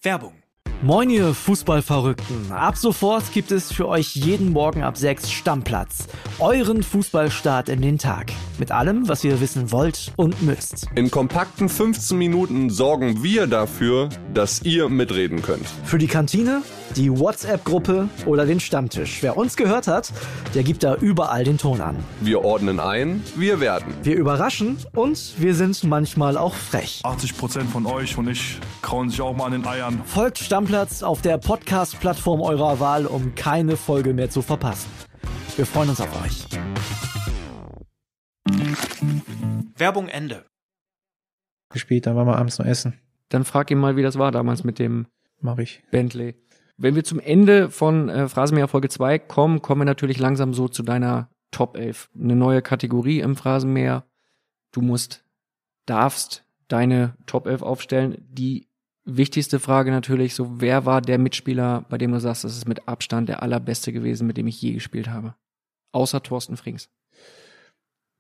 Werbung. 0.02 0.34
Moin 0.82 1.10
ihr 1.10 1.34
Fußballverrückten. 1.34 2.54
Ab 2.54 2.78
sofort 2.78 3.34
gibt 3.34 3.52
es 3.52 3.70
für 3.70 3.86
euch 3.90 4.16
jeden 4.16 4.54
Morgen 4.54 4.82
ab 4.82 4.96
6 4.96 5.30
Stammplatz. 5.30 6.08
Euren 6.40 6.84
Fußballstart 6.84 7.68
in 7.68 7.82
den 7.82 7.98
Tag. 7.98 8.32
Mit 8.60 8.72
allem, 8.72 9.10
was 9.10 9.26
ihr 9.26 9.42
wissen 9.42 9.74
wollt 9.74 10.14
und 10.16 10.42
müsst. 10.42 10.88
In 10.96 11.12
kompakten 11.12 11.68
15 11.68 12.18
Minuten 12.18 12.70
sorgen 12.70 13.22
wir 13.22 13.46
dafür, 13.46 14.08
dass 14.34 14.62
ihr 14.62 14.88
mitreden 14.88 15.42
könnt. 15.42 15.68
Für 15.84 15.98
die 15.98 16.08
Kantine, 16.08 16.62
die 16.96 17.12
WhatsApp-Gruppe 17.12 18.10
oder 18.26 18.46
den 18.46 18.60
Stammtisch. 18.60 19.22
Wer 19.22 19.38
uns 19.38 19.56
gehört 19.56 19.88
hat, 19.88 20.12
der 20.54 20.64
gibt 20.64 20.84
da 20.84 20.96
überall 20.96 21.44
den 21.44 21.58
Ton 21.58 21.82
an. 21.82 21.96
Wir 22.22 22.44
ordnen 22.44 22.80
ein, 22.80 23.24
wir 23.36 23.60
werden. 23.60 23.94
Wir 24.04 24.16
überraschen 24.16 24.78
und 24.94 25.36
wir 25.38 25.56
sind 25.56 25.84
manchmal 25.84 26.38
auch 26.38 26.54
frech. 26.54 27.02
80% 27.04 27.66
von 27.66 27.86
euch 27.86 28.18
und 28.18 28.28
ich 28.28 28.60
krauen 28.82 29.10
sich 29.10 29.22
auch 29.22 29.36
mal 29.36 29.46
an 29.46 29.52
den 29.54 29.68
Eiern. 29.68 30.02
Folgt 30.06 30.40
Stammplatz 30.40 31.04
auf 31.04 31.22
der 31.22 31.38
Podcast-Plattform 31.38 32.42
eurer 32.42 32.80
Wahl, 32.80 33.06
um 33.06 33.36
keine 33.36 33.78
Folge 33.78 34.14
mehr 34.14 34.30
zu 34.30 34.42
verpassen. 34.42 34.90
Wir 35.56 35.66
freuen 35.66 35.90
uns 35.90 36.02
auf 36.02 36.24
euch. 36.24 36.46
Werbung 39.78 40.08
Ende. 40.08 40.46
Gespielt, 41.72 42.06
dann 42.06 42.16
waren 42.16 42.28
wir 42.28 42.38
abends 42.38 42.58
noch 42.58 42.66
essen. 42.66 43.00
Dann 43.30 43.46
frag 43.46 43.70
ihn 43.70 43.78
mal, 43.78 43.96
wie 43.96 44.02
das 44.02 44.18
war 44.18 44.32
damals 44.32 44.64
mit 44.64 44.80
dem 44.80 45.06
Mach 45.42 45.58
ich. 45.58 45.82
Bentley. 45.92 46.36
Wenn 46.82 46.96
wir 46.96 47.04
zum 47.04 47.20
Ende 47.20 47.70
von 47.70 48.08
äh, 48.08 48.30
Phrasenmäher 48.30 48.70
Folge 48.70 48.88
2 48.88 49.20
kommen, 49.20 49.62
kommen 49.62 49.82
wir 49.82 49.86
natürlich 49.86 50.18
langsam 50.18 50.54
so 50.54 50.70
zu 50.70 50.82
deiner 50.82 51.30
Top 51.52 51.76
11. 51.76 52.10
Eine 52.18 52.38
neue 52.38 52.62
Kategorie 52.62 53.20
im 53.20 53.36
Phrasenmäher. 53.36 54.06
Du 54.72 54.80
musst, 54.80 55.26
darfst 55.86 56.46
deine 56.70 57.18
Top 57.26 57.48
11 57.48 57.64
aufstellen. 57.64 58.18
Die 58.30 58.70
wichtigste 59.04 59.60
Frage 59.60 59.92
natürlich 59.92 60.36
so, 60.36 60.62
wer 60.62 60.86
war 60.86 61.02
der 61.02 61.18
Mitspieler, 61.18 61.84
bei 61.90 61.98
dem 61.98 62.14
du 62.14 62.22
sagst, 62.22 62.46
das 62.46 62.56
ist 62.56 62.68
mit 62.68 62.88
Abstand 62.88 63.28
der 63.28 63.44
allerbeste 63.44 63.92
gewesen, 63.92 64.26
mit 64.26 64.38
dem 64.38 64.48
ich 64.48 64.62
je 64.62 64.72
gespielt 64.72 65.10
habe? 65.10 65.36
Außer 65.92 66.24
Thorsten 66.24 66.56
Frings. 66.56 66.90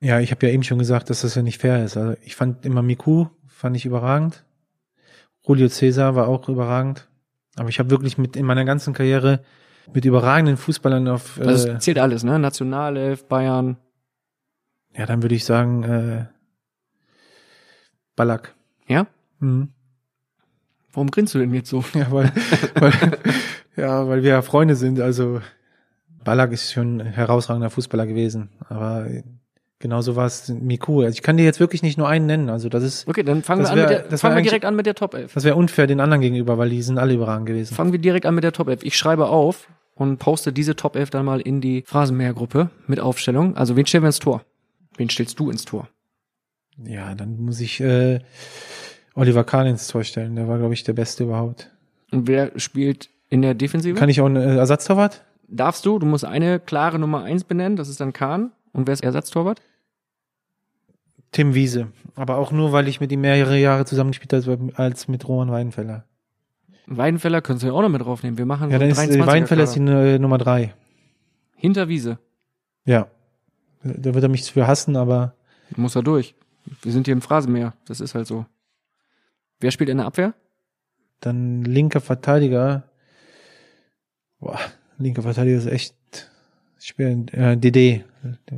Ja, 0.01 0.19
ich 0.19 0.31
habe 0.31 0.45
ja 0.45 0.51
eben 0.51 0.63
schon 0.63 0.79
gesagt, 0.79 1.09
dass 1.09 1.21
das 1.21 1.35
ja 1.35 1.43
nicht 1.43 1.61
fair 1.61 1.85
ist. 1.85 1.95
Also 1.95 2.19
ich 2.25 2.35
fand 2.35 2.65
immer 2.65 2.81
Miku, 2.81 3.27
fand 3.47 3.77
ich 3.77 3.85
überragend. 3.85 4.43
Julio 5.47 5.69
Cesar 5.69 6.15
war 6.15 6.27
auch 6.27 6.49
überragend. 6.49 7.08
Aber 7.59 7.69
ich 7.69 7.77
habe 7.79 7.89
wirklich 7.89 8.17
mit 8.17 8.35
in 8.35 8.45
meiner 8.45 8.63
ganzen 8.65 8.93
Karriere 8.93 9.41
mit 9.93 10.05
überragenden 10.05 10.55
Fußballern 10.57 11.07
auf. 11.07 11.39
Äh, 11.39 11.43
Also 11.47 11.77
zählt 11.77 11.99
alles, 11.99 12.23
ne? 12.23 12.39
Nationalelf, 12.39 13.25
Bayern. 13.27 13.77
ja, 14.95 15.05
dann 15.05 15.21
würde 15.21 15.35
ich 15.35 15.45
sagen 15.45 15.83
äh, 15.83 16.25
Ballack. 18.15 18.55
Ja? 18.87 19.07
Mhm. 19.39 19.69
Warum 20.91 21.11
grinst 21.11 21.35
du 21.35 21.39
denn 21.39 21.53
jetzt 21.53 21.69
so? 21.69 21.83
Ja, 21.93 22.11
weil, 22.11 22.31
weil 22.75 22.93
ja, 23.75 24.07
weil 24.07 24.23
wir 24.23 24.29
ja 24.31 24.41
Freunde 24.41 24.75
sind. 24.75 24.99
Also 24.99 25.41
Ballack 26.23 26.51
ist 26.51 26.71
schon 26.73 27.01
ein 27.01 27.07
herausragender 27.07 27.69
Fußballer 27.69 28.07
gewesen. 28.07 28.49
Aber 28.67 29.07
genauso 29.79 30.15
war 30.15 30.25
es 30.25 30.49
Miku. 30.49 31.01
Also 31.01 31.13
ich 31.15 31.21
kann 31.21 31.37
dir 31.37 31.43
jetzt 31.43 31.59
wirklich 31.59 31.81
nicht 31.81 31.97
nur 31.97 32.07
einen 32.07 32.25
nennen. 32.25 32.49
Also 32.49 32.69
das 32.69 32.83
ist, 32.83 33.07
Okay, 33.07 33.23
dann 33.23 33.43
fangen 33.43 33.63
wir 33.63 33.69
an 33.71 33.79
mit 33.79 33.89
der, 33.89 33.99
das 34.03 34.21
fangen 34.21 34.35
wir 34.35 34.43
direkt 34.43 34.65
an 34.65 34.75
mit 34.75 34.85
der 34.85 34.95
Top 34.95 35.13
11. 35.13 35.33
das 35.33 35.43
wäre 35.43 35.55
unfair 35.55 35.87
den 35.87 35.99
anderen 35.99 36.21
gegenüber, 36.21 36.57
weil 36.57 36.69
die 36.69 36.81
sind 36.81 36.97
alle 36.97 37.13
überragend 37.13 37.47
gewesen. 37.47 37.73
Fangen 37.75 37.91
wir 37.91 37.99
direkt 37.99 38.25
an 38.25 38.35
mit 38.35 38.43
der 38.43 38.51
Top 38.51 38.67
11. 38.67 38.83
Ich 38.83 38.97
schreibe 38.97 39.27
auf 39.27 39.67
und 39.95 40.17
poste 40.17 40.53
diese 40.53 40.75
Top 40.75 40.95
11 40.95 41.09
dann 41.09 41.25
mal 41.25 41.41
in 41.41 41.61
die 41.61 41.83
Phrasenmäher-Gruppe 41.85 42.69
mit 42.87 42.99
Aufstellung. 42.99 43.55
Also 43.57 43.75
wen 43.75 43.85
stellen 43.85 44.03
wir 44.03 44.07
ins 44.09 44.19
Tor? 44.19 44.43
Wen 44.97 45.09
stellst 45.09 45.39
du 45.39 45.49
ins 45.49 45.65
Tor? 45.65 45.87
Ja, 46.85 47.15
dann 47.15 47.41
muss 47.41 47.59
ich 47.59 47.79
äh, 47.81 48.19
Oliver 49.15 49.43
Kahn 49.43 49.67
ins 49.67 49.87
Tor 49.87 50.03
stellen. 50.03 50.35
Der 50.35 50.47
war, 50.47 50.57
glaube 50.57 50.73
ich, 50.73 50.83
der 50.83 50.93
Beste 50.93 51.23
überhaupt. 51.23 51.69
Und 52.11 52.27
wer 52.27 52.51
spielt 52.57 53.09
in 53.29 53.41
der 53.41 53.53
Defensive? 53.53 53.95
Kann 53.95 54.09
ich 54.09 54.21
auch 54.21 54.25
einen 54.25 54.37
äh, 54.37 54.55
Ersatztorwart? 54.57 55.23
Darfst 55.47 55.85
du, 55.85 55.99
du 55.99 56.05
musst 56.05 56.25
eine 56.25 56.59
klare 56.59 56.99
Nummer 56.99 57.23
1 57.23 57.43
benennen, 57.45 57.75
das 57.75 57.89
ist 57.89 57.99
dann 57.99 58.13
Kahn. 58.13 58.51
Und 58.73 58.87
wer 58.87 58.93
ist 58.93 59.03
Ersatztorwart? 59.03 59.61
Tim 61.31 61.53
Wiese. 61.53 61.91
Aber 62.15 62.37
auch 62.37 62.51
nur, 62.51 62.71
weil 62.71 62.87
ich 62.87 62.99
mit 62.99 63.11
ihm 63.11 63.21
mehrere 63.21 63.57
Jahre 63.57 63.85
zusammengespielt 63.85 64.33
habe 64.33 64.71
als 64.75 65.07
mit 65.07 65.27
Roman 65.27 65.51
Weidenfeller. 65.51 66.05
Weidenfeller 66.87 67.41
könntest 67.41 67.63
du 67.63 67.67
ja 67.67 67.73
auch 67.73 67.81
noch 67.81 67.89
mit 67.89 68.01
draufnehmen. 68.01 68.37
Wir 68.37 68.45
machen 68.45 68.71
Ja, 68.71 68.77
so 68.77 68.79
dann 68.79 68.89
ist 68.89 68.97
äh, 68.97 69.21
23er 69.21 69.27
Weidenfeller 69.27 69.63
ist 69.63 69.75
die 69.75 69.79
äh, 69.79 70.17
Nummer 70.17 70.39
drei. 70.39 70.73
Hinter 71.55 71.87
Wiese. 71.87 72.17
Ja. 72.85 73.07
Da 73.83 74.13
wird 74.13 74.23
er 74.23 74.29
mich 74.29 74.51
für 74.51 74.65
hassen, 74.65 74.95
aber 74.95 75.35
Muss 75.75 75.95
er 75.95 76.01
durch. 76.01 76.35
Wir 76.81 76.91
sind 76.91 77.05
hier 77.05 77.13
im 77.13 77.21
Phrasenmäher. 77.21 77.73
Das 77.85 78.01
ist 78.01 78.15
halt 78.15 78.27
so. 78.27 78.45
Wer 79.59 79.71
spielt 79.71 79.89
in 79.89 79.97
der 79.97 80.07
Abwehr? 80.07 80.33
dann 81.19 81.63
linker 81.63 82.01
Verteidiger. 82.01 82.83
Boah, 84.39 84.59
linker 84.97 85.21
Verteidiger 85.21 85.57
ist 85.57 85.67
echt 85.67 85.95
schwer. 86.79 87.09
Äh, 87.31 87.57
DD, 87.57 88.03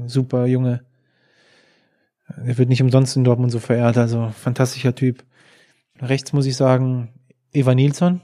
super 0.07 0.45
Junge. 0.45 0.83
Er 2.27 2.57
wird 2.57 2.69
nicht 2.69 2.81
umsonst 2.81 3.15
in 3.17 3.23
Dortmund 3.23 3.51
so 3.51 3.59
verehrt, 3.59 3.97
also 3.97 4.29
fantastischer 4.29 4.95
Typ. 4.95 5.23
Rechts 5.99 6.33
muss 6.33 6.45
ich 6.45 6.55
sagen, 6.55 7.13
Eva 7.51 7.75
Nilsson, 7.75 8.21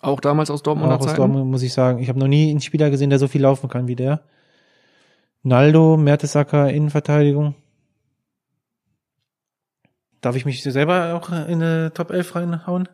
Auch 0.00 0.20
damals 0.20 0.50
aus 0.50 0.62
Dortmunder 0.62 0.96
auch 0.96 1.00
aus? 1.06 1.14
Dortmund 1.14 1.50
muss 1.50 1.62
ich 1.62 1.72
sagen. 1.72 1.98
Ich 1.98 2.08
habe 2.08 2.18
noch 2.18 2.28
nie 2.28 2.50
einen 2.50 2.60
Spieler 2.60 2.90
gesehen, 2.90 3.10
der 3.10 3.18
so 3.18 3.28
viel 3.28 3.42
laufen 3.42 3.68
kann 3.68 3.86
wie 3.88 3.96
der. 3.96 4.22
Naldo, 5.42 5.96
Mertesacker, 5.96 6.70
Innenverteidigung. 6.70 7.54
Darf 10.20 10.36
ich 10.36 10.44
mich 10.44 10.62
selber 10.62 11.14
auch 11.14 11.30
in 11.30 11.62
eine 11.62 11.92
Top 11.94 12.10
11 12.10 12.34
reinhauen? 12.34 12.88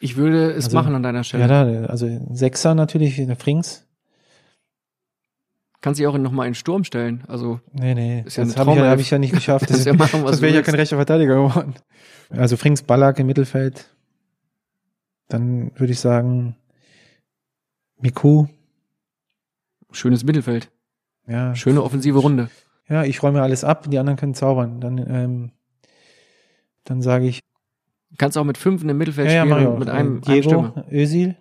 Ich 0.00 0.16
würde 0.16 0.50
es 0.52 0.66
Also, 0.66 0.76
machen 0.76 0.94
an 0.94 1.02
deiner 1.02 1.24
Stelle. 1.24 1.42
Ja, 1.46 1.64
da, 1.64 1.86
also 1.86 2.08
Sechser 2.32 2.74
natürlich, 2.74 3.20
Frings. 3.38 3.86
Kannst 5.82 6.00
dich 6.00 6.06
auch 6.06 6.16
noch 6.16 6.32
mal 6.32 6.44
in 6.46 6.50
den 6.52 6.54
Sturm 6.54 6.84
stellen. 6.84 7.24
Also 7.28 7.60
Nee, 7.72 7.94
nee, 7.94 8.22
Ist 8.24 8.36
ja 8.36 8.44
das 8.44 8.56
habe 8.56 8.70
ich, 8.70 8.76
ja- 8.78 8.88
hab 8.90 8.98
ich 9.00 9.10
ja 9.10 9.18
nicht 9.18 9.34
geschafft. 9.34 9.66
Kannst 9.68 9.84
ja 9.84 9.92
machen, 9.92 10.22
was 10.24 10.30
das 10.32 10.40
wäre 10.40 10.54
ja 10.54 10.62
kein 10.62 10.76
rechter 10.76 10.96
Verteidiger 10.96 11.34
geworden. 11.34 11.74
Also 12.30 12.56
Frings, 12.56 12.82
Ballack 12.82 13.18
im 13.18 13.26
Mittelfeld. 13.26 13.94
Dann 15.28 15.70
würde 15.78 15.92
ich 15.92 16.00
sagen 16.00 16.56
Miku. 18.00 18.46
schönes 19.90 20.24
Mittelfeld. 20.24 20.70
Ja, 21.26 21.54
Schöne 21.54 21.82
offensive 21.82 22.18
Runde. 22.18 22.48
ja, 22.88 23.04
ich 23.04 23.22
räume 23.22 23.42
alles 23.42 23.62
ab, 23.64 23.88
die 23.90 23.98
anderen 23.98 24.16
können 24.18 24.34
zaubern. 24.34 24.80
Dann, 24.80 24.98
ähm, 24.98 25.50
dann 26.84 27.02
sage 27.02 27.26
ich, 27.26 27.40
Kannst 28.18 28.36
auch 28.36 28.44
mit 28.44 28.58
fünf 28.58 28.82
in 28.82 28.88
dem 28.88 28.98
Mittelfeld 28.98 29.28
ja, 29.30 29.44
ja, 29.44 29.50
spielen 29.54 29.66
auch. 29.68 29.78
mit 29.78 29.88
Äh, 29.88 29.92
einem, 29.92 30.08
einem 30.16 30.20
Diego, 30.22 30.48
Stimme. 30.70 30.86
Özil 30.90 31.36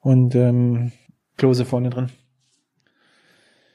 und 0.00 0.34
ähm, 0.36 0.92
Klose 1.38 1.64
vorne 1.64 1.88
drin. 1.88 2.10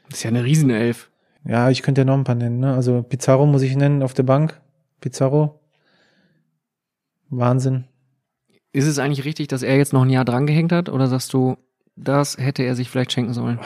Das 0.10 0.20
ist 0.20 0.24
ja 0.24 0.30
eine 0.30 0.44
Riesenelf. 0.44 1.10
Ja, 1.46 1.70
ich 1.70 1.82
könnte 1.82 2.02
ja 2.02 2.06
noch 2.06 2.14
ein 2.18 2.24
paar 2.24 2.36
nennen. 2.36 2.60
Ne? 2.60 2.74
Also 2.74 3.02
Pizarro 3.02 3.46
muss 3.46 3.64
ich 3.64 3.76
nennen 3.76 4.04
auf 4.04 4.14
der 4.14 4.24
Bank. 4.24 4.62
Pizarro. 5.02 5.60
Wahnsinn. 7.30 7.86
Ist 8.72 8.88
es 8.88 9.00
eigentlich 9.00 9.26
richtig, 9.26 9.48
dass 9.48 9.64
er 9.64 9.78
jetzt 9.78 9.94
noch 9.94 10.04
ein 10.04 10.10
Jahr 10.10 10.26
drangehängt 10.26 10.72
hat? 10.72 10.90
Oder 10.90 11.08
sagst 11.08 11.34
du, 11.34 11.58
das 11.96 12.38
hätte 12.38 12.64
er 12.64 12.76
sich 12.76 12.90
vielleicht 12.90 13.12
schenken 13.12 13.34
sollen? 13.34 13.60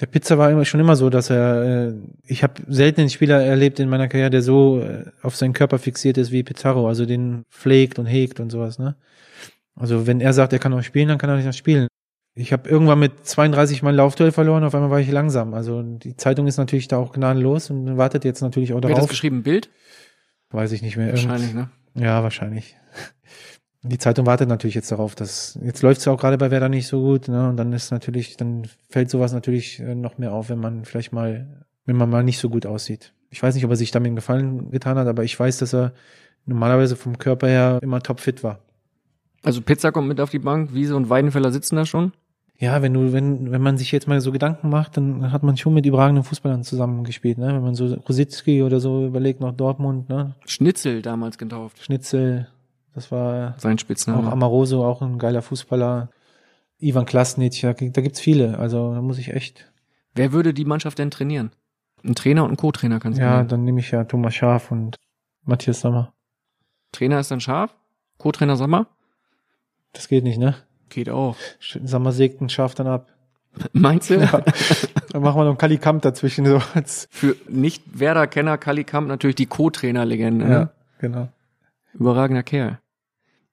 Der 0.00 0.06
Pizza 0.06 0.38
war 0.38 0.50
immer 0.50 0.64
schon 0.64 0.80
immer 0.80 0.96
so, 0.96 1.08
dass 1.08 1.30
er. 1.30 1.88
Äh, 1.88 1.94
ich 2.26 2.42
habe 2.42 2.62
selten 2.66 3.02
einen 3.02 3.10
Spieler 3.10 3.40
erlebt 3.40 3.78
in 3.78 3.88
meiner 3.88 4.08
Karriere, 4.08 4.30
der 4.30 4.42
so 4.42 4.80
äh, 4.80 5.04
auf 5.22 5.36
seinen 5.36 5.52
Körper 5.52 5.78
fixiert 5.78 6.18
ist 6.18 6.32
wie 6.32 6.42
Pizarro, 6.42 6.88
also 6.88 7.06
den 7.06 7.44
pflegt 7.50 7.98
und 7.98 8.06
hegt 8.06 8.40
und 8.40 8.50
sowas. 8.50 8.78
Ne? 8.78 8.96
Also 9.76 10.06
wenn 10.06 10.20
er 10.20 10.32
sagt, 10.32 10.52
er 10.52 10.58
kann 10.58 10.72
noch 10.72 10.82
spielen, 10.82 11.08
dann 11.08 11.18
kann 11.18 11.30
er 11.30 11.36
nicht 11.36 11.46
noch 11.46 11.52
spielen. 11.52 11.86
Ich 12.36 12.52
habe 12.52 12.68
irgendwann 12.68 12.98
mit 12.98 13.24
32 13.26 13.82
Mal 13.82 13.94
Laufduell 13.94 14.32
verloren, 14.32 14.64
auf 14.64 14.74
einmal 14.74 14.90
war 14.90 15.00
ich 15.00 15.10
langsam. 15.10 15.54
Also 15.54 15.82
die 15.82 16.16
Zeitung 16.16 16.46
ist 16.48 16.56
natürlich 16.56 16.88
da 16.88 16.96
auch 16.98 17.12
gnadenlos 17.12 17.70
und 17.70 17.96
wartet 17.96 18.24
jetzt 18.24 18.40
natürlich 18.40 18.72
auch 18.72 18.78
Wer 18.82 18.82
hat 18.84 18.90
das 18.90 18.96
darauf. 18.96 19.10
geschrieben? 19.10 19.42
Bild? 19.44 19.70
Weiß 20.50 20.72
ich 20.72 20.82
nicht 20.82 20.96
mehr. 20.96 21.08
Irgend- 21.14 21.28
Wahrscheinlich, 21.28 21.54
ne? 21.54 21.70
Ja, 21.94 22.22
wahrscheinlich. 22.22 22.76
Die 23.86 23.98
Zeitung 23.98 24.24
wartet 24.24 24.48
natürlich 24.48 24.74
jetzt 24.74 24.90
darauf, 24.90 25.14
dass 25.14 25.58
jetzt 25.62 25.82
läuft 25.82 25.98
es 25.98 26.06
ja 26.06 26.12
auch 26.12 26.18
gerade 26.18 26.38
bei 26.38 26.50
Werder 26.50 26.70
nicht 26.70 26.86
so 26.86 27.02
gut, 27.02 27.28
ne? 27.28 27.50
Und 27.50 27.56
dann 27.58 27.72
ist 27.74 27.90
natürlich, 27.90 28.36
dann 28.38 28.66
fällt 28.88 29.10
sowas 29.10 29.32
natürlich 29.34 29.78
äh, 29.78 29.94
noch 29.94 30.16
mehr 30.16 30.32
auf, 30.32 30.48
wenn 30.48 30.58
man 30.58 30.86
vielleicht 30.86 31.12
mal, 31.12 31.64
wenn 31.84 31.96
man 31.96 32.08
mal 32.08 32.24
nicht 32.24 32.38
so 32.38 32.48
gut 32.48 32.64
aussieht. 32.66 33.12
Ich 33.28 33.42
weiß 33.42 33.54
nicht, 33.54 33.64
ob 33.64 33.70
er 33.70 33.76
sich 33.76 33.90
damit 33.90 34.06
einen 34.08 34.16
Gefallen 34.16 34.70
getan 34.70 34.96
hat, 34.96 35.06
aber 35.06 35.22
ich 35.22 35.38
weiß, 35.38 35.58
dass 35.58 35.74
er 35.74 35.92
normalerweise 36.46 36.96
vom 36.96 37.18
Körper 37.18 37.46
her 37.46 37.78
immer 37.82 38.00
topfit 38.00 38.42
war. 38.42 38.60
Also 39.42 39.60
Pizza 39.60 39.92
kommt 39.92 40.08
mit 40.08 40.18
auf 40.20 40.30
die 40.30 40.38
Bank, 40.38 40.72
Wiese 40.72 40.96
und 40.96 41.10
Weidenfeller 41.10 41.52
sitzen 41.52 41.76
da 41.76 41.84
schon. 41.84 42.12
Ja, 42.58 42.82
wenn 42.82 42.94
du, 42.94 43.12
wenn, 43.12 43.50
wenn 43.50 43.60
man 43.62 43.76
sich 43.78 43.90
jetzt 43.90 44.06
mal 44.06 44.20
so 44.20 44.30
Gedanken 44.30 44.68
macht, 44.70 44.96
dann 44.96 45.32
hat 45.32 45.42
man 45.42 45.56
schon 45.56 45.74
mit 45.74 45.84
überragenden 45.86 46.22
Fußballern 46.24 46.62
zusammengespielt, 46.62 47.36
ne? 47.36 47.48
Wenn 47.48 47.62
man 47.62 47.74
so 47.74 47.92
Rositzky 48.08 48.62
oder 48.62 48.78
so 48.78 49.04
überlegt 49.06 49.40
nach 49.40 49.52
Dortmund, 49.52 50.08
ne? 50.08 50.34
Schnitzel 50.46 51.02
damals 51.02 51.36
getauft. 51.36 51.82
Schnitzel, 51.82 52.46
das 52.94 53.10
war 53.10 53.54
Sein 53.58 53.74
Auch 53.76 53.80
Spitzname. 53.80 54.30
Amaroso, 54.30 54.84
auch 54.86 55.02
ein 55.02 55.18
geiler 55.18 55.42
Fußballer. 55.42 56.10
Ivan 56.78 57.06
Klasnic, 57.06 57.60
da, 57.60 57.72
da 57.72 58.00
gibt's 58.02 58.20
viele. 58.20 58.58
Also 58.58 58.94
da 58.94 59.02
muss 59.02 59.18
ich 59.18 59.32
echt. 59.32 59.72
Wer 60.14 60.32
würde 60.32 60.54
die 60.54 60.64
Mannschaft 60.64 60.98
denn 61.00 61.10
trainieren? 61.10 61.50
Ein 62.04 62.14
Trainer 62.14 62.44
und 62.44 62.50
ein 62.52 62.56
Co-Trainer 62.56 63.00
kannst 63.00 63.18
du 63.18 63.24
Ja, 63.24 63.38
nennen. 63.38 63.48
dann 63.48 63.64
nehme 63.64 63.80
ich 63.80 63.90
ja 63.90 64.04
Thomas 64.04 64.34
Schaf 64.34 64.70
und 64.70 64.96
Matthias 65.44 65.80
Sommer. 65.80 66.12
Trainer 66.92 67.18
ist 67.18 67.30
dann 67.30 67.40
scharf. 67.40 67.74
Co-Trainer 68.18 68.56
Sommer? 68.56 68.86
Das 69.92 70.06
geht 70.08 70.22
nicht, 70.22 70.38
ne? 70.38 70.54
Geht 70.94 71.08
auch. 71.10 71.36
Sommer 71.60 72.12
sägt 72.12 72.40
ein 72.40 72.48
Schaf 72.48 72.74
dann 72.74 72.86
ab. 72.86 73.08
Meinst 73.72 74.10
du? 74.10 74.14
Ja. 74.14 74.42
Dann 75.10 75.22
machen 75.22 75.38
wir 75.38 75.44
noch 75.44 75.50
einen 75.50 75.58
Kali 75.58 75.78
Kamp 75.78 76.02
dazwischen. 76.02 76.46
So. 76.46 76.60
als- 76.74 77.08
Für 77.10 77.36
Nicht-Werder-Kenner 77.48 78.58
Kali 78.58 78.84
Kamp 78.84 79.08
natürlich 79.08 79.36
die 79.36 79.46
Co-Trainer-Legende. 79.46 80.44
Ja, 80.44 80.50
ne? 80.50 80.70
genau. 80.98 81.28
Überragender 81.94 82.42
Kerl. 82.42 82.78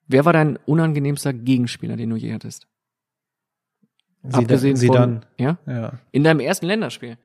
Wer 0.08 0.26
war 0.26 0.34
dein 0.34 0.58
unangenehmster 0.66 1.34
Gegenspieler, 1.34 1.96
den 1.98 2.10
du 2.10 2.16
je 2.16 2.34
hattest? 2.34 2.68
Abgesehen 4.32 4.76
Sie 4.76 4.88
von, 4.88 4.96
dann. 4.96 5.26
ja? 5.39 5.58
Ja. 5.66 5.94
In 6.12 6.24
deinem 6.24 6.42
ersten 6.42 6.68
Länderspiel. 6.68 7.18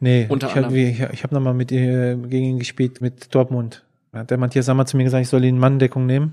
Nee, 0.00 0.26
Unter 0.28 0.48
ich 0.48 0.56
habe 0.56 0.66
anderem. 0.66 0.86
ich, 0.88 1.00
ich 1.00 1.22
hab 1.22 1.30
nochmal 1.30 1.54
mit 1.54 1.70
ihr 1.70 2.16
gegen 2.16 2.46
ihn 2.46 2.58
gespielt 2.58 3.00
mit 3.00 3.32
Dortmund. 3.34 3.84
Da 4.12 4.20
hat 4.20 4.30
der 4.30 4.38
Matthias 4.38 4.66
Sammer 4.66 4.84
zu 4.86 4.96
mir 4.96 5.04
gesagt, 5.04 5.22
ich 5.22 5.28
soll 5.28 5.44
ihn 5.44 5.58
Manndeckung 5.58 6.06
nehmen. 6.06 6.32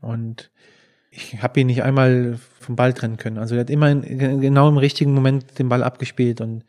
Und 0.00 0.50
ich 1.16 1.42
habe 1.42 1.60
ihn 1.60 1.68
nicht 1.68 1.82
einmal 1.82 2.38
vom 2.60 2.76
Ball 2.76 2.92
trennen 2.92 3.16
können. 3.16 3.38
Also 3.38 3.54
er 3.54 3.62
hat 3.62 3.70
immer 3.70 3.90
in, 3.90 4.40
genau 4.40 4.68
im 4.68 4.78
richtigen 4.78 5.14
Moment 5.14 5.58
den 5.58 5.68
Ball 5.68 5.82
abgespielt. 5.82 6.40
Und 6.40 6.64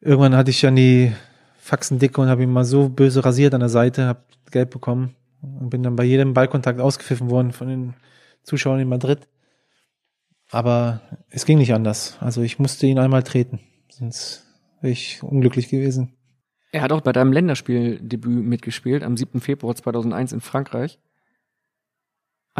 irgendwann 0.00 0.36
hatte 0.36 0.50
ich 0.50 0.60
dann 0.60 0.76
die 0.76 1.12
Faxen 1.58 1.98
dicke 1.98 2.20
und 2.20 2.28
habe 2.28 2.42
ihn 2.42 2.52
mal 2.52 2.64
so 2.64 2.88
böse 2.88 3.24
rasiert 3.24 3.54
an 3.54 3.60
der 3.60 3.68
Seite, 3.68 4.06
habe 4.06 4.20
Gelb 4.50 4.70
bekommen 4.70 5.14
und 5.42 5.70
bin 5.70 5.82
dann 5.82 5.96
bei 5.96 6.04
jedem 6.04 6.34
Ballkontakt 6.34 6.80
ausgepfiffen 6.80 7.30
worden 7.30 7.52
von 7.52 7.68
den 7.68 7.94
Zuschauern 8.42 8.80
in 8.80 8.88
Madrid. 8.88 9.28
Aber 10.50 11.02
es 11.28 11.44
ging 11.44 11.58
nicht 11.58 11.74
anders. 11.74 12.16
Also 12.20 12.42
ich 12.42 12.58
musste 12.58 12.86
ihn 12.86 12.98
einmal 12.98 13.22
treten. 13.22 13.60
Sonst 13.88 14.46
wäre 14.80 14.92
ich 14.92 15.22
unglücklich 15.22 15.68
gewesen. 15.68 16.16
Er 16.72 16.82
hat 16.82 16.92
auch 16.92 17.00
bei 17.02 17.12
deinem 17.12 17.32
Länderspieldebüt 17.32 18.44
mitgespielt, 18.44 19.02
am 19.02 19.16
7. 19.16 19.40
Februar 19.40 19.74
2001 19.74 20.32
in 20.32 20.40
Frankreich. 20.40 20.98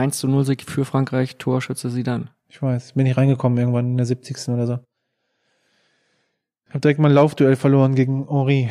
1 0.00 0.18
zu 0.18 0.28
0 0.28 0.44
Sieg 0.44 0.62
für 0.62 0.86
Frankreich, 0.86 1.36
Torschütze 1.36 1.90
Zidane. 1.90 2.30
Ich 2.48 2.62
weiß, 2.62 2.94
bin 2.94 3.04
ich 3.04 3.16
reingekommen 3.16 3.58
irgendwann 3.58 3.86
in 3.86 3.96
der 3.98 4.06
70. 4.06 4.48
oder 4.48 4.66
so. 4.66 4.78
Hab 6.70 6.80
direkt 6.80 6.98
mal 6.98 7.10
ein 7.10 7.14
Laufduell 7.14 7.54
verloren 7.54 7.94
gegen 7.94 8.26
Henri. 8.26 8.70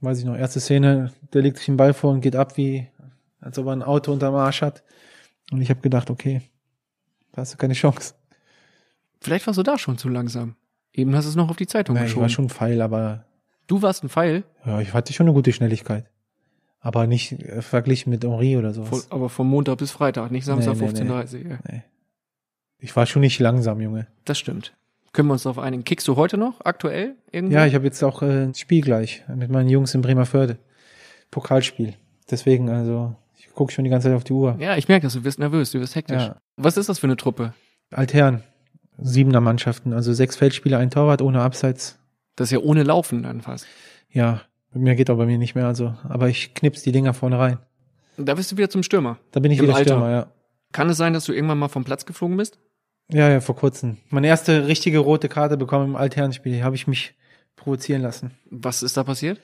Weiß 0.00 0.18
ich 0.18 0.24
noch, 0.24 0.36
erste 0.36 0.58
Szene, 0.58 1.12
der 1.32 1.42
legt 1.42 1.58
sich 1.58 1.66
den 1.66 1.76
Ball 1.76 1.94
vor 1.94 2.10
und 2.10 2.22
geht 2.22 2.34
ab 2.34 2.56
wie, 2.56 2.88
als 3.40 3.56
ob 3.58 3.66
er 3.66 3.72
ein 3.72 3.82
Auto 3.82 4.12
unterm 4.12 4.34
Arsch 4.34 4.62
hat. 4.62 4.82
Und 5.52 5.60
ich 5.60 5.70
habe 5.70 5.80
gedacht, 5.80 6.10
okay, 6.10 6.42
da 7.32 7.42
hast 7.42 7.54
du 7.54 7.58
keine 7.58 7.74
Chance. 7.74 8.14
Vielleicht 9.20 9.46
warst 9.46 9.58
du 9.58 9.62
da 9.62 9.78
schon 9.78 9.96
zu 9.96 10.08
langsam. 10.08 10.56
Eben 10.92 11.14
hast 11.14 11.26
du 11.26 11.30
es 11.30 11.36
noch 11.36 11.50
auf 11.50 11.56
die 11.56 11.68
Zeitung 11.68 11.94
ich 11.96 12.02
geschoben. 12.02 12.22
war 12.22 12.28
schon 12.28 12.48
feil, 12.48 12.82
aber 12.82 13.26
du 13.68 13.80
warst 13.80 14.02
ein 14.02 14.08
Pfeil, 14.08 14.42
ja, 14.64 14.80
ich 14.80 14.92
hatte 14.92 15.12
schon 15.12 15.26
eine 15.26 15.34
gute 15.34 15.52
Schnelligkeit. 15.52 16.10
Aber 16.80 17.06
nicht 17.06 17.32
äh, 17.32 17.62
verglichen 17.62 18.10
mit 18.10 18.24
Henri 18.24 18.56
oder 18.56 18.72
sowas. 18.72 18.88
von, 18.88 19.02
aber 19.10 19.28
von 19.28 19.46
Montag 19.46 19.78
bis 19.78 19.90
Freitag, 19.90 20.30
nicht 20.30 20.44
Samstag 20.44 20.76
Nee, 20.76 20.88
nee, 20.92 21.02
nee. 21.04 21.10
15.30 21.10 21.50
Uhr. 21.50 21.58
Nee. 21.70 21.82
Ich 22.78 22.96
war 22.96 23.06
schon 23.06 23.20
nicht 23.20 23.38
langsam, 23.38 23.80
Junge. 23.80 24.06
Das 24.24 24.38
stimmt. 24.38 24.72
Können 25.12 25.28
wir 25.28 25.32
uns 25.32 25.42
darauf 25.42 25.58
einigen. 25.58 25.84
Kickst 25.84 26.06
du 26.08 26.16
heute 26.16 26.38
noch 26.38 26.64
aktuell 26.64 27.16
irgendwo? 27.30 27.54
Ja, 27.54 27.66
ich 27.66 27.74
habe 27.74 27.84
jetzt 27.84 28.02
auch 28.02 28.22
äh, 28.22 28.44
ein 28.44 28.54
Spiel 28.54 28.80
gleich 28.80 29.24
mit 29.34 29.50
meinen 29.50 29.68
Jungs 29.68 29.94
in 29.94 30.02
Bremerförde. 30.02 30.56
Pokalspiel. 31.30 31.94
Deswegen, 32.30 32.70
also, 32.70 33.14
ich 33.36 33.52
gucke 33.52 33.72
schon 33.72 33.84
die 33.84 33.90
ganze 33.90 34.08
Zeit 34.08 34.16
auf 34.16 34.24
die 34.24 34.32
Uhr. 34.32 34.56
Ja, 34.58 34.76
ich 34.76 34.88
merke 34.88 35.06
das, 35.06 35.14
du 35.14 35.24
wirst 35.24 35.38
nervös, 35.38 35.72
du 35.72 35.80
wirst 35.80 35.96
hektisch. 35.96 36.22
Ja. 36.22 36.36
Was 36.56 36.76
ist 36.76 36.88
das 36.88 36.98
für 36.98 37.06
eine 37.06 37.16
Truppe? 37.16 37.54
Altherren. 37.90 38.42
Siebener 39.02 39.40
Mannschaften, 39.40 39.92
also 39.92 40.12
sechs 40.12 40.36
Feldspieler, 40.36 40.78
ein 40.78 40.90
Torwart 40.90 41.22
ohne 41.22 41.40
Abseits. 41.40 41.98
Das 42.36 42.48
ist 42.48 42.52
ja 42.52 42.58
ohne 42.58 42.82
Laufen 42.82 43.22
dann 43.22 43.40
fast. 43.40 43.66
Ja, 44.10 44.42
mehr 44.72 44.94
geht 44.94 45.10
auch 45.10 45.16
bei 45.16 45.26
mir 45.26 45.38
nicht 45.38 45.54
mehr, 45.54 45.66
also, 45.66 45.94
aber 46.08 46.28
ich 46.28 46.54
knips 46.54 46.82
die 46.82 46.92
Dinger 46.92 47.14
vorne 47.14 47.38
rein. 47.38 47.58
Da 48.16 48.34
bist 48.34 48.52
du 48.52 48.56
wieder 48.56 48.70
zum 48.70 48.82
Stürmer. 48.82 49.18
Da 49.32 49.40
bin 49.40 49.50
ich 49.50 49.58
Im 49.58 49.64
wieder 49.64 49.76
Alter. 49.76 49.94
Stürmer, 49.94 50.10
ja. 50.10 50.26
Kann 50.72 50.88
es 50.90 50.96
sein, 50.96 51.12
dass 51.12 51.24
du 51.24 51.32
irgendwann 51.32 51.58
mal 51.58 51.68
vom 51.68 51.84
Platz 51.84 52.06
geflogen 52.06 52.36
bist? 52.36 52.58
Ja, 53.12 53.28
ja, 53.28 53.40
vor 53.40 53.56
kurzem. 53.56 53.96
Meine 54.08 54.28
erste 54.28 54.66
richtige 54.66 54.98
rote 54.98 55.28
Karte 55.28 55.56
bekommen 55.56 55.86
im 55.86 55.96
Altherrenspiel, 55.96 56.62
habe 56.62 56.76
ich 56.76 56.86
mich 56.86 57.14
provozieren 57.56 58.02
lassen. 58.02 58.32
Was 58.50 58.82
ist 58.82 58.96
da 58.96 59.04
passiert? 59.04 59.40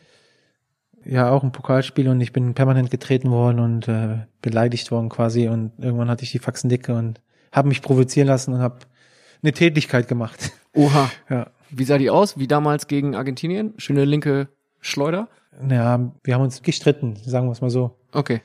Ja, 1.05 1.31
auch 1.31 1.43
ein 1.43 1.53
Pokalspiel 1.53 2.09
und 2.09 2.20
ich 2.20 2.33
bin 2.33 2.55
permanent 2.55 2.91
getreten 2.91 3.31
worden 3.31 3.61
und 3.61 3.89
äh, 3.89 4.27
beleidigt 4.43 4.91
worden 4.91 5.09
quasi 5.09 5.49
und 5.49 5.72
irgendwann 5.79 6.11
hatte 6.11 6.24
ich 6.24 6.33
die 6.33 6.39
Faxen 6.39 6.68
dicke 6.68 6.95
und 6.95 7.20
habe 7.53 7.68
mich 7.68 7.83
provozieren 7.83 8.27
lassen 8.27 8.55
und 8.55 8.61
habe 8.61 8.79
eine 9.43 9.53
Tätigkeit 9.53 10.09
gemacht. 10.09 10.53
Oha. 10.72 11.11
Ja. 11.31 11.51
Wie 11.70 11.85
sah 11.85 11.99
die 11.99 12.11
aus? 12.11 12.39
Wie 12.39 12.47
damals 12.47 12.87
gegen 12.87 13.16
Argentinien? 13.16 13.74
Schöne 13.77 14.05
linke 14.05 14.49
Schleuder? 14.81 15.29
Naja, 15.61 16.12
wir 16.22 16.35
haben 16.35 16.43
uns 16.43 16.62
gestritten, 16.62 17.16
sagen 17.16 17.47
wir 17.47 17.53
es 17.53 17.61
mal 17.61 17.70
so. 17.70 17.97
Okay. 18.12 18.43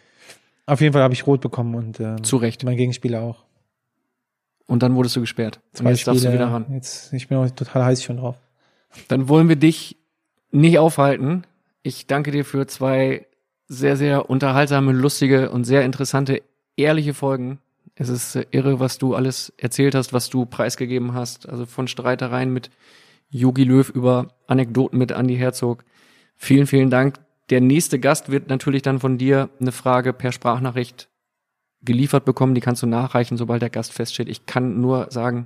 Auf 0.66 0.80
jeden 0.82 0.94
Fall 0.94 1.02
habe 1.02 1.14
ich 1.14 1.28
rot 1.28 1.42
bekommen 1.42 1.76
und 1.76 2.00
ähm, 2.00 2.24
Zu 2.24 2.38
Recht. 2.38 2.64
mein 2.64 2.78
Gegenspieler 2.78 3.22
auch. 3.22 3.44
Und 4.68 4.84
dann 4.84 4.96
wurdest 4.96 5.16
du 5.18 5.20
gesperrt. 5.20 5.60
Und 5.72 5.78
Zwei 5.80 5.90
jetzt 5.90 6.08
darfst 6.08 6.24
du 6.24 6.28
Spiele, 6.28 6.34
wieder 6.46 6.52
ran. 6.52 6.66
Jetzt, 6.74 7.12
ich 7.12 7.28
bin 7.28 7.38
auch 7.38 7.50
total 7.50 7.84
heiß 7.86 8.04
schon 8.04 8.18
drauf. 8.18 8.38
Dann 9.10 9.28
wollen 9.28 9.50
wir 9.50 9.58
dich 9.58 9.98
nicht 10.52 10.80
aufhalten. 10.80 11.44
Ich 11.84 12.08
danke 12.08 12.32
dir 12.32 12.46
für 12.46 12.68
zwei 12.68 13.26
sehr, 13.68 13.98
sehr 13.98 14.30
unterhaltsame, 14.30 14.92
lustige 14.92 15.50
und 15.50 15.64
sehr 15.66 15.84
interessante, 15.84 16.42
ehrliche 16.78 17.14
Folgen. 17.14 17.60
Es 17.96 18.10
ist 18.10 18.36
äh, 18.36 18.46
irre, 18.52 18.80
was 18.80 18.98
du 18.98 19.16
alles 19.16 19.52
erzählt 19.58 19.96
hast, 19.96 20.14
was 20.14 20.30
du 20.30 20.46
preisgegeben 20.46 21.14
hast. 21.14 21.50
Also 21.50 21.66
von 21.66 21.88
Streitereien 21.88 22.54
mit 22.54 22.70
Yogi 23.30 23.64
Löw 23.64 23.90
über 23.90 24.28
Anekdoten 24.48 24.98
mit 24.98 25.12
Andy 25.12 25.38
Herzog. 25.38 25.84
Vielen, 26.44 26.66
vielen 26.66 26.90
Dank. 26.90 27.20
Der 27.52 27.62
nächste 27.62 28.00
Gast 28.00 28.32
wird 28.32 28.50
natürlich 28.50 28.82
dann 28.82 29.00
von 29.00 29.20
dir 29.20 29.52
eine 29.60 29.72
Frage 29.72 30.12
per 30.12 30.32
Sprachnachricht 30.32 31.08
geliefert 31.84 32.26
bekommen. 32.26 32.56
Die 32.56 32.62
kannst 32.62 32.82
du 32.82 32.88
nachreichen, 32.88 33.38
sobald 33.38 33.62
der 33.62 33.70
Gast 33.70 33.94
feststeht. 33.94 34.28
Ich 34.28 34.48
kann 34.48 34.82
nur 34.82 35.12
sagen, 35.12 35.46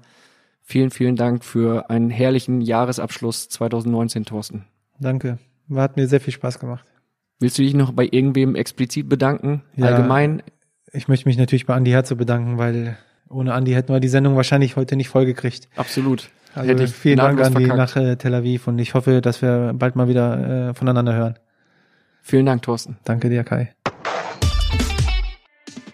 vielen, 0.61 0.91
vielen 0.91 1.17
Dank 1.17 1.43
für 1.43 1.89
einen 1.89 2.09
herrlichen 2.09 2.61
Jahresabschluss 2.61 3.49
2019, 3.49 4.23
Thorsten. 4.23 4.63
Danke. 4.97 5.37
Hat 5.75 5.97
mir 5.97 6.07
sehr 6.07 6.21
viel 6.21 6.33
Spaß 6.33 6.59
gemacht. 6.59 6.85
Willst 7.39 7.57
du 7.57 7.63
dich 7.63 7.73
noch 7.73 7.91
bei 7.91 8.07
irgendwem 8.09 8.55
explizit 8.55 9.09
bedanken? 9.09 9.63
Ja. 9.75 9.87
Allgemein? 9.87 10.43
Ich 10.93 11.09
möchte 11.09 11.27
mich 11.27 11.37
natürlich 11.37 11.65
bei 11.65 11.73
Andi 11.73 11.91
Herzog 11.91 12.19
bedanken, 12.19 12.57
weil 12.57 12.97
ohne 13.29 13.53
Andi 13.53 13.73
hätten 13.73 13.91
wir 13.91 13.99
die 13.99 14.07
Sendung 14.07 14.37
wahrscheinlich 14.37 14.77
heute 14.77 14.95
nicht 14.95 15.09
vollgekriegt. 15.09 15.67
Absolut. 15.75 16.29
Also 16.55 16.69
Hätte 16.69 16.83
ich 16.85 16.91
vielen 16.91 17.17
Dank 17.17 17.37
gnadenlos 17.37 17.55
Andi 17.57 17.67
verkackt. 17.67 17.95
nach 17.95 18.17
Tel 18.17 18.33
Aviv 18.33 18.67
und 18.67 18.79
ich 18.79 18.93
hoffe, 18.93 19.21
dass 19.21 19.41
wir 19.41 19.73
bald 19.75 19.97
mal 19.97 20.07
wieder 20.07 20.69
äh, 20.69 20.73
voneinander 20.73 21.13
hören. 21.13 21.35
Vielen 22.21 22.45
Dank, 22.45 22.61
Thorsten. 22.61 22.97
Danke 23.03 23.29
dir, 23.29 23.43
Kai. 23.43 23.75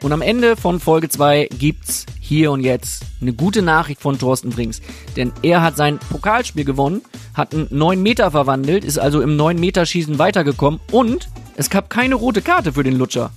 Und 0.04 0.14
am 0.14 0.22
Ende 0.22 0.56
von 0.56 0.80
Folge 0.80 1.10
2 1.10 1.50
gibt's 1.60 2.06
hier 2.20 2.52
und 2.52 2.62
jetzt 2.62 3.06
eine 3.22 3.34
gute 3.34 3.62
Nachricht 3.62 4.02
von 4.02 4.18
Thorsten 4.18 4.52
Brings. 4.52 4.82
Denn 5.16 5.32
er 5.42 5.62
hat 5.62 5.76
sein 5.78 6.00
Pokalspiel 6.00 6.64
gewonnen, 6.64 7.02
hat 7.34 7.54
einen 7.54 7.68
9 7.70 8.02
Meter 8.02 8.32
verwandelt, 8.32 8.86
ist 8.86 9.00
also 9.00 9.22
im 9.22 9.36
9 9.36 9.60
Meter 9.60 9.86
Schießen 9.86 10.20
weitergekommen 10.20 10.80
und 10.92 11.30
es 11.56 11.70
gab 11.70 11.90
keine 11.90 12.16
rote 12.16 12.42
Karte 12.42 12.74
für 12.74 12.84
den 12.84 12.98
Lutscher. 12.98 13.32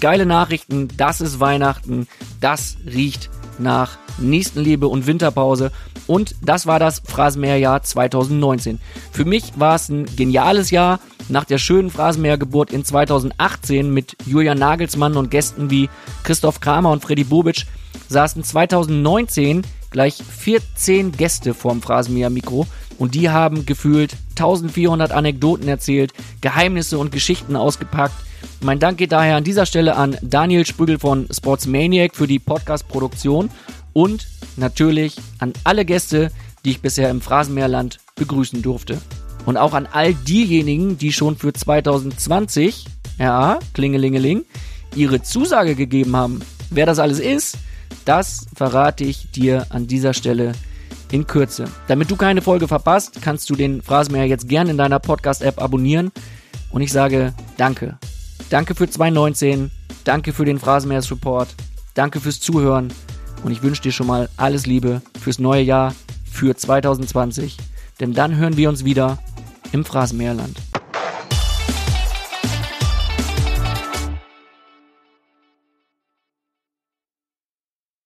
Geile 0.00 0.26
Nachrichten, 0.26 0.88
das 0.96 1.20
ist 1.20 1.40
Weihnachten, 1.40 2.06
das 2.40 2.76
riecht 2.86 3.30
nach 3.60 3.98
Nächstenliebe 4.18 4.88
und 4.88 5.06
Winterpause. 5.06 5.70
Und 6.06 6.34
das 6.42 6.66
war 6.66 6.78
das 6.78 7.00
Phrasenmäherjahr 7.04 7.82
2019. 7.82 8.80
Für 9.12 9.24
mich 9.24 9.52
war 9.56 9.74
es 9.74 9.88
ein 9.88 10.06
geniales 10.16 10.70
Jahr. 10.70 11.00
Nach 11.28 11.44
der 11.44 11.58
schönen 11.58 11.90
Phrasenmähergeburt 11.90 12.72
in 12.72 12.84
2018 12.84 13.92
mit 13.92 14.16
Julian 14.24 14.58
Nagelsmann 14.58 15.16
und 15.16 15.30
Gästen 15.30 15.70
wie 15.70 15.90
Christoph 16.22 16.60
Kramer 16.60 16.90
und 16.90 17.02
Freddy 17.02 17.24
Bobic 17.24 17.66
saßen 18.08 18.42
2019 18.42 19.62
gleich 19.90 20.16
14 20.16 21.12
Gäste 21.12 21.54
vorm 21.54 21.82
Phrasenmäher-Mikro 21.82 22.66
und 22.98 23.14
die 23.14 23.30
haben 23.30 23.66
gefühlt 23.66 24.16
1400 24.30 25.12
Anekdoten 25.12 25.68
erzählt, 25.68 26.12
Geheimnisse 26.40 26.98
und 26.98 27.12
Geschichten 27.12 27.56
ausgepackt. 27.56 28.14
Mein 28.60 28.78
Dank 28.78 28.98
geht 28.98 29.12
daher 29.12 29.36
an 29.36 29.44
dieser 29.44 29.66
Stelle 29.66 29.96
an 29.96 30.16
Daniel 30.22 30.66
Sprügel 30.66 30.98
von 30.98 31.28
Sportsmaniac 31.30 32.16
für 32.16 32.26
die 32.26 32.38
Podcast-Produktion 32.38 33.50
und 33.92 34.26
natürlich 34.56 35.16
an 35.38 35.52
alle 35.64 35.84
Gäste, 35.84 36.30
die 36.64 36.70
ich 36.70 36.80
bisher 36.80 37.10
im 37.10 37.20
Phrasenmeerland 37.20 37.98
begrüßen 38.16 38.62
durfte. 38.62 39.00
Und 39.46 39.56
auch 39.56 39.74
an 39.74 39.86
all 39.90 40.12
diejenigen, 40.14 40.98
die 40.98 41.12
schon 41.12 41.36
für 41.36 41.52
2020, 41.52 42.84
ja, 43.18 43.58
klingelingeling, 43.74 44.44
ihre 44.94 45.22
Zusage 45.22 45.74
gegeben 45.74 46.16
haben. 46.16 46.40
Wer 46.70 46.86
das 46.86 46.98
alles 46.98 47.20
ist, 47.20 47.58
das 48.04 48.46
verrate 48.54 49.04
ich 49.04 49.30
dir 49.30 49.66
an 49.70 49.86
dieser 49.86 50.14
Stelle 50.14 50.52
in 51.10 51.26
Kürze. 51.26 51.66
Damit 51.86 52.10
du 52.10 52.16
keine 52.16 52.42
Folge 52.42 52.68
verpasst, 52.68 53.20
kannst 53.22 53.48
du 53.50 53.54
den 53.54 53.82
Phrasenmäher 53.82 54.26
jetzt 54.26 54.48
gerne 54.48 54.70
in 54.70 54.78
deiner 54.78 54.98
Podcast-App 54.98 55.62
abonnieren. 55.62 56.10
Und 56.70 56.82
ich 56.82 56.92
sage 56.92 57.32
Danke. 57.56 57.98
Danke 58.50 58.74
für 58.74 58.88
2019. 58.88 59.70
Danke 60.04 60.32
für 60.32 60.44
den 60.44 60.58
Phrasenmäher-Support. 60.58 61.48
Danke 61.94 62.20
fürs 62.20 62.40
Zuhören. 62.40 62.92
Und 63.44 63.52
ich 63.52 63.62
wünsche 63.62 63.82
dir 63.82 63.92
schon 63.92 64.06
mal 64.06 64.28
alles 64.36 64.66
Liebe 64.66 65.02
fürs 65.20 65.38
neue 65.38 65.62
Jahr, 65.62 65.94
für 66.24 66.56
2020. 66.56 67.56
Denn 68.00 68.14
dann 68.14 68.36
hören 68.36 68.56
wir 68.56 68.68
uns 68.68 68.84
wieder 68.84 69.18
im 69.72 69.84
Phrasenmäherland. 69.84 70.56